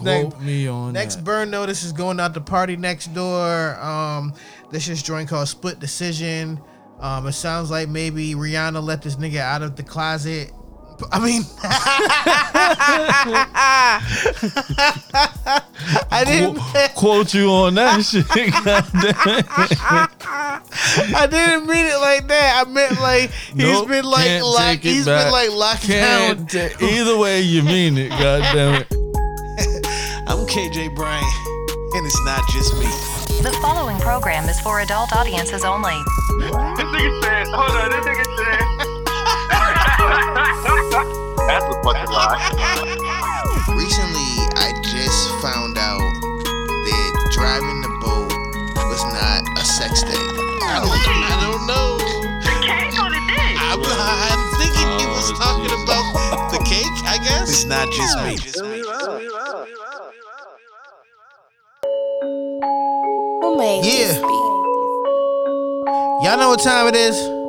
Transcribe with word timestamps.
Quote 0.00 0.40
me 0.40 0.66
on 0.68 0.92
Next 0.92 1.16
that. 1.16 1.24
burn 1.24 1.50
notice 1.50 1.82
is 1.84 1.92
going 1.92 2.18
out 2.20 2.34
to 2.34 2.40
party 2.40 2.76
next 2.76 3.14
door. 3.14 3.78
Um, 3.80 4.34
this 4.70 4.88
is 4.88 5.02
joint 5.02 5.28
called 5.28 5.48
Split 5.48 5.78
Decision. 5.80 6.60
Um, 7.00 7.26
it 7.26 7.32
sounds 7.32 7.70
like 7.70 7.88
maybe 7.88 8.34
Rihanna 8.34 8.82
let 8.82 9.02
this 9.02 9.16
nigga 9.16 9.38
out 9.40 9.62
of 9.62 9.76
the 9.76 9.82
closet. 9.82 10.52
I 11.12 11.18
mean, 11.18 11.42
I 16.10 16.24
didn't. 16.26 16.58
Quote 16.94 17.32
you 17.32 17.50
on 17.50 17.74
that 17.76 18.02
shit. 18.04 18.26
I 21.16 21.26
didn't 21.26 21.66
mean 21.66 21.86
it 21.86 21.98
like 22.00 22.28
that. 22.28 22.64
I 22.66 22.70
meant 22.70 23.00
like 23.00 23.30
he's 23.30 23.54
Nope, 23.54 23.88
been 23.88 24.04
like 24.04 24.42
locked. 24.42 24.82
He's 24.82 25.06
back. 25.06 25.24
been 25.24 25.32
like 25.32 25.50
locked 25.52 25.88
down. 25.88 26.46
Can't 26.46 26.78
ta- 26.78 26.84
either 26.84 27.16
way 27.16 27.40
you 27.40 27.62
mean 27.62 27.96
it. 27.96 28.10
God 28.10 28.42
damn 28.54 28.82
it. 28.82 28.99
I'm 30.30 30.46
KJ 30.46 30.94
Bryant, 30.94 31.26
and 31.94 32.06
it's 32.06 32.22
not 32.24 32.46
just 32.50 32.74
me. 32.78 32.86
The 33.42 33.50
following 33.60 33.98
program 33.98 34.48
is 34.48 34.60
for 34.60 34.78
adult 34.80 35.12
audiences 35.12 35.64
only. 35.64 35.98
This 36.38 36.52
nigga 36.86 37.20
said, 37.22 37.46
hold 37.50 37.74
on, 37.74 37.90
this 37.90 38.04
nigga 38.06 38.24
said. 38.38 38.62
That's 41.50 41.66
a 41.66 41.74
fucking 41.82 42.14
lie. 42.14 42.38
Recently, 43.74 44.30
I 44.54 44.70
just 44.86 45.34
found 45.42 45.74
out 45.76 45.98
that 45.98 47.10
driving 47.34 47.82
the 47.82 47.90
boat 47.98 48.30
was 48.86 49.02
not 49.10 49.42
a 49.58 49.64
sex 49.66 50.06
thing. 50.06 50.14
I 50.62 50.78
don't, 50.78 50.94
I 50.94 51.34
don't 51.42 51.66
know. 51.66 51.98
The 52.46 52.54
cake 52.62 52.94
on 53.02 53.10
the 53.10 53.18
dick. 53.34 53.58
I'm, 53.58 53.82
I'm 53.82 54.42
thinking 54.62 54.86
he 54.94 55.10
was 55.10 55.26
Oh, 55.34 55.42
talking 55.42 55.74
Jesus. 55.74 55.90
about 55.90 56.54
the 56.54 56.62
cake, 56.70 56.86
I 57.02 57.18
guess. 57.18 57.50
It's 57.50 57.66
not 57.66 57.90
just 57.90 58.14
me. 58.22 58.38
Who 63.42 63.56
made 63.56 63.84
Yeah. 63.84 64.08
this 64.08 64.18
beat? 64.18 64.46
Y'all 66.22 66.38
know 66.38 66.50
what 66.50 66.60
time 66.62 66.86
it 66.88 66.94
is. 66.96 67.39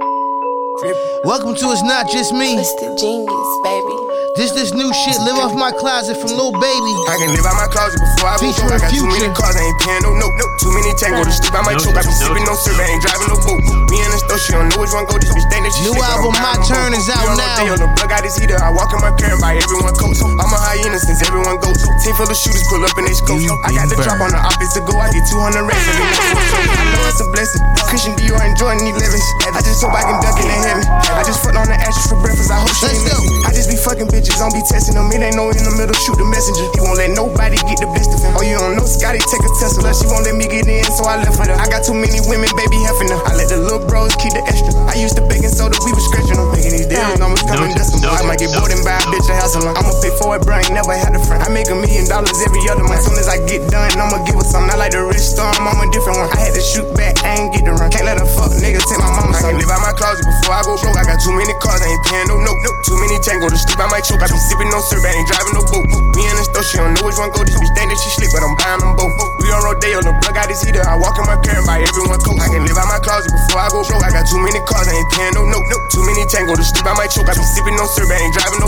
Welcome 0.81 1.53
to 1.61 1.65
It's 1.69 1.85
Not 1.85 2.09
Just 2.09 2.33
Me. 2.33 2.57
It's 2.57 2.73
the 2.81 2.89
genius, 2.97 3.49
baby. 3.61 3.93
This 4.33 4.49
this 4.57 4.73
new 4.73 4.89
shit. 4.89 5.13
Live 5.21 5.37
off 5.37 5.53
my 5.53 5.69
closet 5.69 6.17
from 6.17 6.33
Lil 6.33 6.49
Baby. 6.57 6.93
I 7.05 7.21
can 7.21 7.29
live 7.37 7.45
out 7.45 7.53
my 7.53 7.69
closet 7.69 8.01
before 8.01 8.33
I 8.33 8.41
go 8.41 8.49
Featuring. 8.49 8.73
I 8.73 8.81
got 8.81 8.89
too 8.89 9.05
many 9.05 9.29
cars, 9.29 9.53
I 9.53 9.61
ain't 9.61 9.77
paying 9.77 10.01
no 10.01 10.17
note. 10.17 10.33
No. 10.41 10.45
Too 10.57 10.73
many 10.73 10.89
tango 10.97 11.21
to 11.21 11.29
sleep, 11.29 11.53
I 11.53 11.61
might 11.61 11.77
choke. 11.77 11.93
I 11.93 12.01
be 12.01 12.09
sipping 12.09 12.41
no 12.49 12.57
syrup, 12.57 12.81
I 12.81 12.97
ain't 12.97 13.03
driving 13.05 13.29
no 13.29 13.37
boat. 13.45 13.61
Me 13.93 13.97
and 14.01 14.09
the 14.09 14.19
store, 14.25 14.41
she 14.41 14.57
don't 14.57 14.73
know 14.73 14.81
which 14.81 14.89
one 14.89 15.05
go. 15.05 15.21
This 15.21 15.29
bitch 15.29 15.45
think 15.53 15.69
that 15.69 15.73
she 15.77 15.85
New 15.85 15.93
slick, 15.93 16.09
album, 16.17 16.33
I'm 16.33 16.49
My 16.49 16.57
Turn, 16.65 16.89
both. 16.89 16.97
is 16.97 17.13
out 17.13 17.21
You 17.21 17.29
don't 17.29 17.37
now. 17.37 17.45
know 17.45 17.61
they 17.61 17.69
on 17.77 17.79
the 17.85 17.89
plug 17.93 18.09
out 18.17 18.23
his 18.25 18.33
heater. 18.41 18.57
I 18.57 18.73
walk 18.73 18.89
in 18.89 19.05
my 19.05 19.13
car 19.13 19.29
and 19.37 19.41
buy 19.43 19.53
everyone 19.61 19.93
coats. 19.93 20.25
I'm 20.25 20.33
a 20.49 20.57
hyena 20.57 20.97
since 20.97 21.21
everyone 21.21 21.61
goes. 21.61 21.77
Team 22.01 22.17
full 22.17 22.25
of 22.25 22.33
shooters 22.33 22.65
pull 22.65 22.81
up 22.81 22.97
in 22.97 23.05
they 23.05 23.13
scopes. 23.13 23.45
I 23.45 23.69
got 23.77 23.85
the 23.85 24.01
drop 24.01 24.17
on 24.17 24.33
the 24.33 24.41
office 24.41 24.73
to 24.73 24.81
go. 24.81 24.97
I 24.97 25.13
get 25.13 25.29
200 25.29 25.61
racks 25.61 25.85
every 25.85 26.01
night. 26.09 26.25
I 26.73 26.83
know 26.97 27.05
it's 27.05 27.21
a 27.21 27.27
blessing. 27.29 27.61
Christian 27.85 28.17
Dior 28.17 28.41
and 28.41 28.57
Jordan 28.57 28.81
11s. 28.89 29.21
I 29.53 29.61
just 29.61 29.83
hope 29.85 29.93
I 29.93 30.01
can 30.07 30.17
duck 30.25 30.39
in 30.41 30.47
the 30.49 30.57
heaven. 30.71 30.87
I 31.11 31.21
just 31.27 31.43
fucked 31.43 31.59
on 31.59 31.67
the 31.67 31.75
ashes 31.75 32.07
for 32.07 32.17
breakfast. 32.23 32.47
I 32.47 32.63
hope 32.63 32.71
she 32.71 32.87
Let's 32.87 33.03
ain't 33.03 33.11
go. 33.11 33.19
I 33.43 33.51
just 33.51 33.67
be 33.67 33.75
fucking 33.75 34.07
bitches, 34.07 34.39
don't 34.39 34.55
be 34.55 34.63
testing 34.63 34.95
them. 34.95 35.11
It 35.11 35.19
ain't 35.19 35.35
no 35.35 35.51
in 35.51 35.63
the 35.67 35.75
middle, 35.75 35.95
shoot 35.99 36.15
the 36.15 36.23
messenger. 36.23 36.63
He 36.71 36.79
won't 36.79 36.95
let 36.95 37.11
nobody 37.11 37.59
get 37.67 37.83
the 37.83 37.89
best 37.91 38.15
of 38.15 38.23
him. 38.23 38.31
Oh, 38.39 38.43
you 38.43 38.55
don't 38.55 38.79
know 38.79 38.87
Scotty 38.87 39.19
take 39.19 39.43
a 39.43 39.51
Tesla. 39.59 39.91
She 39.91 40.07
won't 40.07 40.23
let 40.23 40.39
me 40.39 40.47
get 40.47 40.67
in, 40.71 40.87
so 40.87 41.03
I 41.03 41.19
left 41.19 41.35
with 41.35 41.51
her. 41.51 41.57
I 41.59 41.67
got 41.67 41.83
too 41.83 41.97
many 41.97 42.23
women, 42.31 42.47
baby, 42.55 42.79
heffing 42.87 43.11
them. 43.11 43.19
I 43.27 43.35
let 43.35 43.51
the 43.51 43.59
little 43.59 43.83
bros 43.83 44.15
keep 44.15 44.31
the 44.31 44.43
extra. 44.47 44.71
I 44.87 44.95
used 44.95 45.19
to 45.19 45.23
baking 45.27 45.51
soda, 45.51 45.75
we 45.83 45.91
was 45.91 46.05
scratching 46.07 46.39
them. 46.39 46.47
Making 46.55 46.79
these 46.79 46.87
deals, 46.87 47.19
numbers 47.19 47.43
coming 47.43 47.75
dust 47.75 47.97
them. 47.99 48.07
I 48.07 48.23
might 48.23 48.39
get 48.39 48.55
bored 48.55 48.71
and 48.71 48.81
buy 48.87 48.95
a 48.95 49.05
bitch 49.11 49.27
a 49.27 49.35
house 49.35 49.57
alone. 49.59 49.75
I'ma 49.75 49.91
pay 49.99 50.13
for 50.15 50.39
it, 50.39 50.47
bro. 50.47 50.55
I 50.55 50.63
ain't 50.63 50.75
never 50.75 50.95
had 50.95 51.11
a 51.11 51.21
friend. 51.27 51.43
I 51.43 51.49
make 51.51 51.67
a 51.67 51.75
million 51.75 52.07
dollars 52.07 52.39
every 52.47 52.63
other 52.71 52.85
month. 52.85 53.03
Soon 53.03 53.17
as 53.19 53.27
I 53.27 53.41
get 53.49 53.67
done, 53.67 53.91
I'ma 53.99 54.23
give 54.23 54.39
her 54.39 54.47
something. 54.47 54.71
I 54.71 54.77
like 54.79 54.95
the 54.95 55.03
rich 55.03 55.23
storm, 55.23 55.55
I'm 55.59 55.79
a 55.81 55.87
different 55.91 56.21
one. 56.21 56.29
I 56.31 56.39
had 56.39 56.53
to 56.55 56.63
shoot 56.63 56.87
back, 56.95 57.19
I 57.25 57.41
ain't 57.41 57.51
get 57.51 57.67
to 57.67 57.73
run. 57.75 57.91
Can't 57.91 58.05
let 58.05 58.21
a 58.21 58.27
fuck 58.27 58.53
nigga 58.61 58.79
take 58.79 59.01
my 59.01 59.11
mama. 59.11 59.35
I 59.35 59.51
can 59.51 59.57
live 59.59 59.71
out 59.71 59.81
my 59.81 59.93
closet 59.97 60.23
before 60.23 60.55
I 60.55 60.60
go 60.63 60.77
broke. 60.77 60.97
I 60.97 61.05
got 61.05 61.19
too 61.19 61.33
many 61.33 61.53
cars, 61.59 61.81
I 61.81 61.89
ain't 61.89 62.03
paying 62.07 62.27
no 62.29 62.37
note. 62.39 62.59
nope. 62.61 62.77
Too 62.85 62.97
many 62.97 63.17
tango 63.19 63.49
to 63.49 63.57
sleep, 63.57 63.81
I 63.81 63.89
might 63.89 64.05
choke. 64.05 64.21
I 64.23 64.29
be 64.29 64.37
sipping 64.37 64.69
no 64.69 64.79
syrup, 64.79 65.05
I 65.05 65.17
ain't 65.17 65.27
driving 65.27 65.55
no 65.57 65.63
boat. 65.65 65.85
Me 66.15 66.23
and 66.29 66.37
the 66.37 66.45
store, 66.47 66.63
she 66.63 66.77
don't 66.77 66.93
know 66.95 67.03
which 67.03 67.17
one 67.17 67.33
go. 67.33 67.43
This 67.43 67.57
bitch 67.57 67.73
think 67.75 67.91
that 67.91 67.99
she 67.99 68.09
slick, 68.15 68.31
but 68.31 68.45
I'm 68.45 68.55
buying 68.55 68.79
them 68.79 68.93
both. 68.95 69.13
We 69.41 69.49
on 69.51 69.61
Rodeo, 69.65 69.99
the 70.05 70.13
plug 70.21 70.37
out 70.37 70.47
his 70.47 70.61
heater. 70.63 70.85
I 70.85 70.95
walk 70.95 71.17
in 71.19 71.25
my 71.27 71.35
car 71.41 71.57
and 71.59 71.65
buy 71.67 71.83
everyone 71.83 72.21
coat. 72.23 72.39
I 72.39 72.47
can 72.47 72.63
live 72.63 72.77
out 72.77 72.87
my 72.87 73.01
closet 73.01 73.33
before 73.33 73.61
I 73.61 73.69
go 73.73 73.81
broke. 73.83 74.05
I 74.05 74.11
got 74.13 74.25
too 74.29 74.39
many 74.39 74.61
cars, 74.63 74.87
I 74.87 74.95
ain't 74.95 75.09
paying 75.11 75.33
no 75.35 75.43
note. 75.49 75.65
nope. 75.67 75.83
Too 75.91 76.03
many 76.05 76.23
tango 76.29 76.53
to 76.55 76.63
sleep, 76.63 76.85
I 76.85 76.93
might 76.95 77.11
choke. 77.11 77.27
I 77.27 77.35
be 77.35 77.43
sipping 77.43 77.75
no 77.75 77.89
syrup, 77.89 78.13
I 78.13 78.21
ain't 78.21 78.33
driving 78.37 78.60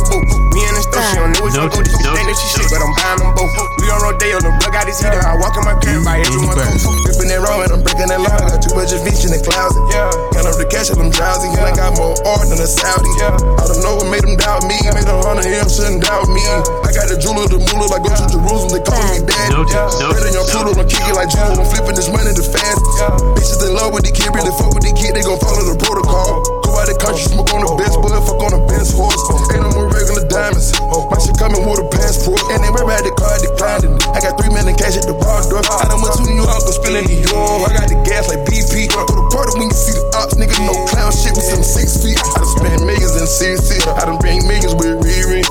store, 1.51 1.59
she 1.59 1.59
don't 1.59 1.73
know 1.73 1.79
which 1.79 1.91
one 1.91 2.03
go. 2.03 2.13
This 2.13 2.23
bitch 2.23 2.27
that 2.29 2.37
she 2.39 2.47
slick, 2.55 2.69
but 2.71 2.81
I'm 2.81 2.93
buying 2.95 3.19
them 3.19 3.31
both. 3.35 3.51
We 3.81 3.91
on 3.91 3.99
Rodeo, 3.99 4.37
the 4.39 4.51
plug 4.63 4.75
out 4.75 4.87
his 4.87 4.99
heater. 4.99 5.19
I 5.19 5.35
walk 5.35 5.55
in 5.59 5.63
my 5.67 5.75
car 5.75 5.93
and 5.93 6.05
buy 6.05 6.23
everyone 6.23 6.55
coat. 6.55 6.79
Ripping 7.03 7.29
that 7.29 7.41
raw 7.43 7.61
and 7.61 7.71
I'm 7.73 7.81
breaking 7.83 8.09
that 8.09 8.21
line. 8.21 8.47
Got 8.47 8.63
too 8.63 8.73
much 8.77 8.95
of 8.95 9.03
bitch 9.03 9.27
in 9.27 9.35
the 9.35 9.41
closet. 9.43 9.83
Yeah. 9.91 10.07
Count 10.31 10.47
up 10.47 10.55
the 10.55 10.67
cash 10.69 10.89
and 10.89 10.99
I'm 11.01 11.11
drowsy. 11.11 11.51
And 11.51 11.65
I 11.67 11.73
got 11.75 11.99
more 11.99 12.15
art 12.23 12.47
than 12.47 12.59
a 12.63 12.69
Saudi. 12.69 13.11
Yeah. 13.19 13.35
I 13.59 13.63
don't 13.67 13.83
know 13.83 13.99
what 13.99 14.07
made 14.07 14.23
them 14.23 14.39
doubt 14.39 14.63
me. 14.65 14.79
Made 14.87 15.09
a 15.09 15.15
hundred 15.19 15.49
him, 15.49 15.67
shouldn't 15.67 16.05
doubt 16.05 16.31
me. 16.31 16.41
I 16.85 16.89
got 16.95 17.11
the 17.11 17.17
jeweler, 17.19 17.49
the 17.49 17.59
moolah, 17.59 17.91
like 17.91 18.03
go 18.05 18.11
to 18.13 18.25
Jerusalem. 18.29 18.71
They 18.71 18.83
call 18.83 19.03
me 19.11 19.19
daddy. 19.27 19.67
Better 19.67 20.23
than 20.23 20.33
your 20.33 20.47
poodle, 20.47 20.79
I'm 20.79 20.87
kicking 20.87 21.15
like 21.17 21.29
Jewel. 21.29 21.59
I'm 21.59 21.67
flipping 21.67 21.97
this 21.97 22.07
money 22.07 22.31
the 22.31 22.45
fast. 22.45 22.79
Bitches 23.35 23.59
in 23.67 23.75
love 23.75 23.91
with 23.91 24.07
the 24.07 24.13
kid, 24.13 24.31
really 24.31 24.53
fuck 24.55 24.71
with 24.71 24.87
the 24.87 24.93
kid. 24.95 25.13
They 25.13 25.23
gon' 25.25 25.39
follow 25.43 25.67
the 25.67 25.75
protocol. 25.75 26.62
Out 26.73 26.89
the 26.89 26.97
country, 26.97 27.23
smoke 27.29 27.53
on 27.53 27.61
the 27.61 27.72
best 27.78 27.95
bud, 28.01 28.17
fuck 28.25 28.41
on 28.41 28.51
the 28.57 28.61
best 28.66 28.97
horse. 28.97 29.22
Ain't 29.53 29.61
no 29.61 29.69
more 29.78 29.88
regular 29.94 30.25
diamonds. 30.25 30.73
My 30.81 31.17
shit 31.22 31.38
coming 31.38 31.61
with 31.61 31.79
a 31.79 31.88
passport. 31.88 32.41
And 32.50 32.66
they 32.66 32.69
remember 32.73 32.91
had 32.91 33.06
the 33.06 33.13
card 33.13 33.39
declined 33.45 33.85
it. 33.85 33.94
I 34.09 34.19
got 34.19 34.35
three 34.41 34.50
million 34.50 34.73
cash 34.73 34.97
at 34.97 35.06
the 35.06 35.13
bar 35.13 35.45
door. 35.45 35.61
I 35.61 35.85
done 35.85 36.01
went 36.01 36.17
to 36.17 36.25
New 36.25 36.41
York, 36.41 36.50
go 36.50 36.73
spending 36.73 37.06
the 37.06 37.17
euro. 37.29 37.63
I 37.66 37.78
got 37.78 37.88
the 37.88 37.97
gas 38.03 38.28
like 38.28 38.41
BP. 38.50 38.89
Go 38.89 39.06
to 39.06 39.13
the 39.13 39.25
party 39.29 39.53
when 39.61 39.69
you 39.69 39.78
see 39.78 39.94
the 39.94 40.03
ops, 40.17 40.34
nigga. 40.34 40.57
No 40.66 40.73
clown 40.89 41.13
shit 41.13 41.38
with 41.38 41.45
some 41.45 41.61
six 41.61 42.01
feet. 42.01 42.17
I 42.17 42.41
done 42.41 42.50
spent 42.50 42.81
millions 42.81 43.13
in 43.16 43.29
CC. 43.29 43.78
I 43.85 44.09
done 44.09 44.17
bring 44.17 44.41
millions 44.50 44.73
with 44.73 44.97
Riri. 45.05 45.45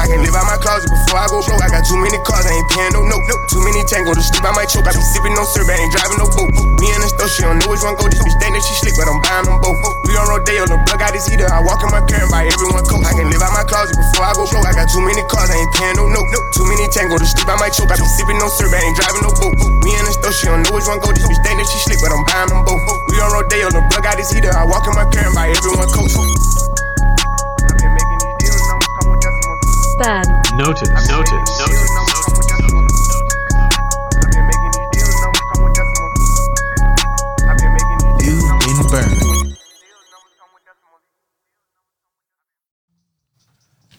I 0.00 0.04
can 0.10 0.20
live 0.26 0.34
out 0.34 0.48
my 0.50 0.58
closet 0.58 0.90
before 0.90 1.20
I 1.22 1.26
go 1.30 1.38
broke. 1.44 1.62
I 1.62 1.68
got 1.70 1.84
too 1.86 2.00
many 2.00 2.18
cars, 2.26 2.44
I 2.48 2.52
ain't 2.56 2.68
paying 2.72 2.92
no 2.96 3.06
note. 3.06 3.24
nope. 3.30 3.42
Too 3.52 3.62
many 3.62 3.84
tango 3.86 4.16
to 4.16 4.22
sleep, 4.22 4.42
I 4.42 4.50
might 4.56 4.66
choke. 4.72 4.88
I 4.88 4.96
be 4.96 5.02
sipping 5.02 5.36
no 5.36 5.44
syrup, 5.44 5.70
I 5.70 5.78
ain't 5.78 5.92
driving 5.92 6.18
no 6.18 6.26
boat. 6.26 6.50
Me 6.80 6.88
and 6.90 7.02
the 7.04 7.08
store, 7.12 7.30
she 7.30 7.44
don't 7.44 7.60
know 7.60 7.68
which 7.70 7.84
one 7.84 7.94
go. 8.00 8.08
This 8.10 8.18
bitch 8.18 8.36
think 8.40 8.56
that 8.56 8.62
she 8.64 8.74
slick, 8.82 8.96
but 8.98 9.06
I'm 9.06 9.20
buying 9.22 9.46
them 9.46 9.60
both. 9.60 9.78
We 10.08 10.16
on 10.16 10.26
Rodeo, 10.32 10.63
the 10.68 10.78
plug 10.88 11.00
out 11.02 11.12
his 11.12 11.26
heater. 11.28 11.48
I 11.48 11.60
walk 11.60 11.82
in 11.84 11.90
my 11.92 12.00
car 12.04 12.20
and 12.20 12.30
buy 12.30 12.44
everyone 12.46 12.84
coat. 12.86 13.04
I 13.04 13.12
can 13.12 13.28
live 13.28 13.42
out 13.42 13.52
my 13.52 13.64
closet 13.64 13.96
before 13.96 14.24
I 14.24 14.32
go 14.32 14.44
broke. 14.48 14.66
I 14.66 14.72
got 14.72 14.88
too 14.88 15.02
many 15.02 15.22
cars, 15.28 15.50
I 15.50 15.56
ain't 15.60 15.72
paying 15.76 15.96
no 15.96 16.08
note. 16.08 16.28
nope. 16.30 16.46
Too 16.54 16.66
many 16.68 16.84
tango 16.92 17.16
to 17.20 17.26
sleep, 17.26 17.48
I 17.48 17.56
might 17.60 17.74
choke. 17.74 17.90
I 17.92 17.96
be 18.00 18.06
sipping 18.06 18.38
no 18.40 18.48
syrup, 18.48 18.72
I 18.72 18.80
ain't 18.80 18.96
driving 18.96 19.24
no 19.24 19.32
boat. 19.34 19.54
Me 19.84 19.90
and 19.98 20.06
the 20.08 20.14
store, 20.14 20.34
she 20.34 20.46
don't 20.48 20.62
know 20.64 20.72
which 20.72 20.88
one 20.88 21.00
go. 21.02 21.10
This 21.12 21.26
bitch 21.26 21.40
think 21.44 21.60
that 21.60 21.68
she 21.68 21.78
slick, 21.84 22.00
but 22.00 22.10
I'm 22.12 22.22
buying 22.24 22.50
them 22.50 22.62
both. 22.64 22.82
We 23.12 23.20
on 23.20 23.30
Rodeo, 23.34 23.68
the 23.70 23.82
plug 23.92 24.06
out 24.06 24.16
his 24.16 24.30
heater. 24.32 24.52
I 24.52 24.64
walk 24.64 24.86
in 24.88 24.94
my 24.96 25.06
car 25.08 25.24
and 25.26 25.34
buy 25.34 25.52
everyone 25.52 25.88
coat. 25.92 26.10
I've 26.12 27.76
been 27.76 27.92
making 27.92 28.18
these 28.22 28.36
deals, 28.48 28.62
numbers 28.68 28.90
come 29.00 29.06
with 29.12 29.20
decimals. 29.20 29.60
Burn. 30.00 30.26
Notice, 30.56 30.90
notice, 31.10 31.50
notice. 31.60 31.83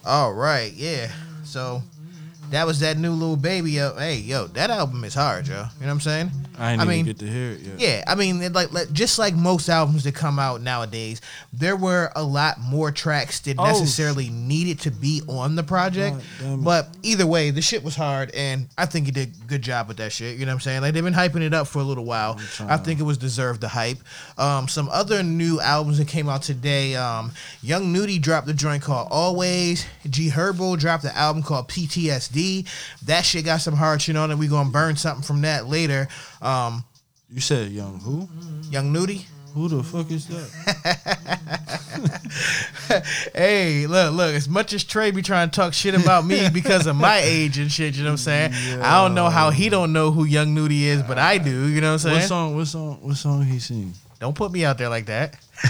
All 0.06 0.34
right, 0.34 0.72
yeah. 0.74 1.10
So 1.44 1.82
that 2.56 2.66
was 2.66 2.80
that 2.80 2.98
new 2.98 3.12
Lil 3.12 3.36
Baby. 3.36 3.72
Yo, 3.72 3.94
hey, 3.98 4.16
yo, 4.16 4.48
that 4.48 4.70
album 4.70 5.04
is 5.04 5.14
hard, 5.14 5.46
yo. 5.46 5.54
You 5.56 5.60
know 5.60 5.68
what 5.80 5.90
I'm 5.90 6.00
saying? 6.00 6.32
I 6.58 6.72
I 6.72 6.74
even 6.76 6.88
mean, 6.88 7.06
get 7.06 7.20
to 7.20 7.28
hear 7.28 7.52
it 7.52 7.60
yet. 7.60 7.80
Yeah, 7.80 8.04
I 8.08 8.16
mean, 8.16 8.40
like, 8.54 8.72
like 8.72 8.94
just 8.94 9.20
like 9.20 9.36
most 9.36 9.68
albums 9.68 10.06
that 10.06 10.16
come 10.16 10.40
out 10.40 10.62
nowadays, 10.62 11.20
there 11.52 11.76
were 11.76 12.14
a 12.16 12.24
lot 12.24 12.62
more 12.62 12.92
tracks 12.92 13.42
that 13.42 13.58
Oh, 13.60 13.66
necessarily 13.66 14.30
needed 14.30 14.80
to 14.82 14.92
be 14.92 15.22
on 15.28 15.56
the 15.56 15.64
project. 15.64 16.16
God 16.16 16.24
damn 16.40 16.60
it. 16.60 16.64
But 16.64 16.88
either 17.04 17.28
way, 17.28 17.52
the 17.52 17.62
shit 17.62 17.84
was 17.84 17.96
hard, 17.96 18.34
and 18.34 18.70
I 18.78 18.86
think 18.86 19.06
he 19.08 19.12
did 19.12 19.34
a 19.44 19.48
good 19.48 19.62
job 19.62 19.90
with 19.90 19.98
that 19.98 20.14
shit. 20.14 20.38
You 20.38 20.46
know 20.46 20.52
what 20.52 20.56
I'm 20.56 20.60
saying? 20.62 20.82
Like 20.82 20.94
they've 20.94 21.04
been 21.04 21.14
hyping 21.14 21.42
it 21.42 21.54
up 21.54 21.68
for 21.68 21.80
a 21.80 21.84
little 21.84 22.06
while. 22.06 22.40
I 22.62 22.78
think 22.78 23.02
it 23.02 23.04
was 23.04 23.18
deserved 23.18 23.60
the 23.60 23.68
hype. 23.68 23.98
Um, 24.38 24.70
some 24.70 24.88
other 24.94 25.24
new 25.24 25.60
albums 25.60 25.98
that 25.98 26.08
came 26.08 26.30
out 26.30 26.42
today. 26.44 26.96
Um, 26.96 27.34
Young 27.62 27.92
Nudy 27.92 28.18
dropped 28.18 28.48
the 28.48 28.54
joint 28.54 28.82
called 28.82 29.10
Always. 29.12 29.86
G 30.10 30.30
Herbo 30.30 30.80
dropped 30.80 31.04
the 31.04 31.16
album 31.18 31.44
called 31.44 31.68
PTSD. 31.68 32.45
That 33.06 33.26
shit 33.26 33.46
got 33.46 33.62
some 33.62 33.76
hard 33.76 34.02
shit 34.02 34.16
on 34.16 34.32
it. 34.32 34.38
We 34.38 34.48
gonna 34.48 34.70
burn 34.70 34.96
something 34.96 35.24
from 35.24 35.42
that 35.42 35.68
later. 35.68 36.08
Um, 36.42 36.84
You 37.30 37.42
said 37.42 37.72
young 37.72 38.00
who? 38.00 38.28
Young 38.72 38.92
Nudy. 38.94 39.26
Who 39.54 39.70
the 39.70 39.84
fuck 39.84 40.12
is 40.12 40.28
that? 40.28 40.50
hey, 43.34 43.88
look, 43.88 44.14
look. 44.14 44.36
As 44.36 44.50
much 44.50 44.74
as 44.74 44.84
Trey 44.84 45.12
be 45.12 45.22
trying 45.22 45.50
to 45.50 45.56
talk 45.56 45.74
shit 45.74 45.96
about 45.96 46.26
me 46.26 46.50
because 46.54 46.88
of 46.88 46.98
my 46.98 47.20
age 47.24 47.58
and 47.58 47.72
shit, 47.72 47.96
you 47.96 48.04
know 48.04 48.10
what 48.10 48.28
I'm 48.28 48.52
saying? 48.52 48.82
I 48.82 49.02
don't 49.02 49.16
know 49.16 49.30
how 49.30 49.52
he 49.52 49.70
don't 49.70 49.94
know 49.94 50.12
who 50.12 50.26
Young 50.26 50.54
Nudy 50.54 50.88
is, 50.88 51.02
but 51.04 51.18
I 51.18 51.38
do. 51.38 51.68
You 51.68 51.80
know 51.80 51.94
what 51.94 51.94
I'm 51.94 52.00
saying? 52.00 52.16
What 52.16 52.28
song? 52.28 52.56
What 52.56 52.68
song? 52.68 52.98
What 53.02 53.16
song 53.16 53.44
he 53.46 53.60
sing? 53.60 53.94
Don't 54.20 54.36
put 54.36 54.52
me 54.52 54.66
out 54.66 54.78
there 54.78 54.90
like 54.90 55.06
that. 55.06 55.38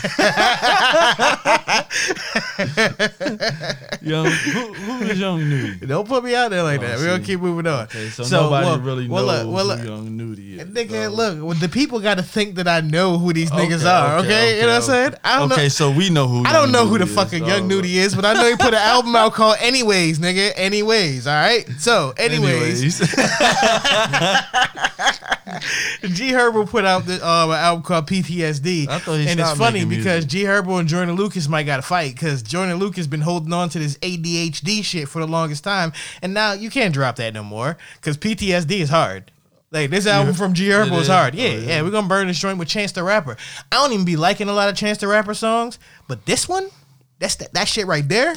Young, 4.02 4.26
who, 4.26 4.74
who 4.74 5.04
is 5.06 5.20
Young 5.20 5.50
Nudy? 5.50 5.86
Don't 5.86 6.08
put 6.08 6.24
me 6.24 6.36
out 6.36 6.52
there 6.52 6.64
like 6.64 6.80
Oh, 6.80 6.84
that. 6.84 6.98
We're 7.00 7.08
gonna 7.08 7.24
keep 7.24 7.40
moving 7.40 7.68
on. 7.68 7.84
Okay, 7.84 8.10
so, 8.10 8.24
nobody 8.24 8.82
really 8.82 9.08
well, 9.08 9.26
knows 9.26 9.46
well, 9.48 9.66
look, 9.66 9.80
who 9.80 9.88
Young 9.88 10.18
Nudy 10.18 10.60
is. 10.60 10.68
Nigga, 10.68 11.06
so- 11.06 11.12
look, 11.12 11.44
well, 11.44 11.54
the 11.56 11.70
people 11.70 12.00
got 12.00 12.18
to 12.18 12.24
think 12.24 12.56
that 12.56 12.68
I 12.68 12.82
know 12.82 13.18
who 13.18 13.34
these 13.34 13.52
niggas 13.52 13.86
are. 13.90 14.18
Okay, 14.20 14.28
okay, 14.28 14.56
you 14.58 14.62
know 14.64 14.68
what 14.70 14.76
I'm 14.76 14.82
saying? 14.82 15.14
I 15.24 15.40
don't 15.40 15.52
okay, 15.52 15.64
know. 15.64 15.68
so 15.70 15.92
we 15.92 16.10
know 16.10 16.28
who. 16.28 16.44
I 16.46 16.54
don't 16.54 16.64
Young 16.64 16.72
know 16.74 16.86
who 16.86 16.98
the 16.98 17.06
Nudy 17.06 17.12
is. 17.12 17.16
fucking 17.16 17.46
Young 17.46 17.68
Nudy 17.68 17.98
is, 18.00 18.16
but 18.16 18.26
I 18.26 18.34
know 18.34 18.46
he 18.50 18.56
put 18.56 18.74
an 18.74 18.76
album 18.76 19.16
out 19.16 19.34
called 19.34 19.58
Anyways, 19.60 20.20
nigga. 20.20 20.52
Anyways, 20.56 21.28
all 21.28 21.34
right. 21.36 21.66
So, 21.80 22.14
anyways, 22.18 22.82
Anyways, 22.82 23.00
G 26.16 26.32
Herbo 26.32 26.68
put 26.70 26.86
out 26.86 27.06
the, 27.06 27.16
um, 27.26 27.50
an 27.52 27.56
album 27.58 27.84
called 27.84 28.08
PTSD. 28.08 28.88
I 28.90 29.00
thought 29.00 29.16
he 29.16 29.28
and 29.28 29.40
it's 29.40 29.50
stopped 29.50 29.60
funny 29.84 29.96
because. 29.96 30.26
G 30.26 30.44
Herbo 30.44 30.80
and 30.80 30.88
Jordan 30.88 31.16
Lucas 31.16 31.48
might 31.48 31.64
got 31.64 31.78
to 31.78 31.82
fight 31.82 32.14
because 32.14 32.42
Jordan 32.42 32.78
Lucas 32.78 33.08
been 33.08 33.22
holding 33.22 33.54
on 33.54 33.70
to 33.70 33.80
this 33.80 33.98
ADHD 34.00 34.84
shit 34.84 35.08
for 35.08 35.20
the 35.20 35.28
longest 35.28 35.64
time, 35.64 35.94
and 36.22 36.34
now 36.34 36.54
you 36.54 36.70
can't 36.70 36.94
drop 36.94 37.16
that 37.18 37.34
no 37.34 37.44
more 37.44 37.78
because 37.96 38.18
PTSD 38.18 38.80
is 38.80 38.90
hard. 38.90 39.32
Like 39.72 39.90
this 39.90 40.08
album 40.08 40.34
from 40.34 40.54
G 40.54 40.68
Herbo 40.70 41.02
is? 41.02 41.08
hard. 41.08 41.36
Yeah, 41.36 41.50
Oh, 41.50 41.52
yeah, 41.52 41.60
yeah. 41.60 41.82
We're 41.82 41.92
gonna 41.92 42.08
burn 42.08 42.28
this 42.28 42.40
joint 42.40 42.58
with 42.58 42.68
Chance 42.68 42.94
the 42.94 43.04
Rapper. 43.04 43.38
I 43.72 43.76
don't 43.76 43.92
even 43.92 44.06
be 44.06 44.16
liking 44.16 44.48
a 44.48 44.54
lot 44.54 44.70
of 44.70 44.76
Chance 44.76 45.00
the 45.00 45.08
Rapper 45.08 45.34
songs, 45.34 45.80
but 46.08 46.26
this 46.26 46.48
one, 46.48 46.70
that's 47.20 47.36
that, 47.36 47.54
that 47.54 47.68
shit 47.68 47.88
right 47.88 48.08
there. 48.08 48.36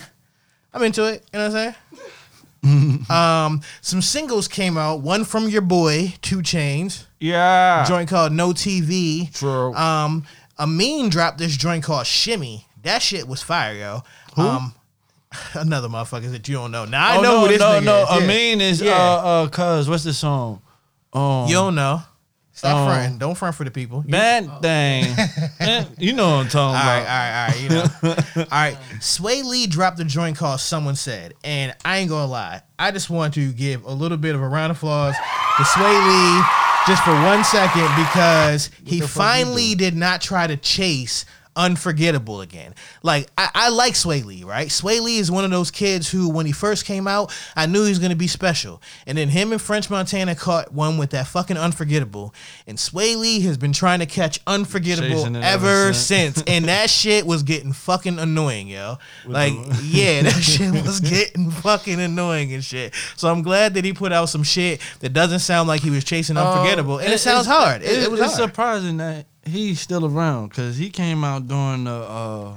I'm 0.72 0.82
into 0.82 1.04
it. 1.04 1.24
You 1.32 1.38
know 1.38 1.48
what 1.48 1.56
I'm 1.56 1.74
saying? 1.74 1.74
um, 3.10 3.60
some 3.80 4.02
singles 4.02 4.48
came 4.48 4.76
out. 4.76 5.00
One 5.00 5.24
from 5.24 5.48
your 5.48 5.62
boy, 5.62 6.14
2 6.22 6.38
Chainz 6.38 7.04
yeah. 7.20 7.84
joint 7.86 8.08
called 8.08 8.32
No 8.32 8.50
TV. 8.50 9.32
True. 9.32 9.74
Um, 9.74 10.24
Aminé 10.58 11.10
dropped 11.10 11.38
this 11.38 11.56
joint 11.56 11.84
called 11.84 12.06
Shimmy. 12.06 12.66
That 12.82 13.02
shit 13.02 13.26
was 13.28 13.42
fire, 13.42 13.74
yo. 13.74 14.02
Um, 14.36 14.74
another 15.54 15.88
motherfucker 15.88 16.30
that 16.32 16.48
you 16.48 16.54
don't 16.54 16.70
know. 16.70 16.84
Now 16.84 17.12
I 17.12 17.16
oh, 17.18 17.22
know 17.22 17.32
no, 17.32 17.40
who 17.42 17.48
this 17.48 17.60
no, 17.60 17.66
nigga 17.66 17.84
no. 17.84 18.02
is. 18.02 18.08
Yeah. 18.10 18.18
Aminé 18.18 18.60
is 18.60 18.80
Yeah. 18.80 18.92
uh 18.92 19.44
uh 19.44 19.48
cuz 19.48 19.88
what's 19.88 20.04
the 20.04 20.12
song? 20.14 20.62
Um 21.12 21.46
You 21.48 21.54
don't 21.54 21.74
know. 21.74 22.02
Stop 22.52 22.76
Um, 22.76 22.86
fronting. 22.88 23.18
Don't 23.18 23.36
front 23.36 23.54
for 23.54 23.62
the 23.62 23.70
people. 23.70 24.02
You- 24.04 24.10
that 24.12 24.62
thing. 24.62 25.14
Eh, 25.60 25.84
you 25.98 26.12
know 26.12 26.36
what 26.38 26.44
I'm 26.44 26.48
talking 26.48 26.76
all 26.76 26.82
right, 26.82 26.98
all 26.98 27.02
about. 27.02 27.08
right, 27.08 27.40
all 27.40 27.48
right. 27.48 27.60
You 27.60 27.68
know, 27.68 28.44
all 28.50 28.58
right. 28.60 28.78
Swae 29.00 29.44
Lee 29.44 29.66
dropped 29.68 30.00
a 30.00 30.04
joint 30.04 30.36
called 30.36 30.58
"Someone 30.60 30.96
Said," 30.96 31.34
and 31.44 31.74
I 31.84 31.98
ain't 31.98 32.10
gonna 32.10 32.26
lie. 32.26 32.62
I 32.78 32.90
just 32.90 33.10
want 33.10 33.34
to 33.34 33.52
give 33.52 33.84
a 33.84 33.92
little 33.92 34.18
bit 34.18 34.34
of 34.34 34.40
a 34.40 34.48
round 34.48 34.70
of 34.72 34.76
applause 34.78 35.14
to 35.56 35.62
Swae 35.62 36.06
Lee 36.08 36.42
just 36.88 37.04
for 37.04 37.12
one 37.12 37.44
second 37.44 37.86
because 37.96 38.70
he 38.82 38.98
finally 39.02 39.74
did 39.74 39.94
not 39.94 40.22
try 40.22 40.46
to 40.46 40.56
chase 40.56 41.26
unforgettable 41.58 42.40
again. 42.40 42.74
Like 43.02 43.28
I, 43.36 43.50
I 43.54 43.68
like 43.68 43.94
Swae 43.94 44.24
Lee, 44.24 44.44
right? 44.44 44.68
Swae 44.68 45.00
Lee 45.02 45.18
is 45.18 45.30
one 45.30 45.44
of 45.44 45.50
those 45.50 45.70
kids 45.70 46.10
who, 46.10 46.30
when 46.30 46.46
he 46.46 46.52
first 46.52 46.86
came 46.86 47.06
out, 47.06 47.34
I 47.56 47.66
knew 47.66 47.82
he 47.84 47.90
was 47.90 47.98
gonna 47.98 48.16
be 48.16 48.28
special. 48.28 48.80
And 49.06 49.18
then 49.18 49.28
him 49.28 49.52
and 49.52 49.60
French 49.60 49.90
Montana 49.90 50.34
caught 50.34 50.72
one 50.72 50.96
with 50.96 51.10
that 51.10 51.26
fucking 51.26 51.56
unforgettable. 51.58 52.32
And 52.66 52.78
Swae 52.78 53.16
Lee 53.16 53.40
has 53.40 53.58
been 53.58 53.72
trying 53.72 53.98
to 53.98 54.06
catch 54.06 54.40
unforgettable 54.46 55.36
ever 55.36 55.92
since. 55.92 56.42
And 56.46 56.64
that 56.68 56.88
shit 56.88 57.26
was 57.26 57.42
getting 57.42 57.72
fucking 57.72 58.18
annoying, 58.18 58.68
yo. 58.68 58.98
Like, 59.26 59.52
yeah, 59.82 60.22
that 60.22 60.40
shit 60.40 60.70
was 60.72 61.00
getting 61.00 61.50
fucking 61.50 62.00
annoying 62.00 62.52
and 62.54 62.62
shit. 62.64 62.94
So 63.16 63.28
I'm 63.30 63.42
glad 63.42 63.74
that 63.74 63.84
he 63.84 63.92
put 63.92 64.12
out 64.12 64.28
some 64.28 64.44
shit 64.44 64.80
that 65.00 65.12
doesn't 65.12 65.40
sound 65.40 65.68
like 65.68 65.80
he 65.82 65.90
was 65.90 66.04
chasing 66.04 66.36
unforgettable. 66.36 66.98
and 66.98 67.12
it, 67.12 67.18
sounds 67.18 67.48
Uh, 67.48 67.50
it's- 67.50 67.64
hard. 67.64 67.82
It, 67.82 68.02
it 68.04 68.10
was 68.10 68.20
it's 68.20 68.36
hard. 68.36 68.50
surprising 68.50 68.96
that 68.98 69.26
he's 69.48 69.80
still 69.80 70.04
around 70.06 70.48
because 70.48 70.76
he 70.76 70.90
came 70.90 71.24
out 71.24 71.48
during 71.48 71.84
the 71.84 71.90
uh, 71.90 72.54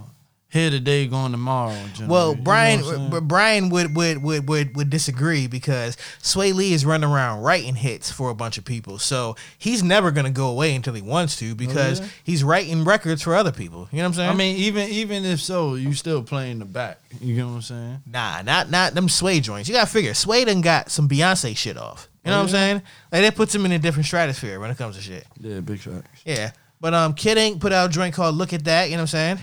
here 0.50 0.70
today, 0.70 1.08
going 1.08 1.32
tomorrow. 1.32 1.72
generally. 1.94 2.12
Well, 2.12 2.30
You 2.32 2.36
know 2.36 2.44
Brian, 2.44 2.80
what 2.82 2.90
I'm 2.90 2.96
saying? 2.98 3.10
but 3.10 3.22
Brian 3.22 3.70
would, 3.70 3.96
would 3.96 4.22
would 4.22 4.50
would 4.50 4.76
would 4.76 4.90
disagree 4.90 5.48
because 5.48 5.96
Swae 6.22 6.54
Lee 6.54 6.74
is 6.74 6.86
running 6.86 7.10
around 7.10 7.42
writing 7.42 7.74
hits 7.76 8.12
for 8.12 8.30
a 8.30 8.36
bunch 8.36 8.58
of 8.58 8.66
people, 8.66 9.00
so 9.00 9.38
he's 9.58 9.82
never 9.82 10.12
gonna 10.12 10.30
go 10.30 10.50
away 10.50 10.76
until 10.76 10.94
he 10.94 11.02
wants 11.02 11.38
to 11.38 11.56
because 11.56 12.02
Oh, 12.02 12.04
yeah? 12.04 12.10
he's 12.26 12.44
writing 12.44 12.84
records 12.84 13.22
for 13.22 13.34
other 13.34 13.54
people. 13.54 13.88
You 13.94 14.00
know 14.00 14.04
what 14.04 14.08
I'm 14.10 14.14
saying? 14.16 14.30
I 14.30 14.36
mean, 14.36 14.58
even 14.58 14.90
even 14.90 15.24
if 15.24 15.40
so, 15.40 15.76
you 15.76 15.94
still 15.94 16.22
playing 16.22 16.60
the 16.60 16.66
back. 16.66 17.00
You 17.22 17.36
know 17.38 17.48
what 17.48 17.54
I'm 17.54 17.62
saying? 17.62 18.04
Nah, 18.06 18.42
not 18.42 18.70
not 18.70 18.94
them 18.94 19.08
Swae 19.08 19.42
joints. 19.42 19.70
You 19.70 19.76
gotta 19.76 19.90
figure 19.90 20.12
Swae 20.12 20.46
done 20.46 20.60
got 20.60 20.92
some 20.92 21.08
Beyonce 21.08 21.56
shit 21.56 21.78
off. 21.78 22.10
You 22.26 22.30
know 22.32 22.36
Oh, 22.36 22.40
what 22.42 22.44
I'm 22.48 22.50
saying? 22.52 22.82
Like 23.12 23.22
that 23.22 23.36
puts 23.36 23.56
him 23.56 23.66
in 23.66 23.72
a 23.72 23.80
different 23.80 24.06
stratosphere 24.06 24.60
when 24.60 24.70
it 24.70 24.78
comes 24.78 24.98
to 24.98 25.02
shit. 25.02 25.26
Yeah, 25.40 25.62
big 25.62 25.80
facts. 25.80 26.22
Yeah. 26.26 26.52
But 26.82 26.94
um 26.94 27.14
Kid 27.14 27.38
Ink 27.38 27.62
put 27.62 27.72
out 27.72 27.90
a 27.90 27.94
joint 27.94 28.14
called 28.14 28.36
Look 28.36 28.52
at 28.52 28.66
That, 28.66 28.90
you 28.90 28.98
know 28.98 29.04
what 29.04 29.14
I'm 29.14 29.38
saying? 29.38 29.40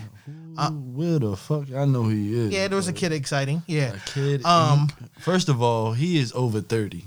Where 0.99 1.19
the 1.19 1.37
fuck? 1.37 1.71
I 1.71 1.85
know 1.85 2.03
who 2.03 2.09
he 2.09 2.33
is. 2.33 2.51
Yeah, 2.51 2.67
there 2.67 2.75
was 2.75 2.89
a 2.89 2.93
kid 2.93 3.13
exciting. 3.13 3.63
Yeah. 3.65 3.93
A 3.93 3.99
kid. 4.09 4.45
Um, 4.45 4.89
Ink. 5.01 5.11
First 5.21 5.47
of 5.47 5.61
all, 5.61 5.93
he 5.93 6.19
is 6.19 6.33
over 6.33 6.59
thirty. 6.59 7.05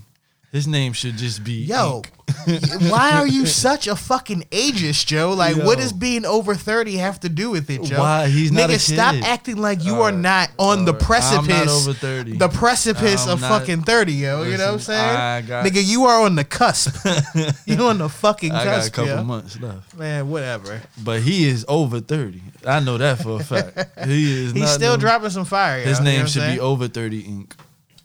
His 0.52 0.68
name 0.68 0.92
should 0.92 1.16
just 1.16 1.42
be 1.44 1.64
Yo, 1.64 2.02
why 2.90 3.12
are 3.12 3.26
you 3.26 3.46
such 3.46 3.86
a 3.86 3.96
fucking 3.96 4.42
ageist, 4.50 5.06
Joe? 5.06 5.32
Like, 5.32 5.56
what 5.56 5.78
does 5.78 5.94
being 5.94 6.26
over 6.26 6.54
30 6.54 6.96
have 6.96 7.18
to 7.20 7.30
do 7.30 7.50
with 7.50 7.70
it, 7.70 7.82
Joe? 7.82 7.98
Why? 7.98 8.28
He's 8.28 8.52
not 8.52 8.68
Nigga, 8.68 8.74
a 8.74 8.78
stop 8.78 9.14
acting 9.22 9.56
like 9.56 9.82
you 9.82 10.02
are 10.02 10.10
right, 10.10 10.14
not 10.14 10.50
on 10.58 10.84
the 10.84 10.92
all 10.92 10.98
right. 10.98 11.00
I'm 11.02 11.06
precipice. 11.06 11.48
not 11.48 11.68
over 11.68 11.92
30. 11.94 12.36
The 12.36 12.48
precipice 12.50 13.26
I'm 13.26 13.32
of 13.32 13.40
not- 13.40 13.60
fucking 13.60 13.82
30, 13.84 14.12
yo. 14.12 14.42
you 14.42 14.58
know 14.58 14.66
what 14.66 14.72
I'm 14.74 14.78
saying? 14.80 15.46
Got- 15.46 15.64
Nigga, 15.64 15.82
you 15.82 16.04
are 16.04 16.20
on 16.22 16.34
the 16.34 16.44
cusp. 16.44 16.96
you 17.66 17.76
on 17.86 17.96
the 17.96 18.10
fucking 18.10 18.50
cusp. 18.50 18.60
I 18.62 18.64
got 18.66 18.86
a 18.86 18.90
couple 18.90 19.10
yo. 19.16 19.24
months 19.24 19.58
left, 19.58 19.96
Man, 19.96 20.28
whatever. 20.28 20.82
but 21.02 21.22
he 21.22 21.48
is 21.48 21.64
over 21.66 22.00
thirty. 22.00 22.42
I 22.66 22.80
know 22.80 22.98
that 22.98 23.22
for 23.22 23.40
a 23.40 23.44
fact. 23.44 24.04
He 24.06 24.44
is. 24.44 24.52
He's 24.54 24.68
still 24.70 24.96
no- 24.96 25.00
dropping 25.00 25.30
some 25.30 25.46
fire. 25.46 25.78
yo. 25.78 25.84
His 25.86 25.98
You 25.98 26.04
know 26.04 26.10
name 26.10 26.26
should 26.26 26.42
saying? 26.42 26.56
be 26.56 26.60
over 26.60 26.88
thirty 26.88 27.20
ink. 27.20 27.56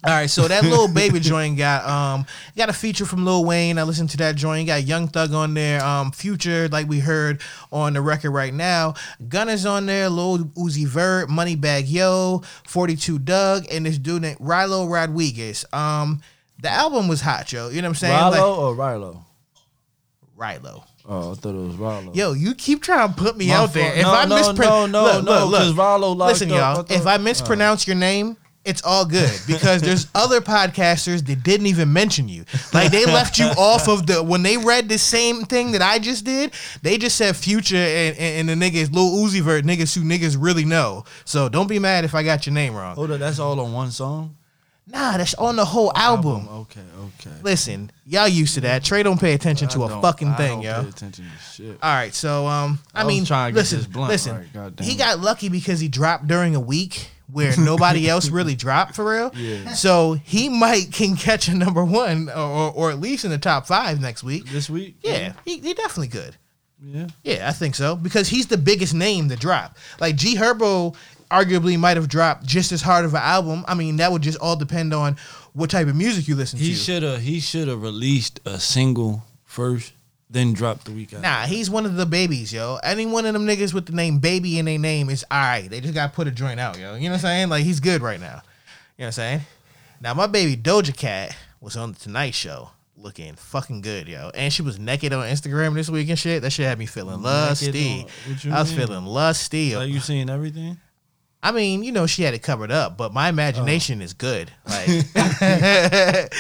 All 0.03 0.13
right, 0.13 0.29
so 0.29 0.47
that 0.47 0.63
Lil 0.63 0.87
Baby 0.87 1.19
joint 1.19 1.57
got 1.57 1.83
um 1.85 2.25
got 2.55 2.69
a 2.69 2.73
feature 2.73 3.03
from 3.05 3.25
Lil 3.25 3.43
Wayne. 3.43 3.77
I 3.79 3.83
listened 3.83 4.11
to 4.11 4.17
that 4.17 4.35
joint. 4.35 4.67
Got 4.67 4.83
Young 4.83 5.07
Thug 5.07 5.33
on 5.33 5.53
there. 5.55 5.83
Um, 5.83 6.11
Future, 6.11 6.67
like 6.69 6.87
we 6.87 6.99
heard 6.99 7.41
on 7.71 7.93
the 7.93 8.01
record 8.01 8.31
right 8.31 8.53
now. 8.53 8.93
Gunna's 9.27 9.65
on 9.65 9.85
there. 9.87 10.07
Lil 10.09 10.45
Uzi 10.55 10.85
Vert, 10.85 11.29
Moneybag 11.29 11.85
Yo, 11.87 12.43
42 12.67 13.19
Dugg, 13.19 13.65
and 13.71 13.85
this 13.85 13.97
dude 13.97 14.21
named 14.21 14.37
Rylo 14.39 14.89
Rodriguez. 14.89 15.65
Um, 15.73 16.21
the 16.61 16.69
album 16.69 17.07
was 17.07 17.21
hot, 17.21 17.51
yo. 17.51 17.69
You 17.69 17.81
know 17.81 17.87
what 17.89 17.89
I'm 17.89 17.95
saying? 17.95 18.13
Rylo 18.33 18.57
or 18.59 18.75
Rylo? 18.75 19.23
Rylo. 20.37 20.83
Oh, 21.09 21.31
I 21.31 21.35
thought 21.35 21.55
it 21.55 21.67
was 21.67 21.75
Rylo. 21.75 22.15
Yo, 22.15 22.33
you 22.33 22.53
keep 22.53 22.83
trying 22.83 23.09
to 23.09 23.15
put 23.15 23.35
me 23.37 23.47
My 23.47 23.55
out 23.55 23.73
there. 23.73 23.93
If 23.95 24.03
No, 24.03 24.11
I 24.13 24.25
no, 24.25 24.35
mispronounce, 24.35 24.91
no, 24.91 25.21
no, 25.21 25.21
no, 25.49 25.57
'cause 25.57 25.73
Rollo 25.73 26.11
locked 26.11 26.33
listen, 26.33 26.51
up. 26.51 26.57
I 26.57 26.73
y'all. 26.73 26.85
if 26.89 27.07
I 27.07 27.17
mispronounce 27.17 27.87
your 27.87 27.95
name, 27.95 28.37
it's 28.67 28.83
all 28.83 29.05
good 29.05 29.31
because 29.47 29.81
there's 29.81 30.07
other 30.15 30.41
podcasters 30.41 31.25
that 31.25 31.41
didn't 31.41 31.67
even 31.67 31.91
mention 31.93 32.27
you. 32.27 32.43
Like 32.73 32.91
they 32.91 33.05
left 33.05 33.39
you 33.39 33.45
off 33.57 33.87
of 33.87 34.05
the 34.05 34.21
when 34.21 34.43
they 34.43 34.57
read 34.57 34.89
the 34.89 34.97
same 34.97 35.45
thing 35.45 35.71
that 35.71 35.81
I 35.81 35.99
just 35.99 36.25
did. 36.25 36.51
They 36.81 36.97
just 36.97 37.15
said 37.15 37.35
Future 37.35 37.77
and, 37.77 38.17
and, 38.17 38.49
and 38.49 38.61
the 38.61 38.69
niggas 38.69 38.93
Lil 38.93 39.25
Uzi 39.25 39.41
Vert 39.41 39.63
niggas 39.63 39.95
who 39.95 40.03
niggas 40.03 40.35
really 40.37 40.65
know. 40.65 41.05
So 41.23 41.47
don't 41.47 41.67
be 41.67 41.79
mad 41.79 42.03
if 42.03 42.13
I 42.13 42.23
got 42.23 42.45
your 42.45 42.53
name 42.53 42.75
wrong. 42.75 42.95
Hold 42.95 43.11
on, 43.11 43.19
that's 43.19 43.39
all 43.39 43.59
on 43.59 43.71
one 43.71 43.89
song. 43.91 44.35
Nah, 44.89 45.17
that's 45.17 45.33
on 45.33 45.57
the 45.57 45.65
whole 45.65 45.91
album. 45.95 46.47
Okay, 46.49 46.79
okay. 47.19 47.35
Listen, 47.43 47.91
y'all 48.05 48.27
used 48.27 48.53
to 48.55 48.61
that. 48.61 48.85
Trey 48.85 49.03
don't 49.03 49.19
pay 49.19 49.33
attention 49.33 49.67
to 49.69 49.83
a 49.83 50.01
fucking 50.01 50.29
I 50.29 50.35
thing, 50.37 50.61
don't 50.61 50.63
yo. 50.63 50.83
Pay 50.83 50.89
attention 50.89 51.25
to 51.25 51.43
shit. 51.43 51.77
All 51.81 51.93
right, 51.93 52.13
so 52.13 52.47
um, 52.47 52.79
I, 52.93 53.01
I 53.01 53.05
mean, 53.05 53.25
trying 53.25 53.51
to 53.51 53.53
get 53.53 53.59
listen, 53.59 53.91
blunt 53.91 54.09
listen. 54.09 54.49
right, 54.53 54.79
he 54.79 54.95
got 54.95 55.19
lucky 55.19 55.49
because 55.49 55.81
he 55.81 55.89
dropped 55.89 56.27
during 56.27 56.55
a 56.55 56.59
week 56.61 57.09
where 57.31 57.53
nobody 57.57 58.07
else 58.09 58.29
really 58.29 58.55
dropped 58.55 58.95
for 58.95 59.09
real. 59.11 59.31
Yeah. 59.37 59.73
So 59.73 60.13
he 60.13 60.49
might 60.49 60.91
can 60.91 61.15
catch 61.15 61.47
a 61.47 61.53
number 61.55 61.83
one 61.83 62.29
or, 62.29 62.33
or, 62.39 62.71
or 62.73 62.91
at 62.91 62.99
least 62.99 63.25
in 63.25 63.31
the 63.31 63.37
top 63.37 63.67
five 63.67 63.99
next 64.01 64.23
week. 64.23 64.45
This 64.45 64.69
week? 64.69 64.95
Yeah, 65.01 65.33
he, 65.45 65.59
he 65.59 65.73
definitely 65.73 66.07
could. 66.09 66.35
Yeah. 66.81 67.07
Yeah, 67.23 67.49
I 67.49 67.51
think 67.53 67.75
so 67.75 67.95
because 67.95 68.29
he's 68.29 68.47
the 68.47 68.57
biggest 68.57 68.93
name 68.93 69.29
to 69.29 69.35
drop. 69.35 69.77
Like 69.99 70.15
G 70.15 70.35
Herbo, 70.35 70.95
arguably 71.31 71.77
might 71.77 71.97
have 71.97 72.07
dropped 72.07 72.45
just 72.45 72.71
as 72.71 72.81
hard 72.81 73.03
of 73.03 73.13
an 73.13 73.21
album. 73.21 73.65
I 73.67 73.73
mean, 73.73 73.97
that 73.97 74.11
would 74.11 74.21
just 74.21 74.37
all 74.39 74.55
depend 74.55 74.93
on 74.93 75.17
what 75.53 75.69
type 75.69 75.87
of 75.87 75.95
music 75.95 76.27
you 76.27 76.35
listen 76.35 76.59
He 76.59 76.69
to. 76.69 76.75
should 76.75 77.03
have. 77.03 77.21
He 77.21 77.39
should 77.39 77.67
have 77.67 77.81
released 77.81 78.39
a 78.45 78.59
single 78.59 79.23
first, 79.43 79.91
then 80.29 80.53
dropped 80.53 80.85
the 80.85 80.91
week 80.91 81.13
after. 81.13 81.21
Nah, 81.21 81.45
he's 81.45 81.69
one 81.69 81.85
of 81.85 81.95
the 81.95 82.05
babies, 82.05 82.51
yo. 82.51 82.79
Any 82.83 83.05
one 83.05 83.25
of 83.25 83.33
them 83.33 83.47
niggas 83.47 83.73
with 83.73 83.85
the 83.85 83.93
name 83.93 84.19
baby 84.19 84.59
in 84.59 84.65
their 84.65 84.77
name 84.77 85.09
is 85.09 85.25
alright. 85.31 85.69
They 85.69 85.79
just 85.79 85.93
gotta 85.93 86.13
put 86.13 86.27
a 86.27 86.31
joint 86.31 86.59
out, 86.59 86.77
yo. 86.77 86.95
You 86.95 87.03
know 87.03 87.11
what 87.11 87.13
I'm 87.15 87.19
saying? 87.19 87.49
Like 87.49 87.63
he's 87.63 87.79
good 87.79 88.01
right 88.01 88.19
now. 88.19 88.41
You 88.97 89.03
know 89.03 89.05
what 89.05 89.05
I'm 89.05 89.11
saying? 89.13 89.41
Now 90.01 90.13
my 90.13 90.27
baby 90.27 90.57
Doja 90.57 90.95
Cat 90.95 91.35
was 91.61 91.77
on 91.77 91.93
the 91.93 91.99
Tonight 91.99 92.33
Show 92.33 92.71
looking 92.97 93.35
fucking 93.35 93.81
good, 93.81 94.07
yo. 94.07 94.31
And 94.33 94.51
she 94.51 94.61
was 94.61 94.79
naked 94.79 95.13
on 95.13 95.25
Instagram 95.27 95.75
this 95.75 95.89
week 95.89 96.09
and 96.09 96.19
shit. 96.19 96.41
That 96.41 96.51
shit 96.51 96.65
had 96.65 96.79
me 96.79 96.85
feeling 96.85 97.21
lusty. 97.21 98.01
on- 98.01 98.51
I 98.51 98.59
was 98.59 98.75
mean? 98.75 98.87
feeling 98.87 99.05
lusty. 99.05 99.75
Like 99.75 99.89
you 99.89 99.99
seen 99.99 100.29
everything? 100.29 100.77
I 101.41 101.51
mean, 101.51 101.83
you 101.83 101.91
know, 101.91 102.07
she 102.07 102.23
had 102.23 102.33
it 102.33 102.41
covered 102.41 102.71
up, 102.71 102.97
but 102.97 103.13
my 103.13 103.29
imagination 103.29 104.01
oh. 104.01 104.05
is 104.05 104.13
good. 104.13 104.51
Like 104.67 104.87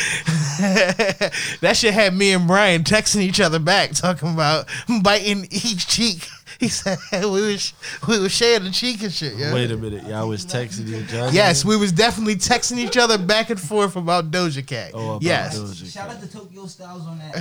that 1.61 1.77
shit 1.77 1.93
had 1.93 2.13
me 2.13 2.33
and 2.33 2.47
Brian 2.47 2.83
texting 2.83 3.21
each 3.21 3.39
other 3.39 3.59
back, 3.59 3.91
talking 3.91 4.33
about 4.33 4.67
biting 5.03 5.45
each 5.51 5.87
cheek 5.87 6.27
He 6.59 6.69
said 6.69 6.97
we 7.11 7.53
was 7.53 7.73
we 8.07 8.19
was 8.19 8.31
sharing 8.31 8.63
the 8.63 8.71
cheek 8.71 9.03
and 9.03 9.13
shit. 9.13 9.35
Yeah. 9.35 9.53
Wait 9.53 9.69
a 9.69 9.77
minute, 9.77 10.07
y'all 10.07 10.27
was 10.27 10.45
texting 10.45 10.87
each 10.87 11.13
other. 11.13 11.31
Yes, 11.31 11.63
we 11.63 11.77
was 11.77 11.91
definitely 11.91 12.35
texting 12.35 12.77
each 12.77 12.97
other 12.97 13.17
back 13.17 13.49
and 13.49 13.59
forth 13.59 13.95
about 13.95 14.31
Doja 14.31 14.65
Cat. 14.65 14.91
Oh, 14.93 15.11
about 15.11 15.21
yes. 15.21 15.57
Doja 15.57 15.93
Shout 15.93 16.09
out 16.09 16.19
to 16.19 16.31
Tokyo 16.31 16.63
Stylez 16.63 17.07
on 17.07 17.19
that 17.19 17.35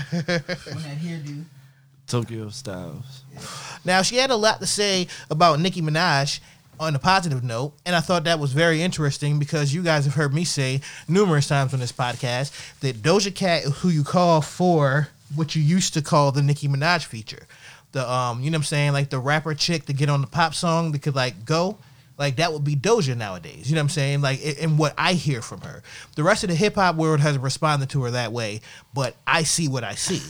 on 0.74 0.82
that 0.82 0.98
hairdo. 0.98 1.44
Tokyo 2.06 2.46
Stylez. 2.46 3.22
Now 3.84 4.02
she 4.02 4.16
had 4.16 4.30
a 4.30 4.36
lot 4.36 4.60
to 4.60 4.66
say 4.66 5.08
about 5.30 5.60
Nicki 5.60 5.80
Minaj 5.80 6.40
on 6.78 6.94
a 6.94 6.98
positive 6.98 7.42
note, 7.42 7.72
and 7.84 7.94
I 7.96 8.00
thought 8.00 8.24
that 8.24 8.38
was 8.38 8.52
very 8.52 8.82
interesting 8.82 9.38
because 9.38 9.74
you 9.74 9.82
guys 9.82 10.04
have 10.04 10.14
heard 10.14 10.34
me 10.34 10.44
say 10.44 10.80
numerous 11.08 11.48
times 11.48 11.74
on 11.74 11.80
this 11.80 11.92
podcast 11.92 12.52
that 12.80 12.96
Doja 13.02 13.34
Cat, 13.34 13.64
is 13.64 13.78
who 13.78 13.88
you 13.88 14.04
call 14.04 14.40
for 14.40 15.08
what 15.34 15.56
you 15.56 15.62
used 15.62 15.94
to 15.94 16.02
call 16.02 16.32
the 16.32 16.42
Nicki 16.42 16.68
Minaj 16.68 17.04
feature, 17.04 17.46
the 17.92 18.10
um, 18.10 18.42
you 18.42 18.50
know 18.50 18.56
what 18.56 18.60
I'm 18.60 18.64
saying, 18.64 18.92
like 18.92 19.10
the 19.10 19.18
rapper 19.18 19.54
chick 19.54 19.86
to 19.86 19.92
get 19.92 20.08
on 20.08 20.20
the 20.20 20.26
pop 20.26 20.54
song 20.54 20.92
that 20.92 21.02
could 21.02 21.14
like 21.14 21.44
go. 21.44 21.78
Like 22.18 22.36
that 22.36 22.52
would 22.52 22.64
be 22.64 22.76
Doja 22.76 23.16
nowadays. 23.16 23.68
You 23.68 23.74
know 23.74 23.80
what 23.80 23.84
I'm 23.84 23.88
saying? 23.90 24.20
Like, 24.22 24.40
and 24.60 24.78
what 24.78 24.94
I 24.96 25.12
hear 25.12 25.42
from 25.42 25.60
her. 25.60 25.82
The 26.14 26.22
rest 26.22 26.44
of 26.44 26.48
the 26.48 26.54
hip 26.54 26.76
hop 26.76 26.96
world 26.96 27.20
has 27.20 27.36
responded 27.36 27.90
to 27.90 28.02
her 28.04 28.10
that 28.12 28.32
way, 28.32 28.62
but 28.94 29.16
I 29.26 29.42
see 29.42 29.68
what 29.68 29.84
I 29.84 29.94
see. 29.94 30.22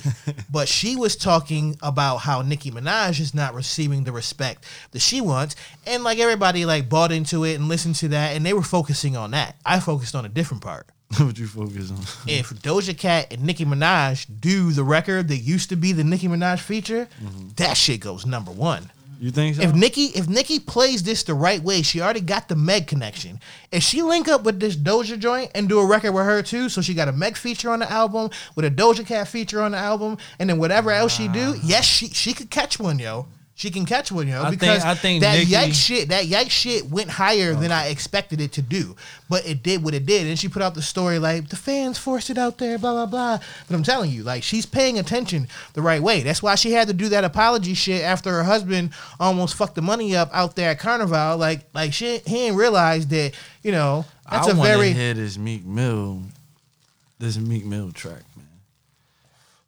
but 0.50 0.68
she 0.68 0.96
was 0.96 1.14
talking 1.14 1.76
about 1.82 2.18
how 2.18 2.42
Nicki 2.42 2.70
Minaj 2.70 3.20
is 3.20 3.34
not 3.34 3.54
receiving 3.54 4.04
the 4.04 4.12
respect 4.12 4.64
that 4.90 5.00
she 5.00 5.20
wants, 5.20 5.54
and 5.86 6.02
like 6.02 6.18
everybody 6.18 6.64
like 6.64 6.88
bought 6.88 7.12
into 7.12 7.44
it 7.44 7.54
and 7.54 7.68
listened 7.68 7.94
to 7.96 8.08
that, 8.08 8.34
and 8.34 8.44
they 8.44 8.52
were 8.52 8.62
focusing 8.62 9.16
on 9.16 9.30
that. 9.30 9.56
I 9.64 9.78
focused 9.78 10.14
on 10.14 10.24
a 10.24 10.28
different 10.28 10.62
part. 10.62 10.86
what 11.18 11.38
you 11.38 11.46
focus 11.46 11.90
on? 11.90 11.98
If 12.28 12.50
Doja 12.50 12.96
Cat 12.96 13.32
and 13.32 13.44
Nicki 13.44 13.64
Minaj 13.64 14.26
do 14.40 14.72
the 14.72 14.82
record 14.82 15.28
that 15.28 15.36
used 15.36 15.68
to 15.68 15.76
be 15.76 15.92
the 15.92 16.02
Nicki 16.02 16.26
Minaj 16.26 16.58
feature, 16.58 17.08
mm-hmm. 17.22 17.48
that 17.56 17.76
shit 17.76 18.00
goes 18.00 18.26
number 18.26 18.50
one. 18.50 18.90
You 19.18 19.30
think 19.30 19.56
so? 19.56 19.62
If 19.62 19.74
Nicki 19.74 20.06
if 20.06 20.28
Nicki 20.28 20.58
plays 20.58 21.02
this 21.02 21.22
the 21.22 21.34
right 21.34 21.62
way, 21.62 21.82
she 21.82 22.00
already 22.00 22.20
got 22.20 22.48
the 22.48 22.56
Meg 22.56 22.86
connection. 22.86 23.40
If 23.72 23.82
she 23.82 24.02
link 24.02 24.28
up 24.28 24.44
with 24.44 24.60
this 24.60 24.76
Doja 24.76 25.18
joint 25.18 25.50
and 25.54 25.68
do 25.68 25.78
a 25.78 25.86
record 25.86 26.12
with 26.12 26.24
her 26.24 26.42
too, 26.42 26.68
so 26.68 26.82
she 26.82 26.94
got 26.94 27.08
a 27.08 27.12
Meg 27.12 27.36
feature 27.36 27.70
on 27.70 27.78
the 27.78 27.90
album 27.90 28.30
with 28.54 28.64
a 28.64 28.70
Doja 28.70 29.06
Cat 29.06 29.28
feature 29.28 29.62
on 29.62 29.72
the 29.72 29.78
album, 29.78 30.18
and 30.38 30.50
then 30.50 30.58
whatever 30.58 30.90
else 30.90 31.14
she 31.14 31.28
do, 31.28 31.54
yes, 31.62 31.84
she 31.84 32.08
she 32.08 32.32
could 32.32 32.50
catch 32.50 32.78
one, 32.78 32.98
yo. 32.98 33.26
She 33.58 33.70
can 33.70 33.86
catch 33.86 34.12
one, 34.12 34.28
yo. 34.28 34.42
I 34.42 34.50
think- 34.50 34.60
Because 34.60 34.84
I 34.84 34.94
think 34.94 35.22
that 35.22 35.38
Nicki- 35.38 35.50
yike 35.50 35.72
shit, 35.72 36.10
that 36.10 36.26
yike 36.26 36.50
shit 36.50 36.90
went 36.90 37.08
higher 37.08 37.54
than 37.54 37.72
I 37.72 37.86
expected 37.86 38.38
it 38.38 38.52
to 38.52 38.60
do. 38.60 38.96
But 39.30 39.46
it 39.46 39.62
did 39.62 39.82
what 39.82 39.94
it 39.94 40.04
did. 40.04 40.26
And 40.26 40.38
she 40.38 40.46
put 40.46 40.60
out 40.60 40.74
the 40.74 40.82
story 40.82 41.18
like 41.18 41.48
the 41.48 41.56
fans 41.56 41.96
forced 41.96 42.28
it 42.28 42.36
out 42.36 42.58
there, 42.58 42.76
blah 42.76 42.92
blah 42.92 43.06
blah. 43.06 43.38
But 43.66 43.74
I'm 43.74 43.82
telling 43.82 44.10
you, 44.10 44.24
like 44.24 44.42
she's 44.42 44.66
paying 44.66 44.98
attention 44.98 45.48
the 45.72 45.80
right 45.80 46.02
way. 46.02 46.22
That's 46.22 46.42
why 46.42 46.54
she 46.54 46.72
had 46.72 46.86
to 46.88 46.92
do 46.92 47.08
that 47.08 47.24
apology 47.24 47.72
shit 47.72 48.02
after 48.02 48.30
her 48.30 48.44
husband 48.44 48.90
almost 49.18 49.54
fucked 49.54 49.74
the 49.74 49.80
money 49.82 50.14
up 50.14 50.28
out 50.34 50.54
there 50.54 50.68
at 50.72 50.78
Carnival. 50.78 51.38
Like 51.38 51.62
like 51.72 51.94
she 51.94 52.18
he 52.26 52.34
didn't 52.34 52.58
realize 52.58 53.06
that 53.06 53.32
you 53.62 53.72
know 53.72 54.04
that's 54.30 54.48
I 54.48 54.50
a 54.50 54.54
very 54.54 54.92
hear 54.92 55.14
this 55.14 55.38
Meek 55.38 55.64
Mill, 55.64 56.24
this 57.18 57.38
Meek 57.38 57.64
Mill 57.64 57.90
track. 57.90 58.20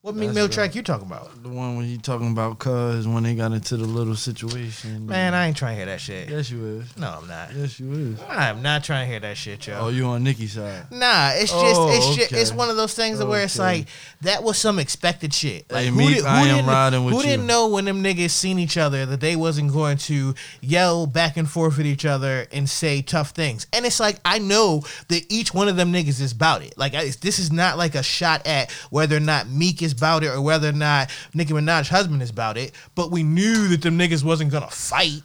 What 0.09 0.17
Meek 0.17 0.33
Mill 0.35 0.49
track 0.49 0.75
you 0.75 0.83
talking 0.83 1.07
about? 1.07 1.43
The 1.43 1.49
one 1.49 1.77
when 1.77 1.87
he 1.87 1.99
talking 1.99 2.31
about 2.33 2.59
cuz 2.59 3.07
when 3.07 3.23
they 3.23 3.35
got 3.35 3.53
into 3.53 3.77
the 3.77 3.85
little 3.85 4.17
situation. 4.17 5.07
Man, 5.07 5.35
I 5.35 5.47
ain't 5.49 5.57
trying 5.57 5.73
to 5.73 5.77
hear 5.77 5.87
that 5.87 6.01
shit. 6.01 6.29
yes, 6.29 6.51
you 6.51 6.65
is. 6.81 6.97
No, 6.97 7.19
I'm 7.21 7.29
not. 7.29 7.55
Yes, 7.55 7.79
you 7.79 7.93
is. 7.93 8.19
I'm 8.29 8.63
not 8.63 8.85
trying 8.85 9.07
to 9.07 9.11
hear 9.11 9.21
that 9.21 9.37
shit, 9.37 9.67
yo. 9.67 9.79
Oh, 9.79 9.89
you 9.89 10.07
on 10.07 10.25
Nicki's 10.25 10.53
side? 10.53 10.91
Nah, 10.91 11.31
it's 11.35 11.51
just 11.53 11.63
Oh, 11.81 11.91
it's 11.91 12.17
just, 12.17 12.33
okay. 12.33 12.41
it's 12.41 12.53
one 12.53 12.71
of 12.71 12.77
those 12.77 12.95
things 12.95 13.23
where 13.23 13.43
it's 13.43 13.59
Okay. 13.59 13.79
like 13.81 13.87
that 14.23 14.43
was 14.43 14.59
some 14.59 14.79
expected 14.79 15.33
shit. 15.35 15.71
Like 15.71 15.85
Hey, 15.85 15.91
Meek, 15.91 16.25
I 16.25 16.41
am 16.49 16.57
didn't, 16.57 16.67
riding 16.67 17.05
with 17.05 17.15
who 17.15 17.21
you. 17.21 17.27
didn't 17.27 17.47
know 17.47 17.69
when 17.69 17.85
them 17.85 18.03
niggas 18.03 18.31
seen 18.31 18.59
each 18.59 18.77
other 18.77 19.05
that 19.07 19.21
they 19.21 19.37
wasn't 19.37 19.73
going 19.73 19.99
to 19.99 20.35
yell 20.61 21.07
back 21.07 21.37
and 21.37 21.49
forth 21.49 21.79
at 21.79 21.87
each 21.87 22.05
other 22.05 22.47
and 22.53 22.69
say 22.69 23.03
tough 23.03 23.31
things. 23.31 23.67
And 23.73 23.85
it's 23.87 24.01
like 24.01 24.19
I 24.25 24.39
know 24.39 24.83
that 25.09 25.25
each 25.29 25.53
one 25.55 25.69
of 25.69 25.77
them 25.77 25.93
niggas 25.93 26.21
is 26.21 26.33
about 26.33 26.63
it. 26.63 26.75
Like 26.77 26.95
I, 26.95 27.11
this 27.21 27.39
is 27.39 27.53
not 27.53 27.77
like 27.79 27.95
a 27.95 28.03
shot 28.03 28.47
at 28.47 28.71
whether 28.91 29.17
or 29.17 29.21
not 29.21 29.49
Meek 29.49 29.83
is 29.83 29.93
about 29.99 30.25
it 30.25 30.29
or 30.29 30.41
whether 30.41 30.69
or 30.69 30.73
not 30.73 31.11
Nicki 31.35 31.53
Minaj's 31.53 31.89
husband 31.89 32.23
is 32.23 32.31
about 32.31 32.57
it. 32.57 32.73
But 32.95 33.11
we 33.11 33.23
knew 33.23 33.69
that 33.69 33.83
them 33.83 33.99
niggas 33.99 34.25
wasn't 34.25 34.51
gonna 34.51 34.71
fight. 34.71 35.23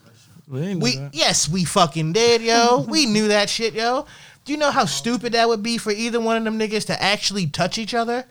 We 0.47 0.75
We 0.75 0.99
yes, 1.13 1.47
we 1.47 1.63
fucking 1.63 2.13
did, 2.13 2.41
yo. 2.41 2.81
we 2.89 3.05
knew 3.05 3.29
that 3.29 3.49
shit, 3.49 3.73
yo. 3.73 4.05
Do 4.45 4.51
you 4.51 4.57
know 4.57 4.71
how 4.71 4.85
stupid 4.85 5.33
that 5.33 5.47
would 5.47 5.63
be 5.63 5.77
for 5.77 5.91
either 5.91 6.19
one 6.19 6.35
of 6.35 6.43
them 6.43 6.59
niggas 6.59 6.85
to 6.87 7.01
actually 7.01 7.47
touch 7.47 7.77
each 7.77 7.93
other? 7.93 8.25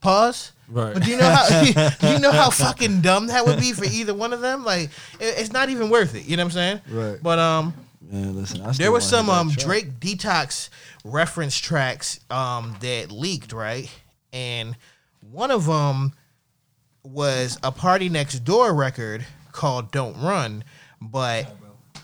Pause. 0.00 0.52
Right. 0.68 0.94
But 0.94 1.02
do 1.02 1.10
you 1.10 1.16
know 1.16 1.28
how 1.28 1.64
do 2.00 2.08
you 2.08 2.18
know 2.20 2.30
how 2.30 2.50
fucking 2.50 3.00
dumb 3.00 3.26
that 3.26 3.44
would 3.44 3.58
be 3.58 3.72
for 3.72 3.84
either 3.84 4.14
one 4.14 4.32
of 4.32 4.40
them? 4.40 4.64
Like 4.64 4.90
it, 5.18 5.38
it's 5.38 5.52
not 5.52 5.68
even 5.68 5.90
worth 5.90 6.14
it. 6.14 6.24
You 6.24 6.36
know 6.36 6.44
what 6.44 6.56
I'm 6.56 6.80
saying? 6.80 6.80
Right. 6.88 7.18
But 7.20 7.38
um, 7.38 7.74
Man, 8.00 8.34
listen. 8.34 8.62
There 8.76 8.92
was 8.92 9.08
some 9.08 9.28
um. 9.28 9.50
Drake 9.50 10.00
detox 10.00 10.68
reference 11.04 11.56
tracks 11.56 12.20
um 12.30 12.76
that 12.80 13.10
leaked 13.10 13.52
right, 13.52 13.90
and 14.32 14.76
one 15.30 15.50
of 15.50 15.66
them 15.66 16.12
was 17.02 17.58
a 17.62 17.72
Party 17.72 18.08
Next 18.08 18.40
Door 18.40 18.74
record 18.74 19.24
called 19.52 19.90
"Don't 19.90 20.16
Run," 20.20 20.64
but 21.00 21.46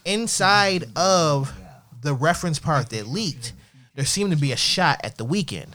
inside 0.04 0.84
of 0.96 1.52
the 2.02 2.14
reference 2.14 2.58
part 2.58 2.90
that 2.90 3.06
leaked, 3.08 3.52
there 3.94 4.04
seemed 4.04 4.30
to 4.30 4.36
be 4.36 4.52
a 4.52 4.56
shot 4.56 5.00
at 5.04 5.16
the 5.16 5.24
Weeknd, 5.26 5.68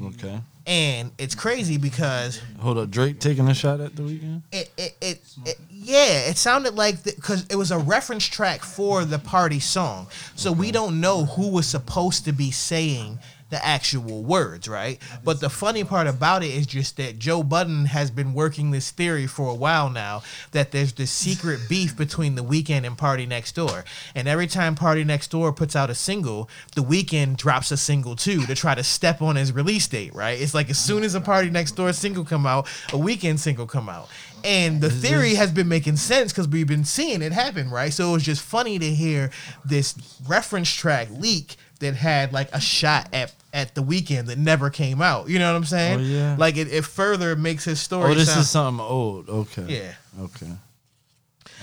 Okay. 0.00 0.40
and 0.66 1.10
it's 1.18 1.34
crazy 1.34 1.76
because 1.78 2.40
Hold 2.60 2.78
up. 2.78 2.90
Drake 2.90 3.18
taking 3.20 3.48
a 3.48 3.54
shot 3.54 3.80
at 3.80 3.96
the 3.96 4.02
Weeknd. 4.02 4.42
it, 4.52 4.70
it, 4.76 4.96
it, 5.00 5.20
it 5.44 5.58
yeah, 5.70 6.28
it 6.28 6.36
sounded 6.36 6.74
like 6.74 7.02
because 7.04 7.44
it 7.50 7.56
was 7.56 7.70
a 7.70 7.78
reference 7.78 8.24
track 8.24 8.62
for 8.62 9.04
the 9.04 9.18
party 9.18 9.60
song, 9.60 10.06
so 10.36 10.52
we 10.52 10.70
don't 10.70 11.00
know 11.00 11.24
who 11.24 11.48
was 11.50 11.66
supposed 11.66 12.24
to 12.24 12.32
be 12.32 12.50
saying 12.50 13.18
the 13.50 13.64
actual 13.64 14.22
words, 14.22 14.68
right? 14.68 15.00
But 15.22 15.40
the 15.40 15.50
funny 15.50 15.84
part 15.84 16.06
about 16.06 16.42
it 16.42 16.48
is 16.50 16.66
just 16.66 16.96
that 16.96 17.18
Joe 17.18 17.42
Budden 17.42 17.86
has 17.86 18.10
been 18.10 18.34
working 18.34 18.70
this 18.70 18.90
theory 18.90 19.26
for 19.26 19.50
a 19.50 19.54
while 19.54 19.90
now 19.90 20.22
that 20.52 20.72
there's 20.72 20.92
this 20.94 21.10
secret 21.10 21.60
beef 21.68 21.96
between 21.96 22.34
the 22.34 22.44
Weeknd 22.44 22.84
and 22.84 22.98
Party 22.98 23.26
Next 23.26 23.52
Door, 23.52 23.84
and 24.14 24.26
every 24.26 24.46
time 24.46 24.74
Party 24.74 25.04
Next 25.04 25.30
Door 25.30 25.52
puts 25.52 25.76
out 25.76 25.90
a 25.90 25.94
single, 25.94 26.48
the 26.74 26.82
Weeknd 26.82 27.36
drops 27.36 27.70
a 27.70 27.76
single 27.76 28.16
too 28.16 28.44
to 28.46 28.54
try 28.54 28.74
to 28.74 28.82
step 28.84 29.22
on 29.22 29.36
his 29.36 29.52
release 29.52 29.86
date, 29.86 30.14
right? 30.14 30.40
It's 30.40 30.54
like 30.54 30.70
as 30.70 30.78
soon 30.78 31.04
as 31.04 31.14
a 31.14 31.20
Party 31.20 31.50
Next 31.50 31.72
Door 31.72 31.92
single 31.92 32.24
come 32.24 32.46
out, 32.46 32.66
a 32.88 32.96
Weeknd 32.96 33.38
single 33.38 33.66
come 33.66 33.88
out. 33.88 34.08
And 34.44 34.82
the 34.82 34.90
theory 34.90 35.34
has 35.36 35.50
been 35.50 35.68
making 35.68 35.96
sense 35.96 36.30
because 36.30 36.46
we've 36.46 36.66
been 36.66 36.84
seeing 36.84 37.22
it 37.22 37.32
happen, 37.32 37.70
right? 37.70 37.90
So 37.90 38.10
it 38.10 38.12
was 38.12 38.22
just 38.22 38.42
funny 38.42 38.78
to 38.78 38.90
hear 38.90 39.30
this 39.64 39.94
reference 40.28 40.70
track 40.70 41.08
leak 41.10 41.56
that 41.80 41.94
had 41.94 42.32
like 42.32 42.48
a 42.52 42.60
shot 42.60 43.08
at 43.12 43.34
at 43.52 43.74
the 43.74 43.82
Weeknd 43.82 44.26
that 44.26 44.38
never 44.38 44.68
came 44.70 45.00
out. 45.00 45.28
You 45.28 45.38
know 45.38 45.50
what 45.52 45.56
I'm 45.56 45.64
saying? 45.64 46.00
Oh, 46.00 46.02
yeah. 46.02 46.36
Like 46.38 46.56
it, 46.56 46.72
it 46.72 46.84
further 46.84 47.36
makes 47.36 47.64
his 47.64 47.80
story. 47.80 48.10
Oh, 48.10 48.14
this 48.14 48.28
sound- 48.28 48.40
is 48.40 48.50
something 48.50 48.84
old. 48.84 49.28
Okay. 49.28 49.64
Yeah. 49.68 49.92
Okay. 50.24 50.50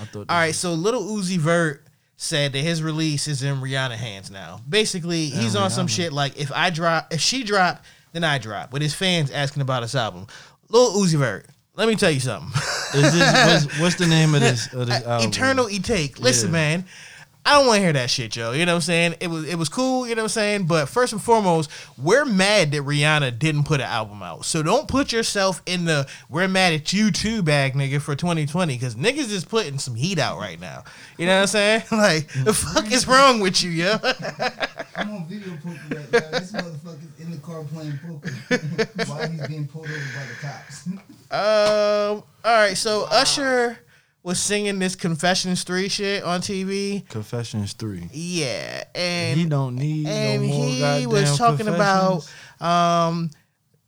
I 0.00 0.04
thought. 0.06 0.26
All 0.30 0.36
right, 0.36 0.54
so 0.54 0.72
Lil 0.74 1.02
Uzi 1.02 1.36
Vert 1.36 1.84
said 2.16 2.52
that 2.52 2.60
his 2.60 2.82
release 2.82 3.28
is 3.28 3.42
in 3.42 3.56
Rihanna 3.56 3.96
hands 3.96 4.30
now. 4.30 4.60
Basically, 4.68 5.26
he's 5.26 5.54
on 5.56 5.70
some 5.70 5.86
shit 5.86 6.12
like 6.12 6.38
if 6.38 6.50
I 6.52 6.70
drop, 6.70 7.12
if 7.12 7.20
she 7.20 7.42
drop, 7.44 7.84
then 8.12 8.24
I 8.24 8.38
drop. 8.38 8.72
With 8.72 8.80
his 8.82 8.94
fans 8.94 9.30
asking 9.30 9.62
about 9.62 9.82
his 9.82 9.94
album, 9.94 10.26
Lil 10.68 10.92
Uzi 10.94 11.18
Vert. 11.18 11.46
Let 11.74 11.88
me 11.88 11.94
tell 11.96 12.10
you 12.10 12.20
something. 12.20 12.50
Is 12.94 13.12
this 13.14 13.64
what's, 13.66 13.80
what's 13.80 13.94
the 13.96 14.06
name 14.06 14.34
of 14.34 14.40
this 14.40 14.72
of 14.72 14.86
this 14.86 15.02
album? 15.06 15.28
Eternal 15.28 15.68
E 15.70 15.78
Take. 15.78 16.18
Listen, 16.18 16.48
Yeah. 16.48 16.52
man. 16.52 16.84
I 17.44 17.58
don't 17.58 17.66
want 17.66 17.78
to 17.78 17.82
hear 17.82 17.92
that 17.94 18.08
shit, 18.08 18.30
Joe. 18.30 18.52
You 18.52 18.64
know 18.64 18.72
what 18.72 18.76
I'm 18.76 18.82
saying? 18.82 19.16
It 19.18 19.26
was 19.26 19.48
it 19.48 19.56
was 19.56 19.68
cool, 19.68 20.06
you 20.06 20.14
know 20.14 20.22
what 20.22 20.26
I'm 20.26 20.28
saying? 20.28 20.66
But 20.66 20.88
first 20.88 21.12
and 21.12 21.20
foremost, 21.20 21.70
we're 21.98 22.24
mad 22.24 22.70
that 22.70 22.82
Rihanna 22.82 23.36
didn't 23.36 23.64
put 23.64 23.80
an 23.80 23.86
album 23.86 24.22
out. 24.22 24.44
So 24.44 24.62
don't 24.62 24.86
put 24.86 25.12
yourself 25.12 25.60
in 25.66 25.84
the 25.84 26.08
we're 26.28 26.46
mad 26.46 26.72
at 26.72 26.92
you 26.92 27.10
too 27.10 27.42
bag, 27.42 27.74
nigga, 27.74 28.00
for 28.00 28.14
2020. 28.14 28.78
Cause 28.78 28.94
niggas 28.94 29.32
is 29.32 29.44
putting 29.44 29.78
some 29.78 29.96
heat 29.96 30.20
out 30.20 30.38
right 30.38 30.60
now. 30.60 30.84
You 31.18 31.26
know 31.26 31.34
what 31.34 31.42
I'm 31.42 31.46
saying? 31.48 31.82
Like, 32.02 32.28
the 32.44 32.52
fuck 32.52 32.90
is 32.90 33.06
wrong 33.06 33.38
with 33.38 33.62
you, 33.62 33.70
yo? 33.70 33.96
I'm 34.96 35.10
on 35.10 35.26
video 35.26 35.56
poker 35.56 35.78
right 35.90 36.12
now. 36.12 36.38
This 36.38 36.52
motherfucker's 36.52 37.20
in 37.20 37.30
the 37.30 37.36
car 37.38 37.62
playing 37.64 37.98
poker 38.04 38.32
while 39.08 39.30
he's 39.30 39.46
being 39.46 39.68
pulled 39.68 39.86
over 39.86 39.94
by 39.94 40.24
the 40.26 40.34
cops. 40.40 40.88
Um, 41.32 42.22
all 42.44 42.56
right, 42.58 42.76
so 42.76 43.06
Usher 43.10 43.78
was 44.22 44.40
singing 44.40 44.78
this 44.78 44.94
Confessions 44.94 45.64
3 45.64 45.88
shit 45.88 46.22
on 46.22 46.40
TV. 46.40 47.08
Confessions 47.08 47.72
three. 47.72 48.08
Yeah, 48.12 48.84
and 48.94 49.38
he 49.38 49.46
don't 49.46 49.76
need 49.76 50.06
and 50.06 50.42
no 50.42 50.48
more 50.48 50.98
he 50.98 51.06
was 51.06 51.36
talking 51.36 51.68
about 51.68 52.28
um 52.60 53.30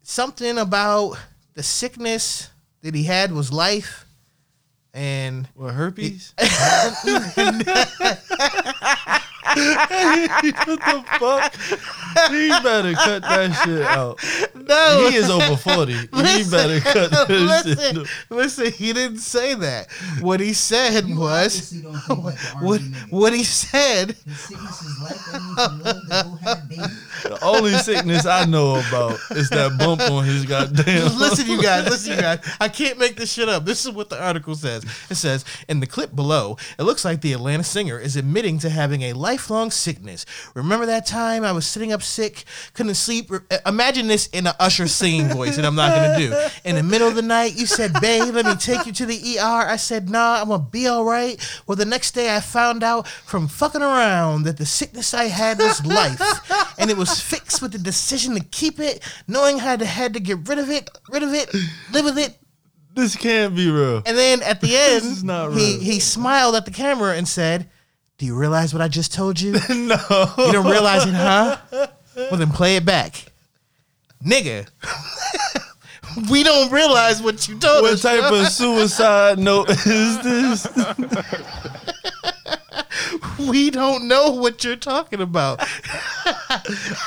something 0.02 0.58
about 0.58 1.16
the 1.54 1.62
sickness 1.62 2.50
that 2.82 2.94
he 2.94 3.04
had 3.04 3.32
was 3.32 3.52
life 3.52 4.06
and 4.92 5.48
what 5.54 5.74
herpes. 5.74 6.34
what 6.38 6.50
the 10.64 11.04
fuck? 11.18 11.54
He 12.30 12.48
better 12.62 12.92
cut 12.94 13.22
that 13.22 13.62
shit 13.64 13.82
out. 13.82 14.18
No, 14.68 15.08
He 15.10 15.16
is 15.16 15.28
over 15.30 15.56
40. 15.56 15.92
he 15.94 16.44
better 16.50 16.80
cut 16.80 17.10
this 17.28 17.62
shit 17.64 17.76
listen, 17.78 17.98
out. 17.98 18.06
listen, 18.30 18.72
he 18.72 18.92
didn't 18.92 19.18
say 19.18 19.54
that. 19.54 19.90
What 20.20 20.40
he 20.40 20.52
said 20.52 21.06
You 21.06 21.18
was 21.18 21.72
obviously 21.72 21.82
don't 21.82 22.00
think 22.00 22.24
like 22.24 22.38
the 22.58 22.64
what 22.66 22.80
R&B 22.80 22.88
nigga. 22.96 23.10
what 23.10 23.32
he 23.32 23.44
said. 23.44 24.16
His 27.24 27.44
sickness 27.44 27.80
is 27.80 27.84
like 27.84 27.94
that 27.94 28.06
means 28.06 28.24
you 28.24 28.24
love 28.24 28.24
to 28.24 28.24
go 28.24 28.24
have 28.24 28.24
babies. 28.24 28.24
The 28.24 28.24
only 28.24 28.24
sickness 28.24 28.26
I 28.26 28.44
know 28.44 28.80
about 28.88 29.18
is 29.30 29.48
that 29.50 29.78
bump 29.78 30.00
on 30.02 30.24
his 30.24 30.44
goddamn. 30.44 31.18
listen, 31.18 31.48
you 31.48 31.62
guys, 31.62 31.84
listen, 31.88 32.14
you 32.14 32.20
guys. 32.20 32.56
I 32.60 32.68
can't 32.68 32.98
make 32.98 33.16
this 33.16 33.32
shit 33.32 33.48
up. 33.48 33.64
This 33.64 33.84
is 33.84 33.92
what 33.92 34.10
the 34.10 34.22
article 34.22 34.54
says. 34.54 34.84
It 35.10 35.16
says 35.16 35.44
in 35.68 35.80
the 35.80 35.86
clip 35.86 36.14
below, 36.14 36.56
it 36.78 36.82
looks 36.82 37.04
like 37.04 37.20
the 37.20 37.32
Atlanta 37.32 37.64
singer 37.64 37.98
is 37.98 38.16
admitting 38.16 38.58
to 38.60 38.70
having 38.70 39.02
a 39.02 39.12
lifelong 39.12 39.70
sickness. 39.70 40.26
Remember 40.54 40.86
that 40.86 41.06
time 41.06 41.44
I 41.44 41.52
was 41.52 41.66
sitting 41.66 41.92
up 41.92 42.02
sick, 42.02 42.44
couldn't 42.74 42.94
sleep. 42.94 43.30
Uh, 43.30 43.58
Imagine 43.66 44.06
this 44.06 44.26
in 44.28 44.46
an 44.46 44.54
Usher 44.60 44.88
singing 44.88 45.28
voice, 45.28 45.56
and 45.56 45.66
I'm 45.66 45.74
not 45.74 45.94
gonna 45.94 46.18
do. 46.18 46.34
In 46.64 46.76
the 46.76 46.82
middle 46.82 47.08
of 47.08 47.14
the 47.14 47.22
night, 47.22 47.54
you 47.56 47.66
said, 47.66 47.92
"Babe, 48.00 48.34
let 48.34 48.46
me 48.46 48.54
take 48.56 48.86
you 48.86 48.92
to 48.92 49.06
the 49.06 49.38
ER." 49.38 49.68
I 49.68 49.76
said, 49.76 50.10
"Nah, 50.10 50.40
I'm 50.40 50.48
gonna 50.48 50.62
be 50.62 50.86
all 50.86 51.04
right." 51.04 51.40
Well, 51.66 51.76
the 51.76 51.84
next 51.84 52.12
day, 52.12 52.34
I 52.34 52.40
found 52.40 52.82
out 52.82 53.08
from 53.08 53.48
fucking 53.48 53.82
around 53.82 54.44
that 54.44 54.56
the 54.56 54.66
sickness 54.66 55.14
I 55.14 55.24
had 55.24 55.58
was 55.58 55.84
life, 55.84 56.20
and 56.78 56.90
it 56.90 56.96
was 56.96 57.13
fixed 57.20 57.62
with 57.62 57.72
the 57.72 57.78
decision 57.78 58.34
to 58.34 58.44
keep 58.44 58.78
it, 58.78 59.02
knowing 59.26 59.58
how 59.58 59.76
to 59.76 59.84
had 59.84 60.14
to 60.14 60.20
get 60.20 60.48
rid 60.48 60.58
of 60.58 60.70
it, 60.70 60.88
rid 61.10 61.22
of 61.22 61.32
it, 61.32 61.52
live 61.92 62.04
with 62.04 62.18
it. 62.18 62.36
This 62.94 63.16
can't 63.16 63.56
be 63.56 63.70
real. 63.70 64.02
And 64.06 64.16
then 64.16 64.42
at 64.42 64.60
the 64.60 64.76
end, 64.76 65.58
he 65.58 65.78
he 65.78 66.00
smiled 66.00 66.54
at 66.54 66.64
the 66.64 66.70
camera 66.70 67.14
and 67.16 67.26
said, 67.26 67.68
"Do 68.18 68.26
you 68.26 68.36
realize 68.36 68.72
what 68.72 68.82
I 68.82 68.88
just 68.88 69.12
told 69.12 69.40
you? 69.40 69.52
no. 69.68 69.96
You 70.38 70.52
don't 70.52 70.70
realize 70.70 71.06
it, 71.06 71.14
huh? 71.14 71.58
Well, 72.16 72.36
then 72.36 72.50
play 72.50 72.76
it 72.76 72.84
back, 72.84 73.24
nigga." 74.24 74.68
We 76.30 76.44
don't 76.44 76.70
realize 76.70 77.20
what 77.20 77.48
you 77.48 77.58
told 77.58 77.82
What 77.82 77.94
us. 77.94 78.04
What 78.04 78.20
type 78.20 78.32
of 78.32 78.46
suicide 78.48 79.38
note 79.38 79.68
is 79.68 80.22
this? 80.22 80.64
we 83.38 83.70
don't 83.70 84.06
know 84.08 84.30
what 84.30 84.64
you're 84.64 84.76
talking 84.76 85.20
about. 85.20 85.60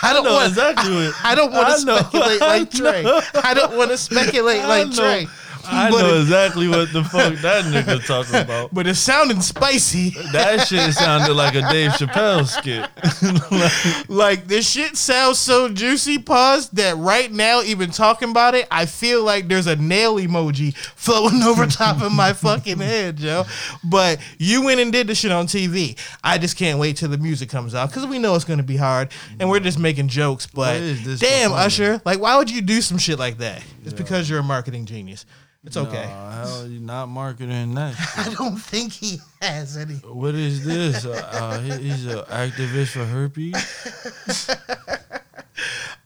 I 0.02 0.12
don't 0.14 0.24
know 0.24 0.34
want 0.34 0.50
exactly 0.50 0.94
what- 0.94 1.16
I 1.24 1.36
don't 1.36 1.52
want 1.52 1.70
to 1.70 1.78
speculate 1.78 2.42
I 2.42 2.58
like 2.60 2.72
Trey. 2.72 3.06
I 3.44 3.54
don't 3.54 3.78
want 3.78 3.92
to 3.92 3.98
speculate 3.98 4.64
like. 4.64 4.92
Trey. 4.94 5.28
I 5.72 5.90
know 5.90 6.16
it- 6.16 6.22
exactly 6.22 6.68
what 6.68 6.92
the 6.94 7.04
fuck 7.04 7.34
that 7.42 7.66
nigga 7.66 8.06
talking 8.06 8.36
about. 8.36 8.74
But 8.74 8.88
it 8.88 8.96
sounded 8.96 9.44
spicy. 9.44 10.12
That 10.32 10.62
shit 10.68 10.94
sounded 10.94 11.34
like 11.34 11.56
a 11.56 11.62
Dave 11.72 11.92
Chappelle 11.92 12.46
skit. 12.46 12.90
Like 14.10 14.48
this 14.48 14.70
shit 14.70 14.96
sounds 14.98 15.40
so 15.40 15.70
juicy, 15.70 16.18
pause 16.18 16.70
that 16.72 16.98
right 16.98 17.32
now, 17.32 17.62
even 17.62 17.92
talking 17.92 18.30
about 18.32 18.56
it, 18.56 18.68
I 18.72 18.86
feel 18.86 19.24
like 19.24 19.48
there's 19.48 19.68
a 19.68 19.76
nail 19.76 20.16
emoji 20.16 20.76
flowing 20.76 21.42
over 21.44 21.66
top 21.68 22.02
of 22.02 22.12
my 22.12 22.34
fucking 22.34 22.80
head, 22.80 23.18
Joe. 23.18 23.46
But 23.84 24.20
you 24.38 24.64
went 24.64 24.80
and 24.80 24.92
did 24.92 25.08
the 25.08 25.16
shit 25.16 25.32
on 25.32 25.48
TV. 25.48 25.98
I 26.24 26.38
just 26.38 26.58
can't 26.58 26.80
wait 26.80 26.98
till 26.98 27.10
the 27.10 27.18
music 27.18 27.50
comes 27.50 27.76
out 27.76 27.90
because 27.90 28.06
we 28.06 28.20
know 28.20 28.36
it's 28.36 28.46
gonna 28.46 28.64
be 28.64 28.78
hard, 28.78 29.10
and 29.40 29.50
we're 29.50 29.60
just 29.60 29.80
making 29.80 30.08
jokes. 30.08 30.46
But 30.48 30.74
What 30.74 30.76
is 30.78 31.04
this 31.06 31.20
damn. 31.20 31.52
Usher, 31.54 32.02
like 32.06 32.20
why 32.20 32.38
would 32.38 32.50
you 32.52 32.62
do 32.62 32.82
some 32.82 32.98
shit 32.98 33.20
like 33.20 33.38
that? 33.40 33.64
It's 33.88 33.94
because 33.98 34.30
you're 34.30 34.40
a 34.40 34.44
marketing 34.44 34.86
genius. 34.86 35.26
It's 35.64 35.76
okay. 35.76 36.06
Nah, 36.06 36.32
hell, 36.46 36.68
you 36.70 36.80
not 36.80 37.08
marketing 37.08 37.74
that. 37.76 37.96
I 38.18 38.34
don't 38.34 38.58
think 38.58 38.94
he 38.94 39.18
has 39.42 39.76
any. 39.76 39.96
What 39.96 40.36
is 40.36 40.64
this? 40.64 41.06
Uh, 41.06 41.28
uh, 41.32 41.60
he- 41.60 41.90
he's 41.90 42.06
an 42.06 42.20
activist 42.26 42.90
for 42.90 43.04
herpes. 43.06 44.50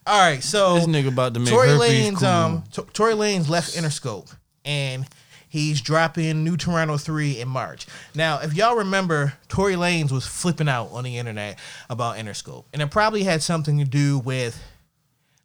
All 0.04 0.18
right, 0.18 0.42
so 0.42 0.74
This 0.74 0.86
nigga 0.86 1.08
about 1.08 1.34
to 1.34 1.40
make 1.40 1.48
Tory 1.48 1.68
Lanez, 1.68 2.16
cool. 2.18 2.26
um, 2.28 2.64
T- 2.72 2.82
Tory 2.92 3.14
Lanez 3.14 3.48
left 3.48 3.76
Interscope, 3.76 4.34
and 4.64 5.06
he's 5.48 5.80
dropping 5.80 6.42
New 6.42 6.56
Toronto 6.56 6.96
three 6.96 7.40
in 7.40 7.48
March. 7.48 7.86
Now, 8.14 8.40
if 8.40 8.52
y'all 8.54 8.76
remember, 8.78 9.34
Tory 9.48 9.74
Lanez 9.74 10.10
was 10.10 10.26
flipping 10.26 10.68
out 10.68 10.88
on 10.90 11.04
the 11.04 11.18
internet 11.18 11.56
about 11.88 12.16
Interscope, 12.16 12.64
and 12.72 12.82
it 12.82 12.90
probably 12.90 13.22
had 13.22 13.42
something 13.42 13.78
to 13.78 13.84
do 13.84 14.18
with 14.18 14.60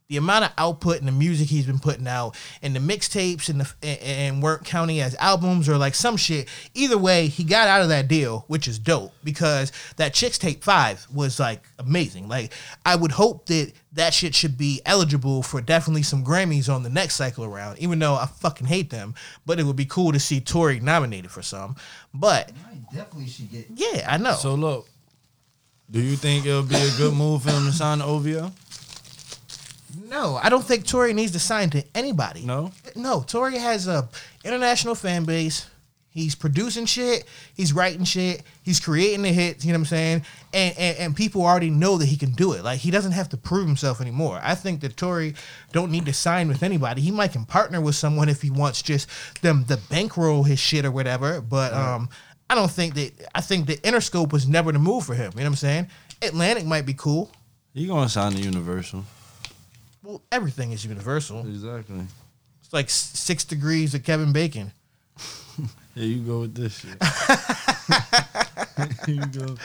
the 0.10 0.18
amount 0.18 0.46
of 0.46 0.52
output 0.58 1.00
and 1.00 1.08
the 1.08 1.12
music 1.12 1.50
he's 1.50 1.66
been 1.66 1.80
putting 1.80 2.08
out 2.08 2.36
and 2.62 2.76
the 2.76 2.80
mixtapes 2.80 3.50
and 3.50 3.60
the 3.60 3.74
and, 3.84 4.00
and 4.02 4.44
weren't 4.44 4.64
counting 4.64 5.00
as 5.02 5.16
albums 5.16 5.68
or 5.68 5.78
like 5.78 5.96
some 5.96 6.16
shit. 6.16 6.48
Either 6.74 6.98
way, 6.98 7.28
he 7.28 7.44
got 7.44 7.68
out 7.68 7.82
of 7.82 7.90
that 7.90 8.08
deal, 8.08 8.46
which 8.48 8.68
is 8.68 8.80
dope 8.80 9.14
because 9.24 9.72
that 9.98 10.14
Chixtape 10.14 10.64
5 10.64 11.08
was 11.14 11.40
like 11.40 11.68
amazing. 11.78 12.28
Like 12.28 12.54
I 12.86 12.96
would 12.96 13.12
hope 13.12 13.48
that 13.48 13.74
that 13.94 14.14
shit 14.14 14.34
should 14.34 14.58
be 14.58 14.82
eligible 14.86 15.44
for 15.44 15.60
definitely 15.60 16.04
some 16.04 16.24
Grammys 16.24 16.74
on 16.74 16.84
the 16.84 16.90
next 16.90 17.16
cycle 17.16 17.44
around, 17.44 17.80
even 17.80 18.00
though 18.00 18.16
I 18.16 18.28
fucking 18.28 18.68
hate 18.68 18.90
them, 18.90 19.14
but 19.46 19.60
it 19.60 19.64
would 19.64 19.76
be 19.76 19.86
cool 19.86 20.14
to 20.14 20.20
see 20.20 20.40
Tory 20.40 20.80
nominated 20.80 21.32
for 21.32 21.42
some. 21.42 21.76
But 22.14 22.52
I 22.72 22.96
definitely 22.96 23.28
should 23.28 23.52
get. 23.52 23.66
yeah, 23.76 24.06
I 24.10 24.18
know. 24.18 24.34
So 24.34 24.56
look, 24.56 24.88
do 25.90 26.00
you 26.00 26.16
think 26.16 26.46
it'll 26.46 26.64
be 26.64 26.76
a 26.76 26.92
good 26.98 27.14
move 27.14 27.44
for 27.44 27.52
him 27.52 27.66
to 27.66 27.72
sign 27.72 28.00
to 28.00 28.06
OVO? 28.06 28.52
No, 30.10 30.40
I 30.42 30.50
don't 30.50 30.64
think 30.64 30.86
Tory 30.86 31.14
needs 31.14 31.32
to 31.34 31.40
sign 31.40 31.70
to 31.72 31.84
anybody. 31.96 32.44
No. 32.46 32.72
No, 32.96 33.22
Tory 33.22 33.58
has 33.58 33.88
a 33.88 34.08
international 34.44 34.96
fan 34.96 35.24
base. 35.24 35.68
He's 36.10 36.34
producing 36.34 36.88
shit. 36.88 37.26
He's 37.54 37.74
writing 37.74 38.04
shit. 38.04 38.42
He's 38.64 38.80
creating 38.80 39.22
the 39.22 39.30
hits. 39.30 39.64
You 39.64 39.72
know 39.72 39.78
what 39.78 39.82
I'm 39.82 39.86
saying? 39.86 40.26
And, 40.52 40.78
and 40.78 40.98
and 40.98 41.16
people 41.16 41.46
already 41.46 41.70
know 41.70 41.98
that 41.98 42.08
he 42.08 42.18
can 42.18 42.32
do 42.32 42.54
it. 42.54 42.64
Like 42.64 42.80
he 42.80 42.90
doesn't 42.90 43.12
have 43.12 43.30
to 43.30 43.38
prove 43.38 43.68
himself 43.68 44.02
anymore. 44.02 44.40
I 44.42 44.56
think 44.56 44.82
that 44.82 44.98
Tory 44.98 45.36
don't 45.74 45.92
need 45.92 46.08
to 46.08 46.14
sign 46.14 46.48
with 46.48 46.64
anybody. 46.64 47.02
He 47.02 47.12
might 47.12 47.34
can 47.34 47.46
partner 47.46 47.80
with 47.80 47.94
someone 47.94 48.30
if 48.30 48.42
he 48.42 48.50
wants 48.50 48.82
just 48.82 49.08
them 49.44 49.66
the 49.68 49.78
bankroll 49.92 50.44
his 50.44 50.58
shit 50.58 50.86
or 50.86 50.92
whatever. 50.92 51.40
But 51.40 51.74
um, 51.74 52.10
I 52.50 52.56
don't 52.56 52.72
think 52.72 52.96
that. 52.96 53.12
I 53.36 53.42
think 53.42 53.68
that 53.68 53.84
Interscope 53.84 54.34
was 54.34 54.48
never 54.48 54.72
the 54.72 54.80
move 54.80 55.06
for 55.06 55.14
him. 55.14 55.34
You 55.34 55.42
know 55.42 55.44
what 55.44 55.50
I'm 55.50 55.56
saying? 55.56 55.88
Atlantic 56.24 56.66
might 56.66 56.88
be 56.88 56.96
cool. 56.96 57.30
He 57.76 57.86
gonna 57.86 58.10
sign 58.10 58.32
to 58.32 58.42
Universal. 58.42 59.04
Well, 60.08 60.22
everything 60.32 60.72
is 60.72 60.86
universal. 60.86 61.42
Exactly. 61.42 62.00
It's 62.62 62.72
like 62.72 62.90
six 62.90 63.44
degrees 63.44 63.94
of 63.94 64.06
Kevin 64.06 64.32
Bacon. 64.32 64.72
Here 65.96 66.06
you 66.06 66.22
go 66.22 66.40
with 66.40 66.56
this 66.56 66.80
shit. 66.80 67.04
Here 69.06 69.16
you 69.16 69.26
go. 69.26 69.58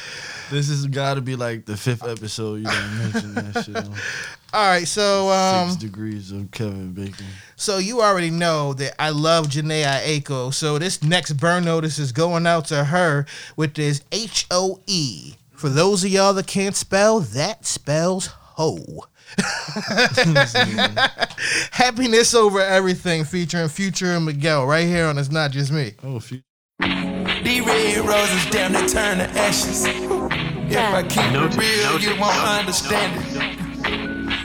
This 0.50 0.66
has 0.66 0.84
got 0.88 1.14
to 1.14 1.20
be 1.20 1.36
like 1.36 1.64
the 1.64 1.76
fifth 1.76 2.04
episode 2.04 2.56
you 2.56 2.64
done 2.64 2.98
mentioned 2.98 3.34
that 3.36 3.64
shit 3.64 3.76
on. 3.76 3.94
All 4.52 4.66
right, 4.66 4.88
so 4.88 5.30
um, 5.30 5.70
Six 5.70 5.80
degrees 5.80 6.32
of 6.32 6.50
Kevin 6.50 6.92
Bacon. 6.92 7.26
So 7.54 7.78
you 7.78 8.00
already 8.00 8.30
know 8.30 8.74
that 8.74 9.00
I 9.00 9.10
love 9.10 9.46
Jhene 9.46 9.84
Aiko. 9.84 10.52
So 10.52 10.76
this 10.76 11.04
next 11.04 11.34
burn 11.34 11.64
notice 11.64 12.00
is 12.00 12.10
going 12.10 12.48
out 12.48 12.64
to 12.64 12.82
her 12.82 13.26
with 13.54 13.74
this 13.74 14.02
H 14.10 14.48
O 14.50 14.80
E. 14.88 15.34
For 15.52 15.68
those 15.68 16.02
of 16.02 16.10
y'all 16.10 16.34
that 16.34 16.48
can't 16.48 16.74
spell, 16.74 17.20
that 17.20 17.64
spells 17.64 18.26
hoe. 18.26 19.04
Happiness 21.72 22.34
over 22.34 22.60
everything, 22.60 23.24
featuring 23.24 23.68
Future 23.68 24.12
and 24.12 24.26
Miguel, 24.26 24.66
right 24.66 24.86
here 24.86 25.06
on 25.06 25.16
It's 25.18 25.30
Not 25.30 25.50
Just 25.50 25.72
Me. 25.72 25.94
Oh, 26.02 26.20
few. 26.20 26.42
These 26.80 27.66
red 27.66 28.06
roses 28.06 28.46
damn 28.50 28.72
near 28.72 28.86
turn 28.86 29.18
to 29.18 29.24
ashes. 29.38 29.84
If 29.84 30.76
I 30.76 31.02
keep 31.02 31.32
it 31.32 31.56
real, 31.56 32.00
you 32.00 32.14
won't 32.20 32.36
understand 32.36 33.20
it. 33.20 33.26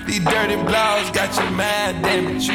These 0.08 0.24
dirty 0.24 0.56
blows 0.56 1.12
got 1.12 1.36
your 1.38 1.52
mind 1.52 2.04
damaged. 2.04 2.50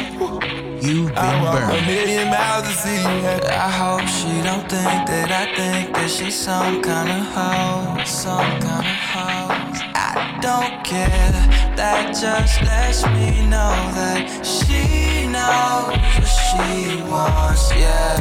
You've 0.83 1.09
been 1.09 1.17
I 1.17 1.41
walk 1.41 1.63
a 1.71 1.81
million 1.85 2.29
miles 2.29 2.67
to 2.67 2.73
see 2.73 2.95
you 2.95 3.01
happy. 3.01 3.47
I 3.47 3.69
hope 3.69 4.05
she 4.07 4.41
don't 4.43 4.67
think 4.69 5.07
that 5.07 5.31
I 5.31 5.45
think 5.55 5.93
that 5.95 6.09
she's 6.09 6.35
some 6.37 6.81
kind 6.81 7.09
of 7.09 7.25
hoe, 7.33 8.03
some 8.03 8.59
kind 8.59 8.85
of 8.85 8.93
hoe. 9.13 9.62
I 10.43 10.45
don't 10.45 10.83
care, 10.83 11.31
that 11.77 12.11
just 12.19 12.61
lets 12.63 13.05
me 13.15 13.47
know 13.47 13.71
that 13.95 14.27
she 14.43 15.23
knows 15.31 15.95
what 15.95 16.27
she 16.27 16.99
wants, 17.07 17.71
yeah. 17.71 18.19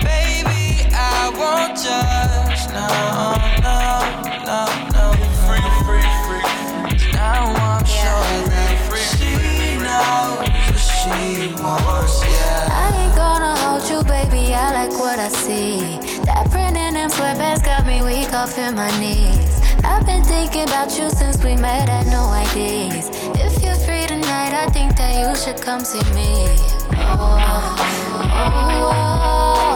Baby, 0.00 0.88
I 0.96 1.28
won't 1.36 1.76
judge, 1.76 2.72
no, 2.72 2.88
no, 3.60 4.00
no, 4.48 4.64
no. 4.96 5.12
Free, 5.44 5.60
free, 5.84 6.08
free. 6.24 7.12
Now 7.12 7.52
I'm 7.52 7.84
sure 7.84 8.32
that 8.48 8.80
she 9.12 9.76
knows 9.76 10.48
what 10.48 10.80
she 10.80 11.52
wants, 11.60 12.24
yeah. 12.24 12.72
I 12.72 12.96
ain't 12.96 13.14
gonna 13.14 13.52
hold 13.60 13.84
you, 13.92 14.00
baby. 14.08 14.54
I 14.54 14.72
like 14.72 14.98
what 14.98 15.18
I 15.18 15.28
see. 15.28 16.00
That 16.24 16.48
print 16.50 16.78
in 16.78 16.94
them 16.94 17.10
sweatpants 17.10 17.62
got 17.62 17.84
me 17.84 18.00
weak 18.00 18.32
off 18.32 18.56
in 18.56 18.74
my 18.74 18.88
knees. 18.98 19.61
I've 19.84 20.06
been 20.06 20.22
thinking 20.24 20.62
about 20.64 20.96
you 20.98 21.10
since 21.10 21.42
we 21.42 21.56
met 21.56 21.88
at 21.88 22.06
no 22.06 22.32
IDs. 22.32 23.08
If 23.40 23.62
you're 23.62 23.74
free 23.74 24.06
tonight, 24.06 24.52
I 24.54 24.66
think 24.70 24.96
that 24.96 25.12
you 25.18 25.36
should 25.36 25.60
come 25.60 25.80
see 25.80 26.02
me. 26.14 26.56
Oh, 26.94 27.38
oh, 27.40 27.76
oh. 28.34 28.92
oh. 28.94 29.71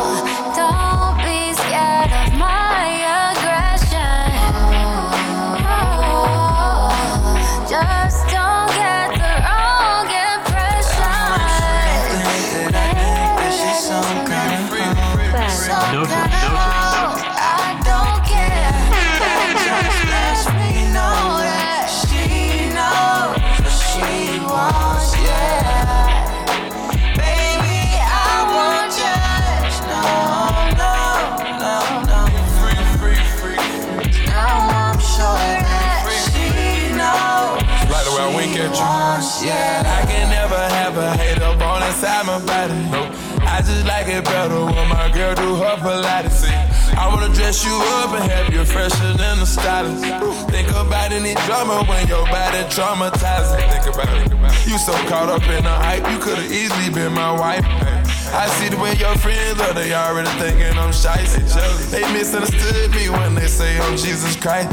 Just 43.66 43.86
like 43.86 44.06
it 44.06 44.24
better 44.24 44.64
when 44.64 44.88
my 44.88 45.10
girl 45.12 45.34
do 45.34 45.56
her 45.56 45.76
Pilates. 45.82 46.46
I 46.96 47.08
wanna 47.08 47.34
dress 47.34 47.64
you 47.64 47.74
up 48.00 48.14
and 48.14 48.30
have 48.30 48.52
you 48.54 48.64
fresher 48.64 49.12
than 49.14 49.40
the 49.40 49.46
stylist. 49.46 50.04
Think 50.50 50.70
about 50.70 51.12
any 51.12 51.34
drama 51.46 51.84
when 51.84 52.06
your 52.06 52.24
body 52.26 52.62
traumatizing. 52.70 53.66
Think 53.70 53.94
about 53.94 54.08
it. 54.22 54.68
You 54.68 54.78
so 54.78 54.92
caught 55.10 55.28
up 55.28 55.42
in 55.48 55.64
the 55.64 55.70
hype, 55.70 56.08
you 56.10 56.18
could've 56.18 56.50
easily 56.50 56.90
been 56.90 57.12
my 57.12 57.32
wife. 57.32 57.64
I 58.32 58.48
see 58.58 58.68
the 58.68 58.78
way 58.78 58.94
your 58.94 59.14
friends 59.16 59.60
are, 59.60 59.74
they 59.74 59.94
already 59.94 60.30
thinking 60.40 60.78
I'm 60.78 60.92
shy. 60.92 61.22
They 61.90 62.02
misunderstood 62.12 62.90
me 62.92 63.08
when 63.10 63.34
they 63.34 63.46
say 63.46 63.78
I'm 63.80 63.96
Jesus 63.96 64.36
Christ. 64.36 64.70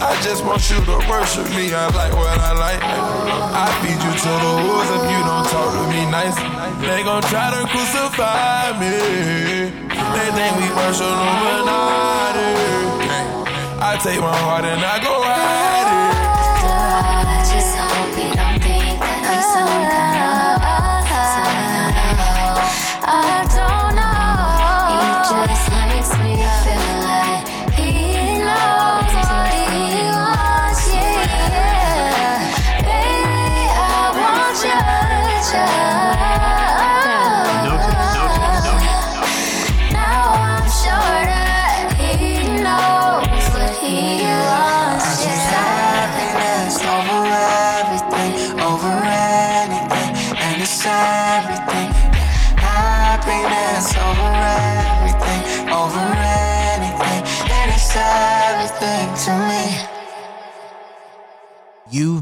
I 0.00 0.14
just 0.22 0.44
want 0.44 0.62
you 0.70 0.78
to 0.78 0.96
worship 1.10 1.50
me, 1.50 1.74
I 1.74 1.90
like 1.90 2.14
what 2.14 2.38
I 2.38 2.52
like. 2.54 2.80
I 2.82 3.66
feed 3.82 3.98
you 3.98 4.12
to 4.14 4.32
the 4.44 4.52
wolves 4.62 4.90
if 4.94 5.04
you 5.10 5.20
don't 5.26 5.46
talk 5.50 5.74
to 5.74 5.82
me 5.90 6.06
nice. 6.06 6.38
They 6.86 7.02
gon' 7.02 7.22
try 7.22 7.50
to 7.50 7.66
crucify 7.66 8.78
me. 8.78 8.94
They 10.14 10.28
think 10.38 10.52
we 10.54 10.70
worship 10.70 11.02
Illuminati. 11.02 12.50
I 13.80 13.98
take 14.02 14.20
my 14.20 14.36
heart 14.36 14.64
and 14.64 14.80
I 14.80 15.02
go 15.02 15.20
ride 15.20 16.04
it. 16.04 16.07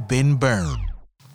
Been 0.09 0.37
burned. 0.37 0.79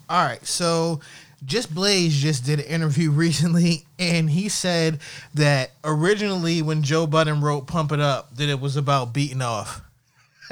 All 0.10 0.26
right, 0.26 0.46
so 0.46 1.00
Just 1.46 1.74
Blaze 1.74 2.16
just 2.16 2.46
did 2.46 2.60
an 2.60 2.66
interview 2.66 3.12
recently, 3.12 3.86
and 3.98 4.30
he 4.30 4.50
said 4.50 5.00
that 5.34 5.72
originally 5.84 6.62
when 6.62 6.84
Joe 6.84 7.08
Budden 7.08 7.42
wrote 7.42 7.68
"Pump 7.68 7.92
It 7.92 8.00
Up," 8.00 8.36
that 8.36 8.50
it 8.50 8.60
was 8.60 8.76
about 8.76 9.14
beating 9.14 9.42
off. 9.42 9.82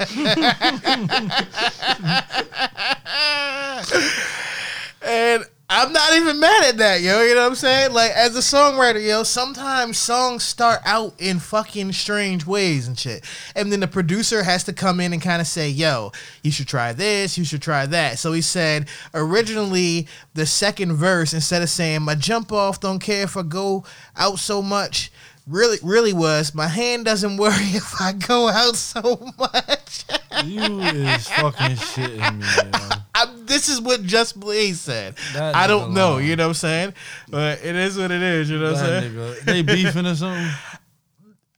and 5.02 5.44
I'm 5.72 5.92
not 5.92 6.14
even 6.14 6.40
mad 6.40 6.64
at 6.64 6.78
that, 6.78 7.00
yo. 7.00 7.22
You 7.22 7.36
know 7.36 7.42
what 7.42 7.50
I'm 7.50 7.54
saying? 7.54 7.92
Like, 7.92 8.10
as 8.10 8.34
a 8.34 8.40
songwriter, 8.40 9.00
yo, 9.00 9.22
sometimes 9.22 9.98
songs 9.98 10.42
start 10.42 10.80
out 10.84 11.14
in 11.20 11.38
fucking 11.38 11.92
strange 11.92 12.44
ways 12.44 12.88
and 12.88 12.98
shit. 12.98 13.24
And 13.54 13.70
then 13.70 13.78
the 13.78 13.86
producer 13.86 14.42
has 14.42 14.64
to 14.64 14.72
come 14.72 14.98
in 14.98 15.12
and 15.12 15.22
kind 15.22 15.40
of 15.40 15.46
say, 15.46 15.68
yo, 15.70 16.10
you 16.42 16.50
should 16.50 16.66
try 16.66 16.92
this, 16.92 17.38
you 17.38 17.44
should 17.44 17.62
try 17.62 17.86
that. 17.86 18.18
So 18.18 18.32
he 18.32 18.40
said, 18.40 18.88
originally, 19.14 20.08
the 20.34 20.44
second 20.44 20.94
verse, 20.94 21.32
instead 21.32 21.62
of 21.62 21.70
saying, 21.70 22.02
my 22.02 22.16
jump 22.16 22.50
off, 22.50 22.80
don't 22.80 22.98
care 22.98 23.22
if 23.22 23.36
I 23.36 23.42
go 23.42 23.84
out 24.16 24.40
so 24.40 24.62
much, 24.62 25.12
really, 25.46 25.78
really 25.82 26.12
was, 26.12 26.54
my 26.54 26.66
hand 26.68 27.04
doesn't 27.04 27.36
worry 27.36 27.54
if 27.56 28.00
I 28.00 28.12
go 28.12 28.48
out 28.48 28.76
so 28.76 29.32
much. 29.38 30.04
You 30.44 30.80
is 30.80 31.28
fucking 31.28 31.76
shitting 31.76 32.38
me, 32.38 32.46
yo. 32.72 32.96
I'm, 33.14 33.46
this 33.46 33.68
is 33.68 33.80
what 33.80 34.02
Just 34.02 34.38
Blaze 34.38 34.80
said. 34.80 35.16
That 35.34 35.54
I 35.54 35.66
don't 35.66 35.92
know, 35.92 36.14
lying. 36.14 36.28
you 36.28 36.36
know 36.36 36.44
what 36.44 36.48
I'm 36.50 36.54
saying? 36.54 36.94
But 37.28 37.64
it 37.64 37.76
is 37.76 37.98
what 37.98 38.10
it 38.10 38.22
is, 38.22 38.48
you 38.50 38.58
know 38.58 38.72
what 38.72 38.80
I'm 38.80 38.86
saying? 38.86 39.12
nigga, 39.12 39.40
they 39.40 39.62
beefing 39.62 40.06
or 40.06 40.14
something? 40.14 40.50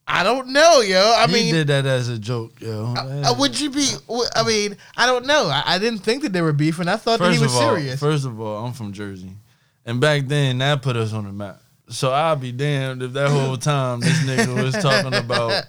I 0.07 0.25
don't 0.25 0.49
know, 0.49 0.81
yo. 0.81 1.01
I 1.17 1.27
he 1.27 1.33
mean, 1.33 1.55
did 1.55 1.69
that 1.69 1.87
as 1.87 2.09
a 2.09 2.19
joke, 2.19 2.61
yo. 2.61 2.93
uh, 2.97 3.35
would 3.39 3.59
you 3.59 3.71
be? 3.71 3.89
I 4.35 4.43
mean, 4.43 4.77
I 4.97 5.07
don't 5.07 5.27
know. 5.27 5.47
I, 5.47 5.63
I 5.65 5.79
didn't 5.79 6.01
think 6.01 6.23
that 6.23 6.33
they 6.33 6.43
were 6.43 6.53
beefing. 6.53 6.89
I 6.89 6.97
thought 6.97 7.21
that 7.21 7.33
he 7.33 7.39
was 7.39 7.55
all, 7.55 7.61
serious. 7.77 8.01
First 8.01 8.27
of 8.27 8.39
all, 8.39 8.67
I'm 8.67 8.73
from 8.73 8.93
Jersey, 8.93 9.31
and 9.87 10.01
back 10.01 10.27
then 10.27 10.59
that 10.59 10.83
put 10.83 10.97
us 10.97 11.13
on 11.13 11.25
the 11.25 11.33
map. 11.33 11.62
So 11.89 12.11
I'll 12.11 12.37
be 12.37 12.53
damned 12.53 13.03
if 13.03 13.13
that 13.13 13.29
whole 13.31 13.57
time 13.59 14.01
this 14.01 14.19
nigga 14.21 14.63
was 14.63 14.75
talking 14.75 15.15
about 15.15 15.65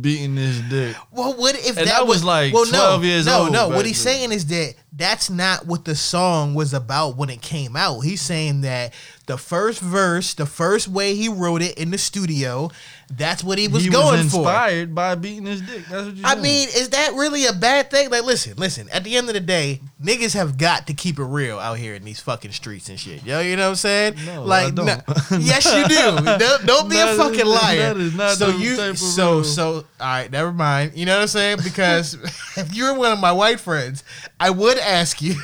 beating 0.00 0.36
his 0.36 0.60
dick. 0.62 0.96
Well, 1.10 1.34
what 1.34 1.54
if 1.56 1.76
And 1.76 1.86
that 1.86 2.00
I 2.00 2.02
was 2.02 2.24
like 2.24 2.52
well, 2.52 2.66
12 2.66 3.00
no, 3.00 3.06
years 3.06 3.26
no, 3.26 3.38
old 3.44 3.52
No, 3.52 3.68
back 3.68 3.76
what 3.76 3.86
he's 3.86 4.00
saying 4.00 4.32
is 4.32 4.46
that 4.46 4.74
that's 4.94 5.30
not 5.30 5.66
what 5.66 5.84
the 5.86 5.94
song 5.94 6.54
was 6.54 6.74
about 6.74 7.16
when 7.16 7.30
it 7.30 7.40
came 7.40 7.76
out. 7.76 8.00
He's 8.00 8.20
saying 8.20 8.60
that 8.62 8.92
the 9.26 9.38
first 9.38 9.80
verse, 9.80 10.34
the 10.34 10.46
first 10.46 10.88
way 10.88 11.14
he 11.14 11.28
wrote 11.28 11.62
it 11.62 11.78
in 11.78 11.90
the 11.90 11.98
studio, 11.98 12.70
that's 13.14 13.42
what 13.44 13.58
he 13.58 13.68
was 13.68 13.84
he 13.84 13.90
going 13.90 14.24
was 14.24 14.32
for. 14.32 14.38
inspired 14.38 14.94
by 14.94 15.14
beating 15.14 15.46
his 15.46 15.60
dick. 15.62 15.84
That's 15.86 16.06
what 16.06 16.16
you. 16.16 16.22
I 16.24 16.34
mean, 16.34 16.68
is 16.68 16.90
that 16.90 17.12
really 17.14 17.46
a 17.46 17.52
bad 17.52 17.90
thing? 17.90 18.10
Like, 18.10 18.24
listen, 18.24 18.54
listen. 18.56 18.88
At 18.90 19.04
the 19.04 19.16
end 19.16 19.28
of 19.28 19.34
the 19.34 19.40
day, 19.40 19.80
niggas 20.02 20.34
have 20.34 20.58
got 20.58 20.86
to 20.88 20.94
keep 20.94 21.18
it 21.18 21.24
real 21.24 21.58
out 21.58 21.78
here 21.78 21.94
in 21.94 22.04
these 22.04 22.20
fucking 22.20 22.52
streets 22.52 22.88
and 22.88 22.98
shit. 22.98 23.22
Yo, 23.24 23.40
you 23.40 23.56
know 23.56 23.64
what 23.64 23.68
I'm 23.70 23.74
saying? 23.76 24.14
No, 24.26 24.44
like, 24.44 24.66
I 24.66 24.70
don't. 24.70 24.86
no- 24.86 24.98
yes, 25.38 25.64
you 25.74 25.86
do. 25.88 26.24
Don't, 26.38 26.66
don't 26.66 26.88
be 26.90 26.96
That 26.96 27.08
a 27.08 27.12
is- 27.12 27.18
fucking 27.18 27.46
liar. 27.46 27.94
that 27.94 27.96
is 27.98 28.14
not 28.14 28.36
so 28.36 28.48
you, 28.48 28.76
so, 28.96 29.34
real. 29.36 29.44
so. 29.44 29.72
All 29.74 29.84
right, 30.00 30.30
never 30.30 30.52
mind. 30.52 30.92
You 30.96 31.06
know 31.06 31.16
what 31.16 31.22
I'm 31.22 31.28
saying? 31.28 31.58
Because 31.62 32.14
if 32.56 32.74
you 32.74 32.84
were 32.92 32.94
one 32.98 33.12
of 33.12 33.20
my 33.20 33.32
white 33.32 33.60
friends, 33.60 34.04
I 34.40 34.50
would 34.50 34.78
ask 34.82 35.22
you. 35.22 35.36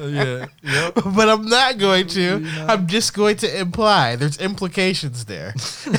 yeah, 0.00 0.46
yep. 0.62 0.94
but 1.14 1.28
I'm 1.28 1.46
not 1.46 1.78
going 1.78 2.06
to. 2.08 2.46
I'm 2.68 2.86
just 2.86 3.14
going 3.14 3.36
to 3.38 3.60
imply 3.60 4.16
there's 4.16 4.38
implications 4.38 5.24
there. 5.24 5.54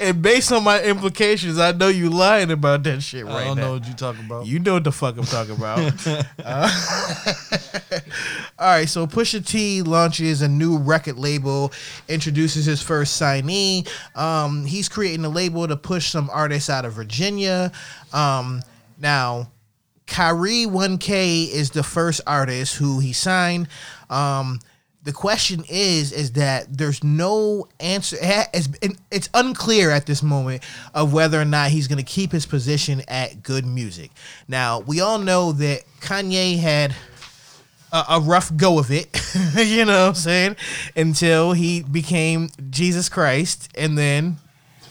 and 0.00 0.22
based 0.22 0.52
on 0.52 0.64
my 0.64 0.82
implications, 0.82 1.58
I 1.58 1.72
know 1.72 1.88
you 1.88 2.10
lying 2.10 2.50
about 2.50 2.82
that 2.84 3.02
shit 3.02 3.24
right 3.24 3.34
I 3.34 3.44
don't 3.44 3.56
now. 3.56 3.62
know 3.62 3.72
what 3.74 3.86
you 3.86 3.94
talking 3.94 4.24
about. 4.24 4.46
You 4.46 4.58
know 4.58 4.74
what 4.74 4.84
the 4.84 4.92
fuck 4.92 5.16
I'm 5.16 5.24
talking 5.24 5.56
about. 5.56 5.78
Uh, 6.44 6.68
all 8.58 8.68
right, 8.68 8.88
so 8.88 9.06
Pusha 9.06 9.46
T 9.46 9.82
launches 9.82 10.42
a 10.42 10.48
new 10.48 10.78
record 10.78 11.18
label, 11.18 11.72
introduces 12.08 12.64
his 12.64 12.82
first 12.82 13.20
signee. 13.20 13.88
Um, 14.16 14.64
he's 14.64 14.88
creating 14.88 15.24
a 15.24 15.28
label 15.28 15.66
to 15.68 15.76
push 15.76 16.10
some 16.10 16.30
artists 16.32 16.70
out 16.70 16.84
of 16.84 16.92
Virginia. 16.92 17.72
Um, 18.12 18.62
now, 18.98 19.50
Kyrie 20.06 20.66
1K 20.66 21.48
is 21.48 21.70
the 21.70 21.82
first 21.82 22.20
artist 22.26 22.76
who 22.76 23.00
he 23.00 23.12
signed. 23.12 23.68
Um, 24.10 24.60
the 25.04 25.12
question 25.12 25.64
is, 25.68 26.12
is 26.12 26.32
that 26.32 26.76
there's 26.76 27.02
no 27.02 27.66
answer. 27.80 28.16
It's, 28.20 28.68
it's 29.10 29.28
unclear 29.34 29.90
at 29.90 30.06
this 30.06 30.22
moment 30.22 30.62
of 30.94 31.12
whether 31.12 31.40
or 31.40 31.44
not 31.44 31.70
he's 31.70 31.88
going 31.88 31.98
to 31.98 32.04
keep 32.04 32.30
his 32.30 32.46
position 32.46 33.02
at 33.08 33.42
Good 33.42 33.66
Music. 33.66 34.12
Now, 34.46 34.80
we 34.80 35.00
all 35.00 35.18
know 35.18 35.52
that 35.52 35.82
Kanye 36.00 36.58
had 36.58 36.94
a, 37.92 38.04
a 38.10 38.20
rough 38.20 38.56
go 38.56 38.78
of 38.78 38.90
it, 38.90 39.08
you 39.56 39.84
know 39.84 40.02
what 40.02 40.08
I'm 40.10 40.14
saying, 40.14 40.56
until 40.94 41.52
he 41.52 41.82
became 41.82 42.50
Jesus 42.70 43.08
Christ, 43.08 43.70
and 43.74 43.98
then 43.98 44.36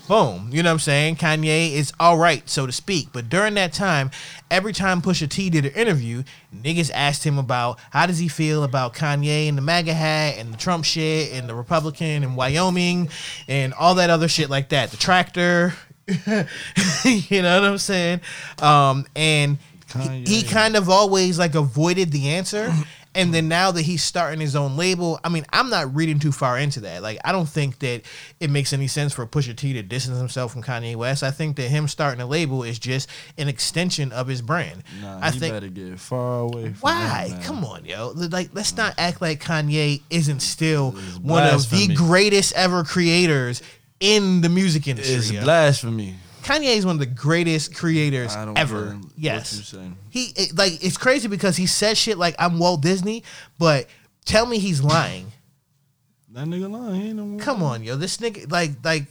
boom, 0.08 0.50
you 0.52 0.62
know 0.64 0.70
what 0.70 0.74
I'm 0.74 0.80
saying? 0.80 1.16
Kanye 1.16 1.72
is 1.72 1.94
all 2.00 2.18
right, 2.18 2.48
so 2.50 2.66
to 2.66 2.72
speak. 2.72 3.10
But 3.14 3.30
during 3.30 3.54
that 3.56 3.74
time, 3.74 4.12
every 4.50 4.74
time 4.74 5.02
Pusha 5.02 5.30
T 5.30 5.50
did 5.50 5.66
an 5.66 5.72
interview, 5.72 6.24
niggas 6.56 6.92
asked 6.94 7.24
him 7.24 7.38
about 7.38 7.80
how 7.92 8.06
does 8.06 8.20
he 8.20 8.28
feel 8.28 8.64
about 8.64 8.94
Kanye 8.94 9.48
and 9.48 9.58
the 9.58 9.62
MAGA 9.62 9.94
hat 9.94 10.36
and 10.38 10.54
the 10.54 10.58
Trump 10.58 10.86
shit 10.86 11.34
and 11.34 11.48
the 11.48 11.56
Republican 11.56 12.24
and 12.24 12.36
Wyoming 12.36 13.10
and 13.48 13.74
all 13.74 13.96
that 13.96 14.10
other 14.10 14.28
shit 14.28 14.50
like 14.50 14.70
that. 14.70 14.92
The 14.92 14.98
tractor, 14.98 15.74
you 16.08 17.42
know 17.42 17.62
what 17.62 17.70
I'm 17.70 17.78
saying? 17.78 18.22
Um, 18.62 19.06
and 19.16 19.58
he, 20.00 20.24
he 20.24 20.44
kind 20.44 20.76
of 20.76 20.90
always 20.90 21.38
like 21.38 21.56
avoided 21.56 22.12
the 22.12 22.30
answer. 22.30 22.74
And 23.14 23.34
then 23.34 23.50
now 23.50 23.72
that 23.72 23.82
he's 23.82 24.04
starting 24.04 24.40
his 24.40 24.56
own 24.56 24.78
label, 24.78 25.20
I 25.24 25.30
mean, 25.30 25.46
I'm 25.52 25.70
not 25.70 25.94
reading 25.94 26.20
too 26.20 26.32
far 26.32 26.58
into 26.58 26.80
that. 26.82 27.02
Like, 27.02 27.20
I 27.26 27.34
don't 27.34 27.48
think 27.48 27.80
that 27.80 28.04
it 28.40 28.50
makes 28.50 28.72
any 28.72 28.88
sense 28.88 29.12
for 29.12 29.26
Pusha 29.28 29.56
T 29.56 29.74
to 29.74 29.84
distance 29.84 30.18
himself 30.18 30.54
from 30.54 30.64
Kanye 30.64 30.96
West. 30.96 31.22
I 31.22 31.32
think 31.32 31.58
that 31.58 31.64
him 31.70 31.90
starting 31.90 32.22
a 32.22 32.26
label 32.26 32.64
is 32.64 32.80
just 32.80 33.10
an 33.38 33.50
extension 33.50 34.14
of 34.14 34.28
his 34.28 34.42
brand. 34.42 34.84
Nah, 35.02 35.20
I 35.22 35.32
think 35.32 35.54
better 35.54 35.68
get 35.68 36.00
far 36.00 36.40
away. 36.40 36.72
From 36.72 36.80
why? 36.80 37.28
that. 37.30 37.44
Come 37.44 37.66
on, 37.66 37.84
yo. 37.84 38.14
Like, 38.16 38.52
let's 38.54 38.78
not 38.78 38.94
act 38.98 39.22
like 39.22 39.44
Kanye 39.44 40.02
isn't 40.10 40.40
still 40.42 40.92
one 41.22 41.44
of 41.44 41.70
the 41.70 41.94
greatest 41.94 42.54
ever 42.54 42.84
creators 42.84 43.62
in 44.00 44.42
the 44.42 44.50
music 44.50 44.88
industry. 44.88 45.16
It's 45.16 45.32
yo. 45.32 45.44
blasphemy. 45.44 46.16
Kanye 46.44 46.76
is 46.76 46.86
one 46.86 46.96
of 46.96 47.00
the 47.00 47.06
greatest 47.06 47.76
creators 47.76 48.36
ever. 48.56 49.00
Yes. 49.16 49.76
He 50.10 50.34
it, 50.36 50.58
like 50.58 50.84
it's 50.84 50.98
crazy 50.98 51.28
because 51.28 51.58
he 51.58 51.68
says 51.68 51.98
shit 51.98 52.18
like 52.18 52.36
I'm 52.40 52.60
Walt 52.60 52.82
Disney, 52.82 53.24
but 53.58 53.88
tell 54.26 54.46
me 54.46 54.60
he's 54.60 54.82
lying. 54.82 55.32
That 56.30 56.48
nigga 56.48 56.70
lying. 56.70 57.02
He 57.02 57.08
ain't 57.10 57.18
no. 57.18 57.44
Come 57.44 57.62
on, 57.62 57.84
yo. 57.84 57.96
This 57.96 58.18
nigga 58.18 58.52
like 58.52 58.72
like 58.84 59.08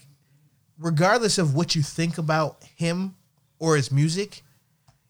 regardless 0.79 1.39
of 1.39 1.55
what 1.55 1.75
you 1.75 1.83
think 1.83 2.19
about 2.19 2.63
him 2.77 3.15
or 3.59 3.77
his 3.77 3.93
music, 3.93 4.43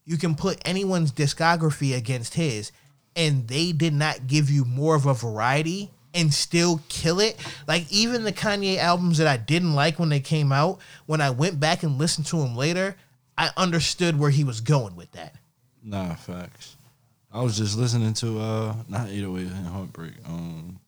you 0.05 0.17
can 0.17 0.35
put 0.35 0.61
anyone's 0.65 1.13
discography 1.13 1.97
against 1.97 2.35
his 2.35 2.73
and 3.17 3.49
they 3.49 3.73
did 3.73 3.93
not 3.93 4.27
give 4.27 4.51
you 4.51 4.65
more 4.65 4.95
of 4.95 5.07
a 5.07 5.15
variety 5.15 5.91
and 6.15 6.33
still 6.33 6.81
kill 6.89 7.21
it. 7.21 7.37
Like 7.67 7.91
even 7.91 8.25
the 8.25 8.33
Kanye 8.33 8.79
albums 8.79 9.19
that 9.19 9.27
I 9.27 9.37
didn't 9.37 9.75
like 9.75 9.99
when 9.99 10.09
they 10.09 10.21
came 10.21 10.53
out, 10.53 10.79
when 11.07 11.21
I 11.21 11.31
went 11.31 11.61
back 11.61 11.83
and 11.83 11.99
listened 11.99 12.27
to 12.29 12.37
them 12.37 12.57
later, 12.57 12.97
I 13.39 13.51
understood 13.57 14.19
where 14.19 14.31
he 14.31 14.45
was 14.45 14.61
going 14.61 14.97
with 14.97 15.13
that. 15.13 15.35
Nah, 15.83 16.15
facts. 16.15 16.77
I 17.33 17.43
was 17.43 17.57
just 17.57 17.79
listening 17.79 18.13
to 18.15 18.41
uh 18.41 18.75
not 18.89 19.09
808 19.09 19.53
and 19.53 19.67
Heartbreak. 19.67 20.15
Um 20.27 20.81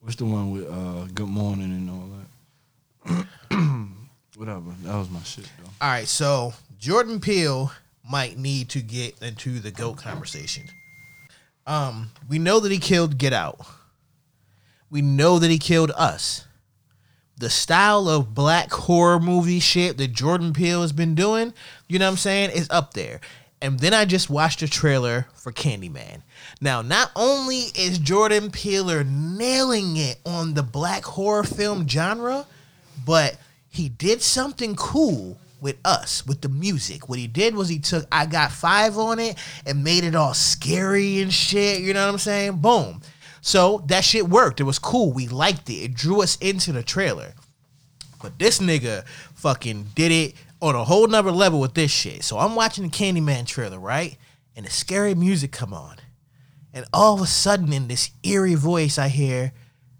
what's 0.00 0.16
the 0.16 0.24
one 0.24 0.52
with 0.52 0.70
uh 0.70 1.06
Good 1.14 1.28
Morning 1.28 1.64
and 1.64 1.90
all 1.90 2.08
that? 2.08 3.26
Whatever. 4.36 4.70
That 4.82 4.96
was 4.96 5.10
my 5.10 5.22
shit 5.22 5.48
though. 5.58 5.70
All 5.80 5.88
right, 5.88 6.06
so 6.06 6.54
Jordan 6.78 7.20
Peele 7.20 7.72
might 8.08 8.38
need 8.38 8.68
to 8.70 8.80
get 8.80 9.20
into 9.20 9.58
the 9.58 9.70
GOAT 9.70 9.96
conversation. 9.96 10.64
Um, 11.66 12.10
we 12.28 12.38
know 12.38 12.60
that 12.60 12.70
he 12.70 12.78
killed 12.78 13.18
Get 13.18 13.32
Out. 13.32 13.58
We 14.90 15.02
know 15.02 15.38
that 15.38 15.50
he 15.50 15.58
killed 15.58 15.90
Us. 15.96 16.46
The 17.38 17.50
style 17.50 18.08
of 18.08 18.34
black 18.34 18.72
horror 18.72 19.20
movie 19.20 19.60
shit 19.60 19.98
that 19.98 20.12
Jordan 20.12 20.52
Peele 20.54 20.80
has 20.80 20.92
been 20.92 21.14
doing, 21.14 21.52
you 21.86 21.98
know 21.98 22.06
what 22.06 22.12
I'm 22.12 22.16
saying, 22.16 22.50
is 22.50 22.68
up 22.70 22.94
there. 22.94 23.20
And 23.60 23.78
then 23.80 23.92
I 23.94 24.04
just 24.04 24.30
watched 24.30 24.62
a 24.62 24.68
trailer 24.68 25.26
for 25.34 25.52
Candyman. 25.52 26.22
Now, 26.60 26.82
not 26.82 27.10
only 27.16 27.64
is 27.74 27.98
Jordan 27.98 28.50
Peele 28.50 29.04
nailing 29.04 29.96
it 29.96 30.18
on 30.24 30.54
the 30.54 30.62
black 30.62 31.04
horror 31.04 31.44
film 31.44 31.88
genre, 31.88 32.46
but 33.04 33.36
he 33.68 33.88
did 33.88 34.22
something 34.22 34.74
cool 34.76 35.38
with 35.60 35.76
us 35.84 36.26
with 36.26 36.42
the 36.42 36.48
music. 36.48 37.08
What 37.08 37.18
he 37.18 37.26
did 37.26 37.54
was 37.54 37.68
he 37.68 37.78
took 37.78 38.06
I 38.12 38.26
Got 38.26 38.52
Five 38.52 38.98
on 38.98 39.18
it 39.18 39.36
and 39.66 39.82
made 39.82 40.04
it 40.04 40.14
all 40.14 40.34
scary 40.34 41.20
and 41.20 41.32
shit. 41.32 41.80
You 41.80 41.94
know 41.94 42.06
what 42.06 42.12
I'm 42.12 42.18
saying? 42.18 42.58
Boom. 42.58 43.00
So 43.46 43.84
that 43.86 44.04
shit 44.04 44.28
worked. 44.28 44.58
It 44.58 44.64
was 44.64 44.80
cool. 44.80 45.12
We 45.12 45.28
liked 45.28 45.70
it. 45.70 45.74
It 45.74 45.94
drew 45.94 46.20
us 46.20 46.34
into 46.38 46.72
the 46.72 46.82
trailer. 46.82 47.34
But 48.20 48.40
this 48.40 48.58
nigga 48.58 49.06
fucking 49.36 49.90
did 49.94 50.10
it 50.10 50.34
on 50.60 50.74
a 50.74 50.82
whole 50.82 51.06
nother 51.06 51.30
level 51.30 51.60
with 51.60 51.74
this 51.74 51.92
shit. 51.92 52.24
So 52.24 52.40
I'm 52.40 52.56
watching 52.56 52.82
the 52.82 52.90
Candyman 52.90 53.46
trailer, 53.46 53.78
right? 53.78 54.16
And 54.56 54.66
the 54.66 54.70
scary 54.70 55.14
music 55.14 55.52
come 55.52 55.72
on. 55.72 55.98
And 56.74 56.86
all 56.92 57.14
of 57.14 57.20
a 57.20 57.26
sudden 57.26 57.72
in 57.72 57.86
this 57.86 58.10
eerie 58.24 58.56
voice 58.56 58.98
I 58.98 59.06
hear, 59.06 59.52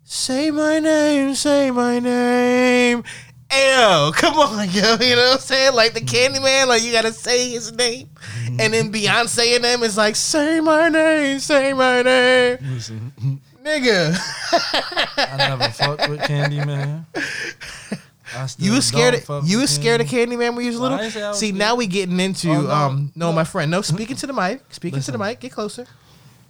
say 0.03 0.51
my 0.51 0.81
name, 0.81 1.37
say 1.37 1.71
my 1.71 2.01
name. 2.01 3.05
Ew, 3.53 4.13
come 4.15 4.35
on, 4.39 4.69
yo. 4.71 4.97
You 5.01 5.17
know 5.17 5.23
what 5.23 5.33
I'm 5.35 5.39
saying? 5.39 5.75
Like 5.75 5.95
the 5.95 6.01
Candyman, 6.01 6.67
like 6.67 6.83
you 6.83 6.93
gotta 6.93 7.13
say 7.13 7.51
his 7.51 7.73
name. 7.73 8.09
And 8.59 8.73
then 8.75 8.93
Beyonce 8.93 9.55
and 9.57 9.65
them 9.65 9.83
is 9.83 9.97
like, 9.97 10.17
say 10.17 10.61
my 10.61 10.89
name, 10.89 11.39
say 11.39 11.73
my 11.73 12.03
name. 12.03 12.59
Listen, 12.63 13.41
Nigga. 13.63 14.17
I 15.17 15.37
never 15.39 15.69
fucked 15.71 16.09
with 16.09 16.21
Candyman. 16.21 17.05
I 18.37 18.47
still 18.47 18.67
You 18.67 18.73
was 18.73 18.87
scared 18.87 19.15
don't 19.27 19.39
of 19.43 19.49
you 19.49 19.57
with 19.59 19.63
was 19.63 19.71
scared 19.75 20.01
of 20.01 20.07
Candyman. 20.09 20.29
Candyman 20.51 20.57
when 20.57 20.65
you 20.65 20.71
was 20.73 20.81
Well, 20.81 20.87
I 20.87 20.91
little? 20.93 21.05
ain't 21.05 21.15
say 21.15 21.23
I 21.23 21.29
was 21.31 21.39
See, 21.39 21.49
scared. 21.49 21.59
now 21.59 21.75
we 21.77 21.87
getting 21.87 22.19
into 22.21 22.51
Oh, 22.51 22.61
no, 22.63 22.71
um 22.71 23.13
no, 23.15 23.31
no. 23.31 23.33
my 23.33 23.45
friend. 23.45 23.71
No, 23.71 23.81
speaking 23.83 24.17
to 24.17 24.27
the 24.27 24.33
mic. 24.33 24.63
Speaking 24.71 25.01
to 25.01 25.11
the 25.13 25.19
mic. 25.19 25.41
Get 25.41 25.53
closer. 25.53 25.87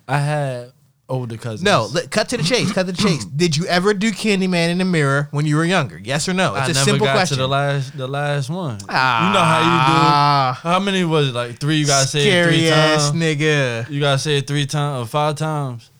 I 0.08 0.18
had 0.18 0.72
older 1.08 1.36
cousins. 1.36 1.62
No, 1.62 1.88
let, 1.92 2.10
cut 2.10 2.28
to 2.30 2.36
the 2.36 2.42
chase. 2.42 2.72
Cut 2.72 2.86
to 2.86 2.92
the 2.92 2.98
chase. 3.02 3.24
Did 3.36 3.56
you 3.56 3.66
ever 3.66 3.94
do 3.94 4.10
Candyman 4.10 4.70
in 4.70 4.78
the 4.78 4.84
mirror 4.84 5.28
when 5.30 5.46
you 5.46 5.56
were 5.56 5.64
younger? 5.64 5.98
Yes 5.98 6.28
or 6.28 6.34
no? 6.34 6.54
It's 6.54 6.62
I 6.68 6.70
a 6.70 6.74
never 6.74 6.84
simple 6.84 7.06
got 7.06 7.12
question. 7.14 7.36
to 7.36 7.42
the 7.42 7.48
last 7.48 7.96
the 7.96 8.06
last 8.08 8.50
one. 8.50 8.78
Ah. 8.88 9.26
you 9.28 9.32
know 9.34 9.40
how 9.40 9.60
you 9.60 10.62
do. 10.62 10.68
How 10.68 10.80
many 10.80 11.04
was 11.04 11.28
it? 11.28 11.34
Like 11.34 11.58
three? 11.60 11.76
You 11.76 11.86
gotta 11.86 12.06
say 12.08 12.20
it 12.20 12.30
Scary 12.30 12.56
three 12.58 12.68
ass 12.68 13.10
times. 13.10 13.22
nigga. 13.22 13.88
You 13.90 14.00
gotta 14.00 14.18
say 14.18 14.38
it 14.38 14.46
three 14.46 14.66
times 14.66 15.06
or 15.06 15.08
five 15.08 15.36
times. 15.36 15.90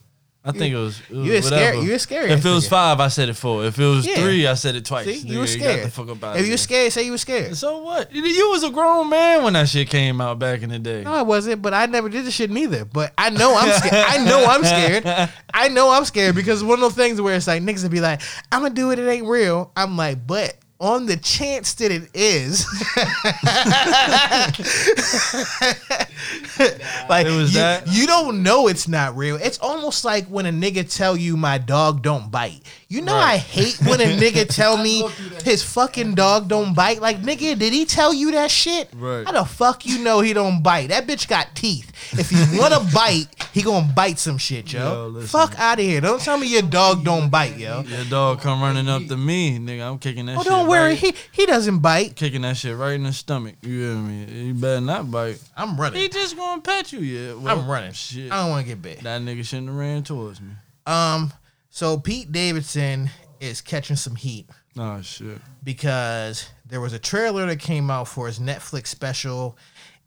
I 0.49 0.53
think 0.53 0.73
it 0.73 0.77
was. 0.79 1.01
It 1.11 1.17
was 1.17 1.27
you 1.27 1.43
scary- 1.43 1.65
whatever. 1.77 1.83
you 1.83 1.95
a 1.95 1.99
scary 1.99 2.31
If 2.31 2.47
it 2.47 2.49
was 2.51 2.69
five, 2.69 3.01
I 3.01 3.09
said 3.09 3.29
it 3.29 3.35
four. 3.35 3.65
If 3.65 3.79
it 3.81 3.85
was 3.85 4.07
Yeah. 4.07 4.15
three, 4.23 4.47
I 4.47 4.55
said 4.55 4.77
it 4.77 4.85
twice. 4.85 5.07
See, 5.07 5.27
you 5.27 5.41
were 5.41 5.47
scared. 5.49 5.85
the 5.85 5.91
fuck 5.91 6.09
up 6.09 6.23
out 6.23 6.37
if 6.39 6.47
you 6.47 6.53
were 6.53 6.57
scared, 6.57 6.93
say 6.93 7.03
you 7.03 7.11
were 7.11 7.19
scared. 7.19 7.57
So 7.57 7.79
what? 7.83 8.15
You- 8.15 8.23
You 8.25 8.51
was 8.51 8.63
a 8.63 8.71
grown 8.71 9.11
man 9.11 9.43
when 9.43 9.55
that 9.55 9.69
shit 9.69 9.91
came 9.91 10.21
out 10.21 10.39
back 10.39 10.63
in 10.63 10.71
the 10.71 10.79
day. 10.79 11.03
No, 11.03 11.13
I 11.13 11.23
wasn't, 11.23 11.63
but 11.63 11.75
I 11.75 11.87
never 11.87 12.09
did 12.09 12.25
the 12.25 12.31
shit 12.31 12.51
neither. 12.51 12.85
But 12.85 13.13
I 13.19 13.31
know 13.31 13.57
I'm 13.57 13.73
scared. 13.73 13.95
I 14.09 14.25
know 14.25 14.45
I'm 14.47 14.63
scared. 14.65 15.31
I 15.55 15.69
know 15.69 15.91
I'm 15.91 16.05
scared 16.05 16.35
because 16.37 16.63
one 16.63 16.75
of 16.75 16.81
those 16.81 16.95
things 16.95 17.21
where 17.21 17.35
it's 17.35 17.47
like 17.49 17.63
niggas 17.63 17.83
would 17.83 17.91
be 17.91 18.01
like, 18.01 18.21
I'm 18.53 18.63
gonna 18.63 18.75
do 18.75 18.93
it, 18.93 18.99
it 19.01 19.09
ain't 19.09 19.27
real. 19.27 19.73
I'm 19.77 19.97
like, 19.97 20.27
but 20.27 20.55
on 20.79 21.07
the 21.07 21.17
chance 21.17 21.73
that 21.75 21.91
it 21.91 22.11
is, 22.13 22.67
like 27.09 27.27
It 27.27 27.31
was 27.31 27.55
you, 27.55 27.61
that? 27.61 27.85
you 27.87 28.07
don't 28.07 28.43
know 28.43 28.69
it's 28.69 28.87
not 28.87 29.17
real. 29.17 29.37
It's 29.37 29.59
almost 29.59 30.05
like 30.05 30.27
when 30.27 30.47
a 30.47 30.51
nigga 30.51 30.95
tell 30.95 31.17
you 31.17 31.37
my 31.37 31.59
dog 31.59 32.03
don't 32.03 32.31
bite. 32.31 32.61
You 32.89 33.01
know 33.03 33.17
I 33.17 33.37
hate 33.39 33.81
when 33.81 34.01
a 34.01 34.05
nigga 34.05 34.47
tell 34.55 34.77
me 34.77 35.03
his 35.43 35.61
fucking 35.65 36.15
dog 36.15 36.47
don't 36.49 36.73
bite. 36.73 37.01
Like 37.01 37.21
nigga, 37.21 37.59
did 37.59 37.73
he 37.73 37.85
tell 37.85 38.15
you 38.15 38.31
that 38.31 38.49
shit? 38.49 38.89
Right. 38.95 39.25
How 39.27 39.33
the 39.33 39.45
fuck 39.45 39.85
you 39.85 39.99
know 40.05 40.21
he 40.21 40.33
don't 40.33 40.63
bite? 40.63 40.91
That 40.91 41.05
bitch 41.05 41.27
got 41.27 41.49
teeth. 41.57 41.91
If 42.13 42.31
he 42.31 42.59
wanna 42.59 42.79
bite, 42.95 43.27
he 43.53 43.63
gonna 43.63 43.93
bite 43.93 44.21
some 44.21 44.39
shit, 44.39 44.73
yo. 44.73 45.11
Yo, 45.13 45.21
fuck 45.23 45.59
out 45.59 45.81
of 45.81 45.85
here. 45.85 46.01
Don't 46.01 46.21
tell 46.21 46.39
me 46.39 46.47
your 46.47 46.63
dog 46.63 47.03
don't 47.05 47.29
bite, 47.29 47.57
yo. 47.59 47.81
Your 47.81 48.05
dog 48.05 48.41
come 48.41 48.63
running 48.63 48.89
up 48.89 49.05
to 49.09 49.17
me, 49.17 49.59
nigga. 49.59 49.91
I'm 49.91 49.99
kicking 49.99 50.27
that 50.27 50.37
Oh, 50.39 50.43
shit. 50.45 50.51
don't 50.51 50.69
worry, 50.69 50.91
right- 50.91 50.99
he 50.99 51.13
he 51.33 51.45
doesn't 51.47 51.81
bite. 51.81 52.15
kicking 52.15 52.43
that 52.43 52.57
shit 52.57 52.77
right 52.77 52.93
in 52.95 53.03
the 53.03 53.13
stomach. 53.13 53.57
You 53.63 53.81
hear 53.81 53.95
me? 53.97 54.33
You 54.47 54.55
better 54.55 54.81
not 54.81 55.11
bite. 55.11 55.41
I'm 55.57 55.77
running. 55.77 56.01
He 56.03 56.09
just 56.09 56.37
gonna 56.37 56.63
pet 56.63 56.93
you, 56.93 57.01
yeah. 57.01 57.35
Well, 57.35 57.59
I'm 57.59 57.69
running. 57.69 57.93
Shit. 57.95 58.31
I 58.31 58.43
don't 58.43 58.51
want 58.51 58.65
to 58.65 58.69
get 58.73 58.81
bit. 58.81 59.03
That 59.03 59.21
nigga 59.23 59.45
shouldn't 59.45 59.67
have 59.67 59.77
ran 59.77 60.05
towards 60.05 60.41
me. 60.41 60.53
Um, 60.87 61.33
so 61.77 61.99
Pete 61.99 62.33
Davidson 62.33 63.11
is 63.39 63.61
catching 63.61 63.97
some 63.97 64.17
heat 64.17 64.49
Oh 64.79 65.03
shit. 65.03 65.37
because 65.63 66.49
there 66.65 66.81
was 66.81 66.95
a 66.95 66.99
trailer 66.99 67.45
that 67.45 67.59
came 67.61 67.91
out 67.91 68.09
for 68.09 68.27
his 68.29 68.39
Netflix 68.39 68.87
special, 68.87 69.59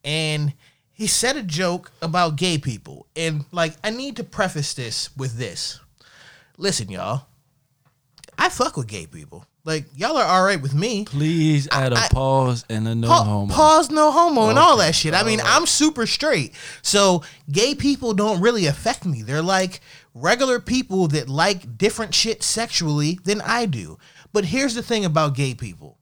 and 0.03 0.51
he 0.91 1.05
said 1.05 1.37
a 1.37 1.43
joke 1.43 1.91
about 2.01 2.37
gay 2.37 2.57
people. 2.57 3.05
And 3.15 3.45
like, 3.51 3.75
I 3.83 3.91
need 3.91 4.15
to 4.15 4.23
preface 4.23 4.73
this 4.73 5.15
with 5.15 5.37
this. 5.37 5.79
Listen, 6.57 6.89
y'all. 6.89 7.27
I 8.37 8.49
fuck 8.49 8.75
with 8.77 8.87
gay 8.87 9.05
people. 9.05 9.45
Like, 9.65 9.85
y'all 9.95 10.17
are 10.17 10.25
all 10.25 10.43
right 10.43 10.59
with 10.61 10.73
me. 10.73 11.05
Please 11.05 11.67
add 11.71 11.93
a 11.93 11.97
I- 11.97 12.07
pause 12.11 12.65
and 12.69 12.87
a 12.87 12.95
no 12.95 13.07
Pa- 13.07 13.23
homo. 13.25 13.53
Pause, 13.53 13.91
no 13.91 14.11
homo, 14.11 14.49
and 14.49 14.57
all 14.57 14.77
that 14.77 14.95
shit. 14.95 15.13
I 15.13 15.23
mean, 15.23 15.39
I'm 15.43 15.65
super 15.67 16.07
straight. 16.07 16.53
So 16.81 17.21
gay 17.51 17.75
people 17.75 18.13
don't 18.13 18.41
really 18.41 18.65
affect 18.65 19.05
me. 19.05 19.21
They're 19.21 19.41
like 19.43 19.81
regular 20.21 20.59
people 20.59 21.07
that 21.09 21.29
like 21.29 21.77
different 21.77 22.13
shit 22.13 22.43
sexually 22.43 23.19
than 23.23 23.41
I 23.41 23.65
do. 23.65 23.97
But 24.33 24.45
here's 24.45 24.75
the 24.75 24.83
thing 24.83 25.05
about 25.05 25.35
gay 25.35 25.55
people. 25.55 25.97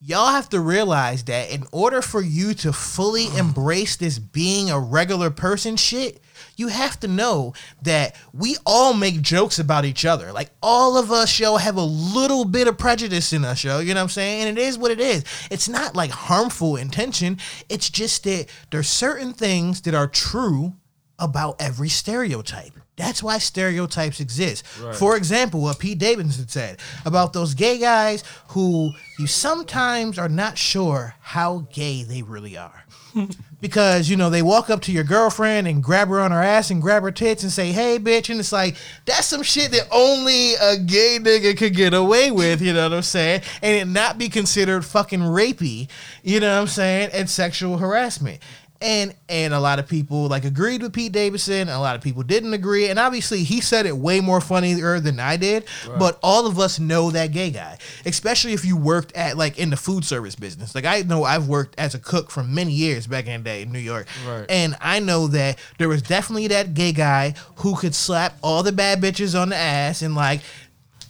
Y'all 0.00 0.28
have 0.28 0.48
to 0.50 0.60
realize 0.60 1.24
that 1.24 1.50
in 1.50 1.64
order 1.72 2.00
for 2.00 2.22
you 2.22 2.54
to 2.54 2.72
fully 2.72 3.26
embrace 3.36 3.96
this 3.96 4.18
being 4.18 4.70
a 4.70 4.78
regular 4.78 5.28
person 5.28 5.76
shit, 5.76 6.22
you 6.56 6.68
have 6.68 7.00
to 7.00 7.08
know 7.08 7.52
that 7.82 8.14
we 8.32 8.56
all 8.64 8.94
make 8.94 9.20
jokes 9.20 9.58
about 9.58 9.84
each 9.84 10.04
other. 10.04 10.32
Like 10.32 10.50
all 10.62 10.96
of 10.96 11.10
us, 11.10 11.40
yo, 11.40 11.56
have 11.56 11.76
a 11.76 11.82
little 11.82 12.44
bit 12.44 12.68
of 12.68 12.78
prejudice 12.78 13.32
in 13.32 13.44
us, 13.44 13.64
yo. 13.64 13.80
You 13.80 13.92
know 13.92 14.00
what 14.00 14.04
I'm 14.04 14.08
saying? 14.10 14.48
And 14.48 14.58
it 14.58 14.62
is 14.62 14.78
what 14.78 14.92
it 14.92 15.00
is. 15.00 15.24
It's 15.50 15.68
not 15.68 15.96
like 15.96 16.10
harmful 16.10 16.76
intention. 16.76 17.38
It's 17.68 17.90
just 17.90 18.22
that 18.24 18.46
there's 18.70 18.88
certain 18.88 19.32
things 19.32 19.80
that 19.82 19.94
are 19.94 20.06
true 20.06 20.74
about 21.18 21.56
every 21.60 21.88
stereotype. 21.88 22.78
That's 22.98 23.22
why 23.22 23.38
stereotypes 23.38 24.20
exist. 24.20 24.64
Right. 24.82 24.94
For 24.94 25.16
example, 25.16 25.62
what 25.62 25.78
Pete 25.78 25.98
Davidson 25.98 26.48
said 26.48 26.78
about 27.06 27.32
those 27.32 27.54
gay 27.54 27.78
guys 27.78 28.24
who 28.48 28.92
you 29.18 29.26
sometimes 29.26 30.18
are 30.18 30.28
not 30.28 30.58
sure 30.58 31.14
how 31.20 31.68
gay 31.72 32.02
they 32.02 32.22
really 32.22 32.56
are. 32.56 32.84
because, 33.60 34.08
you 34.08 34.16
know, 34.16 34.30
they 34.30 34.42
walk 34.42 34.70
up 34.70 34.80
to 34.82 34.92
your 34.92 35.04
girlfriend 35.04 35.66
and 35.66 35.82
grab 35.82 36.08
her 36.08 36.20
on 36.20 36.30
her 36.30 36.42
ass 36.42 36.70
and 36.70 36.82
grab 36.82 37.02
her 37.02 37.10
tits 37.10 37.42
and 37.42 37.52
say, 37.52 37.72
hey, 37.72 37.98
bitch. 37.98 38.30
And 38.30 38.38
it's 38.38 38.52
like, 38.52 38.76
that's 39.04 39.26
some 39.26 39.42
shit 39.42 39.70
that 39.72 39.88
only 39.90 40.54
a 40.54 40.76
gay 40.78 41.18
nigga 41.20 41.56
could 41.56 41.74
get 41.74 41.94
away 41.94 42.30
with, 42.30 42.60
you 42.60 42.72
know 42.72 42.88
what 42.88 42.96
I'm 42.96 43.02
saying? 43.02 43.42
And 43.62 43.76
it 43.76 43.92
not 43.92 44.18
be 44.18 44.28
considered 44.28 44.84
fucking 44.84 45.20
rapey, 45.20 45.88
you 46.22 46.40
know 46.40 46.54
what 46.54 46.62
I'm 46.62 46.68
saying? 46.68 47.10
And 47.12 47.28
sexual 47.28 47.78
harassment 47.78 48.40
and 48.80 49.14
and 49.28 49.52
a 49.52 49.58
lot 49.60 49.78
of 49.78 49.88
people 49.88 50.28
like 50.28 50.44
agreed 50.44 50.82
with 50.82 50.92
Pete 50.92 51.10
Davidson, 51.12 51.62
and 51.62 51.70
a 51.70 51.80
lot 51.80 51.96
of 51.96 52.02
people 52.02 52.22
didn't 52.22 52.54
agree, 52.54 52.88
and 52.88 52.98
obviously 52.98 53.42
he 53.42 53.60
said 53.60 53.86
it 53.86 53.96
way 53.96 54.20
more 54.20 54.40
funnier 54.40 55.00
than 55.00 55.18
I 55.18 55.36
did. 55.36 55.64
Right. 55.88 55.98
But 55.98 56.18
all 56.22 56.46
of 56.46 56.58
us 56.58 56.78
know 56.78 57.10
that 57.10 57.32
gay 57.32 57.50
guy, 57.50 57.78
especially 58.06 58.52
if 58.52 58.64
you 58.64 58.76
worked 58.76 59.16
at 59.16 59.36
like 59.36 59.58
in 59.58 59.70
the 59.70 59.76
food 59.76 60.04
service 60.04 60.36
business. 60.36 60.74
Like 60.74 60.84
I 60.84 61.02
know 61.02 61.24
I've 61.24 61.48
worked 61.48 61.74
as 61.78 61.94
a 61.94 61.98
cook 61.98 62.30
for 62.30 62.44
many 62.44 62.72
years 62.72 63.06
back 63.06 63.26
in 63.26 63.42
the 63.42 63.44
day 63.44 63.62
in 63.62 63.72
New 63.72 63.78
York, 63.80 64.06
Right. 64.26 64.46
and 64.48 64.76
I 64.80 65.00
know 65.00 65.26
that 65.28 65.58
there 65.78 65.88
was 65.88 66.02
definitely 66.02 66.46
that 66.48 66.74
gay 66.74 66.92
guy 66.92 67.34
who 67.56 67.74
could 67.76 67.94
slap 67.94 68.38
all 68.42 68.62
the 68.62 68.72
bad 68.72 69.00
bitches 69.02 69.40
on 69.40 69.48
the 69.48 69.56
ass 69.56 70.02
and 70.02 70.14
like. 70.14 70.40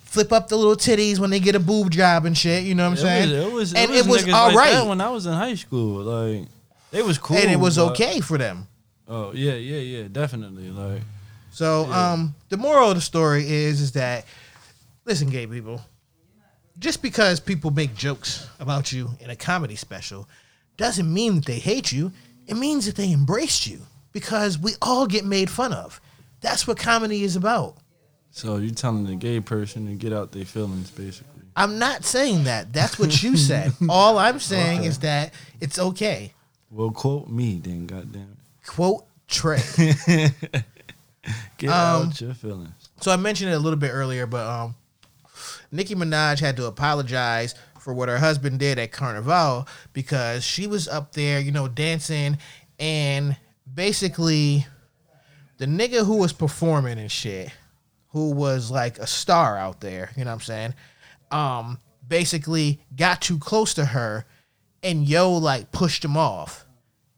Flip 0.09 0.33
up 0.33 0.49
the 0.49 0.57
little 0.57 0.75
titties 0.75 1.19
when 1.19 1.29
they 1.29 1.39
get 1.39 1.55
a 1.55 1.61
boob 1.61 1.91
job 1.91 2.25
and 2.25 2.37
shit. 2.37 2.65
You 2.65 2.75
know 2.75 2.85
what 2.85 2.93
I'm 2.93 3.05
saying? 3.05 3.31
It 3.31 3.45
was, 3.45 3.45
it 3.45 3.53
was, 3.53 3.75
and 3.75 3.91
it 3.91 4.07
was, 4.07 4.23
it 4.23 4.27
was 4.29 4.35
all 4.35 4.47
like 4.49 4.57
right. 4.57 4.71
that 4.71 4.87
when 4.87 5.03
I 5.03 5.11
was 5.11 5.27
in 5.27 5.35
high 5.35 5.55
school. 5.55 6.01
Like 6.03 6.49
it 6.93 7.05
was 7.05 7.19
cool, 7.19 7.37
and 7.37 7.51
it 7.51 7.57
was 7.57 7.77
but- 7.77 7.91
okay 7.93 8.21
for 8.21 8.39
them. 8.39 8.67
Oh 9.09 9.33
yeah, 9.33 9.55
yeah, 9.55 9.79
yeah, 9.79 10.09
definitely. 10.11 10.71
Like 10.71 11.03
So, 11.51 11.87
Yeah. 11.89 12.13
um, 12.13 12.35
the 12.51 12.57
moral 12.59 12.91
of 12.91 12.95
the 12.97 13.01
story 13.01 13.49
is 13.49 13.81
is 13.81 13.93
that 13.93 14.27
listen, 15.07 15.31
gay 15.31 15.47
people, 15.47 15.81
just 16.79 17.01
because 17.03 17.41
people 17.41 17.71
make 17.71 17.95
jokes 17.97 18.47
about 18.61 18.93
you 18.93 19.11
in 19.21 19.31
a 19.31 19.37
comedy 19.37 19.77
special 19.77 20.29
doesn't 20.77 21.13
mean 21.13 21.37
that 21.37 21.47
they 21.47 21.59
hate 21.59 21.91
you. 21.91 22.13
It 22.47 22.55
means 22.57 22.87
that 22.87 22.97
they 22.97 23.11
embraced 23.13 23.67
you 23.67 23.81
because 24.13 24.59
we 24.59 24.73
all 24.81 25.07
get 25.07 25.25
made 25.25 25.51
fun 25.51 25.73
of. 25.73 26.01
That's 26.41 26.67
what 26.67 26.79
comedy 26.79 27.25
is 27.25 27.35
about. 27.35 27.77
so, 28.31 28.57
you're 28.59 28.75
telling 28.75 29.05
the 29.05 29.17
gay 29.17 29.41
person 29.41 29.87
to 29.87 29.95
get 29.95 30.13
out 30.13 30.31
their 30.33 30.45
feelings, 30.45 30.91
basically. 30.91 31.43
I'm 31.57 31.79
not 31.81 32.05
saying 32.05 32.45
that. 32.45 32.73
That's 32.73 32.99
what 32.99 33.21
you 33.23 33.37
said. 33.37 33.73
all 33.89 34.17
I'm 34.19 34.39
saying 34.39 34.85
is 34.85 34.99
that 35.01 35.33
it's 35.61 35.79
okay. 35.79 36.33
Well, 36.71 36.91
quote 36.91 37.29
me 37.29 37.59
then, 37.63 37.87
goddamn 37.87 38.37
it. 38.39 38.67
Quote 38.67 39.05
Trey. 39.27 39.63
Get 41.59 41.71
Um, 41.71 42.09
out 42.09 42.21
your 42.21 42.35
feelings. 42.35 42.89
So 43.01 43.11
I 43.13 43.17
mentioned 43.17 43.51
it 43.51 43.55
a 43.55 43.59
little 43.59 43.79
bit 43.79 43.91
earlier, 43.91 44.27
but 44.27 44.47
um, 44.47 44.75
Nicki 45.71 45.95
Minaj 45.95 46.41
had 46.41 46.57
to 46.57 46.67
apologize 46.67 47.55
for 47.81 47.93
what 47.95 48.09
her 48.09 48.19
husband 48.19 48.59
did 48.59 48.79
at 48.79 48.93
Carnival 48.93 49.67
because 49.93 50.45
she 50.45 50.67
was 50.67 50.89
up 50.89 51.13
there, 51.13 51.41
you 51.41 51.53
know, 51.53 51.69
dancing, 51.69 52.39
and 52.79 53.37
basically, 53.73 54.67
the 55.59 55.67
nigga 55.67 56.05
who 56.05 56.17
was 56.17 56.33
performing 56.33 56.99
and 56.99 57.11
shit, 57.11 57.51
who 58.11 58.31
was 58.31 58.71
like 58.71 58.99
a 58.99 59.07
star 59.07 59.57
out 59.59 59.81
there, 59.81 60.11
you 60.17 60.25
know 60.25 60.31
what 60.31 60.35
I'm 60.35 60.41
saying, 60.41 60.75
um, 61.31 61.79
basically 62.07 62.81
got 62.97 63.21
too 63.21 63.39
close 63.39 63.75
to 63.75 63.85
her, 63.85 64.25
and 64.83 65.09
yo 65.09 65.33
like 65.33 65.73
pushed 65.73 66.05
him 66.05 66.17
off. 66.17 66.65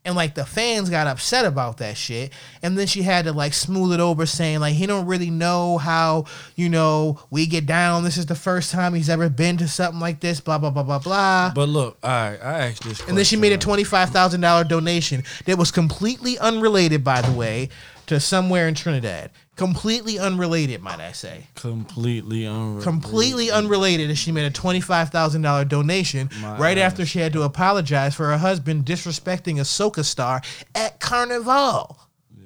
And 0.03 0.15
like 0.15 0.33
the 0.33 0.45
fans 0.45 0.89
got 0.89 1.05
upset 1.05 1.45
about 1.45 1.77
that 1.77 1.95
shit. 1.95 2.33
And 2.63 2.75
then 2.75 2.87
she 2.87 3.03
had 3.03 3.25
to 3.25 3.33
like 3.33 3.53
smooth 3.53 3.93
it 3.93 3.99
over 3.99 4.25
saying 4.25 4.59
like 4.59 4.73
he 4.73 4.87
don't 4.87 5.05
really 5.05 5.29
know 5.29 5.77
how 5.77 6.25
you 6.55 6.69
know 6.69 7.19
we 7.29 7.45
get 7.45 7.67
down. 7.67 8.03
This 8.03 8.17
is 8.17 8.25
the 8.25 8.33
first 8.33 8.71
time 8.71 8.95
he's 8.95 9.09
ever 9.11 9.29
been 9.29 9.57
to 9.57 9.67
something 9.67 9.99
like 9.99 10.19
this 10.19 10.39
blah 10.41 10.57
blah 10.57 10.71
blah 10.71 10.81
blah 10.81 10.97
blah. 10.97 11.51
But 11.53 11.69
look, 11.69 11.99
all 12.01 12.09
right, 12.09 12.39
I 12.41 12.59
asked 12.67 12.83
this. 12.83 13.07
and 13.07 13.15
then 13.15 13.25
she 13.25 13.35
made 13.35 13.51
a 13.51 13.59
twenty-five 13.59 14.09
thousand 14.09 14.41
dollar 14.41 14.63
donation 14.63 15.23
that 15.45 15.59
was 15.59 15.69
completely 15.69 16.39
unrelated, 16.39 17.03
by 17.03 17.21
the 17.21 17.33
way, 17.33 17.69
to 18.11 18.19
somewhere 18.19 18.67
in 18.67 18.75
Trinidad. 18.75 19.31
Completely 19.55 20.17
unrelated, 20.17 20.81
might 20.81 20.99
I 20.99 21.11
say? 21.11 21.47
completely 21.55 22.45
unreal. 22.45 22.81
Completely 22.81 23.51
unrelated. 23.51 24.09
And 24.09 24.17
she 24.17 24.31
made 24.31 24.45
a 24.45 24.49
twenty-five 24.51 25.09
thousand 25.09 25.41
dollar 25.43 25.65
donation 25.65 26.29
My 26.41 26.57
right 26.57 26.77
ass. 26.77 26.91
after 26.93 27.05
she 27.05 27.19
had 27.19 27.33
to 27.33 27.43
apologize 27.43 28.15
for 28.15 28.27
her 28.27 28.37
husband 28.37 28.85
disrespecting 28.85 29.57
a 29.57 29.61
soca 29.63 30.03
star 30.05 30.41
at 30.73 30.99
Carnival. 30.99 31.99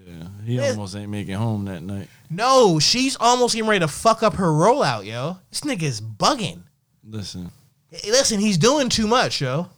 Yeah, 0.08 0.28
he 0.46 0.60
almost 0.60 0.96
ain't 0.96 1.10
making 1.10 1.36
home 1.36 1.66
that 1.66 1.84
night. 1.84 2.08
No, 2.30 2.80
she's 2.80 3.16
almost 3.20 3.56
getting 3.56 3.70
ready 3.70 3.80
to 3.82 3.88
fuck 3.88 4.22
up 4.24 4.34
her 4.36 4.48
rollout, 4.48 5.06
yo. 5.06 5.38
This 5.50 5.62
nigga 5.62 5.84
is 5.84 6.02
bugging. 6.02 6.62
Listen, 7.08 7.52
Listen, 8.06 8.40
he's 8.40 8.58
doing 8.58 8.90
too 8.90 9.08
much, 9.08 9.40
yo. 9.42 9.70